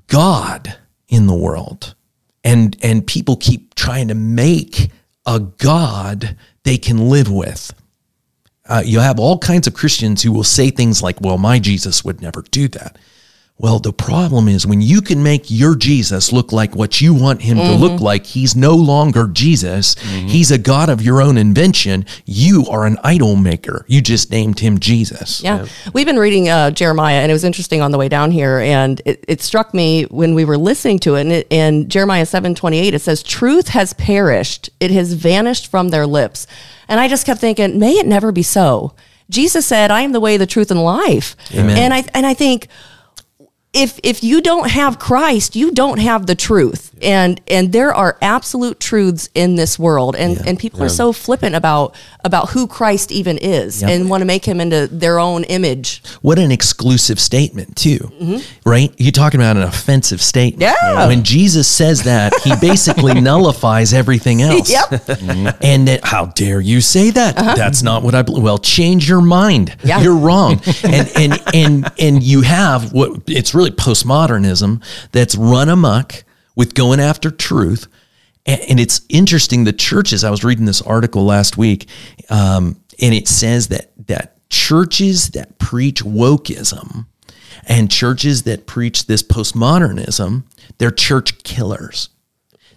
God 0.07 0.77
in 1.07 1.25
the 1.27 1.35
world. 1.35 1.95
And, 2.43 2.77
and 2.83 3.07
people 3.07 3.37
keep 3.37 3.73
trying 3.73 4.09
to 4.09 4.15
make 4.15 4.91
a 5.25 5.39
God 5.39 6.37
they 6.63 6.77
can 6.77 7.09
live 7.09 7.31
with. 7.31 7.73
Uh, 8.67 8.81
you 8.85 8.99
have 8.99 9.19
all 9.19 9.37
kinds 9.37 9.67
of 9.67 9.73
Christians 9.73 10.23
who 10.23 10.31
will 10.31 10.43
say 10.43 10.71
things 10.71 11.01
like, 11.03 11.21
well, 11.21 11.37
my 11.37 11.59
Jesus 11.59 12.03
would 12.03 12.21
never 12.21 12.41
do 12.41 12.67
that. 12.69 12.97
Well, 13.57 13.79
the 13.79 13.93
problem 13.93 14.49
is 14.49 14.67
when 14.67 14.81
you 14.81 15.01
can 15.01 15.23
make 15.23 15.49
your 15.49 15.75
Jesus 15.75 16.33
look 16.33 16.51
like 16.51 16.75
what 16.75 16.99
you 16.99 17.13
want 17.13 17.41
him 17.41 17.57
mm-hmm. 17.57 17.71
to 17.71 17.75
look 17.77 17.93
mm-hmm. 17.93 18.03
like, 18.03 18.25
he's 18.25 18.53
no 18.53 18.75
longer 18.75 19.27
Jesus. 19.27 19.95
Mm-hmm. 19.95 20.27
He's 20.27 20.51
a 20.51 20.57
God 20.57 20.89
of 20.89 21.01
your 21.01 21.21
own 21.21 21.37
invention. 21.37 22.05
You 22.25 22.65
are 22.69 22.85
an 22.85 22.97
idol 23.01 23.37
maker. 23.37 23.85
You 23.87 24.01
just 24.01 24.29
named 24.29 24.59
him 24.59 24.79
Jesus. 24.79 25.41
Yeah. 25.41 25.63
yeah. 25.63 25.91
We've 25.93 26.05
been 26.05 26.19
reading 26.19 26.49
uh, 26.49 26.71
Jeremiah, 26.71 27.21
and 27.21 27.31
it 27.31 27.33
was 27.33 27.45
interesting 27.45 27.81
on 27.81 27.91
the 27.91 27.97
way 27.97 28.09
down 28.09 28.31
here. 28.31 28.59
And 28.59 29.01
it, 29.05 29.23
it 29.25 29.41
struck 29.41 29.73
me 29.73 30.03
when 30.03 30.35
we 30.35 30.43
were 30.43 30.57
listening 30.57 30.99
to 30.99 31.15
it. 31.15 31.21
And 31.21 31.31
it, 31.31 31.47
in 31.49 31.87
Jeremiah 31.87 32.25
7 32.25 32.55
28, 32.55 32.93
it 32.93 32.99
says, 32.99 33.23
Truth 33.23 33.69
has 33.69 33.93
perished, 33.93 34.69
it 34.81 34.91
has 34.91 35.13
vanished 35.13 35.71
from 35.71 35.89
their 35.89 36.05
lips. 36.05 36.45
And 36.89 36.99
I 36.99 37.07
just 37.07 37.25
kept 37.25 37.39
thinking, 37.39 37.79
may 37.79 37.93
it 37.93 38.05
never 38.05 38.33
be 38.33 38.43
so. 38.43 38.93
Jesus 39.29 39.65
said, 39.65 39.91
I 39.91 40.01
am 40.01 40.11
the 40.11 40.19
way, 40.19 40.35
the 40.35 40.45
truth, 40.45 40.71
and 40.71 40.83
life. 40.83 41.37
Amen. 41.53 41.77
And 41.77 41.93
I 41.93 42.03
and 42.13 42.25
I 42.25 42.33
think 42.33 42.67
if 43.75 43.99
if 44.03 44.23
you 44.23 44.41
don't 44.41 44.71
have 44.71 44.97
Christ, 44.97 45.55
you 45.55 45.71
don't 45.71 45.99
have 45.99 46.25
the 46.25 46.35
truth. 46.35 46.94
And 47.01 47.41
and 47.47 47.73
there 47.73 47.93
are 47.93 48.17
absolute 48.21 48.79
truths 48.79 49.29
in 49.35 49.55
this 49.55 49.77
world. 49.77 50.15
And 50.15 50.37
yeah. 50.37 50.43
and 50.47 50.57
people 50.57 50.81
are 50.81 50.89
so 50.89 51.11
flippant 51.11 51.55
about 51.55 51.95
about 52.23 52.51
who 52.51 52.67
Christ 52.67 53.11
even 53.11 53.37
is 53.37 53.83
and 53.83 54.09
want 54.09 54.21
to 54.21 54.25
make 54.25 54.45
him 54.45 54.61
into 54.61 54.87
their 54.87 55.19
own 55.19 55.43
image. 55.45 56.01
What 56.21 56.39
an 56.39 56.51
exclusive 56.51 57.19
statement 57.19 57.75
too. 57.75 57.99
Mm-hmm. 57.99 58.69
Right? 58.69 58.93
You're 58.97 59.11
talking 59.11 59.39
about 59.39 59.57
an 59.57 59.63
offensive 59.63 60.21
statement. 60.21 60.61
Yeah. 60.61 61.07
When 61.07 61.23
Jesus 61.23 61.67
says 61.67 62.03
that, 62.03 62.33
he 62.43 62.53
basically 62.61 63.13
nullifies 63.21 63.93
everything 63.93 64.41
else. 64.41 64.71
Yep. 64.71 64.89
Mm-hmm. 64.89 65.63
And 65.63 65.87
that, 65.87 66.05
how 66.05 66.27
dare 66.27 66.61
you 66.61 66.79
say 66.79 67.09
that? 67.11 67.37
Uh-huh. 67.37 67.55
That's 67.55 67.83
not 67.83 68.03
what 68.03 68.15
I 68.15 68.21
believe. 68.21 68.43
Well, 68.43 68.57
change 68.57 69.09
your 69.09 69.21
mind. 69.21 69.75
Yeah. 69.83 70.01
You're 70.01 70.15
wrong. 70.15 70.61
and 70.83 71.11
and 71.15 71.43
and 71.53 71.91
and 71.99 72.23
you 72.23 72.41
have 72.41 72.93
what 72.93 73.21
it's 73.27 73.53
really 73.53 73.65
really 73.65 73.75
postmodernism 73.75 74.83
that's 75.11 75.35
run 75.35 75.69
amok 75.69 76.23
with 76.55 76.73
going 76.73 76.99
after 76.99 77.29
truth. 77.31 77.87
And 78.45 78.79
it's 78.79 79.01
interesting, 79.09 79.63
the 79.63 79.73
churches, 79.73 80.23
I 80.23 80.29
was 80.29 80.43
reading 80.43 80.65
this 80.65 80.81
article 80.81 81.25
last 81.25 81.57
week, 81.57 81.89
um, 82.29 82.79
and 83.01 83.13
it 83.13 83.27
says 83.27 83.69
that, 83.69 83.91
that 84.05 84.49
churches 84.49 85.29
that 85.29 85.57
preach 85.57 86.03
wokeism 86.03 87.07
and 87.67 87.89
churches 87.89 88.43
that 88.43 88.67
preach 88.67 89.07
this 89.07 89.23
postmodernism, 89.23 90.43
they're 90.77 90.91
church 90.91 91.43
killers. 91.43 92.09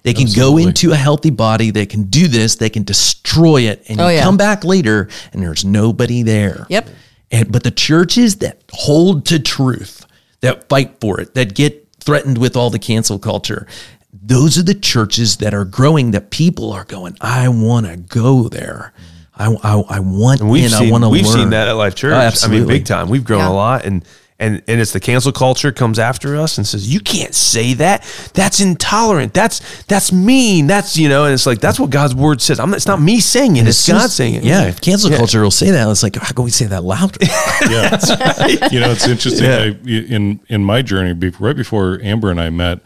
They 0.05 0.15
can 0.15 0.23
Absolutely. 0.23 0.63
go 0.63 0.69
into 0.69 0.93
a 0.93 0.97
healthy 0.97 1.31
body, 1.31 1.71
they 1.71 1.85
can 1.85 2.05
do 2.05 2.29
this, 2.29 2.55
they 2.55 2.71
can 2.71 2.85
destroy 2.85 3.63
it, 3.63 3.85
and 3.91 4.01
oh, 4.01 4.09
you 4.09 4.17
yeah. 4.17 4.23
come 4.23 4.39
back 4.39 4.65
later 4.65 5.09
and 5.33 5.43
there's 5.43 5.65
nobody 5.65 6.23
there. 6.23 6.67
Yep. 6.71 6.89
And, 7.31 7.53
but 7.53 7.63
the 7.63 7.71
churches 7.71 8.37
that 8.37 8.63
hold 8.73 9.27
to 9.27 9.39
truth, 9.39 10.07
that 10.41 10.69
fight 10.69 11.01
for 11.01 11.21
it, 11.21 11.35
that 11.35 11.55
get 11.55 11.88
threatened 12.09 12.39
with 12.39 12.57
all 12.57 12.71
the 12.71 12.79
cancel 12.79 13.19
culture. 13.19 13.67
Those 14.15 14.57
are 14.57 14.63
the 14.63 14.73
churches 14.73 15.37
that 15.37 15.53
are 15.53 15.67
growing 15.67 16.13
that 16.13 16.31
people 16.31 16.73
are 16.73 16.85
going, 16.85 17.19
I 17.21 17.51
want 17.51 17.85
to 17.85 17.99
go 17.99 18.49
there. 18.49 18.95
I, 19.37 19.55
I, 19.63 19.81
I 19.91 20.01
want 20.01 20.41
and 20.41 20.49
we've 20.49 20.65
in, 20.65 20.71
seen, 20.71 20.89
I 20.89 20.91
want 20.91 21.05
to 21.05 21.11
We've 21.11 21.27
learn. 21.27 21.35
seen 21.35 21.51
that 21.51 21.69
at 21.69 21.73
Life 21.73 21.93
oh, 21.93 21.97
Church. 21.97 22.15
Oh, 22.15 22.17
absolutely. 22.17 22.57
I 22.57 22.61
mean, 22.61 22.69
big 22.69 22.87
time. 22.87 23.11
We've 23.11 23.25
grown 23.25 23.41
yeah. 23.41 23.51
a 23.51 23.53
lot. 23.53 23.85
And 23.85 24.03
and 24.39 24.63
and 24.69 24.81
it's 24.81 24.93
the 24.93 25.01
cancel 25.01 25.33
culture 25.33 25.73
comes 25.73 25.99
after 25.99 26.37
us 26.37 26.59
and 26.59 26.67
says 26.67 26.93
you 26.93 27.01
can't 27.01 27.35
say 27.35 27.75
that. 27.75 28.03
That's 28.35 28.61
intolerant. 28.61 29.35
That's 29.35 29.83
that's 29.85 30.13
mean. 30.13 30.67
That's 30.67 30.97
you 30.97 31.09
know 31.09 31.25
and 31.25 31.35
it's 31.35 31.47
like 31.47 31.61
that's 31.61 31.81
what 31.81 31.91
god's 31.91 32.15
word 32.15 32.41
says. 32.41 32.61
I'm, 32.61 32.73
it's 32.75 32.87
not 32.87 33.01
me 33.01 33.21
saying 33.21 33.57
it. 33.57 33.67
It's, 33.67 33.89
it's 33.89 33.89
god 33.89 34.11
saying 34.11 34.35
it. 34.35 34.45
yeah 34.45 34.65
if 34.65 34.81
cancel 34.81 35.11
yeah. 35.11 35.19
culture 35.19 35.43
will 35.43 35.51
say 35.51 35.71
that 35.71 35.89
it's 35.91 36.03
like 36.03 36.17
how 36.17 36.33
can 36.33 36.45
we 36.45 36.51
say 36.51 36.67
that 36.67 36.85
louder 36.85 37.19
yeah. 37.71 37.99
Right. 38.39 38.73
you 38.73 38.81
know 38.81 38.91
it's 38.91 39.09
interesting. 39.09 39.47
Yeah. 39.47 39.59
I, 39.59 39.89
in 39.89 40.41
in 40.49 40.65
my 40.65 40.83
journey 40.83 41.33
right 41.39 41.57
before 41.57 42.01
amber 42.03 42.31
and 42.31 42.41
i 42.41 42.51
met 42.51 42.81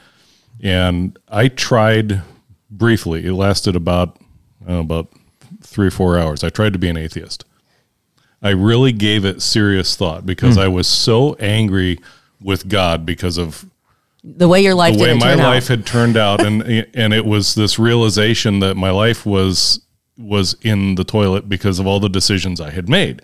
and 0.63 1.19
i 1.29 1.49
tried 1.49 2.23
briefly 2.71 3.27
it 3.27 3.35
lasted 3.35 3.77
about 3.77 4.19
know, 4.67 4.81
about 4.81 5.09
three 5.63 5.89
or 5.89 5.91
four 5.91 6.19
hours. 6.19 6.45
I 6.45 6.51
tried 6.51 6.73
to 6.73 6.79
be 6.79 6.89
an 6.89 6.97
atheist 6.97 7.45
I 8.43 8.51
really 8.51 8.93
gave 8.93 9.25
it 9.25 9.41
serious 9.41 9.97
thought 9.97 10.27
because 10.27 10.57
mm. 10.57 10.63
I 10.63 10.69
was 10.69 10.89
so 10.89 11.35
angry 11.35 11.99
with 12.43 12.69
God 12.69 13.07
because 13.07 13.39
of 13.39 13.65
the 14.25 14.49
way 14.49 14.63
your 14.63 14.75
life 14.75 14.97
the 14.97 15.03
way 15.03 15.15
my 15.15 15.35
life 15.35 15.65
out. 15.65 15.69
had 15.69 15.87
turned 15.87 16.17
out 16.17 16.45
and 16.45 16.63
and 16.95 17.13
it 17.13 17.25
was 17.25 17.55
this 17.55 17.79
realization 17.79 18.61
that 18.61 18.77
my 18.77 18.91
life 18.91 19.27
was 19.27 19.81
was 20.17 20.55
in 20.63 20.95
the 20.97 21.05
toilet 21.05 21.49
because 21.49 21.79
of 21.79 21.87
all 21.87 22.01
the 22.01 22.09
decisions 22.09 22.61
I 22.61 22.71
had 22.71 22.89
made 22.89 23.23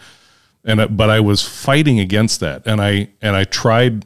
and 0.65 0.97
but 0.97 1.11
I 1.11 1.21
was 1.21 1.43
fighting 1.43 2.01
against 2.01 2.41
that 2.41 2.63
and 2.67 2.81
I 2.81 3.11
and 3.23 3.37
I 3.37 3.45
tried 3.45 4.05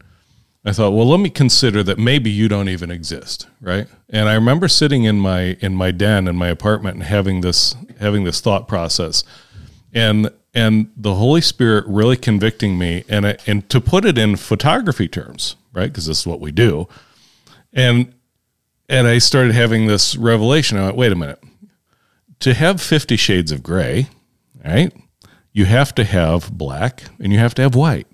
I 0.65 0.73
thought, 0.73 0.93
well, 0.93 1.09
let 1.09 1.19
me 1.19 1.29
consider 1.29 1.83
that 1.83 1.99
maybe 1.99 2.31
you 2.31 2.47
don't 2.47 2.69
even 2.69 2.91
exist, 2.91 3.49
right? 3.61 3.89
And 4.09 4.29
I 4.29 4.35
remember 4.35 4.69
sitting 4.69 5.03
in 5.05 5.19
my 5.19 5.57
in 5.61 5.75
my 5.75 5.91
den 5.91 6.29
in 6.29 6.37
my 6.37 6.49
apartment 6.49 6.97
and 6.97 7.05
having 7.05 7.41
this 7.41 7.75
having 7.99 8.25
this 8.25 8.41
thought 8.41 8.69
process, 8.69 9.25
and 9.93 10.31
and 10.55 10.91
the 10.97 11.15
Holy 11.15 11.41
Spirit 11.41 11.85
really 11.87 12.17
convicting 12.17 12.79
me, 12.79 13.05
and 13.09 13.27
I, 13.27 13.37
and 13.47 13.69
to 13.71 13.81
put 13.81 14.05
it 14.05 14.19
in 14.19 14.37
photography 14.37 15.09
terms, 15.09 15.57
right? 15.73 15.87
Because 15.87 16.07
this 16.07 16.21
is 16.21 16.27
what 16.27 16.41
we 16.41 16.53
do, 16.53 16.89
and 17.73 18.15
and 18.89 19.07
I 19.07 19.19
started 19.19 19.55
having 19.55 19.87
this 19.87 20.17
revelation. 20.17 20.79
I 20.79 20.85
went, 20.85 20.97
wait 20.97 21.13
a 21.13 21.17
minute, 21.17 21.43
to 22.41 22.55
have 22.55 22.81
Fifty 22.81 23.17
Shades 23.17 23.53
of 23.53 23.63
Grey, 23.63 24.09
right? 24.65 24.93
You 25.53 25.67
have 25.67 25.95
to 25.97 26.05
have 26.05 26.53
black 26.53 27.05
and 27.19 27.31
you 27.31 27.39
have 27.39 27.55
to 27.55 27.63
have 27.63 27.75
white 27.75 28.07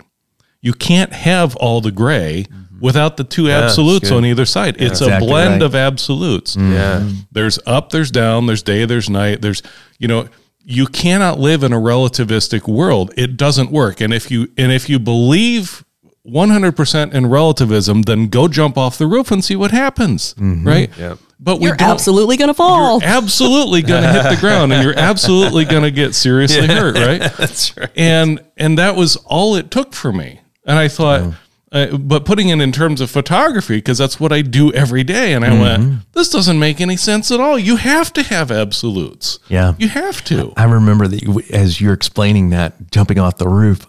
you 0.60 0.72
can't 0.72 1.12
have 1.12 1.56
all 1.56 1.80
the 1.80 1.92
gray 1.92 2.44
mm-hmm. 2.44 2.80
without 2.80 3.16
the 3.16 3.24
two 3.24 3.50
absolutes 3.50 4.10
on 4.10 4.24
either 4.24 4.44
side. 4.44 4.76
It's 4.80 5.00
a 5.00 5.18
blend 5.18 5.54
right. 5.54 5.62
of 5.62 5.74
absolutes. 5.74 6.56
Mm-hmm. 6.56 6.72
Yeah. 6.72 7.08
There's 7.30 7.58
up, 7.66 7.90
there's 7.90 8.10
down, 8.10 8.46
there's 8.46 8.62
day, 8.62 8.84
there's 8.84 9.08
night, 9.08 9.40
there's 9.40 9.62
you 9.98 10.08
know, 10.08 10.28
you 10.70 10.86
cannot 10.86 11.40
live 11.40 11.62
in 11.62 11.72
a 11.72 11.78
relativistic 11.78 12.68
world. 12.68 13.10
It 13.16 13.38
doesn't 13.38 13.70
work. 13.70 14.02
And 14.02 14.12
if 14.12 14.30
you 14.30 14.48
and 14.58 14.70
if 14.70 14.90
you 14.90 14.98
believe 14.98 15.82
100% 16.26 17.14
in 17.14 17.26
relativism, 17.26 18.02
then 18.02 18.28
go 18.28 18.48
jump 18.48 18.76
off 18.76 18.98
the 18.98 19.06
roof 19.06 19.30
and 19.30 19.42
see 19.42 19.56
what 19.56 19.70
happens, 19.70 20.34
mm-hmm. 20.34 20.68
right? 20.68 20.90
Yeah. 20.98 21.16
But 21.40 21.60
we 21.60 21.68
You're 21.68 21.76
absolutely 21.78 22.36
going 22.36 22.48
to 22.48 22.54
fall. 22.54 23.00
you're 23.00 23.08
absolutely 23.08 23.80
going 23.80 24.02
to 24.02 24.12
hit 24.12 24.34
the 24.34 24.40
ground 24.40 24.74
and 24.74 24.84
you're 24.84 24.98
absolutely 24.98 25.64
going 25.64 25.84
to 25.84 25.90
get 25.90 26.14
seriously 26.14 26.66
hurt, 26.66 26.96
right? 26.96 27.32
That's 27.38 27.74
right. 27.74 27.90
And 27.96 28.44
and 28.58 28.76
that 28.76 28.94
was 28.94 29.16
all 29.16 29.56
it 29.56 29.70
took 29.70 29.94
for 29.94 30.12
me. 30.12 30.40
And 30.66 30.78
I 30.78 30.88
thought, 30.88 31.32
uh, 31.70 31.96
but 31.96 32.24
putting 32.24 32.48
it 32.48 32.60
in 32.60 32.72
terms 32.72 33.00
of 33.00 33.10
photography, 33.10 33.76
because 33.76 33.98
that's 33.98 34.18
what 34.18 34.32
I 34.32 34.42
do 34.42 34.72
every 34.72 35.04
day. 35.04 35.34
And 35.34 35.44
I 35.44 35.58
went, 35.60 36.12
this 36.12 36.30
doesn't 36.30 36.58
make 36.58 36.80
any 36.80 36.96
sense 36.96 37.30
at 37.30 37.40
all. 37.40 37.58
You 37.58 37.76
have 37.76 38.12
to 38.14 38.22
have 38.22 38.50
absolutes. 38.50 39.38
Yeah. 39.48 39.74
You 39.78 39.88
have 39.88 40.24
to. 40.24 40.52
I 40.56 40.64
remember 40.64 41.06
that 41.08 41.22
you, 41.22 41.42
as 41.52 41.80
you're 41.80 41.92
explaining 41.92 42.50
that 42.50 42.90
jumping 42.90 43.18
off 43.18 43.36
the 43.38 43.48
roof. 43.48 43.86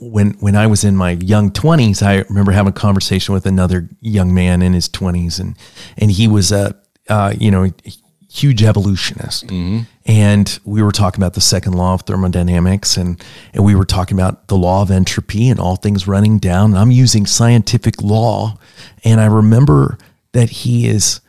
When 0.00 0.34
when 0.34 0.54
I 0.54 0.68
was 0.68 0.84
in 0.84 0.94
my 0.94 1.12
young 1.12 1.50
20s, 1.50 2.06
I 2.06 2.24
remember 2.28 2.52
having 2.52 2.70
a 2.70 2.72
conversation 2.72 3.34
with 3.34 3.46
another 3.46 3.88
young 4.00 4.32
man 4.32 4.62
in 4.62 4.72
his 4.72 4.88
20s, 4.88 5.40
and 5.40 5.56
and 5.96 6.12
he 6.12 6.28
was 6.28 6.52
a 6.52 6.76
uh, 7.08 7.34
you 7.36 7.50
know 7.50 7.72
huge 8.30 8.62
evolutionist, 8.62 9.50
and 10.04 10.58
we 10.64 10.82
were 10.82 10.92
talking 10.92 11.20
about 11.20 11.34
the 11.34 11.40
second 11.40 11.72
law 11.72 11.94
of 11.94 12.02
thermodynamics, 12.02 12.96
and 12.96 13.22
and 13.54 13.64
we 13.64 13.74
were 13.74 13.84
talking 13.86 14.16
about 14.18 14.48
the 14.48 14.56
law 14.56 14.82
of 14.82 14.90
entropy 14.90 15.48
and 15.48 15.58
all 15.58 15.76
things 15.76 16.06
running 16.06 16.38
down. 16.38 16.70
And 16.70 16.78
I'm 16.78 16.90
using 16.90 17.26
scientific 17.26 18.02
law, 18.02 18.58
and 19.04 19.20
I 19.20 19.26
remember 19.26 19.98
that 20.32 20.50
he 20.50 20.86
is 20.88 21.20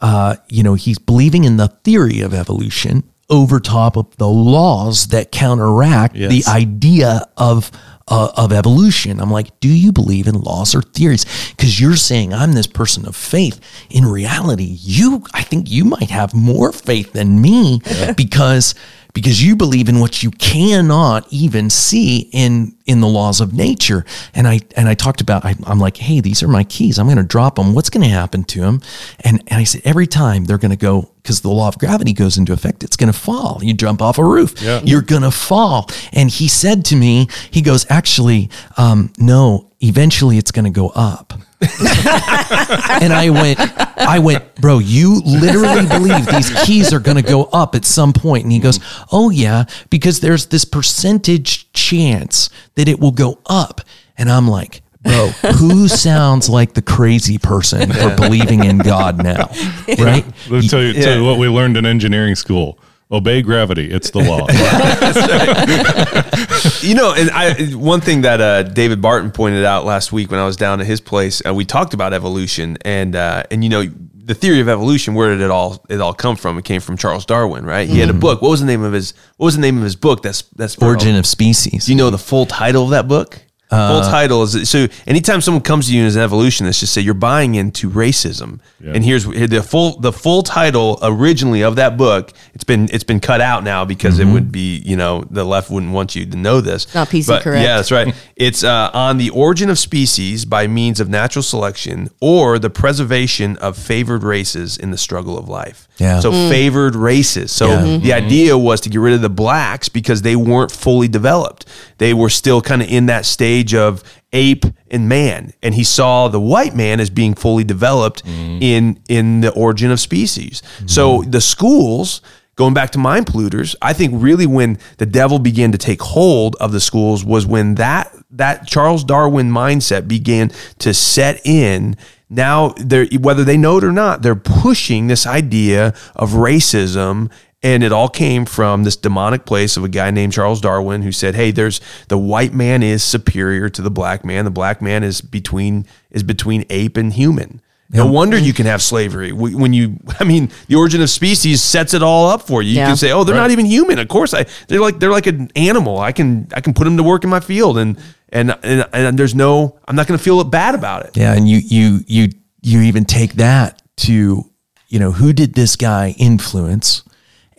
uh, 0.00 0.34
you 0.48 0.64
know, 0.64 0.74
he's 0.74 0.98
believing 0.98 1.44
in 1.44 1.58
the 1.58 1.68
theory 1.84 2.20
of 2.22 2.34
evolution 2.34 3.04
over 3.30 3.60
top 3.60 3.96
of 3.96 4.14
the 4.16 4.26
laws 4.28 5.06
that 5.08 5.30
counteract 5.30 6.16
Yes. 6.16 6.30
the 6.44 6.50
idea 6.50 7.24
of 7.36 7.70
uh, 8.12 8.30
of 8.36 8.52
evolution. 8.52 9.20
I'm 9.20 9.30
like, 9.30 9.58
do 9.60 9.70
you 9.70 9.90
believe 9.90 10.26
in 10.26 10.38
laws 10.42 10.74
or 10.74 10.82
theories? 10.82 11.24
Because 11.56 11.80
you're 11.80 11.96
saying 11.96 12.34
I'm 12.34 12.52
this 12.52 12.66
person 12.66 13.06
of 13.06 13.16
faith. 13.16 13.58
In 13.88 14.04
reality, 14.04 14.76
you, 14.80 15.24
I 15.32 15.42
think 15.42 15.70
you 15.70 15.86
might 15.86 16.10
have 16.10 16.34
more 16.34 16.72
faith 16.72 17.14
than 17.14 17.40
me 17.40 17.80
because 18.14 18.74
because 19.14 19.44
you 19.44 19.54
believe 19.56 19.88
in 19.88 20.00
what 20.00 20.22
you 20.22 20.30
cannot 20.30 21.26
even 21.30 21.68
see 21.70 22.30
in 22.32 22.74
in 22.86 23.00
the 23.00 23.06
laws 23.06 23.40
of 23.40 23.52
nature. 23.52 24.04
And 24.34 24.48
I 24.48 24.60
and 24.76 24.88
I 24.88 24.94
talked 24.94 25.20
about 25.20 25.44
I, 25.44 25.54
I'm 25.64 25.78
like, 25.78 25.96
hey, 25.98 26.20
these 26.20 26.42
are 26.42 26.48
my 26.48 26.64
keys. 26.64 26.98
I'm 26.98 27.06
going 27.06 27.16
to 27.18 27.22
drop 27.22 27.56
them. 27.56 27.74
What's 27.74 27.90
going 27.90 28.02
to 28.02 28.08
happen 28.08 28.44
to 28.44 28.60
them? 28.60 28.80
And 29.20 29.42
and 29.48 29.60
I 29.60 29.64
said 29.64 29.82
every 29.84 30.06
time 30.06 30.44
they're 30.44 30.58
going 30.58 30.70
to 30.70 30.76
go 30.76 31.10
because 31.22 31.40
the 31.42 31.50
law 31.50 31.68
of 31.68 31.78
gravity 31.78 32.12
goes 32.12 32.36
into 32.38 32.52
effect. 32.52 32.82
It's 32.82 32.96
going 32.96 33.12
to 33.12 33.18
fall. 33.18 33.60
You 33.62 33.74
jump 33.74 34.02
off 34.02 34.18
a 34.18 34.24
roof, 34.24 34.60
Yeah. 34.60 34.80
you're 34.82 35.02
going 35.02 35.22
to 35.22 35.30
fall. 35.30 35.88
And 36.12 36.28
he 36.30 36.48
said 36.48 36.84
to 36.86 36.96
me, 36.96 37.28
he 37.50 37.62
goes, 37.62 37.86
actually, 37.88 38.50
um, 38.76 39.12
no. 39.18 39.68
Eventually, 39.84 40.38
it's 40.38 40.50
going 40.52 40.64
to 40.64 40.70
go 40.70 40.88
up. 40.90 41.32
and 43.00 43.12
I 43.12 43.30
went, 43.30 43.58
I 43.98 44.18
went, 44.18 44.54
bro, 44.56 44.78
you 44.78 45.20
literally 45.24 45.86
believe 45.86 46.26
these 46.26 46.50
keys 46.64 46.92
are 46.92 47.00
going 47.00 47.16
to 47.16 47.22
go 47.22 47.44
up 47.44 47.74
at 47.74 47.84
some 47.84 48.12
point. 48.12 48.44
And 48.44 48.52
he 48.52 48.58
goes, 48.58 48.80
oh, 49.12 49.30
yeah, 49.30 49.64
because 49.90 50.20
there's 50.20 50.46
this 50.46 50.64
percentage 50.64 51.72
chance 51.72 52.50
that 52.74 52.88
it 52.88 52.98
will 52.98 53.12
go 53.12 53.38
up. 53.46 53.80
And 54.18 54.30
I'm 54.30 54.48
like, 54.48 54.82
bro, 55.02 55.28
who 55.54 55.88
sounds 55.88 56.48
like 56.48 56.74
the 56.74 56.82
crazy 56.82 57.38
person 57.38 57.92
for 57.92 58.14
believing 58.16 58.64
in 58.64 58.78
God 58.78 59.22
now? 59.22 59.50
Right? 59.88 60.24
Let 60.48 60.62
me 60.62 60.68
tell 60.68 60.82
you, 60.82 60.94
tell 60.94 61.16
you 61.18 61.24
what 61.24 61.38
we 61.38 61.48
learned 61.48 61.76
in 61.76 61.86
engineering 61.86 62.34
school. 62.34 62.78
Obey 63.12 63.42
gravity. 63.42 63.90
It's 63.90 64.10
the 64.10 64.20
law. 64.20 64.46
You 66.82 66.94
know, 66.96 67.14
and 67.14 67.30
I 67.30 67.54
one 67.74 68.00
thing 68.00 68.22
that 68.22 68.40
uh, 68.40 68.62
David 68.64 69.00
Barton 69.00 69.30
pointed 69.30 69.64
out 69.64 69.84
last 69.84 70.12
week 70.12 70.30
when 70.30 70.40
I 70.40 70.44
was 70.44 70.56
down 70.56 70.80
at 70.80 70.86
his 70.86 71.00
place, 71.00 71.40
uh, 71.46 71.54
we 71.54 71.64
talked 71.64 71.94
about 71.94 72.12
evolution, 72.12 72.76
and 72.84 73.14
uh, 73.14 73.44
and 73.52 73.62
you 73.62 73.70
know 73.70 73.84
the 73.84 74.34
theory 74.34 74.60
of 74.60 74.68
evolution. 74.68 75.14
Where 75.14 75.30
did 75.30 75.40
it 75.40 75.50
all 75.50 75.84
it 75.88 76.00
all 76.00 76.14
come 76.14 76.36
from? 76.36 76.58
It 76.58 76.64
came 76.64 76.80
from 76.80 76.96
Charles 76.96 77.24
Darwin, 77.24 77.64
right? 77.64 77.88
He 77.88 77.98
had 78.00 78.10
a 78.10 78.14
book. 78.14 78.42
What 78.42 78.50
was 78.50 78.60
the 78.60 78.66
name 78.66 78.82
of 78.82 78.92
his 78.92 79.14
What 79.36 79.46
was 79.46 79.54
the 79.54 79.60
name 79.60 79.76
of 79.78 79.84
his 79.84 79.96
book? 79.96 80.22
That's 80.22 80.42
that's 80.56 80.76
Origin 80.78 81.16
of 81.16 81.26
species. 81.26 81.86
Do 81.86 81.92
you 81.92 81.98
know 81.98 82.10
the 82.10 82.18
full 82.18 82.46
title 82.46 82.84
of 82.84 82.90
that 82.90 83.06
book? 83.06 83.40
Full 83.76 84.02
uh, 84.02 84.10
title 84.10 84.42
is 84.42 84.68
so. 84.68 84.86
Anytime 85.06 85.40
someone 85.40 85.62
comes 85.62 85.88
to 85.88 85.96
you 85.96 86.04
as 86.04 86.16
an 86.16 86.22
evolutionist, 86.22 86.80
just 86.80 86.92
say 86.92 87.00
you're 87.00 87.14
buying 87.14 87.54
into 87.54 87.90
racism. 87.90 88.60
And 88.84 89.04
here's 89.04 89.24
here- 89.24 89.46
the 89.46 89.62
full 89.62 89.98
the 90.00 90.12
full 90.12 90.42
title 90.42 90.98
originally 91.02 91.62
of 91.62 91.76
that 91.76 91.96
book. 91.96 92.32
It's 92.54 92.64
been 92.64 92.88
it's 92.92 93.04
been 93.04 93.20
cut 93.20 93.40
out 93.40 93.64
now 93.64 93.84
because 93.84 94.18
it 94.18 94.24
mm-hmm. 94.24 94.32
would 94.34 94.52
be 94.52 94.82
you 94.84 94.96
know 94.96 95.24
the 95.30 95.44
left 95.44 95.70
wouldn't 95.70 95.92
want 95.92 96.16
you 96.16 96.26
to 96.26 96.36
know 96.36 96.60
this. 96.60 96.92
Not 96.94 97.08
PC 97.08 97.28
But, 97.28 97.42
correct. 97.42 97.62
Yeah, 97.62 97.76
that's 97.76 97.92
right. 97.92 98.14
It's 98.42 98.64
uh, 98.64 98.90
on 98.92 99.18
the 99.18 99.30
origin 99.30 99.70
of 99.70 99.78
species 99.78 100.44
by 100.44 100.66
means 100.66 100.98
of 100.98 101.08
natural 101.08 101.44
selection 101.44 102.10
or 102.20 102.58
the 102.58 102.70
preservation 102.70 103.56
of 103.58 103.78
favored 103.78 104.24
races 104.24 104.76
in 104.76 104.90
the 104.90 104.98
struggle 104.98 105.38
of 105.38 105.48
life. 105.48 105.86
Yeah. 105.98 106.18
So 106.18 106.32
mm. 106.32 106.48
favored 106.48 106.96
races. 106.96 107.52
So 107.52 107.68
Yeah. 107.68 107.82
the 107.82 107.86
mm-hmm. 107.86 108.26
idea 108.26 108.58
was 108.58 108.80
to 108.80 108.88
get 108.88 108.98
rid 108.98 109.14
of 109.14 109.20
the 109.20 109.30
blacks 109.30 109.88
because 109.88 110.22
they 110.22 110.34
weren't 110.34 110.72
fully 110.72 111.06
developed. 111.06 111.66
They 111.98 112.12
were 112.14 112.30
still 112.30 112.60
kind 112.60 112.82
of 112.82 112.88
in 112.88 113.06
that 113.06 113.26
stage 113.26 113.61
of 113.74 114.02
ape 114.32 114.64
and 114.90 115.08
man, 115.08 115.52
and 115.62 115.74
he 115.74 115.84
saw 115.84 116.28
the 116.28 116.40
white 116.40 116.74
man 116.74 117.00
as 117.00 117.10
being 117.10 117.34
fully 117.34 117.64
developed 117.64 118.24
mm. 118.24 118.60
in 118.60 119.00
in 119.08 119.40
the 119.40 119.52
origin 119.52 119.90
of 119.90 120.00
species. 120.00 120.62
So 120.86 121.22
mm. 121.22 121.32
the 121.32 121.40
schools. 121.40 122.20
Going 122.54 122.74
back 122.74 122.90
to 122.90 122.98
mind 122.98 123.24
polluters, 123.24 123.74
I 123.80 123.94
think 123.94 124.12
really 124.14 124.44
when 124.44 124.78
the 124.98 125.06
devil 125.06 125.38
began 125.38 125.72
to 125.72 125.78
take 125.78 126.02
hold 126.02 126.54
of 126.56 126.70
the 126.70 126.80
schools 126.80 127.24
was 127.24 127.46
when 127.46 127.76
that 127.76 128.14
that 128.30 128.66
Charles 128.66 129.04
Darwin 129.04 129.50
mindset 129.50 130.06
began 130.06 130.50
to 130.80 130.92
set 130.92 131.40
in 131.46 131.96
now 132.32 132.74
they're 132.78 133.06
whether 133.20 133.44
they 133.44 133.56
know 133.56 133.78
it 133.78 133.84
or 133.84 133.92
not 133.92 134.22
they're 134.22 134.34
pushing 134.34 135.06
this 135.06 135.26
idea 135.26 135.94
of 136.16 136.30
racism 136.32 137.30
and 137.62 137.82
it 137.84 137.92
all 137.92 138.08
came 138.08 138.44
from 138.44 138.84
this 138.84 138.96
demonic 138.96 139.44
place 139.46 139.76
of 139.76 139.84
a 139.84 139.88
guy 139.88 140.10
named 140.10 140.32
Charles 140.32 140.60
Darwin 140.60 141.02
who 141.02 141.12
said, 141.12 141.34
"Hey, 141.34 141.50
there's 141.50 141.80
the 142.08 142.18
white 142.18 142.52
man 142.54 142.82
is 142.82 143.02
superior 143.02 143.68
to 143.70 143.82
the 143.82 143.90
black 143.90 144.24
man. 144.24 144.44
The 144.44 144.50
black 144.50 144.82
man 144.82 145.02
is 145.04 145.20
between 145.20 145.86
is 146.10 146.22
between 146.22 146.64
ape 146.70 146.96
and 146.96 147.12
human." 147.12 147.60
No 147.94 148.06
wonder 148.06 148.38
you 148.38 148.54
can 148.54 148.64
have 148.64 148.80
slavery 148.80 149.32
when 149.32 149.74
you. 149.74 149.98
I 150.18 150.24
mean, 150.24 150.50
the 150.66 150.76
origin 150.76 151.02
of 151.02 151.10
species 151.10 151.62
sets 151.62 151.92
it 151.92 152.02
all 152.02 152.26
up 152.26 152.40
for 152.46 152.62
you. 152.62 152.70
You 152.70 152.76
Yeah. 152.78 152.86
can 152.86 152.96
say, 152.96 153.12
"Oh, 153.12 153.22
they're 153.22 153.34
not 153.36 153.50
even 153.50 153.66
human." 153.66 153.98
Of 153.98 154.08
course, 154.08 154.32
I 154.32 154.46
they're 154.68 154.80
like 154.80 154.98
they're 154.98 155.10
like 155.10 155.26
an 155.26 155.50
animal. 155.56 155.98
I 155.98 156.12
can 156.12 156.48
I 156.54 156.62
can 156.62 156.72
put 156.72 156.84
them 156.84 156.96
to 156.96 157.02
work 157.02 157.22
in 157.22 157.28
my 157.28 157.40
field, 157.40 157.76
and 157.76 157.98
and 158.30 158.56
and, 158.62 158.86
and 158.94 159.18
there's 159.18 159.34
no. 159.34 159.78
I'm 159.86 159.94
not 159.94 160.06
going 160.06 160.16
to 160.16 160.24
feel 160.24 160.42
bad 160.44 160.74
about 160.74 161.04
it. 161.04 161.16
Yeah, 161.18 161.34
and 161.34 161.46
you 161.46 161.58
you 161.58 162.00
you 162.06 162.28
you 162.62 162.80
even 162.80 163.04
take 163.04 163.34
that 163.34 163.82
to 163.98 164.50
you 164.88 164.98
know 164.98 165.12
who 165.12 165.34
did 165.34 165.52
this 165.52 165.76
guy 165.76 166.14
influence, 166.18 167.02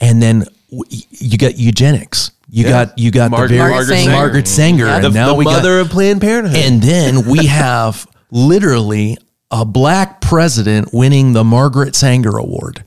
and 0.03 0.21
then 0.21 0.43
you 0.69 1.37
got 1.37 1.57
eugenics. 1.57 2.31
You 2.49 2.65
got 2.65 2.97
you 2.99 3.09
got 3.11 3.31
Margaret- 3.31 3.49
the 3.49 3.57
very 3.57 3.71
Margaret 3.71 3.95
Sanger. 3.95 4.11
Margaret 4.11 4.47
Sanger, 4.47 4.85
Yeah. 4.85 4.95
and 4.97 5.05
The, 5.05 5.09
now 5.09 5.27
the 5.29 5.33
we 5.35 5.45
mother 5.45 5.77
got, 5.79 5.85
of 5.87 5.89
Planned 5.91 6.21
Parenthood. 6.21 6.55
and 6.57 6.81
then 6.81 7.25
we 7.27 7.45
have 7.63 8.05
literally 8.31 9.17
a 9.49 9.65
black 9.65 10.21
president 10.21 10.93
winning 10.93 11.33
the 11.33 11.43
Margaret 11.43 11.95
Sanger 11.95 12.37
Award, 12.37 12.83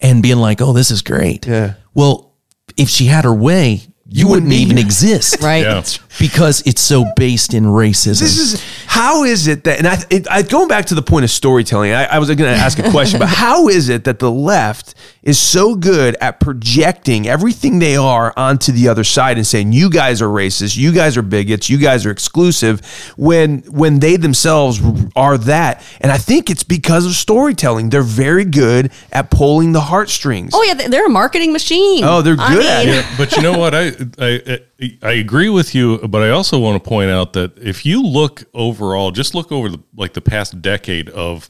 and 0.00 0.22
being 0.22 0.38
like, 0.38 0.60
"Oh, 0.62 0.72
this 0.72 0.90
is 0.90 1.02
great." 1.02 1.46
Yeah. 1.46 1.74
Well, 1.94 2.32
if 2.76 2.88
she 2.88 3.06
had 3.06 3.24
her 3.24 3.34
way, 3.34 3.82
you, 4.08 4.26
wouldn't, 4.28 4.48
wouldn't 4.48 4.52
even 4.52 4.78
exist. 4.78 5.42
Right. 5.42 5.64
Yeah. 5.64 5.82
Because 6.18 6.62
it's 6.66 6.80
so 6.80 7.04
based 7.16 7.54
in 7.54 7.64
racism. 7.64 8.20
This 8.20 8.38
is 8.38 8.62
how 8.86 9.24
is 9.24 9.46
it 9.46 9.64
that, 9.64 9.78
and 9.78 9.86
I, 9.88 9.98
it, 10.10 10.30
I 10.30 10.42
going 10.42 10.68
back 10.68 10.86
to 10.86 10.94
the 10.94 11.02
point 11.02 11.24
of 11.24 11.30
storytelling. 11.30 11.92
I, 11.92 12.04
I 12.04 12.18
was 12.18 12.28
going 12.28 12.38
to 12.38 12.48
ask 12.48 12.78
a 12.78 12.90
question, 12.90 13.18
but 13.18 13.28
how 13.44 13.68
is 13.68 13.88
it 13.88 14.04
that 14.04 14.18
the 14.18 14.30
left 14.30 14.94
is 15.22 15.38
so 15.38 15.74
good 15.74 16.16
at 16.20 16.38
projecting 16.38 17.26
everything 17.26 17.78
they 17.78 17.96
are 17.96 18.32
onto 18.36 18.70
the 18.72 18.88
other 18.88 19.04
side 19.04 19.36
and 19.36 19.46
saying 19.46 19.72
you 19.72 19.90
guys 19.90 20.20
are 20.22 20.28
racist, 20.28 20.76
you 20.76 20.92
guys 20.92 21.16
are 21.16 21.22
bigots, 21.22 21.68
you 21.68 21.78
guys 21.78 22.06
are 22.06 22.10
exclusive, 22.10 22.80
when 23.16 23.58
when 23.62 23.98
they 24.00 24.16
themselves 24.16 24.80
are 25.16 25.38
that? 25.38 25.82
And 26.00 26.12
I 26.12 26.18
think 26.18 26.50
it's 26.50 26.62
because 26.62 27.06
of 27.06 27.12
storytelling. 27.12 27.90
They're 27.90 28.02
very 28.02 28.44
good 28.44 28.92
at 29.12 29.30
pulling 29.30 29.72
the 29.72 29.80
heartstrings. 29.80 30.52
Oh 30.54 30.62
yeah, 30.62 30.74
they're 30.74 31.06
a 31.06 31.10
marketing 31.10 31.52
machine. 31.52 32.04
Oh, 32.04 32.22
they're 32.22 32.36
I 32.38 32.54
good 32.54 32.66
at 32.66 32.86
mean, 32.86 32.94
it. 32.96 33.06
but 33.16 33.36
you 33.36 33.42
know 33.42 33.58
what? 33.58 33.74
I, 33.74 33.88
I 34.18 34.40
I 34.46 34.73
agree 35.02 35.48
with 35.48 35.74
you, 35.74 35.98
but 36.08 36.22
I 36.22 36.30
also 36.30 36.58
want 36.58 36.82
to 36.82 36.88
point 36.88 37.10
out 37.10 37.32
that 37.34 37.56
if 37.58 37.84
you 37.86 38.02
look 38.02 38.44
overall, 38.54 39.10
just 39.10 39.34
look 39.34 39.50
over 39.52 39.68
the 39.68 39.80
like 39.96 40.14
the 40.14 40.20
past 40.20 40.60
decade 40.62 41.08
of 41.10 41.48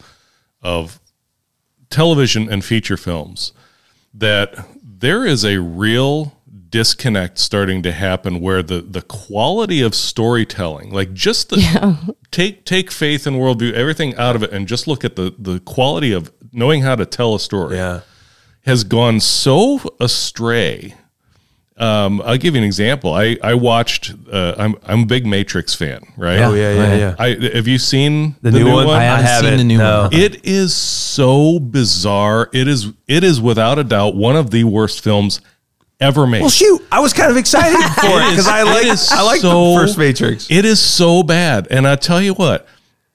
of 0.63 1.01
television 1.91 2.51
and 2.51 2.65
feature 2.65 2.97
films, 2.97 3.53
that 4.13 4.67
there 4.83 5.25
is 5.27 5.45
a 5.45 5.59
real 5.61 6.37
disconnect 6.69 7.39
starting 7.39 7.83
to 7.83 7.93
happen 7.93 8.41
where 8.41 8.63
the 8.63 8.81
the 8.81 9.03
quality 9.03 9.81
of 9.81 9.95
storytelling, 9.95 10.91
like 10.93 11.13
just 11.13 11.51
the 11.51 12.15
take 12.31 12.65
take 12.65 12.91
faith 12.91 13.27
and 13.27 13.37
worldview, 13.37 13.73
everything 13.73 14.15
out 14.17 14.35
of 14.37 14.43
it, 14.43 14.53
and 14.53 14.67
just 14.69 14.87
look 14.87 15.05
at 15.05 15.17
the 15.17 15.35
the 15.39 15.61
quality 15.61 16.13
of 16.13 16.33
knowing 16.53 16.83
how 16.83 16.95
to 16.97 17.07
tell 17.07 17.35
a 17.35 17.41
story 17.41 17.77
Yeah. 17.77 18.01
has 18.63 18.85
gone 18.85 19.19
so 19.21 19.81
astray. 20.01 20.95
Um, 21.77 22.23
I'll 22.25 22.39
give 22.39 22.55
you 22.55 22.61
an 22.61 22.65
example. 22.65 23.13
I 23.15 23.37
I 23.43 23.55
watched. 23.55 24.15
Uh, 24.31 24.55
I'm 24.57 24.77
I'm 24.85 25.01
a 25.03 25.07
big 25.07 25.27
Matrix 25.27 25.75
fan, 25.75 26.03
right? 26.17 26.39
Oh 26.39 26.55
yeah, 26.55 26.73
yeah, 26.73 26.95
yeah. 26.95 27.15
I 27.19 27.49
have 27.57 27.67
you 27.67 27.79
seen 27.79 28.37
The, 28.43 28.53
new, 28.53 28.71
one? 28.73 28.89
I 28.91 29.03
haven't 29.03 29.25
haven't. 29.27 29.49
seen 29.51 29.59
the 29.59 29.65
new 29.65 29.79
no. 29.79 30.03
one. 30.03 30.13
It 30.13 30.45
is 30.47 30.73
so 30.73 31.59
bizarre. 31.59 32.49
It 32.53 32.69
is 32.69 32.93
it 33.09 33.25
is 33.25 33.41
without 33.41 33.81
a 33.81 33.85
doubt 33.85 34.15
one 34.15 34.37
of 34.37 34.53
the 34.53 34.63
worst 34.63 35.03
films 35.03 35.41
ever 36.01 36.29
made. 36.29 36.43
Well, 36.43 36.51
shoot, 36.51 36.81
I 36.93 37.01
was 37.01 37.13
kind 37.13 37.31
of 37.33 37.37
excited 37.37 37.77
for 38.01 38.07
it 38.21 38.27
It 38.27 38.31
because 38.31 38.47
I 38.47 38.63
like 38.63 38.87
is 38.87 39.09
I 39.11 39.23
like 39.23 39.41
so- 39.41 39.73
the 39.75 39.81
first 39.81 39.99
Matrix. 39.99 40.49
It 40.53 40.65
is 40.65 40.79
so 40.81 41.25
bad, 41.25 41.67
and 41.73 41.89
I 41.89 41.97
tell 41.97 42.21
you 42.23 42.35
what, 42.35 42.69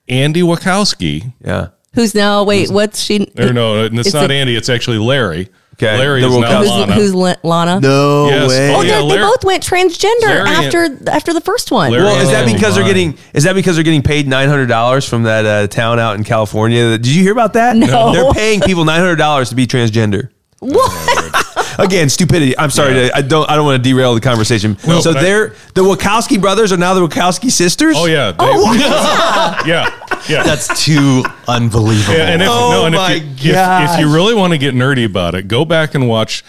Andy 0.09 0.41
Wachowski. 0.41 1.31
Yeah. 1.41 1.69
who's 1.93 2.13
now? 2.13 2.43
Wait, 2.43 2.69
what's 2.69 2.99
she? 3.01 3.31
Or 3.37 3.53
no, 3.53 3.85
it's, 3.85 3.95
It's 4.07 4.13
not 4.13 4.31
a- 4.31 4.33
Andy. 4.33 4.57
It's 4.57 4.67
actually 4.67 4.97
Larry. 4.97 5.47
Okay, 5.81 5.97
Larry 5.97 6.21
is 6.21 6.37
now 6.37 6.59
Who's, 6.59 6.69
Lana. 6.69 6.93
who's 6.93 7.15
La- 7.15 7.35
Lana? 7.41 7.79
No 7.79 8.27
Yes. 8.27 8.49
way. 8.49 8.69
Oh, 8.73 8.79
Oh, 8.79 8.81
yeah, 8.81 8.95
they, 8.95 9.01
they 9.01 9.07
Larry- 9.07 9.21
both 9.21 9.45
went 9.45 9.63
transgender 9.65 10.21
Larry 10.23 10.39
and- 10.49 10.49
after 10.65 11.09
after 11.09 11.33
the 11.33 11.39
first 11.39 11.71
one. 11.71 11.91
Larry- 11.91 12.03
Well, 12.03 12.19
is 12.21 12.29
that 12.31 12.43
Oh, 12.47 12.53
because 12.53 12.75
they're 12.75 12.83
my. 12.83 12.89
getting 12.89 13.17
is 13.33 13.45
that 13.45 13.55
because 13.55 13.75
they're 13.75 13.83
getting 13.85 14.01
paid 14.01 14.27
nine 14.27 14.49
hundred 14.49 14.65
dollars 14.67 15.05
from 15.07 15.23
that 15.23 15.45
uh, 15.45 15.67
town 15.67 15.97
out 15.97 16.17
in 16.17 16.25
California? 16.25 16.97
Did 16.97 17.07
you 17.07 17.23
hear 17.23 17.31
about 17.31 17.53
that? 17.53 17.77
No. 17.77 18.11
they're 18.11 18.31
paying 18.33 18.59
people 18.59 18.83
nine 18.83 18.99
hundred 18.99 19.15
dollars 19.15 19.47
to 19.49 19.55
be 19.55 19.65
transgender. 19.67 20.29
What? 20.59 21.45
Again, 21.79 22.09
stupidity. 22.09 22.57
I'm 22.57 22.69
sorry 22.69 22.93
Yeah. 22.95 23.07
to 23.09 23.15
I 23.17 23.21
don't 23.21 23.49
I 23.49 23.55
don't 23.55 23.65
want 23.65 23.81
to 23.83 23.89
derail 23.89 24.13
the 24.13 24.21
conversation. 24.21 24.77
No, 24.85 24.99
so 24.99 25.13
but 25.13 25.21
they're 25.21 25.49
the 25.73 25.81
Wachowski 25.81 26.39
brothers 26.39 26.71
are 26.71 26.77
now 26.77 26.93
the 26.93 27.07
Wachowski 27.07 27.49
sisters. 27.49 27.95
Oh 27.97 28.05
yeah. 28.05 28.33
Oh, 28.37 28.73
they, 28.73 28.79
yeah. 29.69 29.89
Yeah. 30.27 30.43
That's 30.43 30.83
too 30.83 31.23
unbelievable. 31.47 32.17
Yeah, 32.17 32.29
and 32.29 32.41
if, 32.41 32.49
Oh 32.51 32.71
no, 32.71 32.85
and 32.85 32.95
my 32.95 33.13
if, 33.13 33.43
you, 33.43 33.53
if, 33.53 33.91
if 33.93 33.99
you 33.99 34.13
really 34.13 34.33
want 34.35 34.51
to 34.51 34.57
get 34.59 34.75
nerdy 34.75 35.05
about 35.05 35.33
it, 35.35 35.47
go 35.47 35.63
back 35.65 35.95
and 35.95 36.07
watch. 36.07 36.43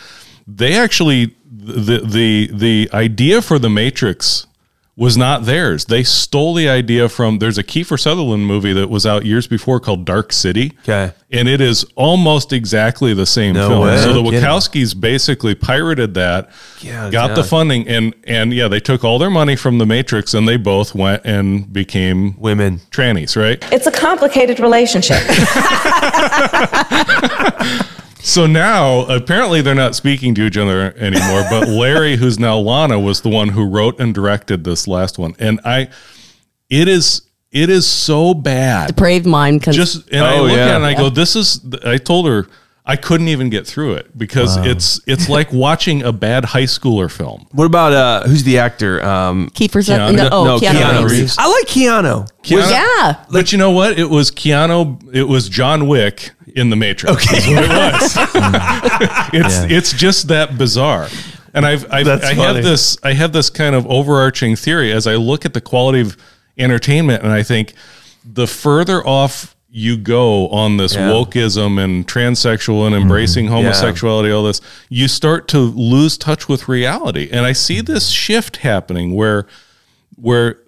They 0.47 0.75
actually 0.77 1.37
the 1.51 2.01
the 2.05 2.51
the 2.53 2.91
idea 2.93 3.41
for 3.41 3.59
the 3.59 3.71
Matrix 3.71 4.47
was 5.01 5.17
not 5.17 5.47
theirs. 5.47 5.87
They 5.87 6.03
stole 6.03 6.53
the 6.53 6.69
idea 6.69 7.09
from. 7.09 7.39
There's 7.39 7.57
a 7.57 7.65
Kiefer 7.65 7.99
Sutherland 7.99 8.47
movie 8.47 8.75
that 8.75 8.91
was 8.91 9.07
out 9.07 9.25
years 9.25 9.47
before 9.47 9.81
called 9.81 10.05
Dark 10.05 10.31
City. 10.31 10.73
Okay. 10.83 11.13
and 11.33 11.49
it 11.49 11.63
is 11.63 11.85
almost 11.95 12.53
exactly 12.53 13.15
the 13.15 13.25
same 13.25 13.55
No 13.55 13.69
film. 13.69 13.81
way. 13.81 13.97
So 14.03 14.13
the 14.13 14.21
Wachowskis 14.23 15.01
basically 15.01 15.55
pirated 15.55 16.13
that, 16.15 16.51
Yeah, 16.83 17.09
got 17.11 17.35
the 17.35 17.43
funding, 17.43 17.89
and 17.89 18.15
and 18.25 18.53
yeah, 18.53 18.69
they 18.69 18.81
took 18.81 19.03
all 19.03 19.19
their 19.19 19.31
money 19.31 19.57
from 19.57 19.79
the 19.79 19.87
Matrix, 19.87 20.35
and 20.35 20.47
they 20.47 20.59
both 20.59 20.95
went 20.95 21.23
and 21.25 21.73
became 21.73 22.39
Women. 22.39 22.81
trannies, 22.91 23.41
right? 23.41 23.59
It's 23.73 23.87
a 23.87 23.93
complicated 23.93 24.61
relationship. 24.61 25.23
So 28.23 28.47
now, 28.47 29.01
apparently, 29.07 29.63
they're 29.63 29.75
not 29.75 29.95
speaking 29.95 30.35
to 30.37 30.43
each 30.47 30.57
other 30.57 30.95
anymore. 30.97 31.45
But 31.51 31.69
Larry, 31.69 32.17
who's 32.17 32.39
now 32.39 32.59
Lana, 32.59 32.99
was 33.01 33.23
the 33.23 33.29
one 33.31 33.49
who 33.49 33.65
wrote 33.67 33.99
and 34.01 34.15
directed 34.15 34.65
this 34.65 34.87
last 34.87 35.19
one, 35.19 35.35
and 35.39 35.61
I, 35.65 35.89
it 36.69 36.87
is 36.89 37.23
it 37.51 37.69
is 37.71 37.87
so 37.87 38.33
bad. 38.35 38.89
Depraved 38.89 39.27
mind. 39.27 39.63
Con- 39.63 39.75
Just 39.75 40.09
and 40.11 40.25
I 40.25 40.37
Oh, 40.39 40.43
look 40.43 40.53
yeah. 40.53 40.67
at 40.67 40.71
it 40.73 40.77
and 40.77 40.85
I 40.85 40.95
go, 40.95 41.09
this 41.11 41.35
is. 41.35 41.61
I 41.85 41.97
told 41.99 42.27
her 42.29 42.47
I 42.91 42.97
couldn't 42.97 43.29
even 43.29 43.51
get 43.51 43.69
through 43.69 43.95
it 43.95 44.19
because 44.19 44.57
it's 44.57 45.01
it's 45.07 45.29
like 45.29 45.53
watching 45.67 46.03
a 46.03 46.11
bad 46.11 46.45
high 46.45 46.65
schooler 46.65 47.09
film. 47.09 47.47
What 47.53 47.67
about 47.67 47.93
uh 47.93 48.27
who's 48.27 48.43
the 48.43 48.59
actor? 48.59 49.01
Um 49.05 49.49
Kiefer. 49.51 49.81
Keanu. 49.81 50.17
No, 50.17 50.29
oh, 50.33 50.45
no, 50.45 50.59
Keanu, 50.59 50.73
Keanu 50.73 51.03
Reeves. 51.05 51.13
Reeves. 51.21 51.37
I 51.39 51.47
like 51.47 51.67
Keanu. 51.69 52.29
Keanu- 52.43 52.69
Yeah. 52.69 53.25
But 53.31 53.53
you 53.53 53.59
know 53.59 53.71
what? 53.71 53.97
It 53.97 54.11
was 54.11 54.33
Keanu. 54.33 55.09
It 55.15 55.23
was 55.23 55.49
John 55.49 55.87
Wick 55.87 56.33
in 56.57 56.71
the 56.71 56.75
Matrix. 56.75 57.15
Okay, 57.15 57.37
is 57.39 57.47
what 57.47 57.65
it 57.65 57.69
was. 57.71 58.17
it's 59.33 59.73
it's 59.73 59.93
just 59.93 60.27
that 60.27 60.59
bizarre. 60.59 61.07
And 61.55 61.65
I've, 61.65 61.85
I've 61.93 62.09
I 62.09 62.35
have 62.35 62.57
this 62.57 62.99
I 63.05 63.13
have 63.13 63.33
this 63.33 63.51
kind 63.51 63.77
of 63.77 63.87
overarching 63.87 64.57
theory 64.57 64.91
as 64.91 65.07
I 65.07 65.15
look 65.15 65.45
at 65.45 65.55
the 65.55 65.61
quality 65.61 66.01
of 66.01 66.17
entertainment, 66.59 67.23
and 67.23 67.33
I 67.33 67.45
think 67.45 67.75
the 68.25 68.49
further 68.49 69.07
off 69.07 69.55
you 69.71 69.97
go 69.97 70.49
on 70.49 70.77
this 70.79 70.95
Yeah. 70.95 71.09
wokeism 71.11 71.83
and 71.83 72.07
transsexual 72.07 72.87
and 72.87 72.95
mm-hmm. 72.95 73.03
embracing 73.03 73.47
homosexuality, 73.49 74.31
all 74.33 74.43
this, 74.45 74.61
you 74.89 75.07
start 75.07 75.47
to 75.49 75.59
lose 75.59 76.19
touch 76.19 76.49
with 76.49 76.69
reality. 76.69 77.29
And 77.31 77.47
I 77.47 77.53
see 77.53 77.81
this 77.81 78.09
shift 78.09 78.59
happening 78.59 79.15
where 79.15 79.47
where 80.17 80.59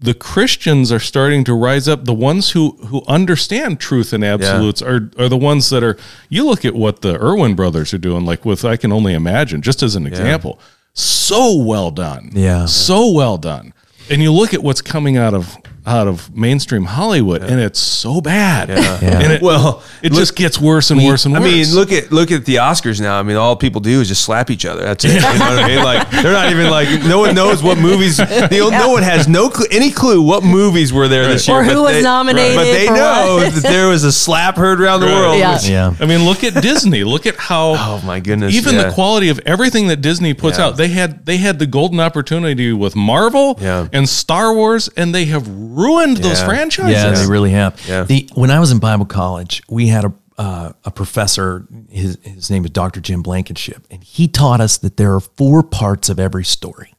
the 0.00 0.14
Christians 0.14 0.90
are 0.90 0.98
starting 0.98 1.44
to 1.44 1.54
rise 1.54 1.86
up. 1.88 2.04
The 2.06 2.14
ones 2.14 2.50
who 2.50 2.72
who 2.86 3.02
understand 3.06 3.78
truth 3.80 4.12
and 4.12 4.24
absolutes 4.24 4.82
are 4.82 5.10
are 5.18 5.28
the 5.28 5.36
ones 5.36 5.70
that 5.70 5.82
are. 5.84 5.96
You 6.28 6.44
look 6.44 6.64
at 6.64 6.74
what 6.74 7.02
the 7.02 7.20
Erwin 7.22 7.54
brothers 7.54 7.94
are 7.94 7.98
doing, 7.98 8.24
like 8.24 8.44
with 8.44 8.64
I 8.64 8.76
can 8.76 8.92
only 8.92 9.14
imagine, 9.14 9.62
just 9.62 9.82
as 9.82 9.94
an 9.94 10.06
example. 10.06 10.58
So 10.94 11.56
well 11.56 11.90
done, 11.90 12.30
Yeah. 12.34 12.66
so 12.66 13.10
well 13.10 13.36
done. 13.36 13.74
And 14.10 14.22
you 14.22 14.32
look 14.32 14.54
at 14.54 14.62
what's 14.62 14.80
coming 14.80 15.16
out 15.16 15.34
of 15.34 15.56
out 15.86 16.08
of 16.08 16.34
mainstream 16.34 16.84
Hollywood, 16.84 17.42
and 17.42 17.60
it's 17.60 17.78
so 17.78 18.20
bad. 18.22 18.70
And 18.70 19.32
it, 19.34 19.42
Well, 19.42 19.82
it 20.02 20.12
look- 20.12 20.18
just 20.20 20.34
gets 20.36 20.58
worse 20.58 20.90
and 20.90 21.02
worse 21.04 21.26
and 21.26 21.34
worse. 21.34 21.42
I 21.42 21.44
mean, 21.44 21.74
look 21.74 21.92
at 21.92 22.10
look 22.10 22.30
at 22.32 22.46
the 22.46 22.56
Oscars 22.56 23.00
now. 23.00 23.18
I 23.18 23.22
mean, 23.22 23.36
all 23.36 23.54
people 23.54 23.80
do 23.82 24.00
is 24.00 24.08
just 24.08 24.22
slap 24.24 24.50
each 24.50 24.64
other. 24.64 24.82
That's 24.82 25.04
it. 25.04 25.14
You 25.14 25.20
know 25.20 25.28
what 25.28 25.42
I 25.64 25.68
mean? 25.68 25.84
Like 25.84 26.10
they're 26.10 26.32
not 26.32 26.50
even 26.50 26.70
like 26.70 26.88
no 27.04 27.18
one 27.18 27.34
knows 27.34 27.62
what 27.62 27.76
movies. 27.78 28.16
They, 28.16 28.58
No 28.60 28.90
one 28.92 29.02
has 29.02 29.28
no 29.28 29.50
cl- 29.50 29.68
any 29.70 29.90
clue 29.90 30.22
what 30.22 30.42
movies 30.42 30.92
were 30.92 31.06
there 31.08 31.26
this 31.28 31.46
year, 31.46 31.58
Or 31.58 31.64
who 31.64 31.82
was 31.82 31.92
they- 31.92 32.02
nominated 32.02 32.56
But 32.56 32.64
they 32.64 32.86
know 32.86 33.36
what. 33.42 33.52
that 33.54 33.62
there 33.62 33.88
was 33.88 34.04
a 34.04 34.12
slap 34.12 34.56
heard 34.56 34.80
around 34.80 35.00
the 35.00 35.06
Right. 35.06 35.14
world. 35.14 35.38
Yeah. 35.38 35.54
which- 35.54 35.68
yeah. 35.68 35.94
I 36.00 36.06
mean, 36.06 36.24
look 36.24 36.42
at 36.44 36.62
Disney. 36.62 37.04
Look 37.04 37.26
at 37.26 37.36
how 37.36 37.74
Oh 37.78 38.00
my 38.06 38.20
goodness. 38.20 38.54
even 38.54 38.74
yeah. 38.74 38.84
the 38.84 38.92
quality 38.92 39.28
of 39.28 39.38
everything 39.44 39.88
that 39.88 40.00
Disney 40.00 40.32
puts 40.34 40.58
Yeah. 40.58 40.66
out. 40.66 40.76
They 40.78 40.88
had 40.88 41.26
they 41.26 41.36
had 41.36 41.58
the 41.58 41.66
golden 41.66 42.00
opportunity 42.00 42.72
with 42.72 42.96
Marvel 42.96 43.58
Yeah. 43.60 43.88
and 43.92 44.08
Star 44.08 44.54
Wars, 44.54 44.88
and 44.96 45.14
they 45.14 45.26
have 45.26 45.46
ruined 45.76 46.18
those 46.18 46.42
franchises. 46.42 46.92
Yeah, 46.92 47.10
they 47.10 47.30
really 47.30 47.50
have. 47.50 47.80
Yeah. 47.86 48.04
The 48.04 48.28
when 48.34 48.50
I 48.50 48.60
was 48.60 48.72
in 48.72 48.78
Bible 48.78 49.06
college, 49.06 49.62
we 49.68 49.88
had 49.88 50.04
a 50.04 50.12
uh, 50.38 50.72
a 50.84 50.90
professor. 50.90 51.66
His 51.90 52.18
his 52.22 52.50
name 52.50 52.64
is 52.64 52.70
Dr. 52.70 53.00
Jim 53.00 53.22
Blankenship, 53.22 53.86
and 53.90 54.02
he 54.02 54.28
taught 54.28 54.60
us 54.60 54.78
that 54.78 54.96
there 54.96 55.14
are 55.14 55.20
four 55.20 55.62
parts 55.62 56.08
of 56.08 56.18
every 56.18 56.44
story. 56.44 56.94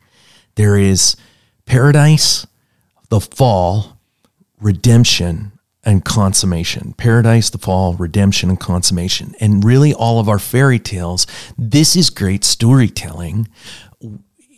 There 0.56 0.78
is 0.78 1.16
paradise, 1.66 2.48
the 3.10 3.20
fall, 3.20 4.00
redemption, 4.62 5.52
and 5.84 6.04
consummation. 6.04 6.94
Paradise, 6.94 7.50
the 7.50 7.58
fall, 7.58 7.94
redemption, 7.94 8.50
and 8.50 8.60
consummation. 8.60 9.36
And 9.40 9.64
really, 9.64 9.94
all 9.94 10.20
of 10.20 10.30
our 10.30 10.40
fairy 10.40 10.80
tales. 10.80 11.28
This 11.58 11.96
is 11.96 12.10
great 12.10 12.44
storytelling 12.44 13.48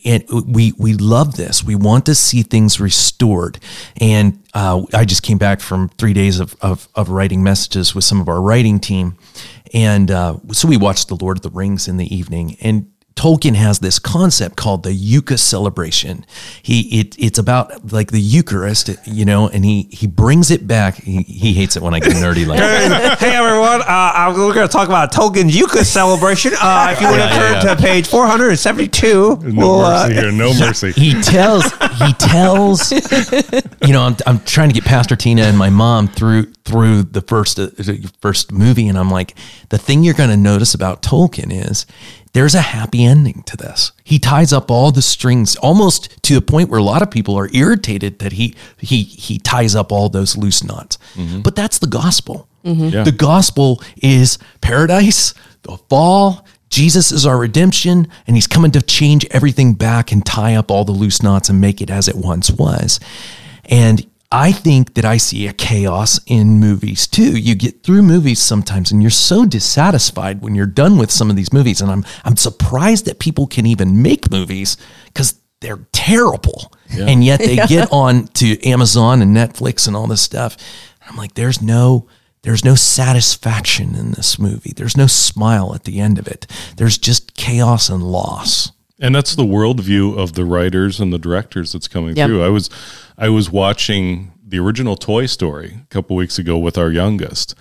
and 0.08 0.24
we 0.47 0.72
we 0.78 0.93
love 0.93 1.36
this. 1.36 1.64
We 1.64 1.76
want 1.76 2.05
to 2.05 2.16
see 2.16 2.41
things 2.41 2.80
restored. 2.80 3.60
And 3.99 4.41
uh, 4.53 4.84
I 4.93 5.03
just 5.03 5.22
came 5.22 5.38
back 5.38 5.60
from 5.60 5.89
three 5.89 6.14
days 6.14 6.39
of, 6.39 6.55
of 6.62 6.88
of 6.95 7.10
writing 7.10 7.43
messages 7.43 7.93
with 7.93 8.05
some 8.05 8.22
of 8.22 8.30
our 8.30 8.41
writing 8.41 8.80
team, 8.80 9.18
and 9.74 10.10
uh, 10.10 10.38
so 10.53 10.68
we 10.68 10.78
watched 10.78 11.10
the 11.10 11.18
Lord 11.18 11.38
of 11.38 11.43
the 11.43 11.49
Rings 11.49 11.88
in 11.88 11.97
the 11.97 12.16
evening. 12.16 12.55
And 12.62 12.91
Tolkien 13.18 13.55
has 13.55 13.80
this 13.80 13.97
concept 13.99 14.55
called 14.55 14.84
the 14.84 14.93
Eucharist 14.93 15.49
celebration. 15.49 16.26
He 16.61 16.99
it 17.01 17.15
it's 17.18 17.39
about 17.39 17.91
like 17.91 18.11
the 18.11 18.22
Eucharist, 18.22 18.89
you 19.05 19.26
know, 19.26 19.49
and 19.49 19.65
he 19.65 19.88
he 19.91 20.05
brings 20.07 20.51
it 20.51 20.68
back. 20.68 20.95
He, 20.95 21.24
he 21.24 21.53
hates 21.53 21.76
it 21.76 21.82
when 21.82 21.93
I 21.95 21.99
get 21.99 22.11
nerdy 22.13 22.45
like 22.47 22.59
that. 22.59 23.18
hey 23.20 23.36
everyone, 23.36 23.82
uh, 23.82 23.86
uh, 23.88 24.34
we're 24.38 24.53
going 24.53 24.68
to 24.68 24.72
talk 24.72 24.88
about 24.88 25.11
Tolkien's 25.11 25.55
Eucharist 25.57 25.91
celebration. 25.91 26.53
Uh, 26.61 26.89
if 26.93 27.01
you 27.01 27.07
want 27.07 27.18
to 27.18 27.26
Yeah, 27.28 27.36
turn 27.36 27.53
yeah, 27.53 27.63
yeah. 27.65 27.76
to 27.76 27.82
page 27.82 28.07
472, 28.07 29.39
No 29.43 29.55
we'll, 29.57 29.82
uh, 29.82 30.07
mercy 30.07 30.13
here. 30.22 30.32
No 30.32 30.53
mercy. 30.53 30.91
he 30.91 31.20
tells 31.22 31.63
he 31.99 32.13
tells 32.13 32.91
you 33.86 33.93
know 33.93 34.03
I'm, 34.03 34.15
I'm 34.28 34.39
trying 34.41 34.70
to 34.70 34.74
get 34.76 34.84
pastor 34.86 35.15
tina 35.15 35.41
and 35.43 35.57
my 35.57 35.70
mom 35.72 36.07
through 36.07 36.51
through 36.65 37.03
the 37.03 37.22
first 37.22 37.57
uh, 37.59 37.70
first 38.22 38.51
movie 38.51 38.88
and 38.89 38.97
i'm 38.97 39.09
like 39.09 39.34
the 39.70 39.78
thing 39.78 40.03
you're 40.03 40.13
going 40.13 40.30
to 40.30 40.36
notice 40.38 40.74
about 40.74 41.01
tolkien 41.01 41.49
is 41.51 41.86
there's 42.34 42.55
a 42.55 42.61
happy 42.61 43.03
ending 43.03 43.43
to 43.43 43.57
this 43.57 43.91
he 44.03 44.19
ties 44.19 44.53
up 44.53 44.69
all 44.69 44.91
the 44.91 45.01
strings 45.01 45.55
almost 45.57 46.21
to 46.23 46.34
the 46.34 46.41
point 46.41 46.69
where 46.69 46.80
a 46.80 46.84
lot 46.84 47.01
of 47.01 47.11
people 47.11 47.36
are 47.36 47.49
irritated 47.53 48.19
that 48.19 48.34
he 48.34 48.55
he 48.78 49.03
he 49.03 49.38
ties 49.39 49.75
up 49.75 49.91
all 49.91 50.09
those 50.09 50.38
loose 50.38 50.63
knots 50.63 50.97
mm-hmm. 51.15 51.41
but 51.41 51.55
that's 51.55 51.80
the 51.80 51.88
gospel 51.88 52.47
mm-hmm. 52.63 52.89
Yeah. 52.89 53.03
the 53.03 53.11
gospel 53.11 53.82
is 54.01 54.38
paradise, 54.61 55.34
the 55.63 55.78
fall. 55.89 56.45
Jesus 56.69 57.13
is 57.13 57.25
our 57.25 57.38
redemption, 57.38 58.09
and 58.28 58.36
he's 58.36 58.47
coming 58.47 58.71
to 58.71 58.82
change 58.82 59.25
everything 59.32 59.73
back 59.73 60.11
and 60.11 60.25
tie 60.25 60.55
up 60.55 60.69
all 60.69 60.84
the 60.84 60.91
loose 60.91 61.23
knots 61.23 61.49
and 61.49 61.61
make 61.61 61.82
it 61.82 61.89
as 61.89 62.09
it 62.09 62.15
once 62.15 62.51
was. 62.51 62.99
And 63.65 64.05
I 64.32 64.51
think 64.51 64.95
that 64.95 65.05
I 65.05 65.17
see 65.17 65.47
a 65.47 65.53
chaos 65.53 66.19
in 66.25 66.59
movies 66.59 67.07
too. 67.07 67.38
You 67.38 67.55
get 67.55 67.84
through 67.84 68.01
movies 68.01 68.39
sometimes 68.39 68.91
and 68.91 69.01
you're 69.01 69.09
so 69.09 69.45
dissatisfied 69.45 70.41
when 70.41 70.53
you're 70.53 70.65
done 70.65 70.97
with 70.97 71.11
some 71.11 71.30
of 71.30 71.38
these 71.38 71.53
movies. 71.53 71.80
And 71.80 71.89
I'm 71.89 72.05
I'm 72.25 72.36
surprised 72.36 73.05
that 73.05 73.19
people 73.19 73.47
can 73.47 73.65
even 73.65 74.01
make 74.01 74.30
movies 74.30 74.75
because 75.05 75.39
they're 75.61 75.88
terrible. 75.93 76.73
And 76.97 77.23
yet 77.23 77.39
they 77.45 77.55
get 77.55 77.88
on 77.91 78.28
to 78.28 78.61
Amazon 78.67 79.21
and 79.21 79.36
Netflix 79.36 79.88
and 79.88 79.95
all 79.95 80.07
this 80.07 80.21
stuff. 80.21 80.57
I'm 81.07 81.15
like, 81.15 81.36
there's 81.36 81.61
no 81.61 82.07
there's 82.41 82.65
no 82.65 82.75
satisfaction 82.75 83.95
in 83.95 84.11
this 84.11 84.38
movie. 84.38 84.73
There's 84.75 84.97
no 84.97 85.07
smile 85.07 85.73
at 85.73 85.86
the 85.86 85.99
end 85.99 86.19
of 86.19 86.28
it. 86.28 86.47
There's 86.75 86.97
just 86.97 87.36
chaos 87.36 87.89
and 87.89 88.03
loss. 88.03 88.71
And 88.99 89.13
that's 89.15 89.35
the 89.35 89.43
worldview 89.43 90.17
of 90.17 90.33
the 90.33 90.45
writers 90.45 90.99
and 90.99 91.11
the 91.13 91.19
directors 91.19 91.71
that's 91.73 91.87
coming 91.87 92.15
Yep. 92.15 92.27
through. 92.27 92.43
I 92.43 92.49
was 92.49 92.69
I 93.17 93.29
was 93.29 93.49
watching 93.51 94.31
the 94.45 94.59
original 94.59 94.95
Toy 94.95 95.25
Story 95.25 95.79
a 95.83 95.87
couple 95.93 96.15
weeks 96.15 96.39
ago 96.39 96.57
with 96.57 96.77
our 96.77 96.91
youngest. 96.91 97.53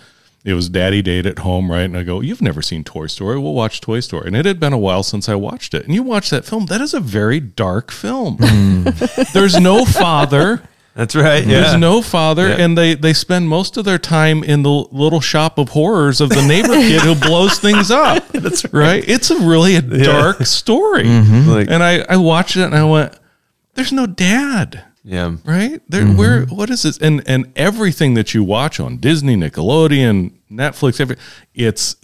It 0.45 0.55
was 0.55 0.68
Daddy 0.68 1.03
Date 1.03 1.26
at 1.26 1.41
home, 1.41 1.70
right? 1.72 1.80
And 1.82 1.97
I 1.99 2.05
go, 2.05 2.20
"You've 2.20 2.41
never 2.41 2.62
seen 2.62 2.84
Toy 2.84 3.09
Story? 3.09 3.37
We'll 3.39 3.53
watch 3.55 3.80
Toy 3.80 3.99
Story." 3.99 4.28
And 4.28 4.37
it 4.37 4.47
had 4.47 4.61
been 4.61 4.72
a 4.72 4.78
while 4.78 5.03
since 5.03 5.28
I 5.28 5.34
watched 5.34 5.74
it. 5.74 5.84
And 5.87 5.93
you 5.95 6.05
watch 6.05 6.30
that 6.30 6.45
film; 6.45 6.66
that 6.66 6.80
is 6.80 6.95
a 6.95 7.01
very 7.01 7.41
dark 7.41 7.91
film. 7.91 8.37
Hmm. 8.41 8.84
There's 9.32 9.59
no 9.59 9.84
father. 9.84 10.62
That's 10.97 11.15
right. 11.15 11.45
Yeah. 11.45 11.61
There's 11.61 11.77
no 11.77 12.01
father, 12.01 12.49
Yeah. 12.49 12.65
and 12.65 12.77
they 12.77 12.95
they 12.95 13.13
spend 13.13 13.49
most 13.49 13.77
of 13.77 13.85
their 13.85 13.99
time 13.99 14.43
in 14.43 14.63
the 14.63 14.71
little 14.71 15.21
shop 15.21 15.59
of 15.59 15.69
horrors 15.69 16.23
of 16.23 16.31
the 16.31 16.41
neighbor 16.43 16.73
kid 16.75 17.03
who 17.03 17.15
blows 17.15 17.59
things 17.59 17.91
up. 17.91 18.27
That's 18.33 18.65
right. 18.73 19.05
It's 19.07 19.31
a 19.31 19.39
really 19.39 19.77
a 19.77 19.83
dark 19.83 20.47
story, 20.47 21.05
mm-hmm. 21.05 21.51
Like- 21.51 21.69
and 21.71 21.83
I 21.83 22.05
I 22.09 22.17
watched 22.17 22.57
it 22.57 22.63
and 22.63 22.75
I 22.75 22.85
went, 22.85 23.13
"There's 23.75 23.93
no 23.93 24.07
dad." 24.07 24.85
yeah. 25.05 25.37
Right 25.45 25.81
there, 25.89 26.05
mm-hmm. 26.05 26.17
where 26.17 26.47
what 26.47 26.71
is 26.71 26.83
this? 26.83 26.97
And 26.99 27.23
and 27.29 27.53
everything 27.57 28.15
that 28.15 28.33
you 28.33 28.43
watch 28.43 28.81
on 28.81 28.97
Disney, 28.97 29.37
Nickelodeon, 29.37 30.33
Netflix, 30.51 31.01
every 31.01 31.17
it's 31.55 31.97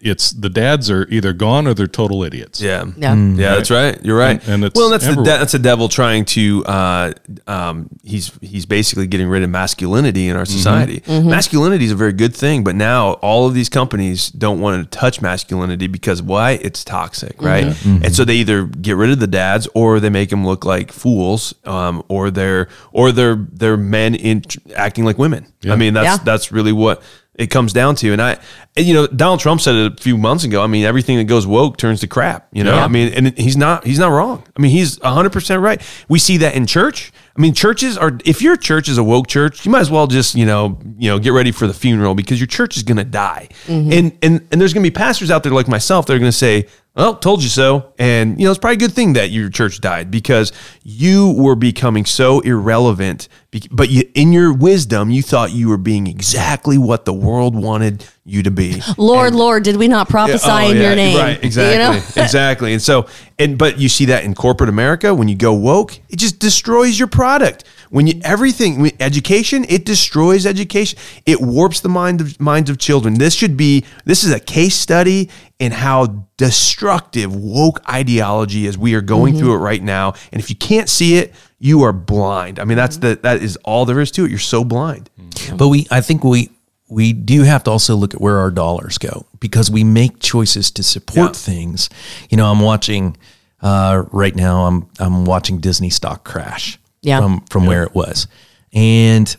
it's 0.00 0.30
the 0.30 0.48
dads 0.48 0.88
are 0.90 1.06
either 1.10 1.32
gone 1.32 1.66
or 1.66 1.74
they're 1.74 1.86
total 1.86 2.22
idiots. 2.22 2.60
Yeah. 2.60 2.84
Yeah. 2.96 3.14
Yeah, 3.14 3.54
that's 3.56 3.70
right. 3.70 3.98
You're 4.04 4.16
right. 4.18 4.40
And- 4.44 4.54
and 4.58 4.64
it's 4.64 4.76
well, 4.78 4.88
that's 4.90 5.04
the 5.04 5.10
everywhere. 5.10 5.24
de- 5.34 5.38
that's 5.40 5.52
the 5.52 5.58
devil 5.58 5.88
trying 5.88 6.24
to. 6.26 6.64
Uh, 6.64 7.12
um, 7.46 7.88
he's 8.04 8.30
he's 8.40 8.66
basically 8.66 9.06
getting 9.06 9.28
rid 9.28 9.42
of 9.42 9.50
masculinity 9.50 10.28
in 10.28 10.36
our 10.36 10.44
society. 10.44 11.02
Masculinity 11.08 11.84
is 11.84 11.92
a 11.92 11.96
very 11.96 12.12
good 12.12 12.34
thing, 12.34 12.62
but 12.64 12.74
now 12.74 13.12
all 13.14 13.46
of 13.46 13.54
these 13.54 13.68
companies 13.68 14.28
don't 14.30 14.60
want 14.60 14.90
to 14.90 14.98
touch 14.98 15.20
masculinity 15.20 15.86
because 15.88 16.22
why? 16.22 16.52
It's 16.52 16.84
toxic, 16.84 17.40
right? 17.42 17.76
And 17.84 18.14
so 18.14 18.24
they 18.24 18.36
either 18.36 18.64
get 18.64 18.96
rid 18.96 19.10
of 19.10 19.18
the 19.20 19.26
dads 19.26 19.68
or 19.74 19.98
they 20.00 20.10
make 20.10 20.30
them 20.30 20.46
look 20.46 20.64
like 20.64 20.92
fools, 20.92 21.54
um, 21.64 22.02
or 22.08 22.30
they're 22.30 22.68
or 22.92 23.10
they're 23.12 23.46
they're 23.52 23.76
men 23.76 24.14
in 24.14 24.42
acting 24.76 25.04
like 25.04 25.18
women. 25.18 25.46
I 25.68 25.74
mean, 25.76 25.94
that's 25.94 26.18
Yeah. 26.18 26.24
that's 26.24 26.52
really 26.52 26.72
what 26.72 27.02
it 27.38 27.46
comes 27.46 27.72
down 27.72 27.94
to. 27.94 28.12
And 28.12 28.20
I, 28.20 28.36
and, 28.76 28.84
you 28.84 28.92
know, 28.92 29.06
Donald 29.06 29.38
Trump 29.40 29.60
said 29.60 29.76
it 29.76 30.00
a 30.00 30.02
few 30.02 30.18
months 30.18 30.42
ago. 30.44 30.60
I 30.60 30.66
mean, 30.66 30.84
everything 30.84 31.16
that 31.18 31.24
goes 31.24 31.46
woke 31.46 31.76
turns 31.76 32.00
to 32.00 32.08
crap. 32.08 32.48
You 32.52 32.64
know, 32.64 32.74
Yeah. 32.74 32.84
I 32.84 32.88
mean, 32.88 33.12
and 33.14 33.38
he's 33.38 33.56
not 33.56 33.84
he's 33.86 33.98
not 33.98 34.08
wrong. 34.08 34.44
I 34.56 34.60
mean, 34.60 34.72
he's 34.72 35.00
hundred 35.02 35.32
percent 35.32 35.62
right. 35.62 35.80
We 36.08 36.18
see 36.18 36.36
that 36.38 36.54
in 36.54 36.66
church. 36.66 37.12
I 37.36 37.40
mean, 37.40 37.54
churches 37.54 37.96
are 37.96 38.18
if 38.24 38.42
your 38.42 38.56
church 38.56 38.88
is 38.88 38.98
a 38.98 39.04
woke 39.04 39.28
church, 39.28 39.64
you 39.64 39.70
might 39.70 39.80
as 39.80 39.90
well 39.90 40.08
just 40.08 40.34
you 40.34 40.44
know 40.44 40.78
you 40.98 41.08
know 41.08 41.20
get 41.20 41.32
ready 41.32 41.52
for 41.52 41.68
the 41.68 41.74
funeral 41.74 42.16
because 42.16 42.40
your 42.40 42.48
church 42.48 42.76
is 42.76 42.82
going 42.82 42.96
to 42.98 43.04
die. 43.04 43.48
Mm-hmm. 43.66 43.92
And 43.92 44.18
and 44.22 44.48
and 44.50 44.60
there's 44.60 44.74
going 44.74 44.82
to 44.82 44.90
be 44.90 44.94
pastors 44.94 45.30
out 45.30 45.44
there 45.44 45.52
like 45.52 45.68
myself 45.68 46.06
that 46.06 46.14
are 46.14 46.18
going 46.18 46.32
to 46.32 46.36
say. 46.36 46.66
Well, 46.98 47.14
told 47.14 47.44
you 47.44 47.48
so. 47.48 47.92
And, 47.96 48.40
you 48.40 48.46
know, 48.46 48.50
it's 48.50 48.58
probably 48.58 48.74
a 48.74 48.80
good 48.80 48.92
thing 48.92 49.12
that 49.12 49.30
your 49.30 49.50
church 49.50 49.80
died 49.80 50.10
because 50.10 50.52
you 50.82 51.32
were 51.32 51.54
becoming 51.54 52.04
so 52.04 52.40
irrelevant. 52.40 53.28
But 53.70 53.88
you, 53.88 54.02
in 54.14 54.32
your 54.32 54.52
wisdom, 54.52 55.08
you 55.08 55.22
thought 55.22 55.52
you 55.52 55.68
were 55.68 55.78
being 55.78 56.08
exactly 56.08 56.76
what 56.76 57.04
the 57.04 57.12
world 57.12 57.54
wanted 57.54 58.04
you 58.24 58.42
to 58.42 58.50
be. 58.50 58.82
Lord, 58.96 59.32
Lord, 59.32 59.62
did 59.62 59.76
we 59.76 59.86
not 59.86 60.08
oh, 60.08 60.10
prophesy 60.10 60.50
Oh, 60.50 60.70
in 60.70 60.76
yeah, 60.76 60.82
your 60.82 60.96
name? 60.96 61.16
Right, 61.16 61.44
exactly. 61.44 61.72
You 61.72 61.78
know? 61.78 61.92
exactly. 62.24 62.72
And 62.72 62.82
so 62.82 63.06
and 63.38 63.56
but 63.56 63.78
you 63.78 63.88
see 63.88 64.06
that 64.06 64.24
in 64.24 64.34
corporate 64.34 64.68
America 64.68 65.14
when 65.14 65.28
you 65.28 65.36
go 65.36 65.54
woke, 65.54 65.98
it 66.08 66.16
just 66.16 66.40
destroys 66.40 66.98
your 66.98 67.08
product. 67.08 67.62
When 67.90 68.06
you 68.06 68.20
everything 68.22 68.90
education, 69.00 69.64
it 69.68 69.84
destroys 69.84 70.44
education. 70.46 70.98
It 71.26 71.40
warps 71.40 71.80
the 71.80 71.88
mind 71.88 72.20
of 72.20 72.38
minds 72.40 72.68
of 72.70 72.78
children. 72.78 73.14
This 73.14 73.34
should 73.34 73.56
be 73.56 73.84
this 74.04 74.24
is 74.24 74.32
a 74.32 74.40
case 74.40 74.74
study 74.74 75.30
in 75.58 75.72
how 75.72 76.26
destructive 76.36 77.34
woke 77.34 77.80
ideology 77.90 78.66
is. 78.66 78.76
We 78.76 78.94
are 78.94 79.00
going 79.00 79.36
through 79.38 79.54
it 79.54 79.58
right 79.58 79.82
now. 79.82 80.14
And 80.32 80.40
if 80.40 80.50
you 80.50 80.56
can't 80.56 80.88
see 80.88 81.16
it, 81.16 81.34
you 81.58 81.82
are 81.82 81.92
blind. 81.92 82.58
I 82.60 82.64
mean, 82.64 82.76
that's 82.76 82.98
the 82.98 83.18
that 83.22 83.42
is 83.42 83.56
all 83.64 83.84
there 83.84 84.00
is 84.00 84.10
to 84.12 84.24
it. 84.24 84.30
You're 84.30 84.38
so 84.38 84.64
blind. 84.64 85.10
But 85.56 85.68
we, 85.68 85.86
I 85.90 86.00
think 86.00 86.24
we, 86.24 86.50
we 86.88 87.12
do 87.12 87.42
have 87.42 87.64
to 87.64 87.70
also 87.70 87.94
look 87.96 88.14
at 88.14 88.20
where 88.20 88.38
our 88.38 88.50
dollars 88.50 88.98
go 88.98 89.26
because 89.40 89.70
we 89.70 89.84
make 89.84 90.20
choices 90.20 90.70
to 90.72 90.82
support 90.82 91.30
Yeah. 91.30 91.32
things. 91.32 91.88
You 92.30 92.36
know, 92.36 92.50
I'm 92.50 92.60
watching 92.60 93.16
uh, 93.60 94.04
right 94.12 94.34
now. 94.34 94.66
I'm 94.66 94.88
I'm 94.98 95.24
watching 95.24 95.58
Disney 95.58 95.90
stock 95.90 96.24
crash 96.24 96.78
Yeah. 97.02 97.20
from 97.20 97.40
from 97.42 97.66
where 97.66 97.84
it 97.84 97.94
was, 97.94 98.26
and 98.72 99.36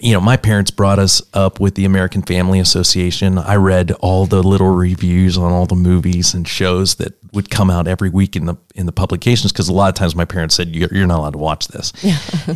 you 0.00 0.12
know, 0.12 0.20
my 0.20 0.36
parents 0.36 0.70
brought 0.70 0.98
us 0.98 1.22
up 1.34 1.60
with 1.60 1.74
the 1.74 1.84
American 1.84 2.22
Family 2.22 2.60
Association. 2.60 3.38
I 3.38 3.56
read 3.56 3.92
all 4.00 4.26
the 4.26 4.42
little 4.42 4.70
reviews 4.70 5.36
on 5.36 5.52
all 5.52 5.66
the 5.66 5.74
movies 5.74 6.34
and 6.34 6.46
shows 6.46 6.96
that 6.96 7.14
would 7.32 7.50
come 7.50 7.70
out 7.70 7.86
every 7.88 8.10
week 8.10 8.36
in 8.36 8.46
the 8.46 8.56
in 8.74 8.86
the 8.86 8.92
publications 8.92 9.52
because 9.52 9.68
a 9.68 9.72
lot 9.72 9.88
of 9.88 9.94
times 9.94 10.14
my 10.14 10.24
parents 10.24 10.54
said 10.54 10.74
you're, 10.74 10.88
you're 10.92 11.06
not 11.06 11.18
allowed 11.18 11.32
to 11.32 11.38
watch 11.38 11.68
this. 11.68 11.92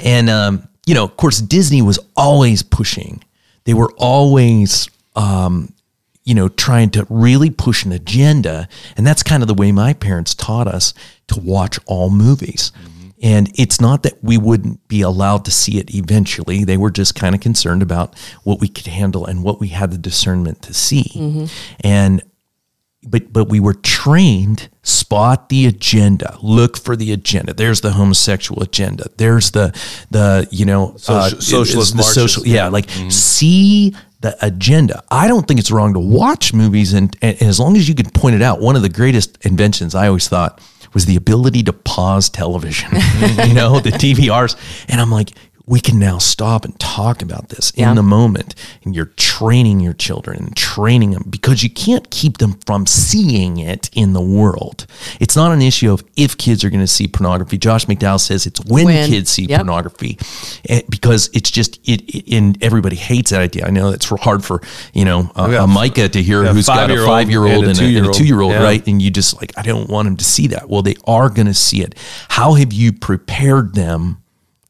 and 0.04 0.30
um, 0.30 0.68
you 0.86 0.94
know, 0.94 1.04
of 1.04 1.16
course, 1.16 1.40
Disney 1.40 1.82
was 1.82 1.98
always 2.16 2.62
pushing. 2.62 3.22
They 3.64 3.74
were 3.74 3.92
always 3.96 4.88
um, 5.16 5.72
you 6.24 6.34
know, 6.34 6.48
trying 6.48 6.90
to 6.90 7.06
really 7.10 7.50
push 7.50 7.84
an 7.84 7.92
agenda. 7.92 8.68
And 8.96 9.06
that's 9.06 9.22
kind 9.22 9.42
of 9.42 9.48
the 9.48 9.54
way 9.54 9.72
my 9.72 9.92
parents 9.92 10.34
taught 10.34 10.68
us 10.68 10.94
to 11.28 11.40
watch 11.40 11.78
all 11.86 12.10
movies. 12.10 12.70
And 13.22 13.50
it's 13.54 13.80
not 13.80 14.02
that 14.02 14.22
we 14.22 14.36
wouldn't 14.36 14.86
be 14.88 15.00
allowed 15.00 15.44
to 15.44 15.50
see 15.52 15.78
it 15.78 15.94
eventually. 15.94 16.64
They 16.64 16.76
were 16.76 16.90
just 16.90 17.14
kind 17.14 17.34
of 17.34 17.40
concerned 17.40 17.82
about 17.82 18.18
what 18.42 18.60
we 18.60 18.68
could 18.68 18.88
handle 18.88 19.24
and 19.26 19.44
what 19.44 19.60
we 19.60 19.68
had 19.68 19.92
the 19.92 19.98
discernment 19.98 20.60
to 20.62 20.74
see. 20.74 21.04
And 21.80 22.22
but 23.04 23.32
but 23.32 23.48
we 23.48 23.60
were 23.60 23.74
trained 23.74 24.68
spot 24.82 25.48
the 25.48 25.66
agenda 25.66 26.38
look 26.42 26.76
for 26.76 26.96
the 26.96 27.12
agenda. 27.12 27.52
There's 27.52 27.80
the 27.80 27.92
homosexual 27.92 28.62
agenda. 28.62 29.06
There's 29.16 29.50
the 29.50 29.72
the 30.10 30.46
you 30.50 30.64
know 30.64 30.96
uh, 31.08 31.30
socialist 31.30 31.96
the 31.96 32.02
social 32.02 32.46
yeah. 32.46 32.68
like 32.68 32.88
see 33.08 33.94
the 34.20 34.36
agenda. 34.44 35.02
I 35.10 35.26
don't 35.26 35.48
think 35.48 35.58
it's 35.58 35.72
wrong 35.72 35.94
to 35.94 36.00
watch 36.00 36.54
movies 36.54 36.92
and, 36.92 37.16
and 37.22 37.42
as 37.42 37.58
long 37.58 37.76
as 37.76 37.88
you 37.88 37.94
can 37.94 38.08
point 38.10 38.36
it 38.36 38.42
out. 38.42 38.60
One 38.60 38.76
of 38.76 38.82
the 38.82 38.88
greatest 38.88 39.44
inventions 39.44 39.94
i 39.94 40.06
always 40.06 40.28
thought 40.28 40.60
was 40.94 41.06
the 41.06 41.16
ability 41.16 41.62
to 41.62 41.72
pause 41.72 42.28
television 42.28 42.90
you 43.46 43.54
know 43.54 43.80
the 43.80 43.90
dvrs 43.90 44.56
and 44.88 45.00
i'm 45.00 45.10
like 45.10 45.30
we 45.72 45.80
can 45.80 45.98
now 45.98 46.18
stop 46.18 46.64
and 46.66 46.78
talk 46.78 47.22
about 47.22 47.48
this 47.48 47.70
in 47.70 47.84
Yeah. 47.84 47.94
the 47.94 48.02
moment 48.02 48.54
and 48.84 48.94
you're 48.94 49.12
training 49.16 49.80
your 49.80 49.94
children 49.94 50.36
and 50.44 50.54
training 50.56 51.12
them 51.12 51.24
because 51.36 51.62
you 51.62 51.70
can't 51.70 52.10
keep 52.10 52.38
them 52.38 52.52
from 52.66 52.86
seeing 52.86 53.56
it 53.58 53.88
in 53.94 54.12
the 54.12 54.20
world 54.20 54.86
it's 55.18 55.34
not 55.34 55.50
an 55.52 55.62
issue 55.62 55.90
of 55.90 56.04
if 56.16 56.36
kids 56.36 56.62
are 56.64 56.70
going 56.70 56.86
to 56.88 56.94
see 56.98 57.08
pornography 57.08 57.56
josh 57.56 57.86
mcdowell 57.86 58.20
says 58.20 58.44
it's 58.46 58.60
when, 58.66 58.84
When. 58.84 59.08
kids 59.08 59.30
see 59.30 59.44
Yep. 59.46 59.60
pornography 59.60 60.18
Eh, 60.68 60.82
because 60.90 61.30
it's 61.32 61.50
just 61.50 61.80
it, 61.88 62.00
it 62.16 62.24
and 62.36 62.62
everybody 62.62 62.96
hates 62.96 63.30
that 63.30 63.40
idea 63.40 63.66
i 63.66 63.70
know 63.70 63.88
it's 63.96 64.06
hard 64.08 64.44
for 64.44 64.60
you 64.92 65.04
know 65.06 65.30
a, 65.36 65.62
a 65.64 65.66
micah 65.66 66.08
to 66.10 66.22
hear 66.22 66.44
a 66.44 66.52
who's 66.52 66.66
got 66.66 66.90
a 66.90 66.96
five-year-old 67.06 67.08
five-year-old 67.08 67.64
and 67.64 67.64
a 67.64 67.68
and 67.70 67.78
a, 67.78 67.80
two-year-old. 67.80 68.14
two-year-old 68.14 68.52
Yeah. 68.52 68.62
right 68.62 68.86
and 68.86 69.00
you 69.00 69.10
just 69.10 69.36
like 69.40 69.52
i 69.56 69.62
don't 69.62 69.88
want 69.88 70.04
them 70.06 70.16
to 70.18 70.24
see 70.24 70.48
that 70.48 70.68
well 70.68 70.82
they 70.82 70.96
are 71.06 71.30
going 71.30 71.46
to 71.46 71.54
see 71.54 71.80
it 71.80 71.94
how 72.28 72.54
have 72.54 72.72
you 72.74 72.92
prepared 72.92 73.74
them 73.74 74.18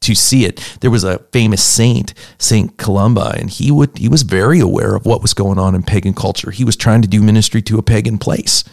to 0.03 0.15
see 0.15 0.45
it. 0.45 0.77
There 0.81 0.91
was 0.91 1.03
a 1.03 1.19
famous 1.31 1.63
saint, 1.63 2.13
Saint 2.37 2.77
Columba, 2.77 3.35
and 3.37 3.49
he 3.49 3.71
would 3.71 3.97
he 3.97 4.09
was 4.09 4.21
very 4.21 4.59
aware 4.59 4.95
of 4.95 5.05
what 5.05 5.21
was 5.21 5.33
going 5.33 5.59
on 5.59 5.75
in 5.75 5.83
pagan 5.83 6.13
culture. 6.13 6.51
He 6.51 6.63
was 6.63 6.75
trying 6.75 7.01
to 7.01 7.07
do 7.07 7.21
ministry 7.21 7.61
to 7.63 7.77
a 7.77 7.83
pagan 7.83 8.17
place. 8.17 8.63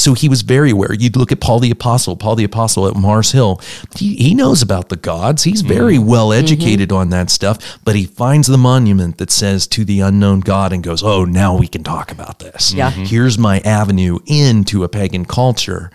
So 0.00 0.14
he 0.14 0.30
was 0.30 0.40
very 0.40 0.70
aware. 0.70 0.94
You'd 0.94 1.16
look 1.16 1.30
at 1.30 1.40
Paul 1.40 1.60
the 1.60 1.70
Apostle, 1.70 2.16
Paul 2.16 2.34
the 2.34 2.44
Apostle 2.44 2.88
at 2.88 2.96
Mars 2.96 3.32
Hill. 3.32 3.60
He, 3.94 4.16
he 4.16 4.34
knows 4.34 4.62
about 4.62 4.88
the 4.88 4.96
gods. 4.96 5.42
He's 5.42 5.60
very 5.60 5.96
mm-hmm. 5.96 6.08
well 6.08 6.28
mm-hmm. 6.30 6.42
educated 6.42 6.90
on 6.90 7.10
that 7.10 7.28
stuff, 7.28 7.78
but 7.84 7.94
he 7.94 8.06
finds 8.06 8.48
the 8.48 8.56
monument 8.56 9.18
that 9.18 9.30
says 9.30 9.66
to 9.68 9.84
the 9.84 10.00
unknown 10.00 10.40
God 10.40 10.72
and 10.72 10.82
goes, 10.82 11.02
Oh, 11.02 11.26
now 11.26 11.54
we 11.56 11.68
can 11.68 11.82
talk 11.82 12.10
about 12.10 12.38
this. 12.38 12.72
Yeah. 12.72 12.90
Here's 12.90 13.36
my 13.36 13.58
avenue 13.60 14.20
into 14.26 14.84
a 14.84 14.88
pagan 14.88 15.26
culture. 15.26 15.90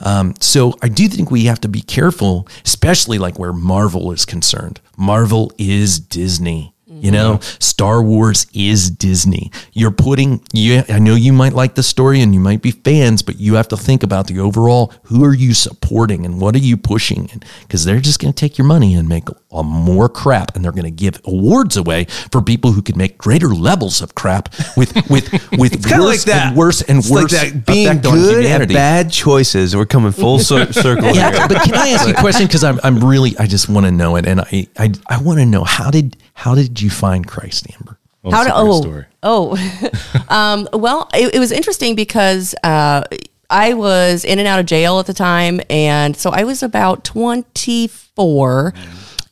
Um, 0.00 0.34
so 0.40 0.74
I 0.82 0.88
do 0.88 1.08
think 1.08 1.30
we 1.30 1.44
have 1.44 1.60
to 1.62 1.68
be 1.68 1.80
careful, 1.80 2.46
especially 2.64 3.18
like 3.18 3.38
where 3.38 3.52
Marvel 3.52 4.12
is 4.12 4.24
concerned. 4.24 4.80
Marvel 4.96 5.52
is 5.58 5.98
Disney. 5.98 6.74
You 7.00 7.10
know, 7.12 7.38
Star 7.60 8.02
Wars 8.02 8.46
is 8.52 8.90
Disney. 8.90 9.52
You're 9.72 9.92
putting, 9.92 10.42
you, 10.52 10.82
I 10.88 10.98
know 10.98 11.14
you 11.14 11.32
might 11.32 11.52
like 11.52 11.74
the 11.74 11.82
story 11.82 12.20
and 12.22 12.34
you 12.34 12.40
might 12.40 12.60
be 12.62 12.72
fans, 12.72 13.22
but 13.22 13.38
you 13.38 13.54
have 13.54 13.68
to 13.68 13.76
think 13.76 14.02
about 14.02 14.26
the 14.26 14.40
overall 14.40 14.92
who 15.04 15.22
are 15.24 15.34
you 15.34 15.54
supporting 15.54 16.24
and 16.24 16.40
what 16.40 16.56
are 16.56 16.60
you 16.60 16.76
pushing? 16.76 17.30
Because 17.60 17.84
they're 17.84 18.00
just 18.00 18.20
going 18.20 18.32
to 18.32 18.40
take 18.40 18.58
your 18.58 18.66
money 18.66 18.94
and 18.94 19.08
make 19.08 19.28
a, 19.50 19.62
more 19.62 20.08
crap 20.08 20.54
and 20.54 20.64
they're 20.64 20.72
going 20.72 20.84
to 20.84 20.90
give 20.90 21.20
awards 21.24 21.76
away 21.76 22.04
for 22.30 22.42
people 22.42 22.72
who 22.72 22.82
can 22.82 22.96
make 22.98 23.16
greater 23.18 23.48
levels 23.48 24.02
of 24.02 24.14
crap 24.14 24.48
with, 24.76 24.94
with, 25.10 25.32
with 25.58 25.72
It's 25.74 25.86
kind 25.86 26.00
of 26.02 26.06
like 26.08 26.16
worse 26.18 26.24
that. 26.24 26.46
and 26.48 26.56
worse 26.56 26.82
and 26.82 26.98
It's 26.98 27.10
worse 27.10 27.32
like 27.32 27.52
that 27.52 27.66
being 27.66 27.86
effect 27.88 28.06
on 28.06 28.14
good 28.14 28.34
at 28.36 28.42
humanity. 28.44 28.74
bad 28.74 29.10
choices. 29.10 29.74
We're 29.74 29.86
coming 29.86 30.12
full 30.12 30.38
cir- 30.38 30.72
circle. 30.72 31.14
Yeah, 31.14 31.30
here. 31.32 31.48
but 31.48 31.62
can 31.64 31.74
I 31.74 31.88
ask 31.88 32.06
you 32.06 32.14
a 32.14 32.16
question? 32.20 32.46
Because 32.46 32.62
I'm, 32.64 32.78
I'm 32.82 32.98
really, 33.02 33.36
I 33.38 33.46
just 33.46 33.68
want 33.68 33.86
to 33.86 33.92
know 33.92 34.16
it, 34.16 34.26
and 34.26 34.40
I, 34.42 34.66
I, 34.78 34.92
I 35.08 35.22
want 35.22 35.38
to 35.38 35.46
know 35.46 35.64
how 35.64 35.90
did, 35.90 36.16
how 36.34 36.54
did 36.54 36.80
you 36.82 36.90
find 36.90 37.26
Christ, 37.26 37.66
Amber? 37.78 37.98
Well, 38.22 38.32
How 38.32 38.42
it's 38.42 38.50
to 38.50 38.56
oh 38.56 38.80
story. 38.82 39.04
oh 39.22 40.24
um, 40.28 40.68
well 40.72 41.08
it, 41.14 41.36
it 41.36 41.38
was 41.38 41.52
interesting 41.52 41.94
because 41.94 42.52
uh, 42.64 43.04
I 43.48 43.74
was 43.74 44.24
in 44.24 44.40
and 44.40 44.48
out 44.48 44.58
of 44.58 44.66
jail 44.66 44.98
at 44.98 45.06
the 45.06 45.14
time 45.14 45.60
and 45.70 46.16
so 46.16 46.30
I 46.30 46.42
was 46.42 46.62
about 46.64 47.04
24 47.04 48.74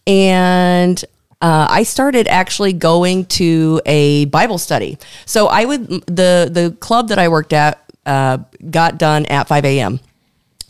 and 0.06 1.02
uh, 1.42 1.66
I 1.68 1.82
started 1.82 2.28
actually 2.28 2.72
going 2.72 3.26
to 3.26 3.80
a 3.84 4.24
Bible 4.26 4.58
study. 4.58 4.98
So 5.26 5.48
I 5.48 5.64
would 5.64 5.86
the 6.06 6.48
the 6.50 6.76
club 6.80 7.08
that 7.08 7.18
I 7.18 7.28
worked 7.28 7.52
at 7.52 7.82
uh, 8.06 8.38
got 8.70 8.98
done 8.98 9.26
at 9.26 9.48
5 9.48 9.64
a.m. 9.64 10.00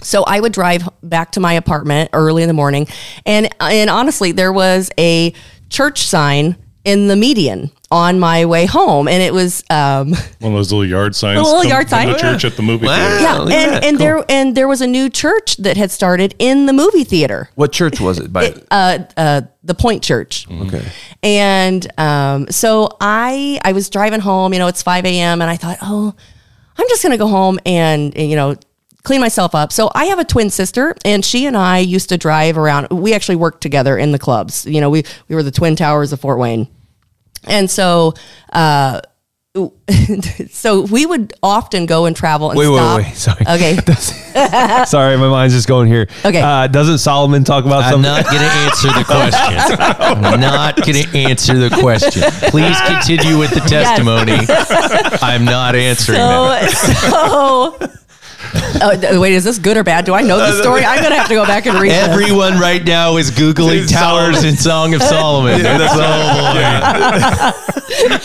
So 0.03 0.25
I 0.25 0.41
would 0.41 0.53
drive 0.53 0.89
back 1.03 1.33
to 1.33 1.41
my 1.41 1.55
apartment 1.55 2.11
early 2.13 2.43
in 2.43 2.49
the 2.49 2.55
morning, 2.55 2.87
and 3.25 3.49
and 3.61 3.91
honestly, 3.91 4.33
there 4.33 4.53
was 4.53 4.91
a 4.99 5.33
church 5.71 6.07
sign 6.07 6.57
in 6.85 7.09
the 7.09 7.17
median 7.17 7.71
on 7.91 8.19
my 8.19 8.45
way 8.47 8.67
home, 8.67 9.07
and 9.09 9.23
it 9.23 9.33
was 9.33 9.63
um, 9.71 10.11
One 10.41 10.53
of 10.53 10.59
those 10.59 10.73
little 10.73 10.85
yard 10.85 11.15
signs. 11.15 11.39
A 11.39 11.43
little 11.43 11.61
come- 11.63 11.71
yard 11.71 11.89
come 11.89 12.07
to 12.09 12.19
sign. 12.19 12.33
church 12.33 12.45
at 12.45 12.57
the 12.57 12.63
movie 12.63 12.87
Wow. 12.87 12.97
theater. 12.97 13.23
yeah, 13.23 13.41
and 13.43 13.51
that. 13.73 13.85
and 13.85 13.97
Cool. 13.97 14.07
there 14.07 14.25
and 14.29 14.57
there 14.57 14.69
was 14.69 14.81
a 14.81 14.87
new 14.87 15.09
church 15.09 15.57
that 15.59 15.77
had 15.77 15.91
started 15.91 16.35
in 16.39 16.67
the 16.67 16.73
movie 16.73 17.05
theater, 17.05 17.49
What 17.55 17.73
church 17.73 18.01
was 18.01 18.19
it? 18.19 18.33
By 18.33 18.55
uh, 18.71 18.99
uh, 19.17 19.41
the 19.63 19.75
Point 19.75 20.03
Church. 20.03 20.47
okay. 20.51 20.83
And 21.23 21.87
um, 21.99 22.47
so 22.51 22.89
I 23.01 23.59
I 23.65 23.73
was 23.73 23.89
driving 23.91 24.21
home. 24.21 24.53
You 24.53 24.59
know, 24.59 24.67
it's 24.69 24.83
five 24.83 25.05
a.m. 25.05 25.41
and 25.43 25.51
I 25.51 25.57
thought, 25.57 25.79
oh, 25.83 26.15
I'm 26.79 26.89
just 26.89 27.03
gonna 27.03 27.17
go 27.19 27.29
home 27.29 27.59
and 27.67 28.17
and, 28.17 28.29
you 28.31 28.37
know 28.37 28.57
clean 29.03 29.21
myself 29.21 29.55
up. 29.55 29.73
So 29.73 29.89
I 29.95 30.07
have 30.07 30.19
a 30.19 30.25
twin 30.25 30.51
sister, 30.51 30.93
and 31.05 31.25
she 31.25 31.47
and 31.47 31.57
I 31.57 31.79
used 31.79 32.09
to 32.09 32.19
drive 32.19 32.59
around. 32.59 32.89
We 32.91 33.15
actually 33.15 33.37
worked 33.37 33.61
together 33.61 33.97
in 33.97 34.11
the 34.11 34.19
clubs. 34.19 34.67
You 34.67 34.81
know, 34.81 34.91
we 34.91 35.05
we 35.29 35.37
were 35.37 35.45
the 35.45 35.53
Twin 35.53 35.77
Towers 35.77 36.13
of 36.13 36.19
Fort 36.21 36.41
Wayne, 36.41 36.67
and 37.47 37.71
so. 37.71 38.15
Uh, 38.53 39.01
so 40.51 40.83
we 40.83 41.07
would 41.07 41.33
often 41.43 41.87
go 41.87 42.05
and 42.05 42.15
travel 42.15 42.51
and 42.51 42.59
Wait, 42.59 42.69
wait, 42.69 42.77
stop. 42.77 42.99
wait. 42.99 43.17
Sorry. 43.17 43.45
Okay. 43.49 43.77
Sorry, 44.87 45.17
my 45.17 45.29
mind's 45.29 45.55
just 45.55 45.67
going 45.67 45.89
here. 45.89 46.09
Okay. 46.27 46.43
Uh, 46.43 46.67
doesn't 46.67 46.99
Solomon 46.99 47.43
talk 47.43 47.65
about 47.65 47.91
something. 47.91 48.11
I'm 48.11 48.23
not 48.23 48.27
going 48.27 48.43
to 48.43 48.45
answer 48.45 48.89
the 48.89 49.05
question. 49.05 49.81
I'm 49.81 50.41
not 50.41 50.77
going 50.77 51.03
to 51.05 51.19
answer 51.19 51.55
the 51.55 51.71
question. 51.71 52.23
Please 52.51 52.79
continue 52.83 53.39
with 53.39 53.53
the 53.53 53.61
testimony. 53.61 54.37
I'm 55.23 55.47
not 55.47 55.75
answering 55.75 56.19
that. 56.19 56.71
So, 56.71 58.06
so. 58.79 58.91
Oh, 59.11 59.21
wait, 59.21 59.33
is 59.35 59.45
this 59.45 59.59
good 59.59 59.77
or 59.77 59.85
bad? 59.85 60.05
Do 60.05 60.15
I 60.15 60.23
know 60.23 60.39
the 60.39 60.53
story? 60.63 60.85
I'm 60.85 61.03
gonna 61.03 61.17
have 61.17 61.29
to 61.29 61.35
go 61.35 61.45
back 61.47 61.67
and 61.67 61.79
read. 61.79 61.91
this. 61.91 62.09
Everyone 62.09 62.59
right 62.59 62.85
now 62.85 63.17
is 63.17 63.31
googling 63.31 63.83
It's 63.83 63.93
towers 63.93 64.37
Solomon. 64.37 64.49
and 64.51 64.59
Song 64.59 64.95
of 64.95 65.03
Solomon. 65.03 65.63
that's 65.63 65.95
oh 65.97 67.53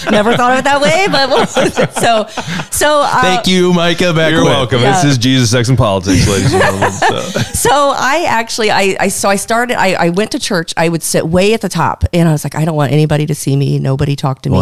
boy! 0.06 0.12
Never 0.12 0.36
thought 0.36 0.54
of 0.54 0.60
it 0.60 0.64
that 0.66 0.82
way, 0.82 1.08
but 1.12 1.30
we'll, 1.30 1.46
so 1.48 2.28
so. 2.72 3.02
Uh, 3.02 3.22
Thank 3.22 3.48
you, 3.48 3.74
Micah. 3.74 4.14
Back 4.14 4.32
You're 4.32 4.44
welcome. 4.44 4.82
Yeah. 4.82 4.92
This 5.02 5.04
is 5.14 5.18
Jesus, 5.18 5.50
Sex, 5.52 5.70
and 5.70 5.78
Politics, 5.78 6.28
ladies 6.28 6.54
and 6.54 6.62
gentlemen. 6.62 6.92
So. 6.92 7.20
So 7.62 7.70
I 7.96 8.26
actually, 8.28 8.72
I, 8.72 8.98
I 9.00 9.08
so 9.08 9.30
I 9.30 9.36
started. 9.36 9.78
I, 9.80 9.94
I 9.94 10.10
went 10.10 10.32
to 10.32 10.40
church. 10.40 10.74
I 10.78 10.90
would 10.90 11.04
sit 11.04 11.28
way 11.28 11.54
at 11.54 11.62
the 11.62 11.70
top, 11.70 12.04
and 12.14 12.28
I 12.28 12.32
was 12.32 12.44
like, 12.44 12.56
I 12.56 12.66
don't 12.66 12.76
want 12.76 12.92
anybody 12.92 13.26
to 13.28 13.36
see 13.36 13.56
me. 13.56 13.80
Nobody 13.80 14.16
talk 14.16 14.42
to 14.44 14.50
me. 14.50 14.58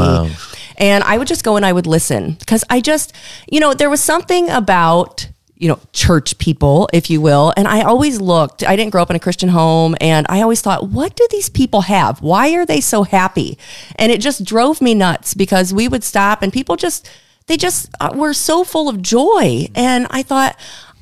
And 0.80 1.04
I 1.04 1.18
would 1.18 1.28
just 1.28 1.44
go 1.44 1.56
and 1.56 1.66
I 1.66 1.74
would 1.74 1.86
listen. 1.86 2.34
Because 2.34 2.64
I 2.70 2.82
just, 2.82 3.14
you 3.52 3.60
know, 3.60 3.74
there 3.74 3.90
was 3.90 4.02
something 4.02 4.50
about 4.50 5.30
you 5.56 5.68
know 5.68 5.80
church 5.92 6.38
people 6.38 6.90
if 6.94 7.10
you 7.10 7.20
will. 7.20 7.54
And 7.58 7.68
i 7.68 7.82
always 7.82 8.22
looked 8.22 8.64
i 8.64 8.78
didn't 8.78 8.92
grow 8.92 9.02
up 9.02 9.10
in 9.10 9.18
a 9.18 9.20
christian 9.20 9.50
home 9.50 9.94
and 10.00 10.26
i 10.30 10.42
always 10.42 10.62
thought 10.62 10.88
what 10.88 11.18
do 11.18 11.28
these 11.32 11.50
people 11.50 11.82
have? 11.82 12.22
Why 12.22 12.54
are 12.56 12.66
they 12.66 12.80
so 12.80 13.04
happy? 13.04 13.58
And 13.98 14.10
it 14.10 14.22
just 14.22 14.46
drove 14.46 14.82
me 14.82 14.96
nuts 14.96 15.34
because 15.34 15.74
we 15.74 15.90
would 15.90 16.06
stop 16.06 16.42
and 16.42 16.54
people 16.54 16.78
just 16.78 17.10
they 17.48 17.58
just 17.58 17.90
uh, 18.00 18.12
were 18.16 18.34
so 18.34 18.64
full 18.64 18.88
of 18.88 19.02
joy. 19.02 19.68
And 19.76 20.08
i 20.10 20.24
thought 20.24 20.58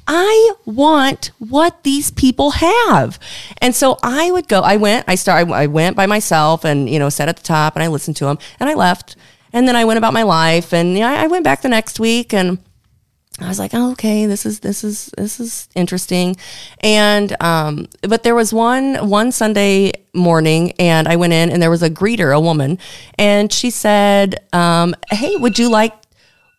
I 0.07 0.53
want 0.65 1.31
what 1.37 1.83
these 1.83 2.11
people 2.11 2.51
have. 2.51 3.19
And 3.61 3.75
so 3.75 3.97
I 4.01 4.31
would 4.31 4.47
go, 4.47 4.61
I 4.61 4.77
went, 4.77 5.03
I 5.07 5.15
started, 5.15 5.51
I 5.51 5.67
went 5.67 5.97
by 5.97 6.05
myself 6.05 6.63
and, 6.63 6.89
you 6.89 6.97
know, 6.97 7.09
sat 7.09 7.27
at 7.27 7.35
the 7.35 7.43
top 7.43 7.75
and 7.75 7.83
I 7.83 7.87
listened 7.87 8.15
to 8.17 8.25
them 8.25 8.37
and 8.59 8.69
I 8.69 8.73
left. 8.73 9.17
And 9.53 9.67
then 9.67 9.75
I 9.75 9.85
went 9.85 9.97
about 9.97 10.13
my 10.13 10.23
life 10.23 10.73
and 10.73 10.93
you 10.93 10.99
know, 10.99 11.07
I 11.07 11.27
went 11.27 11.43
back 11.43 11.61
the 11.61 11.69
next 11.69 11.99
week 11.99 12.33
and 12.33 12.59
I 13.39 13.47
was 13.47 13.59
like, 13.59 13.71
oh, 13.73 13.91
okay, 13.91 14.25
this 14.25 14.45
is 14.47 14.61
this 14.61 14.83
is 14.83 15.11
this 15.15 15.39
is 15.39 15.69
interesting, 15.75 16.37
and 16.81 17.35
um, 17.39 17.87
but 18.01 18.23
there 18.23 18.33
was 18.33 18.51
one 18.51 19.09
one 19.09 19.31
Sunday 19.31 19.93
morning, 20.13 20.71
and 20.79 21.07
I 21.07 21.17
went 21.17 21.33
in, 21.33 21.51
and 21.51 21.61
there 21.61 21.69
was 21.69 21.83
a 21.83 21.89
greeter, 21.89 22.35
a 22.35 22.39
woman, 22.39 22.79
and 23.19 23.53
she 23.53 23.69
said, 23.69 24.39
um, 24.53 24.95
"Hey, 25.11 25.35
would 25.35 25.59
you 25.59 25.69
like 25.69 25.93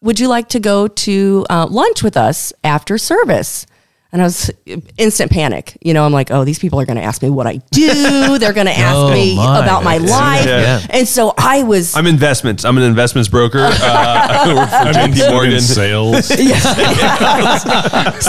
would 0.02 0.20
you 0.20 0.28
like 0.28 0.48
to 0.50 0.60
go 0.60 0.86
to 0.86 1.44
uh, 1.50 1.66
lunch 1.68 2.04
with 2.04 2.16
us 2.16 2.52
after 2.62 2.96
service?" 2.96 3.66
And 4.10 4.22
I 4.22 4.24
was 4.24 4.50
instant 4.96 5.30
panic. 5.30 5.76
You 5.82 5.92
know, 5.92 6.02
I'm 6.06 6.14
like, 6.14 6.30
oh, 6.30 6.42
these 6.44 6.58
people 6.58 6.80
are 6.80 6.86
going 6.86 6.96
to 6.96 7.02
ask 7.02 7.20
me 7.20 7.28
what 7.28 7.46
I 7.46 7.56
do. 7.72 8.38
They're 8.38 8.54
going 8.54 8.66
to 8.74 8.78
ask 8.78 8.96
Oh, 8.96 9.12
me 9.12 9.36
my. 9.36 9.62
about 9.62 9.84
my 9.84 9.98
life, 9.98 10.46
Yeah. 10.46 10.80
and 10.88 11.06
so 11.06 11.34
I 11.36 11.62
was 11.62 11.94
I'm 11.94 12.06
investments. 12.06 12.64
I'm 12.64 12.78
an 12.78 12.84
investments 12.84 13.28
broker. 13.28 13.58
Uh, 13.60 13.70
I 13.82 14.54
work 14.54 14.70
for 14.70 14.98
JP 14.98 15.30
Morgan. 15.30 15.60
sales. 15.60 16.26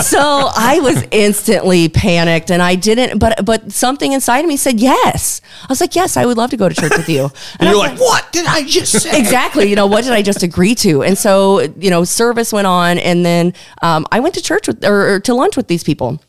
so 0.06 0.50
I 0.54 0.80
was 0.82 1.02
instantly 1.10 1.88
panicked 1.88 2.50
and 2.50 2.60
I 2.62 2.74
didn't 2.74 3.18
but 3.18 3.44
but 3.44 3.72
something 3.72 4.12
inside 4.12 4.40
of 4.40 4.46
me 4.48 4.56
said 4.56 4.80
yes. 4.80 5.40
I 5.62 5.66
was 5.68 5.80
like, 5.80 5.94
"Yes, 5.96 6.16
I 6.16 6.26
would 6.26 6.36
love 6.36 6.50
to 6.50 6.56
go 6.56 6.68
to 6.68 6.74
church 6.74 6.92
with 6.96 7.08
you." 7.08 7.24
And 7.24 7.32
And 7.60 7.68
I 7.68 7.72
you're 7.72 7.80
was 7.80 7.90
like, 7.92 8.00
what 8.00 8.32
did 8.32 8.46
I 8.46 8.64
just 8.64 8.92
say? 9.02 9.18
exactly 9.18 9.68
you 9.68 9.76
know 9.76 9.86
what 9.86 10.04
did 10.04 10.12
i 10.12 10.22
just 10.22 10.42
agree 10.42 10.74
to 10.74 11.02
and 11.02 11.16
so 11.16 11.60
you 11.78 11.90
know 11.90 12.04
service 12.04 12.52
went 12.52 12.66
on 12.66 12.98
and 12.98 13.24
then 13.24 13.52
um, 13.82 14.06
i 14.12 14.20
went 14.20 14.34
to 14.34 14.42
church 14.42 14.66
with 14.66 14.84
or, 14.84 15.14
or 15.14 15.20
to 15.20 15.34
lunch 15.34 15.56
with 15.56 15.66
these 15.70 15.84
people. 15.84 16.20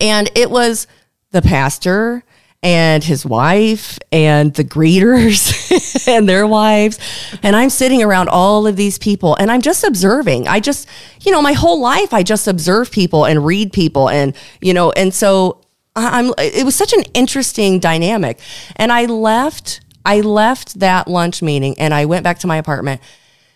And 0.00 0.30
it 0.34 0.50
was 0.50 0.86
the 1.32 1.42
pastor 1.42 2.24
and 2.62 3.02
his 3.02 3.24
wife 3.24 3.98
and 4.12 4.52
the 4.54 4.64
greeters 4.64 6.06
and 6.08 6.28
their 6.28 6.46
wives. 6.46 6.98
And 7.42 7.56
i'm 7.56 7.70
sitting 7.70 8.02
around 8.02 8.28
all 8.28 8.66
of 8.66 8.76
these 8.76 8.98
people 8.98 9.34
and 9.36 9.50
i'm 9.50 9.62
just 9.62 9.84
observing. 9.84 10.46
I 10.48 10.60
just 10.60 10.88
you 11.22 11.32
know 11.32 11.42
my 11.42 11.52
whole 11.52 11.80
life 11.80 12.12
i 12.14 12.22
just 12.22 12.46
observe 12.46 12.90
people 12.90 13.24
and 13.24 13.44
read 13.44 13.72
people 13.72 14.08
and 14.08 14.36
you 14.60 14.74
know 14.74 14.92
and 14.92 15.12
so 15.12 15.62
i'm 15.96 16.32
it 16.38 16.64
was 16.64 16.76
such 16.76 16.92
an 16.92 17.02
interesting 17.14 17.80
dynamic. 17.80 18.38
And 18.76 18.92
i 18.92 19.06
left 19.06 19.80
i 20.04 20.20
left 20.20 20.80
that 20.80 21.08
lunch 21.08 21.42
meeting 21.42 21.78
and 21.78 21.94
i 21.94 22.04
went 22.04 22.24
back 22.24 22.38
to 22.40 22.46
my 22.46 22.58
apartment 22.58 23.00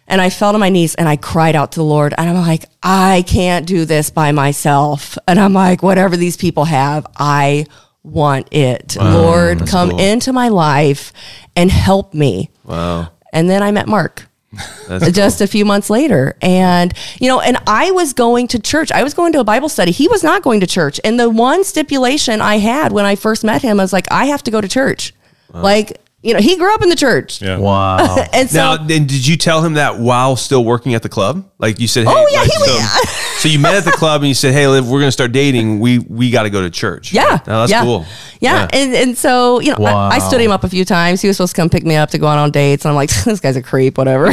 and 0.06 0.20
I 0.20 0.31
fell 0.31 0.52
to 0.52 0.59
my 0.59 0.68
knees 0.68 0.94
and 0.94 1.09
I 1.09 1.16
cried 1.16 1.56
out 1.56 1.72
to 1.72 1.81
the 1.81 1.85
Lord. 1.85 2.14
And 2.16 2.28
I'm 2.28 2.36
like, 2.36 2.66
I 2.82 3.24
can't 3.26 3.66
do 3.66 3.85
this 3.85 4.10
by 4.10 4.32
myself. 4.32 5.16
And 5.26 5.39
I'm 5.39 5.52
like, 5.52 5.82
whatever 5.82 6.16
these 6.16 6.36
people 6.36 6.64
have, 6.64 7.06
I 7.16 7.66
want 8.02 8.52
it. 8.52 8.97
Lord, 8.97 9.66
come 9.66 9.90
into 9.93 10.32
my 10.32 10.48
life 10.48 11.12
and 11.56 11.70
help 11.70 12.12
me. 12.12 12.51
Wow. 12.64 13.09
And 13.32 13.48
then 13.48 13.62
I 13.62 13.70
met 13.70 13.89
Mark. 13.89 14.28
just 15.10 15.40
a 15.40 15.48
few 15.48 15.64
months 15.64 15.90
later. 15.90 16.36
And, 16.40 16.94
you 17.18 17.28
know, 17.28 17.40
and 17.40 17.56
I 17.66 17.90
was 17.90 18.12
going 18.12 18.47
to 18.48 18.60
church. 18.60 18.93
I 18.93 19.02
was 19.02 19.12
going 19.12 19.32
to 19.32 19.40
a 19.40 19.44
Bible 19.44 19.68
study. 19.68 19.90
He 19.90 20.06
was 20.06 20.22
not 20.22 20.43
going 20.43 20.60
to 20.60 20.66
church. 20.66 21.01
And 21.02 21.18
the 21.18 21.28
one 21.28 21.64
stipulation 21.64 22.40
I 22.40 22.59
had 22.59 22.93
when 22.93 23.05
I 23.05 23.16
first 23.16 23.43
met 23.43 23.62
him, 23.62 23.81
I 23.81 23.82
was 23.82 23.93
like, 23.93 24.06
I 24.12 24.26
have 24.26 24.44
to 24.44 24.52
go 24.52 24.60
to 24.60 24.68
church. 24.68 25.12
Like, 25.52 26.01
you 26.24 26.32
know, 26.32 26.40
he 26.40 26.56
grew 26.56 26.72
up 26.74 26.82
in 26.82 26.88
the 26.88 26.96
church. 26.96 27.42
Yeah. 27.42 27.59
Wow. 27.59 28.16
And 28.32 28.48
so, 28.51 28.56
Now, 28.56 28.76
then, 28.78 29.06
did 29.06 29.26
you 29.26 29.36
tell 29.36 29.62
him 29.62 29.74
that 29.74 29.98
while 29.98 30.36
still 30.36 30.64
working 30.64 30.94
at 30.94 31.02
the 31.02 31.09
club? 31.09 31.48
Like 31.59 31.78
you 31.78 31.86
said, 31.86 32.06
hey, 32.06 32.12
Oh, 32.14 32.26
yeah, 32.30 32.38
like, 32.40 32.51
he 32.51 32.56
was- 32.59 32.92
so, 32.92 33.09
so 33.40 33.48
you 33.48 33.59
met 33.59 33.74
at 33.74 33.84
the 33.84 33.92
club 33.92 34.22
and 34.22 34.28
you 34.28 34.34
said, 34.34 34.55
"Hey, 34.55 34.66
Liv, 34.66 34.88
we're 34.88 35.01
going 35.01 35.09
to 35.09 35.12
start 35.12 35.32
dating. 35.32 35.80
We 35.80 35.98
we 35.98 36.30
got 36.30 36.44
to 36.44 36.51
go 36.51 36.62
to 36.62 36.70
church." 36.70 37.12
Yeah. 37.12 37.38
Now, 37.46 37.60
that's 37.60 37.70
yeah. 37.70 37.82
cool. 37.82 38.06
Yeah. 38.40 38.68
And, 38.72 38.94
and 38.94 39.18
so, 39.18 39.60
you 39.60 39.74
know, 39.74 39.84
I, 39.84 40.14
I 40.14 40.18
stood 40.18 40.40
him 40.40 40.51
up 40.51 40.64
a 40.64 40.68
few 40.68 40.84
times. 40.84 41.20
He 41.20 41.28
was 41.28 41.36
supposed 41.36 41.55
to 41.55 41.60
come 41.60 41.68
pick 41.70 41.84
me 41.84 41.96
up 41.96 42.10
to 42.10 42.18
go 42.18 42.26
out 42.26 42.38
on 42.38 42.51
dates. 42.51 42.84
And 42.84 42.90
I'm 42.90 42.96
like, 42.96 43.10
this 43.24 43.40
guy's 43.40 43.56
a 43.56 43.62
creep, 43.62 43.98
whatever. 43.98 44.30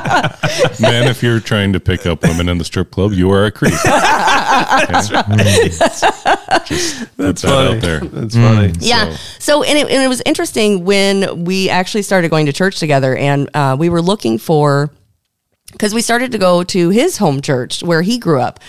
Man, 0.80 1.08
if 1.08 1.22
you're 1.22 1.40
trying 1.40 1.72
to 1.72 1.80
pick 1.80 2.06
up 2.06 2.22
women 2.22 2.48
in 2.48 2.58
the 2.58 2.64
strip 2.64 2.90
club, 2.90 3.12
you 3.12 3.30
are 3.30 3.46
a 3.46 3.50
creep. 3.50 3.72
That's 3.84 5.10
right. 5.10 5.24
Mm. 5.26 6.66
Just 6.66 7.16
put 7.16 7.36
that 7.36 7.44
out 7.44 7.80
there. 7.80 8.00
That's 8.00 8.34
mm. 8.34 8.42
funny. 8.42 8.72
yeah. 8.80 9.16
So, 9.38 9.62
and, 9.62 9.78
it, 9.78 9.90
and 9.90 10.02
it 10.02 10.08
was 10.08 10.22
interesting 10.26 10.84
when 10.84 11.44
we 11.44 11.68
actually 11.68 12.02
started 12.02 12.30
going 12.30 12.46
to 12.46 12.52
church 12.52 12.78
together 12.78 13.16
and 13.16 13.48
uh, 13.54 13.76
we 13.78 13.88
were 13.88 14.02
looking 14.02 14.38
for, 14.38 14.92
because 15.72 15.94
we 15.94 16.02
started 16.02 16.32
to 16.32 16.38
go 16.38 16.64
to 16.64 16.90
his 16.90 17.18
home 17.18 17.40
church 17.40 17.82
where 17.82 18.02
he 18.02 18.18
grew 18.18 18.40
up. 18.40 18.60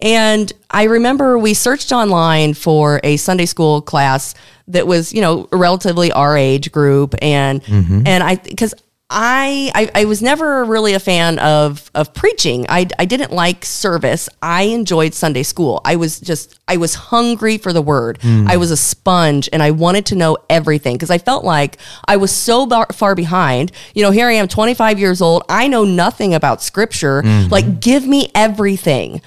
And 0.00 0.52
I 0.70 0.84
remember 0.84 1.38
we 1.38 1.54
searched 1.54 1.92
online 1.92 2.54
for 2.54 3.00
a 3.02 3.16
Sunday 3.16 3.46
school 3.46 3.80
class 3.80 4.34
that 4.68 4.86
was, 4.86 5.12
you 5.12 5.20
know, 5.20 5.48
relatively 5.52 6.12
our 6.12 6.36
age 6.36 6.70
group. 6.72 7.14
And, 7.22 7.62
mm-hmm. 7.62 8.06
and 8.06 8.22
I, 8.22 8.36
because 8.36 8.74
I, 9.08 9.70
I 9.72 10.02
I 10.02 10.04
was 10.06 10.20
never 10.20 10.64
really 10.64 10.94
a 10.94 10.98
fan 10.98 11.38
of 11.38 11.92
of 11.94 12.12
preaching. 12.12 12.66
I 12.68 12.88
I 12.98 13.04
didn't 13.04 13.30
like 13.30 13.64
service. 13.64 14.28
I 14.42 14.62
enjoyed 14.62 15.14
Sunday 15.14 15.44
school. 15.44 15.80
I 15.84 15.94
was 15.94 16.18
just 16.18 16.58
I 16.66 16.76
was 16.76 16.94
hungry 16.96 17.56
for 17.56 17.72
the 17.72 17.80
word. 17.82 18.18
I 18.24 18.56
was 18.56 18.72
a 18.72 18.76
sponge 18.76 19.48
and 19.52 19.62
I 19.62 19.70
wanted 19.70 20.06
to 20.06 20.16
know 20.16 20.38
everything 20.50 20.96
because 20.96 21.10
I 21.10 21.18
felt 21.18 21.44
like 21.44 21.78
I 22.08 22.16
was 22.16 22.32
so 22.32 22.66
bar, 22.66 22.88
far 22.92 23.14
behind. 23.14 23.70
You 23.94 24.02
know, 24.02 24.10
here 24.10 24.26
I 24.26 24.32
am 24.32 24.48
25 24.48 24.98
years 24.98 25.22
old. 25.22 25.44
I 25.48 25.68
know 25.68 25.84
nothing 25.84 26.34
about 26.34 26.60
scripture. 26.60 27.22
Like 27.48 27.78
give 27.78 28.04
me 28.08 28.32
everything. 28.34 29.22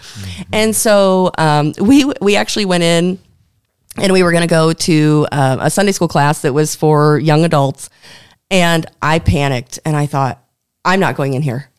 And 0.51 0.75
so 0.75 1.31
um, 1.37 1.71
we 1.79 2.03
we 2.21 2.35
actually 2.35 2.65
went 2.65 2.83
in 2.83 3.17
and 3.95 4.11
we 4.11 4.23
were 4.23 4.31
going 4.31 4.43
to 4.47 4.47
go 4.47 4.73
to 4.73 5.25
uh, 5.31 5.57
a 5.61 5.69
Sunday 5.69 5.93
school 5.93 6.09
class 6.09 6.41
that 6.41 6.53
was 6.53 6.75
for 6.75 7.17
young 7.17 7.45
adults. 7.45 7.89
And 8.51 8.85
I 9.01 9.19
panicked 9.19 9.79
and 9.85 9.95
I 9.95 10.05
thought, 10.05 10.43
I'm 10.83 10.99
not 10.99 11.15
going 11.15 11.33
in 11.33 11.41
here. 11.41 11.69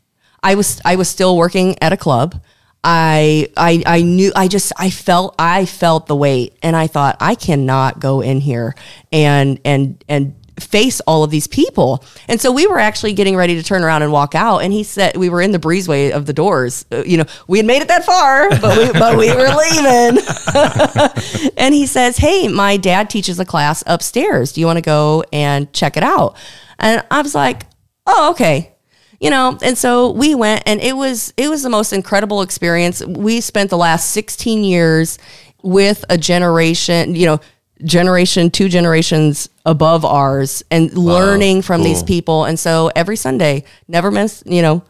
I 0.43 0.55
was 0.55 0.81
I 0.85 0.97
was 0.97 1.09
still 1.09 1.37
working 1.37 1.77
at 1.83 1.93
a 1.93 1.97
club. 1.97 2.41
I 2.83 3.49
I 3.57 3.83
I 3.85 4.03
knew 4.03 4.33
I 4.35 4.49
just 4.49 4.73
I 4.79 4.89
felt 4.89 5.35
I 5.39 5.67
felt 5.67 6.07
the 6.07 6.17
weight 6.17 6.57
and 6.63 6.75
I 6.75 6.87
thought 6.87 7.17
I 7.21 7.35
cannot 7.35 8.01
go 8.01 8.23
in 8.23 8.41
here 8.41 8.75
and 9.13 9.61
and 9.65 10.03
and 10.09 10.35
face 10.63 11.01
all 11.01 11.25
of 11.25 11.31
these 11.31 11.47
people. 11.47 12.05
And 12.29 12.41
so 12.41 12.53
we 12.53 12.67
were 12.67 12.79
actually 12.79 13.13
getting 13.13 13.37
ready 13.37 13.55
to 13.57 13.63
turn 13.63 13.83
around 13.83 14.03
and 14.03 14.13
walk 14.13 14.35
out 14.35 14.59
and 14.59 14.73
he 14.73 14.83
said 14.83 15.17
we 15.17 15.29
were 15.29 15.41
in 15.41 15.53
the 15.53 15.59
breezeway 15.59 16.11
of 16.11 16.27
the 16.27 16.33
doors. 16.33 16.85
Uh, 16.93 17.03
you 17.05 17.17
know, 17.17 17.25
we 17.47 17.59
had 17.59 17.67
made 17.67 17.83
it 17.83 17.89
that 17.89 18.05
far, 18.05 18.51
but 18.61 18.77
we 18.77 18.93
but 18.93 19.17
we 19.17 19.35
were 19.35 19.49
leaving. 19.49 21.53
and 21.57 21.75
he 21.75 21.87
says, 21.87 22.17
"Hey, 22.17 22.49
my 22.49 22.77
dad 22.77 23.11
teaches 23.11 23.39
a 23.39 23.45
class 23.45 23.83
upstairs. 23.87 24.53
Do 24.53 24.61
you 24.61 24.67
want 24.67 24.79
to 24.79 24.83
go 24.83 25.25
and 25.33 25.73
check 25.73 25.97
it 25.97 26.03
out?" 26.03 26.37
And 26.79 27.05
I 27.11 27.23
was 27.23 27.35
like, 27.35 27.67
"Oh, 28.07 28.31
okay." 28.33 28.75
You 29.21 29.29
know, 29.29 29.59
and 29.63 29.77
so 29.77 30.13
we 30.13 30.35
went 30.35 30.63
and 30.65 30.81
it 30.81 30.97
was 30.97 31.35
it 31.37 31.51
was 31.51 31.63
the 31.63 31.69
most 31.69 31.93
incredible 31.93 32.41
experience. 32.41 33.05
We 33.05 33.43
spent 33.43 33.69
the 33.69 33.77
last 33.77 34.13
16 34.13 34.65
years 34.65 35.19
with 35.63 36.07
a 36.09 36.17
generation, 36.17 37.15
you 37.15 37.27
know, 37.27 37.41
generation 37.85 38.51
two 38.51 38.69
generations 38.69 39.49
above 39.65 40.05
ours 40.05 40.63
and 40.71 40.93
learning 40.97 41.63
from 41.63 41.83
these 41.83 42.03
people. 42.03 42.45
And 42.45 42.59
so 42.59 42.91
every 42.95 43.17
Sunday, 43.17 43.65
never 43.89 44.11
miss, 44.11 44.43
you 44.47 44.63
know, 44.63 44.83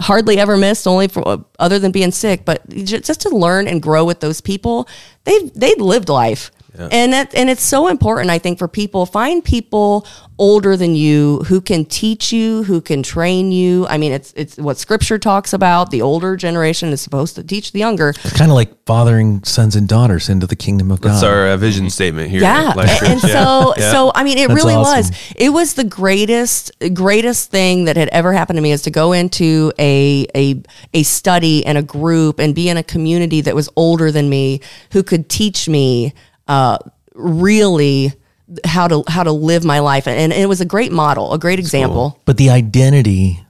hardly 0.00 0.38
ever 0.38 0.56
missed 0.56 0.86
only 0.86 1.08
for 1.08 1.44
other 1.58 1.78
than 1.78 1.90
being 1.90 2.12
sick 2.12 2.44
but 2.44 2.68
just 2.68 3.20
to 3.20 3.30
learn 3.30 3.66
and 3.66 3.82
grow 3.82 4.04
with 4.04 4.20
those 4.20 4.40
people 4.40 4.88
they've 5.24 5.52
they've 5.54 5.80
lived 5.80 6.08
life 6.08 6.52
and 6.78 7.12
that 7.12 7.34
and 7.34 7.50
it's 7.50 7.62
so 7.62 7.88
important 7.88 8.30
i 8.30 8.38
think 8.38 8.58
for 8.58 8.68
people 8.68 9.04
find 9.06 9.44
people 9.44 10.06
older 10.38 10.76
than 10.76 10.94
you 10.94 11.38
who 11.48 11.60
can 11.60 11.84
teach 11.84 12.32
you 12.32 12.62
who 12.62 12.80
can 12.80 13.02
train 13.02 13.50
you 13.50 13.86
i 13.88 13.98
mean 13.98 14.12
it's 14.12 14.32
it's 14.36 14.56
what 14.58 14.78
scripture 14.78 15.18
talks 15.18 15.52
about 15.52 15.90
the 15.90 16.00
older 16.00 16.36
generation 16.36 16.90
is 16.90 17.00
supposed 17.00 17.34
to 17.34 17.42
teach 17.42 17.72
the 17.72 17.78
younger 17.80 18.10
It's 18.10 18.36
kind 18.36 18.50
of 18.50 18.54
like 18.54 18.70
fathering 18.86 19.42
sons 19.42 19.74
and 19.74 19.88
daughters 19.88 20.28
into 20.28 20.46
the 20.46 20.54
kingdom 20.56 20.90
of 20.92 21.00
God. 21.00 21.10
That's 21.10 21.22
God. 21.22 21.32
our 21.32 21.46
uh, 21.48 21.56
vision 21.56 21.90
statement 21.90 22.30
here. 22.30 22.40
yeah 22.40 22.70
and, 22.76 22.80
and 22.80 23.22
Yeah. 23.24 23.44
so 23.44 23.74
Yeah. 23.76 23.90
so 23.92 24.12
i 24.14 24.22
mean 24.22 24.38
it 24.38 24.48
That's 24.48 24.62
really 24.64 24.74
awesome. 24.74 25.10
was 25.12 25.32
it 25.36 25.48
was 25.50 25.74
the 25.74 25.84
greatest 25.84 26.70
greatest 26.94 27.50
thing 27.50 27.84
that 27.86 27.96
had 27.96 28.08
ever 28.10 28.32
happened 28.32 28.56
to 28.58 28.62
me 28.62 28.70
is 28.72 28.82
to 28.82 28.90
go 28.90 29.12
into 29.12 29.72
a 29.78 30.26
a 30.36 30.62
a 30.94 31.02
study 31.02 31.66
and 31.66 31.76
a 31.76 31.82
group 31.82 32.38
and 32.38 32.54
be 32.54 32.68
in 32.68 32.76
a 32.76 32.82
community 32.84 33.40
that 33.40 33.54
was 33.56 33.68
older 33.74 34.12
than 34.12 34.28
me 34.30 34.60
who 34.92 35.02
could 35.02 35.28
teach 35.28 35.68
me 35.68 36.14
uh 36.48 36.78
really 37.14 38.12
how 38.64 38.88
to 38.88 39.04
how 39.08 39.22
to 39.22 39.32
live 39.32 39.64
my 39.64 39.80
life 39.80 40.06
and, 40.06 40.32
it 40.32 40.48
was 40.48 40.60
a 40.60 40.64
great 40.64 40.90
model 40.92 41.34
a 41.34 41.38
great 41.38 41.58
example 41.58 42.18
But 42.24 42.38
the 42.38 42.50
identity 42.50 43.44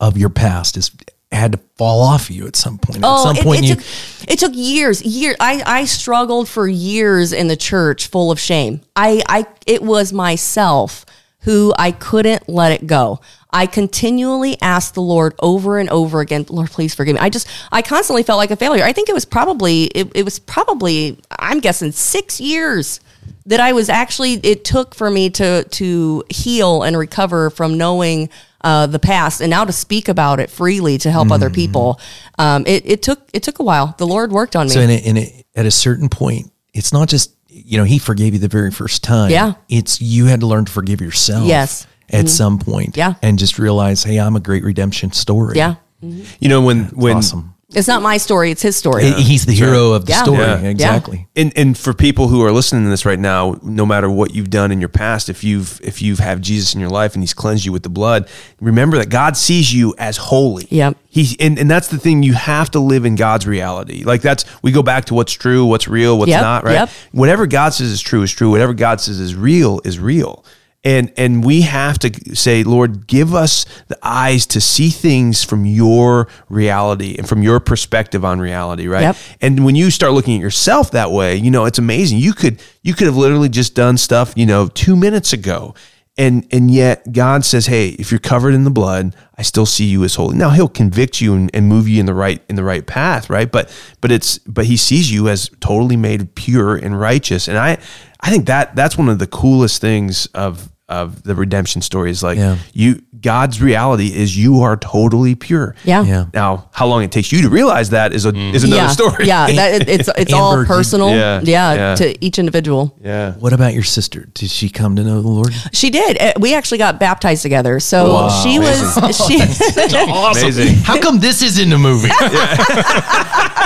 of 0.00 0.16
your 0.16 0.30
past 0.30 0.76
is 0.76 0.90
had 1.32 1.52
to 1.52 1.58
fall 1.76 2.00
off 2.00 2.30
of 2.30 2.36
you 2.36 2.46
at 2.46 2.56
some 2.56 2.78
point. 2.78 2.98
at 2.98 3.18
some 3.18 3.36
Oh, 3.36 3.40
it, 3.40 3.42
point, 3.42 3.64
it 3.64 3.68
you 3.68 3.74
took, 3.74 3.84
it 4.28 4.38
took 4.38 4.52
years. 4.54 5.02
Year 5.02 5.34
I, 5.40 5.62
I 5.80 5.84
struggled 5.84 6.48
for 6.48 6.66
years 6.68 7.32
in 7.32 7.48
the 7.48 7.56
church, 7.56 8.06
full 8.06 8.30
of 8.30 8.38
shame. 8.38 8.80
I, 8.94 9.22
I 9.28 9.46
it 9.66 9.82
was 9.82 10.12
myself 10.12 11.04
who 11.40 11.74
I 11.78 11.90
couldn't 11.90 12.48
let 12.48 12.72
it 12.72 12.86
go. 12.86 13.20
I 13.56 13.66
continually 13.66 14.60
asked 14.60 14.92
the 14.94 15.00
Lord 15.00 15.34
over 15.40 15.78
and 15.78 15.88
over 15.88 16.20
again, 16.20 16.44
Lord, 16.50 16.70
please 16.70 16.94
forgive 16.94 17.14
me. 17.14 17.20
I 17.20 17.30
just 17.30 17.48
I 17.72 17.80
constantly 17.80 18.22
felt 18.22 18.36
like 18.36 18.50
a 18.50 18.56
failure. 18.56 18.84
I 18.84 18.92
think 18.92 19.08
it 19.08 19.14
was 19.14 19.24
probably 19.24 19.84
it, 19.84 20.12
it 20.14 20.24
was 20.24 20.38
probably 20.38 21.18
I'm 21.30 21.60
guessing 21.60 21.90
six 21.92 22.38
years 22.38 23.00
that 23.46 23.58
I 23.58 23.72
was 23.72 23.88
actually 23.88 24.34
it 24.34 24.64
took 24.64 24.94
for 24.94 25.10
me 25.10 25.30
to 25.30 25.64
to 25.64 26.22
heal 26.28 26.82
and 26.82 26.98
recover 26.98 27.48
from 27.48 27.78
knowing 27.78 28.28
uh, 28.60 28.86
the 28.88 28.98
past 28.98 29.40
and 29.40 29.48
now 29.48 29.64
to 29.64 29.72
speak 29.72 30.08
about 30.08 30.38
it 30.38 30.50
freely 30.50 30.98
to 30.98 31.10
help 31.10 31.26
Mm-hmm. 31.28 31.32
other 31.32 31.50
people. 31.50 31.98
Um, 32.38 32.64
it, 32.66 32.84
it 32.84 33.02
took 33.02 33.20
it 33.32 33.42
took 33.42 33.58
a 33.58 33.62
while. 33.62 33.94
The 33.96 34.06
Lord 34.06 34.32
worked 34.32 34.54
on 34.54 34.66
me. 34.66 34.72
So 34.74 34.80
in 34.80 34.90
a, 34.90 34.98
in 34.98 35.16
a, 35.16 35.44
at 35.54 35.64
a 35.64 35.70
certain 35.70 36.08
point, 36.10 36.50
it's 36.74 36.92
not 36.92 37.08
just 37.08 37.34
you 37.48 37.78
know 37.78 37.84
he 37.84 37.98
forgave 37.98 38.34
you 38.34 38.38
the 38.38 38.48
very 38.48 38.70
first 38.70 39.02
time. 39.02 39.30
Yeah. 39.30 39.54
it's 39.70 40.00
you 40.02 40.26
had 40.26 40.40
to 40.40 40.46
learn 40.46 40.66
to 40.66 40.72
forgive 40.72 41.00
yourself. 41.00 41.46
Yes. 41.48 41.86
At 42.10 42.20
mm-hmm. 42.20 42.26
some 42.28 42.58
point. 42.58 42.96
Yeah. 42.96 43.14
and 43.22 43.38
just 43.38 43.58
realize, 43.58 44.04
hey, 44.04 44.18
I'm 44.18 44.36
a 44.36 44.40
great 44.40 44.64
redemption 44.64 45.12
story. 45.12 45.56
yeah, 45.56 45.76
mm-hmm. 46.02 46.24
you 46.40 46.48
know 46.48 46.60
when 46.60 46.84
when 46.88 47.16
awesome. 47.18 47.54
it's 47.74 47.88
not 47.88 48.00
my 48.02 48.16
story; 48.16 48.50
it's 48.50 48.62
His 48.62 48.76
story. 48.76 49.04
He- 49.04 49.22
He's 49.22 49.44
the 49.44 49.52
hero 49.52 49.92
of 49.92 50.06
the 50.06 50.12
Yeah. 50.12 50.22
story. 50.22 50.38
Yeah. 50.38 50.60
Exactly. 50.60 51.26
and 51.34 51.52
and 51.56 51.76
for 51.76 51.92
people 51.92 52.28
who 52.28 52.42
are 52.44 52.52
listening 52.52 52.84
to 52.84 52.90
this 52.90 53.04
right 53.04 53.18
now, 53.18 53.58
no 53.62 53.84
matter 53.84 54.08
what 54.08 54.34
you've 54.34 54.50
done 54.50 54.70
in 54.70 54.78
your 54.80 54.88
past, 54.88 55.28
if 55.28 55.42
you've 55.42 55.80
if 55.82 56.00
you've 56.00 56.20
have 56.20 56.40
Jesus 56.40 56.74
in 56.74 56.80
your 56.80 56.90
life 56.90 57.14
and 57.14 57.22
He's 57.22 57.34
cleansed 57.34 57.64
you 57.64 57.72
with 57.72 57.82
the 57.82 57.88
blood, 57.88 58.28
remember 58.60 58.98
that 58.98 59.08
God 59.08 59.36
sees 59.36 59.74
you 59.74 59.94
as 59.98 60.16
holy. 60.16 60.68
Yep. 60.70 60.96
He 61.08 61.36
and, 61.40 61.58
and 61.58 61.68
that's 61.70 61.88
the 61.88 61.98
thing. 61.98 62.22
You 62.22 62.34
have 62.34 62.70
to 62.72 62.78
live 62.78 63.04
in 63.04 63.16
God's 63.16 63.46
reality. 63.46 64.04
Like 64.04 64.22
that's 64.22 64.44
we 64.62 64.70
go 64.70 64.82
back 64.82 65.06
to 65.06 65.14
what's 65.14 65.32
true, 65.32 65.64
what's 65.64 65.88
real, 65.88 66.18
what's 66.18 66.30
Yep, 66.30 66.42
not. 66.42 66.64
Right. 66.64 66.74
yep. 66.74 66.90
Whatever 67.12 67.46
God 67.46 67.70
says 67.70 67.90
is 67.90 68.00
true 68.00 68.22
is 68.22 68.30
true. 68.30 68.50
Whatever 68.50 68.74
God 68.74 69.00
says 69.00 69.18
is 69.18 69.34
real 69.34 69.80
is 69.84 69.98
real. 69.98 70.44
And 70.86 71.12
and 71.16 71.44
we 71.44 71.62
have 71.62 71.98
to 71.98 72.36
say, 72.36 72.62
Lord, 72.62 73.08
give 73.08 73.34
us 73.34 73.66
the 73.88 73.98
eyes 74.04 74.46
to 74.46 74.60
see 74.60 74.90
things 74.90 75.42
from 75.42 75.66
your 75.66 76.28
reality 76.48 77.16
and 77.18 77.28
from 77.28 77.42
your 77.42 77.58
perspective 77.58 78.24
on 78.24 78.38
reality, 78.38 78.86
right? 78.86 79.02
Yep. 79.02 79.16
And 79.40 79.64
when 79.64 79.74
you 79.74 79.90
start 79.90 80.12
looking 80.12 80.36
at 80.36 80.40
yourself 80.40 80.92
that 80.92 81.10
way, 81.10 81.34
you 81.34 81.50
know, 81.50 81.64
it's 81.64 81.80
amazing. 81.80 82.18
You 82.18 82.32
could 82.32 82.62
you 82.82 82.94
could 82.94 83.08
have 83.08 83.16
literally 83.16 83.48
just 83.48 83.74
done 83.74 83.98
stuff, 83.98 84.32
you 84.36 84.46
know, 84.46 84.68
2 84.68 84.94
minutes 84.94 85.32
ago. 85.32 85.74
And 86.16 86.46
and 86.52 86.70
yet 86.70 87.12
God 87.12 87.44
says, 87.44 87.66
"Hey, 87.66 87.88
if 87.98 88.12
you're 88.12 88.20
covered 88.20 88.54
in 88.54 88.62
the 88.62 88.70
blood, 88.70 89.16
I 89.36 89.42
still 89.42 89.66
see 89.66 89.86
you 89.86 90.04
as 90.04 90.14
holy." 90.14 90.36
Now 90.36 90.50
He'll 90.50 90.68
convict 90.68 91.20
you 91.20 91.34
and, 91.34 91.50
and 91.52 91.66
move 91.66 91.88
you 91.88 91.98
in 91.98 92.06
the 92.06 92.14
right 92.14 92.40
in 92.48 92.54
the 92.54 92.64
right 92.64 92.86
path, 92.86 93.28
right? 93.28 93.50
But 93.50 93.76
but 94.00 94.12
it's 94.12 94.38
but 94.38 94.66
He 94.66 94.76
sees 94.76 95.10
you 95.10 95.28
as 95.28 95.50
totally 95.58 95.96
made 95.96 96.36
pure 96.36 96.76
and 96.76 96.98
righteous, 96.98 97.48
and 97.48 97.58
I 97.58 97.78
I 98.20 98.30
think 98.30 98.46
that 98.46 98.76
that's 98.76 98.96
one 98.96 99.08
of 99.08 99.18
the 99.18 99.26
coolest 99.26 99.80
things 99.80 100.26
of 100.26 100.70
of 100.88 101.24
the 101.24 101.34
redemption 101.34 101.82
story 101.82 102.10
is 102.10 102.22
like 102.22 102.38
Yeah. 102.38 102.56
you 102.72 103.02
God's 103.20 103.60
reality 103.60 104.08
is 104.14 104.36
you 104.36 104.60
are 104.60 104.76
totally 104.76 105.34
pure. 105.34 105.74
Yeah. 105.84 106.04
Yeah. 106.04 106.26
Now, 106.34 106.68
how 106.72 106.86
long 106.86 107.02
it 107.02 107.10
takes 107.10 107.32
you 107.32 107.42
to 107.42 107.48
realize 107.48 107.90
that 107.90 108.12
is 108.12 108.24
a 108.24 108.28
is 108.36 108.62
another 108.62 108.82
yeah, 108.82 108.88
story. 108.88 109.26
Yeah, 109.26 109.46
that, 109.52 109.82
it- 109.82 109.88
it's 109.88 110.08
it's 110.16 110.32
all 110.32 110.52
Amber, 110.52 110.62
did- 110.64 110.68
personal. 110.68 111.10
Yeah, 111.10 111.40
Yeah, 111.42 111.74
yeah. 111.74 111.94
to 111.96 112.24
each 112.24 112.38
individual. 112.38 112.96
yeah. 113.02 113.32
What 113.32 113.52
about 113.52 113.74
your 113.74 113.82
sister? 113.82 114.28
Did 114.34 114.48
she 114.50 114.68
come 114.68 114.94
to 114.96 115.02
know 115.02 115.22
the 115.22 115.28
Lord? 115.28 115.52
She 115.72 115.90
did. 115.90 116.20
Uh, 116.22 116.34
We 116.38 116.54
actually 116.54 116.78
got 116.78 117.00
baptized 117.00 117.42
together. 117.42 117.80
So 117.80 118.28
she 118.44 118.58
was 118.60 118.78
she. 119.26 119.40
Amazing. 119.96 120.74
How 120.84 121.00
come 121.00 121.18
this 121.18 121.42
isn't 121.42 121.72
a 121.72 121.78
movie? 121.78 122.10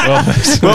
Well, 0.02 0.24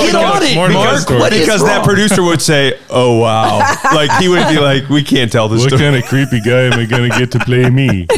Get 0.05 0.15
on 0.15 0.43
it, 0.43 0.55
Mark. 0.55 0.72
that 0.72 0.99
story. 1.01 1.19
What 1.19 1.34
is 1.34 1.39
because 1.41 1.63
that 1.63 1.77
wrong? 1.77 1.85
producer 1.85 2.22
would 2.23 2.41
say, 2.41 2.77
"Oh 2.89 3.17
wow," 3.19 3.57
like 3.93 4.11
he 4.22 4.27
would 4.30 4.47
be 4.49 4.59
like, 4.59 4.88
"We 4.89 5.01
can't 5.03 5.31
tell 5.31 5.47
this 5.49 5.61
What 5.61 5.69
story." 5.69 5.81
kind 5.81 5.95
of 5.95 6.03
creepy 6.05 6.34
guy 6.41 6.63
am 6.63 6.73
I 6.73 6.85
going 6.85 7.09
to 7.11 7.17
get 7.17 7.31
to 7.31 7.39
play 7.39 7.69
me? 7.69 8.05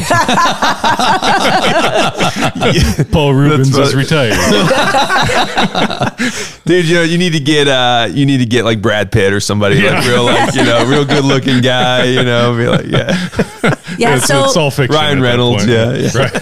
Paul 3.12 3.34
Reubens 3.34 3.70
That's 3.70 3.90
is 3.90 3.94
what- 3.94 4.04
retired. 4.04 4.34
Dude, 6.64 6.86
you 6.86 6.94
know, 6.96 7.02
you 7.02 7.18
need 7.18 7.32
to 7.32 7.40
get 7.40 7.66
uh 7.68 8.08
you 8.10 8.26
need 8.26 8.38
to 8.38 8.46
get 8.46 8.64
like 8.64 8.82
Brad 8.82 9.10
Pitt 9.12 9.32
or 9.32 9.40
somebody 9.40 9.80
like 9.80 10.04
real 10.06 10.24
like, 10.24 10.54
you 10.54 10.64
know, 10.64 10.84
real 10.86 11.04
good 11.04 11.24
looking 11.24 11.60
guy, 11.62 12.04
you 12.04 12.22
know, 12.24 12.56
be 12.56 12.66
like, 12.66 12.86
yeah. 12.86 13.28
yeah. 13.98 14.16
it's, 14.16 14.26
So 14.26 14.44
it's 14.44 14.56
all 14.56 14.70
fiction. 14.70 14.94
Ryan 14.94 15.20
Reynolds, 15.22 15.66
yeah, 15.66 15.92
yeah. 15.94 16.10
Right. 16.16 16.32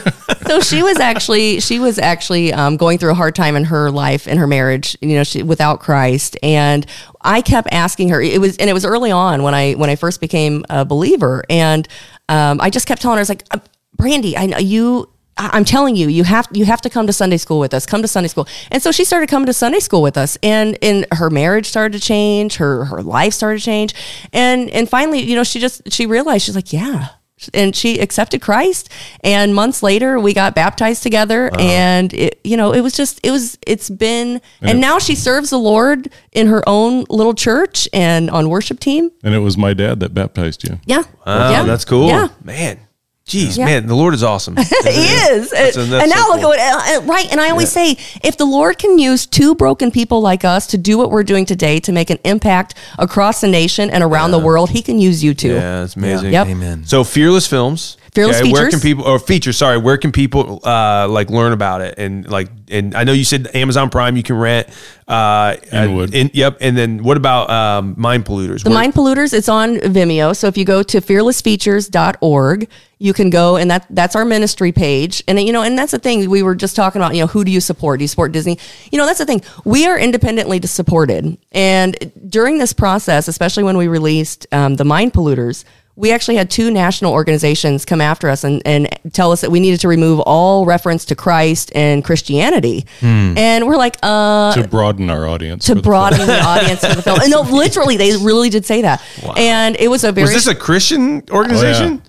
So 0.46 0.60
she 0.60 0.82
was 0.82 0.98
actually 0.98 1.60
she 1.60 1.78
was 1.78 1.98
actually 1.98 2.52
um, 2.52 2.76
going 2.76 2.98
through 2.98 3.10
a 3.10 3.14
hard 3.14 3.34
time 3.34 3.56
in 3.56 3.64
her 3.64 3.90
life 3.90 4.26
in 4.28 4.38
her 4.38 4.46
marriage 4.46 4.96
you 5.00 5.16
know 5.16 5.24
she 5.24 5.42
without 5.42 5.80
christ. 5.80 6.36
And 6.42 6.86
i 7.22 7.40
kept 7.42 7.68
asking 7.72 8.10
her 8.10 8.20
it 8.20 8.40
was 8.40 8.56
and 8.58 8.70
it 8.70 8.72
was 8.72 8.84
early 8.84 9.10
on 9.10 9.42
when 9.42 9.54
i 9.54 9.72
when 9.74 9.90
i 9.90 9.96
first 9.96 10.20
became 10.20 10.64
a 10.68 10.84
believer. 10.84 11.44
And 11.50 11.86
um, 12.28 12.60
i 12.60 12.70
just 12.70 12.86
kept 12.86 13.02
telling 13.02 13.16
her 13.16 13.20
i 13.20 13.22
was 13.22 13.28
like 13.28 13.44
"Uh, 13.50 13.58
brandy 13.96 14.36
i 14.36 14.46
know 14.46 14.58
you 14.58 15.10
I'm 15.38 15.64
telling 15.66 15.96
you, 15.96 16.08
you 16.08 16.24
have 16.24 16.48
you 16.52 16.64
have 16.64 16.80
to 16.80 16.90
come 16.90 17.06
to 17.06 17.12
Sunday 17.12 17.36
school 17.36 17.60
with 17.60 17.74
us. 17.74 17.84
Come 17.84 18.00
to 18.00 18.08
Sunday 18.08 18.28
school, 18.28 18.48
and 18.70 18.82
so 18.82 18.90
she 18.90 19.04
started 19.04 19.28
coming 19.28 19.46
to 19.46 19.52
Sunday 19.52 19.80
school 19.80 20.00
with 20.00 20.16
us, 20.16 20.38
and 20.42 20.78
and 20.80 21.06
her 21.12 21.28
marriage 21.28 21.66
started 21.66 22.00
to 22.00 22.04
change, 22.04 22.56
her 22.56 22.86
her 22.86 23.02
life 23.02 23.34
started 23.34 23.58
to 23.58 23.64
change, 23.64 23.94
and 24.32 24.70
and 24.70 24.88
finally, 24.88 25.20
you 25.20 25.36
know, 25.36 25.44
she 25.44 25.60
just 25.60 25.92
she 25.92 26.06
realized 26.06 26.46
she's 26.46 26.54
like, 26.54 26.72
yeah, 26.72 27.08
and 27.52 27.76
she 27.76 27.98
accepted 27.98 28.40
Christ. 28.40 28.90
And 29.20 29.54
months 29.54 29.82
later, 29.82 30.18
we 30.18 30.32
got 30.32 30.54
baptized 30.54 31.02
together. 31.02 31.50
And 31.58 32.12
it, 32.14 32.40
you 32.44 32.56
know, 32.56 32.72
it 32.72 32.80
was 32.80 32.94
just, 32.94 33.20
it 33.22 33.30
was, 33.30 33.58
it's 33.66 33.90
been, 33.90 34.40
and 34.60 34.80
now 34.80 34.98
she 34.98 35.14
serves 35.14 35.50
the 35.50 35.58
Lord 35.58 36.10
in 36.32 36.46
her 36.46 36.66
own 36.66 37.04
little 37.08 37.34
church 37.34 37.88
and 37.92 38.30
on 38.30 38.48
worship 38.48 38.80
team. 38.80 39.10
And 39.22 39.34
it 39.34 39.40
was 39.40 39.56
my 39.56 39.74
dad 39.74 40.00
that 40.00 40.14
baptized 40.14 40.66
you. 40.68 40.80
Yeah. 40.86 41.02
Oh, 41.26 41.50
yeah. 41.50 41.64
that's 41.64 41.84
cool. 41.84 42.08
Yeah. 42.08 42.28
Man. 42.42 42.80
Jeez, 43.26 43.58
Yeah. 43.58 43.64
man, 43.64 43.86
the 43.88 43.94
Lord 43.96 44.14
is 44.14 44.22
awesome. 44.22 44.56
He 44.56 44.62
is. 44.64 45.50
That's- 45.50 45.76
and 45.76 45.90
that's 45.92 46.08
now 46.14 46.22
so 46.26 46.28
look 46.30 46.40
cool. 46.42 46.52
at 46.54 46.74
what, 46.76 47.02
uh, 47.02 47.06
right. 47.06 47.26
And 47.32 47.40
I 47.40 47.50
always 47.50 47.72
say, 47.72 47.96
if 48.22 48.36
the 48.36 48.44
Lord 48.44 48.78
can 48.78 49.00
use 49.00 49.26
two 49.26 49.56
broken 49.56 49.90
people 49.90 50.20
like 50.20 50.44
us 50.44 50.68
to 50.68 50.78
do 50.78 50.96
what 50.96 51.10
we're 51.10 51.24
doing 51.24 51.44
today 51.44 51.80
to 51.80 51.90
make 51.92 52.08
an 52.10 52.18
impact 52.24 52.74
across 52.98 53.40
the 53.40 53.48
nation 53.48 53.90
and 53.90 54.04
around 54.04 54.30
the 54.30 54.38
world, 54.38 54.70
he 54.70 54.80
can 54.80 55.00
use 55.00 55.24
you 55.24 55.34
too. 55.34 55.54
Yeah, 55.54 55.82
it's 55.82 55.96
amazing. 55.96 56.32
Yep. 56.32 56.46
Amen. 56.46 56.84
So 56.86 57.02
Fearless 57.02 57.48
Films. 57.48 57.96
Fearless 58.16 58.40
Where 58.40 58.44
Features. 58.44 58.70
can 58.70 58.80
people 58.80 59.04
or 59.04 59.18
features? 59.18 59.58
Sorry, 59.58 59.76
where 59.76 59.98
can 59.98 60.10
people 60.10 60.60
uh, 60.64 61.06
like 61.06 61.28
learn 61.28 61.52
about 61.52 61.82
it 61.82 61.98
and 61.98 62.26
like? 62.26 62.48
And 62.70 62.94
I 62.94 63.04
know 63.04 63.12
you 63.12 63.24
said 63.24 63.54
Amazon 63.54 63.90
Prime 63.90 64.16
you 64.16 64.22
can 64.22 64.36
rent. 64.36 64.68
Uh, 65.06 65.56
Inwood. 65.70 66.14
in, 66.14 66.30
yep. 66.32 66.56
And 66.62 66.78
then 66.78 67.04
what 67.04 67.18
about 67.18 67.50
um, 67.50 67.94
Mind 67.98 68.24
Polluters? 68.24 68.64
The 68.64 68.70
Mind 68.70 68.94
Polluters, 68.94 69.34
it's 69.34 69.50
on 69.50 69.76
Vimeo. 69.76 70.34
So 70.34 70.46
if 70.46 70.56
you 70.56 70.64
go 70.64 70.82
to 70.82 71.00
fearlessfeatures.org, 71.02 72.68
you 72.98 73.12
can 73.12 73.28
go 73.28 73.56
and 73.56 73.70
that 73.70 73.86
that's 73.90 74.16
our 74.16 74.24
ministry 74.24 74.72
page. 74.72 75.22
And 75.28 75.38
you 75.38 75.52
know, 75.52 75.62
and 75.62 75.78
that's 75.78 75.92
the 75.92 75.98
thing 75.98 76.30
we 76.30 76.42
were 76.42 76.54
just 76.54 76.74
talking 76.74 77.02
about, 77.02 77.14
you 77.14 77.20
know, 77.20 77.26
who 77.26 77.44
do 77.44 77.50
you 77.50 77.60
support? 77.60 77.98
Do 77.98 78.04
you 78.04 78.08
support 78.08 78.32
Disney? 78.32 78.58
You 78.90 78.96
know, 78.96 79.04
that's 79.04 79.18
the 79.18 79.26
thing. 79.26 79.42
We 79.66 79.86
are 79.86 79.98
independently 79.98 80.58
supported. 80.62 81.36
And 81.52 82.12
during 82.30 82.56
this 82.56 82.72
process, 82.72 83.28
especially 83.28 83.64
when 83.64 83.76
we 83.76 83.88
released 83.88 84.46
um, 84.52 84.76
the 84.76 84.86
Mind 84.86 85.12
Polluters, 85.12 85.64
we 85.96 86.12
actually 86.12 86.36
had 86.36 86.50
two 86.50 86.70
national 86.70 87.12
organizations 87.12 87.86
come 87.86 88.02
after 88.02 88.28
us 88.28 88.44
and, 88.44 88.60
and 88.66 88.86
tell 89.12 89.32
us 89.32 89.40
that 89.40 89.50
we 89.50 89.60
needed 89.60 89.80
to 89.80 89.88
remove 89.88 90.20
all 90.20 90.66
reference 90.66 91.06
to 91.06 91.16
Christ 91.16 91.72
and 91.74 92.04
Christianity. 92.04 92.86
And 93.00 93.66
we're 93.66 93.78
like, 93.78 93.96
uh, 94.02 94.52
to 94.54 94.68
broaden 94.68 95.08
our 95.08 95.26
audience. 95.26 95.64
to 95.64 95.72
for 95.72 95.76
the 95.76 95.82
broaden 95.82 96.26
the 96.26 96.40
audience 96.46 96.86
for 96.86 96.94
the 96.94 97.02
film. 97.02 97.20
And 97.20 97.30
no, 97.30 97.40
literally, 97.40 97.96
they 97.96 98.14
really 98.16 98.50
did 98.50 98.66
say 98.66 98.82
that. 98.82 99.02
And 99.36 99.76
it 99.80 99.88
was 99.88 100.04
a 100.04 100.12
very 100.12 100.26
Was 100.26 100.34
this 100.34 100.46
a 100.46 100.54
Christian 100.54 101.22
organization? 101.30 102.02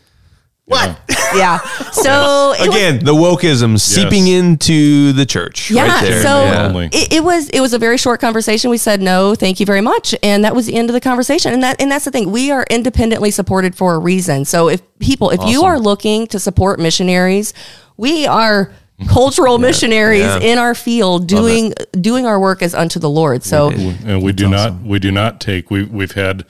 What? 0.68 1.00
yeah. 1.34 1.60
So 1.98 2.54
it 2.54 2.68
was- 2.68 2.76
Again, 2.76 3.04
the 3.04 3.14
wokeism 3.14 3.80
seeping 3.80 4.28
into 4.28 5.14
the 5.14 5.26
church. 5.26 5.72
yeah. 5.72 5.88
right 5.88 6.04
there. 6.04 6.22
So 6.22 6.44
Yeah. 6.44 6.68
Only. 6.68 6.86
it, 6.88 7.14
it 7.14 7.24
was 7.24 7.50
it 7.50 7.60
was 7.60 7.74
a 7.74 7.80
very 7.80 7.98
short 7.98 8.22
conversation. 8.22 8.70
We 8.70 8.78
said 8.78 9.02
no, 9.02 9.34
thank 9.34 9.60
you 9.60 9.66
very 9.66 9.82
much, 9.82 10.14
and 10.22 10.44
that 10.44 10.56
was 10.56 10.68
the 10.68 10.76
end 10.76 10.90
of 10.90 10.94
the 10.94 11.02
conversation. 11.02 11.54
And 11.54 11.64
that 11.64 11.82
and 11.82 11.92
that's 11.92 12.06
the 12.06 12.12
thing. 12.12 12.32
We 12.32 12.52
are 12.52 12.66
independently 12.70 13.32
supported 13.32 13.76
for 13.76 13.96
a 13.96 14.00
reason. 14.00 14.46
So 14.46 14.70
if 14.70 14.82
people, 15.00 15.32
if 15.32 15.44
you 15.46 15.64
are 15.64 15.80
looking 15.80 16.28
to 16.28 16.40
support 16.40 16.80
missionaries, 16.80 17.54
we 17.98 18.28
are 18.28 18.72
cultural 19.08 19.58
missionaries 19.58 20.22
yeah. 20.22 20.40
in 20.40 20.58
our 20.58 20.76
field 20.76 21.28
doing 21.28 21.74
doing 22.00 22.26
our 22.26 22.40
work 22.40 22.62
as 22.62 22.76
unto 22.76 23.00
the 23.00 23.10
Lord. 23.10 23.44
So 23.44 23.72
and 23.72 24.22
we 24.22 24.34
do 24.34 24.50
not 24.50 24.82
we 24.82 25.00
do 25.00 25.12
not 25.12 25.42
take 25.42 25.72
we 25.72 25.84
we've 25.84 26.14
had 26.14 26.46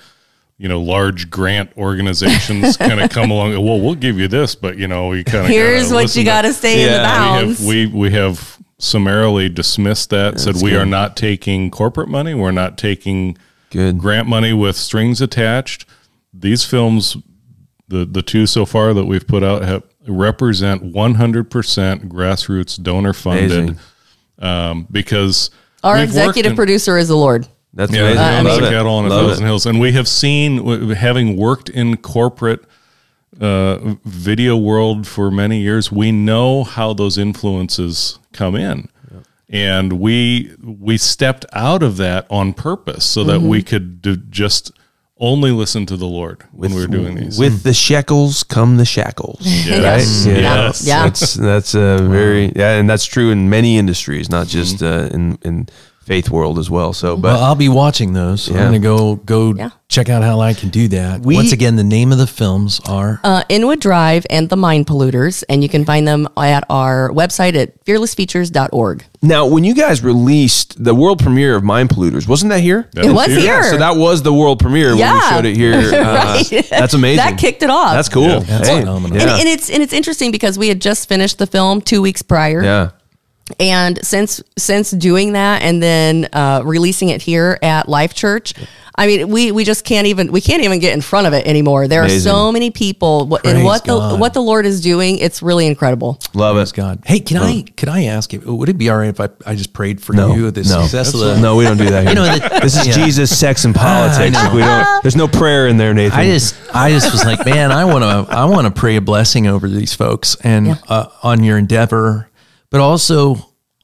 you 0.57 0.67
know 0.67 0.81
large 0.81 1.29
grant 1.29 1.69
organizations 1.77 2.77
kind 2.77 2.99
of 2.99 3.09
come 3.11 3.29
along 3.31 3.51
well 3.63 3.79
we'll 3.79 3.95
give 3.95 4.17
you 4.19 4.27
this 4.27 4.55
but 4.55 4.77
you 4.77 4.87
know 4.87 5.09
we 5.09 5.23
kind 5.23 5.45
of 5.45 5.51
here's 5.51 5.91
what 5.91 6.15
you 6.15 6.23
got 6.25 6.41
to 6.43 6.53
stay 6.53 6.81
in 6.81 6.87
the 6.87 6.93
Yeah. 6.93 7.03
bounds. 7.03 7.59
we 7.65 7.81
have, 7.83 7.93
we 7.93 7.99
we 7.99 8.11
have 8.11 8.57
summarily 8.79 9.49
dismissed 9.49 10.09
that 10.11 10.39
said 10.39 10.55
we 10.61 10.75
are 10.75 10.85
not 10.85 11.15
taking 11.17 11.69
corporate 11.71 12.09
money 12.09 12.33
we're 12.33 12.51
not 12.51 12.77
taking 12.77 13.37
Good. 13.71 13.97
grant 13.97 14.27
money 14.27 14.53
with 14.53 14.75
strings 14.75 15.19
attached 15.21 15.85
these 16.33 16.63
films 16.63 17.17
the 17.87 18.05
the 18.05 18.21
two 18.21 18.45
so 18.45 18.65
far 18.65 18.93
that 18.93 19.05
we've 19.05 19.27
put 19.27 19.43
out 19.43 19.61
have 19.63 19.83
represent 20.07 20.93
100% 20.93 21.49
grassroots 22.07 22.81
donor 22.81 23.13
funded 23.13 23.77
um, 24.39 24.87
because 24.89 25.49
our 25.83 25.97
executive 25.97 26.51
in- 26.51 26.55
producer 26.55 26.97
is 26.97 27.07
the 27.09 27.15
Lord. 27.17 27.47
That's 27.77 27.93
yeah, 27.93 28.01
amazing. 28.01 28.19
I 28.19 28.41
Love 28.41 28.59
mean, 28.59 28.63
it. 28.63 28.69
cattle 28.71 28.93
on 28.93 29.05
a 29.05 29.09
Love 29.09 29.27
thousand 29.27 29.43
it. 29.43 29.47
hills, 29.47 29.65
and 29.67 29.79
we 29.79 29.91
have 29.91 30.07
seen, 30.07 30.89
having 30.95 31.37
worked 31.37 31.69
in 31.69 31.95
corporate 31.97 32.65
uh, 33.39 33.95
video 34.03 34.57
world 34.57 35.05
for 35.05 35.29
many 35.29 35.61
years, 35.61 35.91
we 35.91 36.11
know 36.11 36.63
how 36.63 36.93
those 36.93 37.19
influences 37.19 38.17
come 38.33 38.55
in, 38.55 38.89
and 39.47 39.93
we 39.93 40.55
we 40.63 40.97
stepped 40.97 41.45
out 41.53 41.83
of 41.83 41.97
that 41.97 42.25
on 42.31 42.53
purpose 42.53 43.05
so 43.05 43.23
that 43.25 43.41
we 43.41 43.61
could 43.61 44.01
do 44.01 44.15
just 44.15 44.71
only 45.19 45.51
listen 45.51 45.85
to 45.85 45.97
the 45.97 46.07
Lord 46.07 46.43
when 46.51 46.73
we 46.73 46.81
were 46.81 46.87
doing 46.87 47.15
these. 47.15 47.37
With 47.37 47.61
the 47.61 47.75
shekels 47.75 48.41
come 48.43 48.77
the 48.77 48.85
shackles. 48.85 49.41
Yes. 49.67 50.25
Right? 50.25 50.37
Yes. 50.37 50.87
Yeah. 50.87 51.03
That's 51.03 51.33
that's 51.35 51.75
a 51.75 51.99
very 52.09 52.51
yeah, 52.55 52.79
and 52.79 52.89
that's 52.89 53.05
true 53.05 53.29
in 53.29 53.51
many 53.51 53.77
industries, 53.77 54.31
not 54.31 54.47
just 54.47 54.81
uh, 54.81 55.09
in 55.11 55.37
in 55.43 55.69
faith 56.07 56.29
world 56.29 56.57
as 56.57 56.69
well. 56.69 56.93
So, 56.93 57.17
but 57.17 57.33
Well, 57.33 57.43
I'll 57.43 57.55
be 57.55 57.67
watching 57.67 58.13
those. 58.13 58.47
Yeah. 58.47 58.59
I'm 58.61 58.67
gonna 58.67 58.79
go 58.79 59.15
go 59.17 59.53
Yeah. 59.53 59.71
check 59.89 60.07
out 60.07 60.23
how 60.23 60.39
I 60.39 60.53
can 60.53 60.69
do 60.69 60.87
that. 60.87 61.19
We- 61.21 61.35
Once 61.35 61.51
again, 61.51 61.75
the 61.75 61.83
name 61.83 62.13
of 62.13 62.17
the 62.17 62.25
films 62.27 62.79
are 62.87 63.19
uh, 63.25 63.43
Inwood 63.49 63.81
Drive 63.81 64.25
and 64.29 64.47
the 64.47 64.55
Mind 64.55 64.87
Polluters, 64.87 65.43
and 65.49 65.61
you 65.63 65.67
can 65.69 65.83
find 65.83 66.07
them 66.07 66.27
at 66.37 66.63
our 66.69 67.09
website 67.11 67.55
at 67.55 67.83
fearlessfeatures.org. 67.85 69.03
now 69.21 69.45
when 69.47 69.63
you 69.65 69.73
guys 69.73 70.01
released 70.03 70.81
the 70.81 70.95
world 70.95 71.19
premiere 71.19 71.55
of 71.55 71.63
Mind 71.63 71.89
Polluters, 71.89 72.25
wasn't 72.27 72.51
that 72.51 72.61
here? 72.61 72.87
That 72.93 73.05
It 73.05 73.09
was 73.09 73.27
was 73.27 73.37
here. 73.37 73.61
here. 73.61 73.71
So 73.71 73.77
that 73.77 73.97
was 73.97 74.21
the 74.21 74.31
world 74.33 74.59
premiere 74.59 74.89
when 74.89 74.95
we 74.97 75.01
Yeah. 75.01 75.29
showed 75.29 75.45
it 75.45 75.57
here. 75.57 75.73
Uh, 76.07 76.13
Right. 76.51 76.67
That's 76.69 76.93
amazing. 76.93 77.17
That 77.17 77.37
kicked 77.37 77.63
it 77.63 77.69
off. 77.69 77.93
That's 77.93 78.09
cool. 78.09 78.23
Yeah. 78.29 78.39
That's 78.39 78.67
Hey, 78.69 78.79
phenomenal. 78.79 79.19
And, 79.19 79.29
and 79.29 79.49
it's 79.49 79.69
and 79.69 79.83
it's 79.83 79.93
interesting 79.93 80.31
because 80.31 80.57
we 80.57 80.69
had 80.69 80.79
just 80.79 81.09
finished 81.09 81.37
the 81.37 81.47
film 81.47 81.81
two 81.81 82.01
weeks 82.01 82.21
prior, 82.21 82.63
yeah. 82.63 82.89
And 83.59 84.03
since 84.05 84.41
since 84.57 84.91
doing 84.91 85.33
that 85.33 85.61
and 85.61 85.81
then 85.81 86.27
uh, 86.33 86.61
releasing 86.65 87.09
it 87.09 87.21
here 87.21 87.57
at 87.61 87.87
Life 87.87 88.13
Church, 88.13 88.53
I 88.95 89.07
mean 89.07 89.29
we 89.29 89.51
we 89.53 89.63
just 89.63 89.85
can't 89.85 90.05
even 90.07 90.31
we 90.31 90.41
can't 90.41 90.63
even 90.63 90.79
get 90.79 90.93
in 90.93 91.01
front 91.01 91.27
of 91.27 91.33
it 91.33 91.47
anymore. 91.47 91.87
There 91.87 92.01
Amazing. 92.01 92.29
are 92.29 92.33
so 92.35 92.51
many 92.51 92.71
people, 92.71 93.25
Praise 93.27 93.53
and 93.55 93.63
what 93.63 93.85
the 93.85 94.17
what 94.17 94.33
the 94.33 94.41
Lord 94.41 94.65
is 94.65 94.81
doing, 94.81 95.19
it's 95.19 95.41
really 95.41 95.65
incredible. 95.67 96.19
Love 96.33 96.57
Praise 96.57 96.71
it. 96.71 96.75
God. 96.75 97.03
Hey, 97.05 97.19
can 97.21 97.37
I 97.37 97.61
can 97.61 97.87
I 97.89 98.05
ask 98.05 98.33
you? 98.33 98.41
Would 98.41 98.67
it 98.69 98.77
be 98.77 98.89
all 98.89 98.97
right 98.97 99.09
if 99.09 99.21
I, 99.21 99.29
I 99.45 99.55
just 99.55 99.71
prayed 99.71 100.01
for 100.01 100.13
No, 100.13 100.35
you? 100.35 100.51
The 100.51 100.63
no. 100.63 100.81
success 100.81 101.13
of 101.13 101.19
the 101.21 101.39
No, 101.39 101.55
we 101.55 101.63
don't 101.63 101.77
do 101.77 101.89
that 101.89 102.01
here. 102.01 102.09
You 102.09 102.15
know, 102.15 102.25
the- 102.25 102.59
this 102.63 102.75
is 102.75 102.87
yeah. 102.87 102.93
Jesus, 103.05 103.37
sex, 103.37 103.63
and 103.65 103.73
politics. 103.73 104.33
know. 104.33 104.51
we 104.53 104.61
don't. 104.61 105.03
There's 105.03 105.15
no 105.15 105.27
prayer 105.29 105.67
in 105.67 105.77
there, 105.77 105.93
Nathan. 105.93 106.19
I 106.19 106.25
just, 106.25 106.55
I 106.73 106.89
just 106.91 107.11
was 107.13 107.23
like, 107.23 107.45
man, 107.45 107.71
I 107.71 107.85
want 107.85 108.03
to, 108.03 108.35
I 108.35 108.45
want 108.45 108.67
to 108.67 108.77
pray 108.77 108.97
a 108.97 109.01
blessing 109.01 109.47
over 109.47 109.69
these 109.69 109.93
folks 109.93 110.35
and 110.43 110.67
Yeah. 110.67 110.75
uh, 110.89 111.05
on 111.23 111.43
your 111.43 111.57
endeavor, 111.57 112.29
but 112.69 112.81
also 112.81 113.35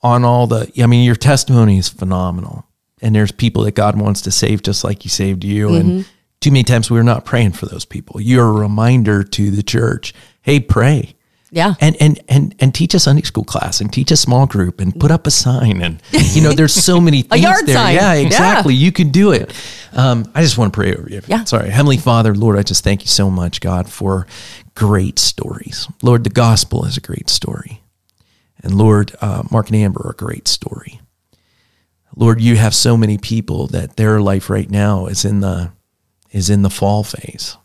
on 0.01 0.23
all 0.26 0.47
the. 0.47 0.72
I 0.81 0.85
mean, 0.88 1.05
your 1.05 1.15
testimony 1.15 1.77
is 1.77 1.89
phenomenal, 1.89 2.65
and 3.01 3.15
there's 3.15 3.31
people 3.31 3.64
that 3.64 3.76
God 3.76 3.99
wants 3.99 4.22
to 4.22 4.31
save, 4.31 4.61
just 4.64 4.84
like 4.84 5.03
He 5.03 5.10
saved 5.10 5.43
you. 5.43 5.76
And 5.76 6.05
Too 6.41 6.51
many 6.51 6.64
times 6.64 6.91
we're 6.91 7.03
not 7.03 7.23
praying 7.26 7.53
for 7.53 7.65
those 7.68 7.85
people. 7.85 8.19
You're 8.19 8.47
a 8.47 8.51
reminder 8.51 9.23
to 9.23 9.49
the 9.51 9.64
church, 9.64 10.14
hey, 10.41 10.60
pray. 10.60 11.15
Yeah. 11.51 11.76
And 11.80 11.95
and 12.01 12.19
and 12.27 12.55
and 12.60 12.73
teach 12.73 12.95
a 12.95 12.99
Sunday 12.99 13.22
school 13.22 13.43
class 13.43 13.80
and 13.80 13.93
teach 13.93 14.10
a 14.10 14.18
small 14.18 14.47
group 14.47 14.81
and 14.81 14.99
put 14.99 15.11
up 15.11 15.27
a 15.27 15.31
sign 15.31 15.84
and 15.84 16.01
you 16.11 16.41
know 16.41 16.51
there's 16.51 16.73
so 16.73 16.99
many 16.99 17.22
things 17.30 17.43
yard 17.43 17.68
there. 17.68 17.76
sign. 17.76 17.93
Yeah, 17.93 18.14
Yeah. 18.15 18.26
exactly. 18.26 18.73
You 18.73 18.91
can 18.91 19.10
do 19.11 19.34
it. 19.34 19.53
Um, 19.93 20.26
I 20.34 20.41
just 20.41 20.57
want 20.57 20.73
to 20.73 20.76
pray 20.76 20.95
over 20.95 21.07
you. 21.07 21.22
Yeah. 21.27 21.43
Sorry, 21.43 21.69
Heavenly 21.69 21.97
Father, 21.97 22.34
Lord, 22.34 22.57
I 22.57 22.64
just 22.64 22.84
thank 22.84 23.01
you 23.03 23.07
so 23.07 23.30
much, 23.30 23.61
God, 23.61 23.88
for 23.88 24.26
great 24.73 25.19
stories. 25.19 25.88
Lord, 26.01 26.23
the 26.23 26.31
gospel 26.31 26.85
is 26.85 26.97
a 26.97 27.01
great 27.01 27.30
story, 27.30 27.82
and 28.64 28.76
Lord, 28.76 29.15
uh, 29.22 29.44
Mark 29.52 29.68
and 29.68 29.76
Amber 29.76 30.02
are 30.07 30.11
a 30.11 30.15
great 30.15 30.48
story. 30.48 31.02
Lord, 32.15 32.41
you 32.41 32.56
have 32.56 32.73
so 32.73 32.95
many 32.95 33.18
people 33.18 33.68
that 33.68 33.98
their 33.98 34.22
life 34.22 34.49
right 34.49 34.69
now 34.69 35.07
is 35.07 35.26
in 35.26 35.41
the 35.41 35.72
is 36.31 36.49
in 36.49 36.64
the 36.64 36.69
fall 36.69 37.03
phase 37.03 37.57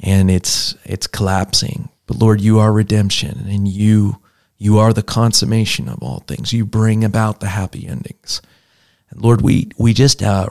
and 0.00 0.30
it's 0.30 0.74
it's 0.84 1.06
collapsing. 1.06 1.88
But 2.06 2.18
Lord, 2.18 2.40
you 2.40 2.58
are 2.58 2.72
redemption 2.72 3.46
and 3.48 3.68
you 3.68 4.20
you 4.58 4.78
are 4.78 4.92
the 4.92 5.02
consummation 5.02 5.88
of 5.88 6.02
all 6.02 6.20
things. 6.20 6.52
You 6.52 6.64
bring 6.64 7.04
about 7.04 7.40
the 7.40 7.48
happy 7.48 7.86
endings. 7.86 8.40
And 9.10 9.20
Lord, 9.20 9.42
we 9.42 9.70
we 9.76 9.92
just 9.92 10.22
uh, 10.22 10.48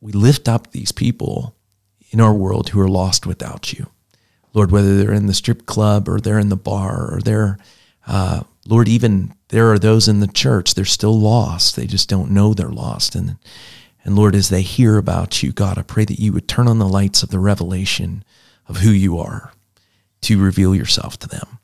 we 0.00 0.12
lift 0.12 0.48
up 0.48 0.70
these 0.70 0.92
people 0.92 1.56
in 2.10 2.20
our 2.20 2.34
world 2.34 2.68
who 2.68 2.80
are 2.80 2.88
lost 2.88 3.26
without 3.26 3.72
you. 3.72 3.86
Lord, 4.52 4.70
whether 4.70 4.96
they're 4.96 5.12
in 5.12 5.26
the 5.26 5.34
strip 5.34 5.66
club 5.66 6.08
or 6.08 6.20
they're 6.20 6.38
in 6.38 6.48
the 6.48 6.56
bar 6.56 7.14
or 7.14 7.20
they're, 7.20 7.58
uh, 8.06 8.42
Lord, 8.66 8.88
even 8.88 9.34
there 9.48 9.70
are 9.72 9.78
those 9.78 10.08
in 10.08 10.20
the 10.20 10.26
church, 10.26 10.74
they're 10.74 10.84
still 10.84 11.18
lost. 11.18 11.76
They 11.76 11.86
just 11.86 12.08
don't 12.08 12.30
know 12.30 12.52
they're 12.52 12.68
lost. 12.68 13.14
And, 13.14 13.36
and 14.04 14.16
Lord, 14.16 14.34
as 14.34 14.48
they 14.48 14.62
hear 14.62 14.96
about 14.98 15.42
you, 15.42 15.52
God, 15.52 15.78
I 15.78 15.82
pray 15.82 16.04
that 16.04 16.18
you 16.18 16.32
would 16.32 16.48
turn 16.48 16.68
on 16.68 16.78
the 16.78 16.88
lights 16.88 17.22
of 17.22 17.30
the 17.30 17.38
revelation 17.38 18.24
of 18.68 18.78
who 18.78 18.90
you 18.90 19.18
are 19.18 19.52
to 20.22 20.42
reveal 20.42 20.74
yourself 20.74 21.18
to 21.20 21.28
them. 21.28 21.58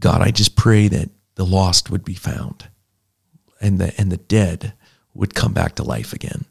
God, 0.00 0.20
I 0.20 0.30
just 0.30 0.56
pray 0.56 0.88
that 0.88 1.10
the 1.36 1.46
lost 1.46 1.90
would 1.90 2.04
be 2.04 2.14
found 2.14 2.68
and 3.60 3.78
the, 3.78 3.94
and 3.98 4.10
the 4.10 4.16
dead 4.16 4.72
would 5.14 5.34
come 5.34 5.52
back 5.52 5.74
to 5.76 5.82
life 5.82 6.12
again. 6.12 6.44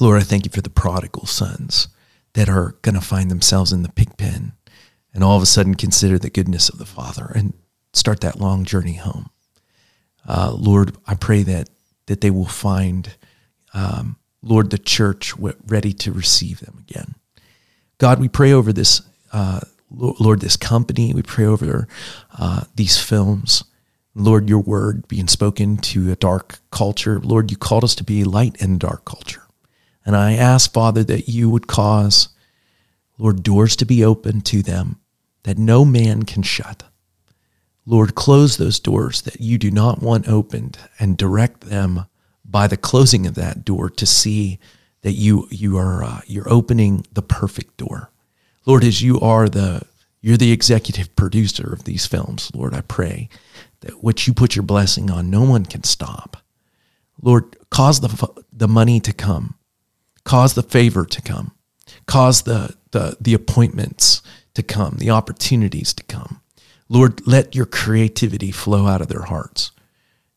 Lord, 0.00 0.20
I 0.20 0.24
thank 0.24 0.44
you 0.44 0.50
for 0.50 0.60
the 0.60 0.70
prodigal 0.70 1.26
sons 1.26 1.88
that 2.32 2.48
are 2.48 2.76
going 2.82 2.94
to 2.94 3.00
find 3.00 3.30
themselves 3.30 3.72
in 3.72 3.82
the 3.82 3.92
pig 3.92 4.16
pen 4.16 4.52
and 5.12 5.22
all 5.22 5.36
of 5.36 5.42
a 5.42 5.46
sudden 5.46 5.74
consider 5.74 6.18
the 6.18 6.30
goodness 6.30 6.68
of 6.68 6.78
the 6.78 6.86
Father 6.86 7.30
and 7.34 7.54
start 7.96 8.20
that 8.20 8.40
long 8.40 8.64
journey 8.64 8.94
home. 8.94 9.30
Uh, 10.26 10.54
Lord, 10.56 10.96
I 11.06 11.14
pray 11.14 11.42
that 11.44 11.68
that 12.06 12.20
they 12.20 12.30
will 12.30 12.46
find, 12.46 13.16
um, 13.72 14.16
Lord, 14.42 14.70
the 14.70 14.78
church 14.78 15.32
ready 15.38 15.92
to 15.94 16.12
receive 16.12 16.60
them 16.60 16.84
again. 16.86 17.14
God, 17.98 18.20
we 18.20 18.28
pray 18.28 18.52
over 18.52 18.72
this, 18.72 19.00
uh, 19.32 19.60
Lord, 19.90 20.40
this 20.40 20.56
company. 20.56 21.14
We 21.14 21.22
pray 21.22 21.46
over 21.46 21.88
uh, 22.38 22.64
these 22.74 23.00
films. 23.00 23.64
Lord, 24.14 24.48
your 24.48 24.60
word 24.60 25.08
being 25.08 25.28
spoken 25.28 25.76
to 25.78 26.12
a 26.12 26.16
dark 26.16 26.58
culture. 26.70 27.20
Lord, 27.20 27.50
you 27.50 27.56
called 27.56 27.84
us 27.84 27.94
to 27.96 28.04
be 28.04 28.22
light 28.22 28.56
in 28.60 28.78
dark 28.78 29.04
culture. 29.04 29.42
And 30.04 30.14
I 30.14 30.34
ask, 30.34 30.72
Father, 30.72 31.02
that 31.04 31.28
you 31.28 31.48
would 31.48 31.66
cause, 31.66 32.28
Lord, 33.18 33.42
doors 33.42 33.74
to 33.76 33.86
be 33.86 34.04
open 34.04 34.42
to 34.42 34.62
them 34.62 35.00
that 35.44 35.58
no 35.58 35.84
man 35.84 36.24
can 36.24 36.42
shut. 36.42 36.82
Lord, 37.86 38.14
close 38.14 38.56
those 38.56 38.80
doors 38.80 39.22
that 39.22 39.40
you 39.40 39.58
do 39.58 39.70
not 39.70 40.00
want 40.00 40.28
opened 40.28 40.78
and 40.98 41.16
direct 41.16 41.62
them 41.62 42.06
by 42.44 42.66
the 42.66 42.76
closing 42.76 43.26
of 43.26 43.34
that 43.34 43.64
door 43.64 43.90
to 43.90 44.06
see 44.06 44.58
that 45.02 45.12
you 45.12 45.46
you 45.50 45.76
are 45.76 46.02
uh, 46.02 46.20
you're 46.26 46.50
opening 46.50 47.06
the 47.12 47.22
perfect 47.22 47.76
door. 47.76 48.10
Lord, 48.64 48.84
as 48.84 49.02
you 49.02 49.20
are 49.20 49.48
the 49.48 49.82
you're 50.22 50.38
the 50.38 50.52
executive 50.52 51.14
producer 51.14 51.70
of 51.72 51.84
these 51.84 52.06
films, 52.06 52.50
Lord, 52.54 52.72
I 52.72 52.80
pray 52.80 53.28
that 53.80 54.02
what 54.02 54.26
you 54.26 54.32
put 54.32 54.56
your 54.56 54.62
blessing 54.62 55.10
on, 55.10 55.28
no 55.28 55.42
one 55.42 55.66
can 55.66 55.84
stop. 55.84 56.38
Lord, 57.20 57.56
cause 57.70 58.00
the 58.00 58.44
the 58.50 58.68
money 58.68 58.98
to 59.00 59.12
come, 59.12 59.56
cause 60.24 60.54
the 60.54 60.62
favor 60.62 61.04
to 61.04 61.20
come, 61.20 61.52
cause 62.06 62.42
the 62.42 62.74
the 62.92 63.16
the 63.20 63.34
appointments 63.34 64.22
to 64.54 64.62
come, 64.62 64.96
the 64.96 65.10
opportunities 65.10 65.92
to 65.92 66.02
come. 66.04 66.40
Lord, 66.94 67.26
let 67.26 67.56
your 67.56 67.66
creativity 67.66 68.52
flow 68.52 68.86
out 68.86 69.00
of 69.00 69.08
their 69.08 69.22
hearts, 69.22 69.72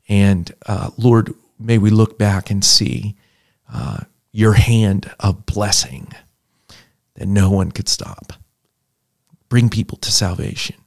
and 0.10 0.52
uh, 0.66 0.90
Lord, 0.98 1.36
may 1.60 1.78
we 1.78 1.92
look 1.92 2.18
back 2.18 2.50
and 2.50 2.66
see 2.66 3.16
uh, 3.72 4.00
your 4.32 4.54
hand 4.54 5.14
of 5.20 5.46
blessing 5.46 6.12
that 7.14 7.28
no 7.28 7.52
one 7.52 7.72
could 7.72 7.88
stop. 7.88 8.34
Bring 9.50 9.70
people 9.70 10.00
to 10.00 10.12
salvation. 10.12 10.78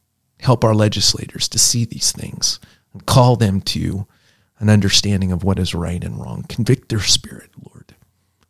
Help 0.40 0.64
our 0.64 0.74
legislators 0.74 1.48
to 1.48 1.58
see 1.58 1.84
these 1.84 2.10
things 2.10 2.58
and 2.92 3.06
call 3.06 3.36
them 3.36 3.60
to 3.60 4.08
an 4.58 4.68
understanding 4.68 5.30
of 5.30 5.44
what 5.44 5.60
is 5.60 5.72
right 5.72 6.02
and 6.02 6.18
wrong. 6.18 6.44
Convict 6.48 6.88
their 6.88 7.00
spirit, 7.00 7.50
Lord. 7.64 7.94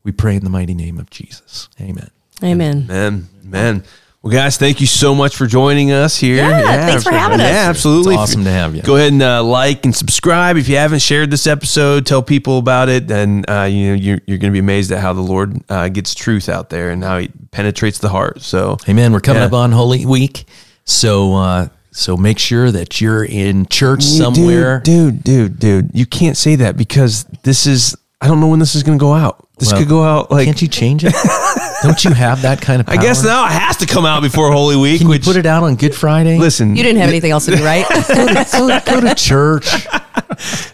We 0.03 0.13
pray 0.13 0.37
in 0.37 0.45
the 0.45 0.51
mighty 0.51 0.75
name 0.75 0.99
of 0.99 1.11
Jesus. 1.11 1.69
Amen. 1.79 2.11
Amen. 2.43 2.87
Amen. 2.91 3.29
man. 3.45 3.85
Well, 4.23 4.31
guys, 4.35 4.59
thank 4.59 4.83
you 4.83 4.87
so 4.87 5.15
much 5.15 5.35
for 5.35 5.47
joining 5.47 5.93
us 5.93 6.19
here. 6.19 6.37
Yeah, 6.37 6.87
thanks 6.87 7.05
for 7.05 7.11
having 7.11 7.41
us. 7.41 7.47
Yeah, 7.51 7.71
absolutely. 7.71 8.15
It's 8.17 8.21
awesome 8.23 8.45
to 8.45 8.51
have 8.51 8.77
you. 8.77 8.83
Go 8.83 8.97
ahead 8.97 9.13
and 9.15 9.23
uh, 9.23 9.43
like 9.43 9.87
and 9.87 9.97
subscribe 9.97 10.59
if 10.59 10.69
you 10.69 10.77
haven't 10.77 10.99
shared 10.99 11.31
this 11.31 11.47
episode. 11.47 12.05
Tell 12.05 12.23
people 12.23 12.59
about 12.59 12.91
it, 12.91 13.11
and 13.11 13.49
uh, 13.49 13.63
you 13.63 13.89
know 13.89 13.95
you're, 13.95 14.21
you're 14.27 14.37
going 14.37 14.51
to 14.51 14.55
be 14.55 14.59
amazed 14.59 14.93
at 14.93 15.01
how 15.01 15.15
the 15.15 15.23
Lord 15.23 15.57
uh, 15.71 15.89
gets 15.89 16.15
truth 16.15 16.51
out 16.51 16.69
there 16.69 16.91
and 16.91 17.03
how 17.03 17.17
He 17.19 17.29
penetrates 17.51 17.97
the 17.99 18.11
heart. 18.11 18.43
So, 18.43 18.77
Amen. 18.91 19.11
We're 19.15 19.21
coming 19.21 19.41
Yeah. 19.41 19.47
up 19.47 19.55
on 19.55 19.73
Holy 19.73 20.05
Week. 20.05 20.45
So 20.85 21.37
uh, 21.37 21.69
so 21.91 22.15
make 22.19 22.39
sure 22.39 22.71
that 22.71 23.01
you're 23.01 23.25
in 23.25 23.65
church 23.67 24.03
somewhere. 24.03 24.81
dude, 24.81 25.25
dude, 25.25 25.59
dude. 25.59 25.91
You 25.95 26.05
can't 26.05 26.37
say 26.37 26.57
that 26.57 26.77
because 26.77 27.25
this 27.43 27.67
is. 27.67 27.97
I 28.21 28.27
don't 28.29 28.39
know 28.39 28.49
when 28.49 28.59
this 28.59 28.75
is 28.75 28.83
going 28.83 28.99
to 28.99 29.03
go 29.03 29.15
out. 29.15 29.49
This 29.61 29.71
Well, 29.73 29.81
could 29.81 29.89
go 29.89 30.03
out 30.03 30.31
like. 30.31 30.47
Can't 30.47 30.61
you 30.61 30.69
change 30.69 31.05
it? 31.05 31.15
Don't 31.83 32.03
you 32.05 32.13
have 32.13 32.43
that 32.43 32.61
kind 32.61 32.81
of 32.81 32.89
I 32.89 32.97
guess 32.97 33.23
now 33.25 33.47
it 33.47 33.53
has 33.53 33.77
to 33.79 33.87
come 33.87 34.05
out 34.05 34.23
before 34.23 34.51
Holy 34.53 34.77
Week. 34.77 35.01
Can 35.01 35.09
you 35.11 35.19
put 35.21 35.37
it 35.37 35.47
out 35.47 35.63
on 35.63 35.77
Good 35.77 35.95
Friday? 35.95 36.39
listen, 36.39 36.77
You 36.77 36.83
didn't 36.83 37.01
have 37.01 37.09
anything 37.09 37.31
else 37.31 37.45
to 37.47 37.57
do, 37.57 37.65
right? 37.65 37.87
go, 38.53 38.81
go 38.85 39.01
to 39.01 39.15
church. 39.15 39.87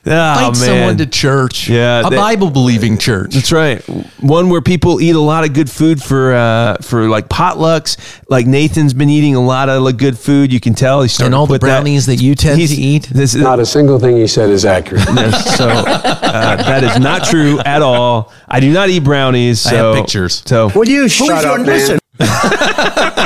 Oh, 0.09 0.49
Invite 0.49 0.57
someone 0.57 0.97
to 0.99 1.07
church. 1.07 1.69
Yeah, 1.69 2.07
a 2.07 2.11
Bible 2.11 2.51
believing 2.51 2.99
church. 2.99 3.35
That's 3.35 3.51
right. 3.51 3.81
One 4.21 4.49
where 4.51 4.61
people 4.61 5.01
eat 5.01 5.17
a 5.17 5.21
lot 5.21 5.45
of 5.45 5.53
good 5.53 5.69
food 5.69 6.01
for 6.01 6.33
uh, 6.35 6.77
for 6.83 7.09
like 7.09 7.29
potlucks. 7.29 7.97
Like 8.29 8.47
Nathan's 8.47 8.95
been 8.95 9.11
eating 9.11 9.35
a 9.35 9.41
lot 9.45 9.69
of 9.69 9.83
like, 9.83 9.97
good 9.97 10.17
food. 10.19 10.53
You 10.53 10.61
can 10.61 10.75
tell 10.75 11.03
he's 11.03 11.13
starting 11.13 11.29
And 11.29 11.35
all 11.35 11.47
to 11.49 11.55
the 11.55 11.59
put 11.59 11.67
brownies 11.67 12.07
that, 12.07 12.17
you 12.23 12.35
tend 12.37 12.59
He's- 12.61 12.71
to 12.71 12.77
eat. 12.81 13.09
This 13.09 13.35
is 13.35 13.43
Not 13.43 13.59
a 13.59 13.67
single 13.67 13.99
thing 13.99 14.17
he 14.17 14.27
said 14.29 14.51
is 14.51 14.65
accurate. 14.65 15.03
so 15.03 15.69
uh, 15.69 16.57
that 16.57 16.85
is 16.85 16.99
not 17.01 17.25
true 17.25 17.59
at 17.61 17.83
all. 17.83 18.33
I 18.49 18.61
do 18.61 18.73
not 18.77 18.89
eat 18.91 19.01
brownies. 19.05 19.67
I 19.67 19.71
So, 19.71 19.93
have 19.93 20.03
pictures. 20.03 20.43
So 20.47 20.71
Will 20.75 20.89
you 20.89 21.09
shut 21.09 21.45
up, 21.45 21.67
man? 21.67 21.99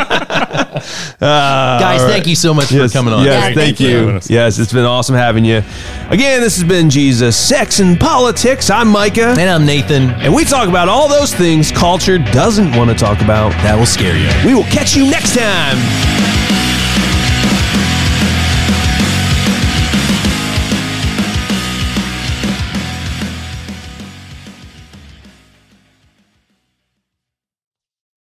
Uh, 1.21 1.79
Guys, 1.79 2.01
thank 2.05 2.27
you 2.27 2.35
so 2.35 2.55
much 2.55 2.69
for 2.69 2.89
coming 2.89 3.13
on. 3.13 3.23
Yes, 3.25 3.35
Yeah, 3.35 3.41
thank, 3.43 3.77
thank 3.77 3.81
you. 3.81 4.13
you. 4.15 4.21
Yes, 4.31 4.59
it's 4.59 4.73
been 4.73 4.87
awesome 4.87 5.15
having 5.15 5.45
you. 5.45 5.63
Again, 6.09 6.41
this 6.41 6.57
has 6.57 6.65
been 6.67 6.89
Jesus, 6.89 7.37
Sex, 7.37 7.81
and 7.81 8.01
Politics. 8.01 8.71
I'm 8.71 8.89
Micah. 8.89 9.35
And 9.39 9.51
I'm 9.51 9.67
Nathan. 9.67 10.09
And 10.11 10.35
we 10.35 10.45
talk 10.45 10.69
about 10.71 10.89
all 10.89 11.07
those 11.09 11.35
things 11.35 11.71
culture 11.71 12.17
doesn't 12.17 12.75
want 12.75 12.89
to 12.91 12.97
talk 12.97 13.21
about. 13.21 13.51
That 13.63 13.79
will 13.79 13.85
scare 13.85 14.17
you. 14.17 14.31
We 14.47 14.55
will 14.55 14.65
catch 14.71 14.97
you 14.97 15.11
next 15.11 15.37
time. 15.37 15.77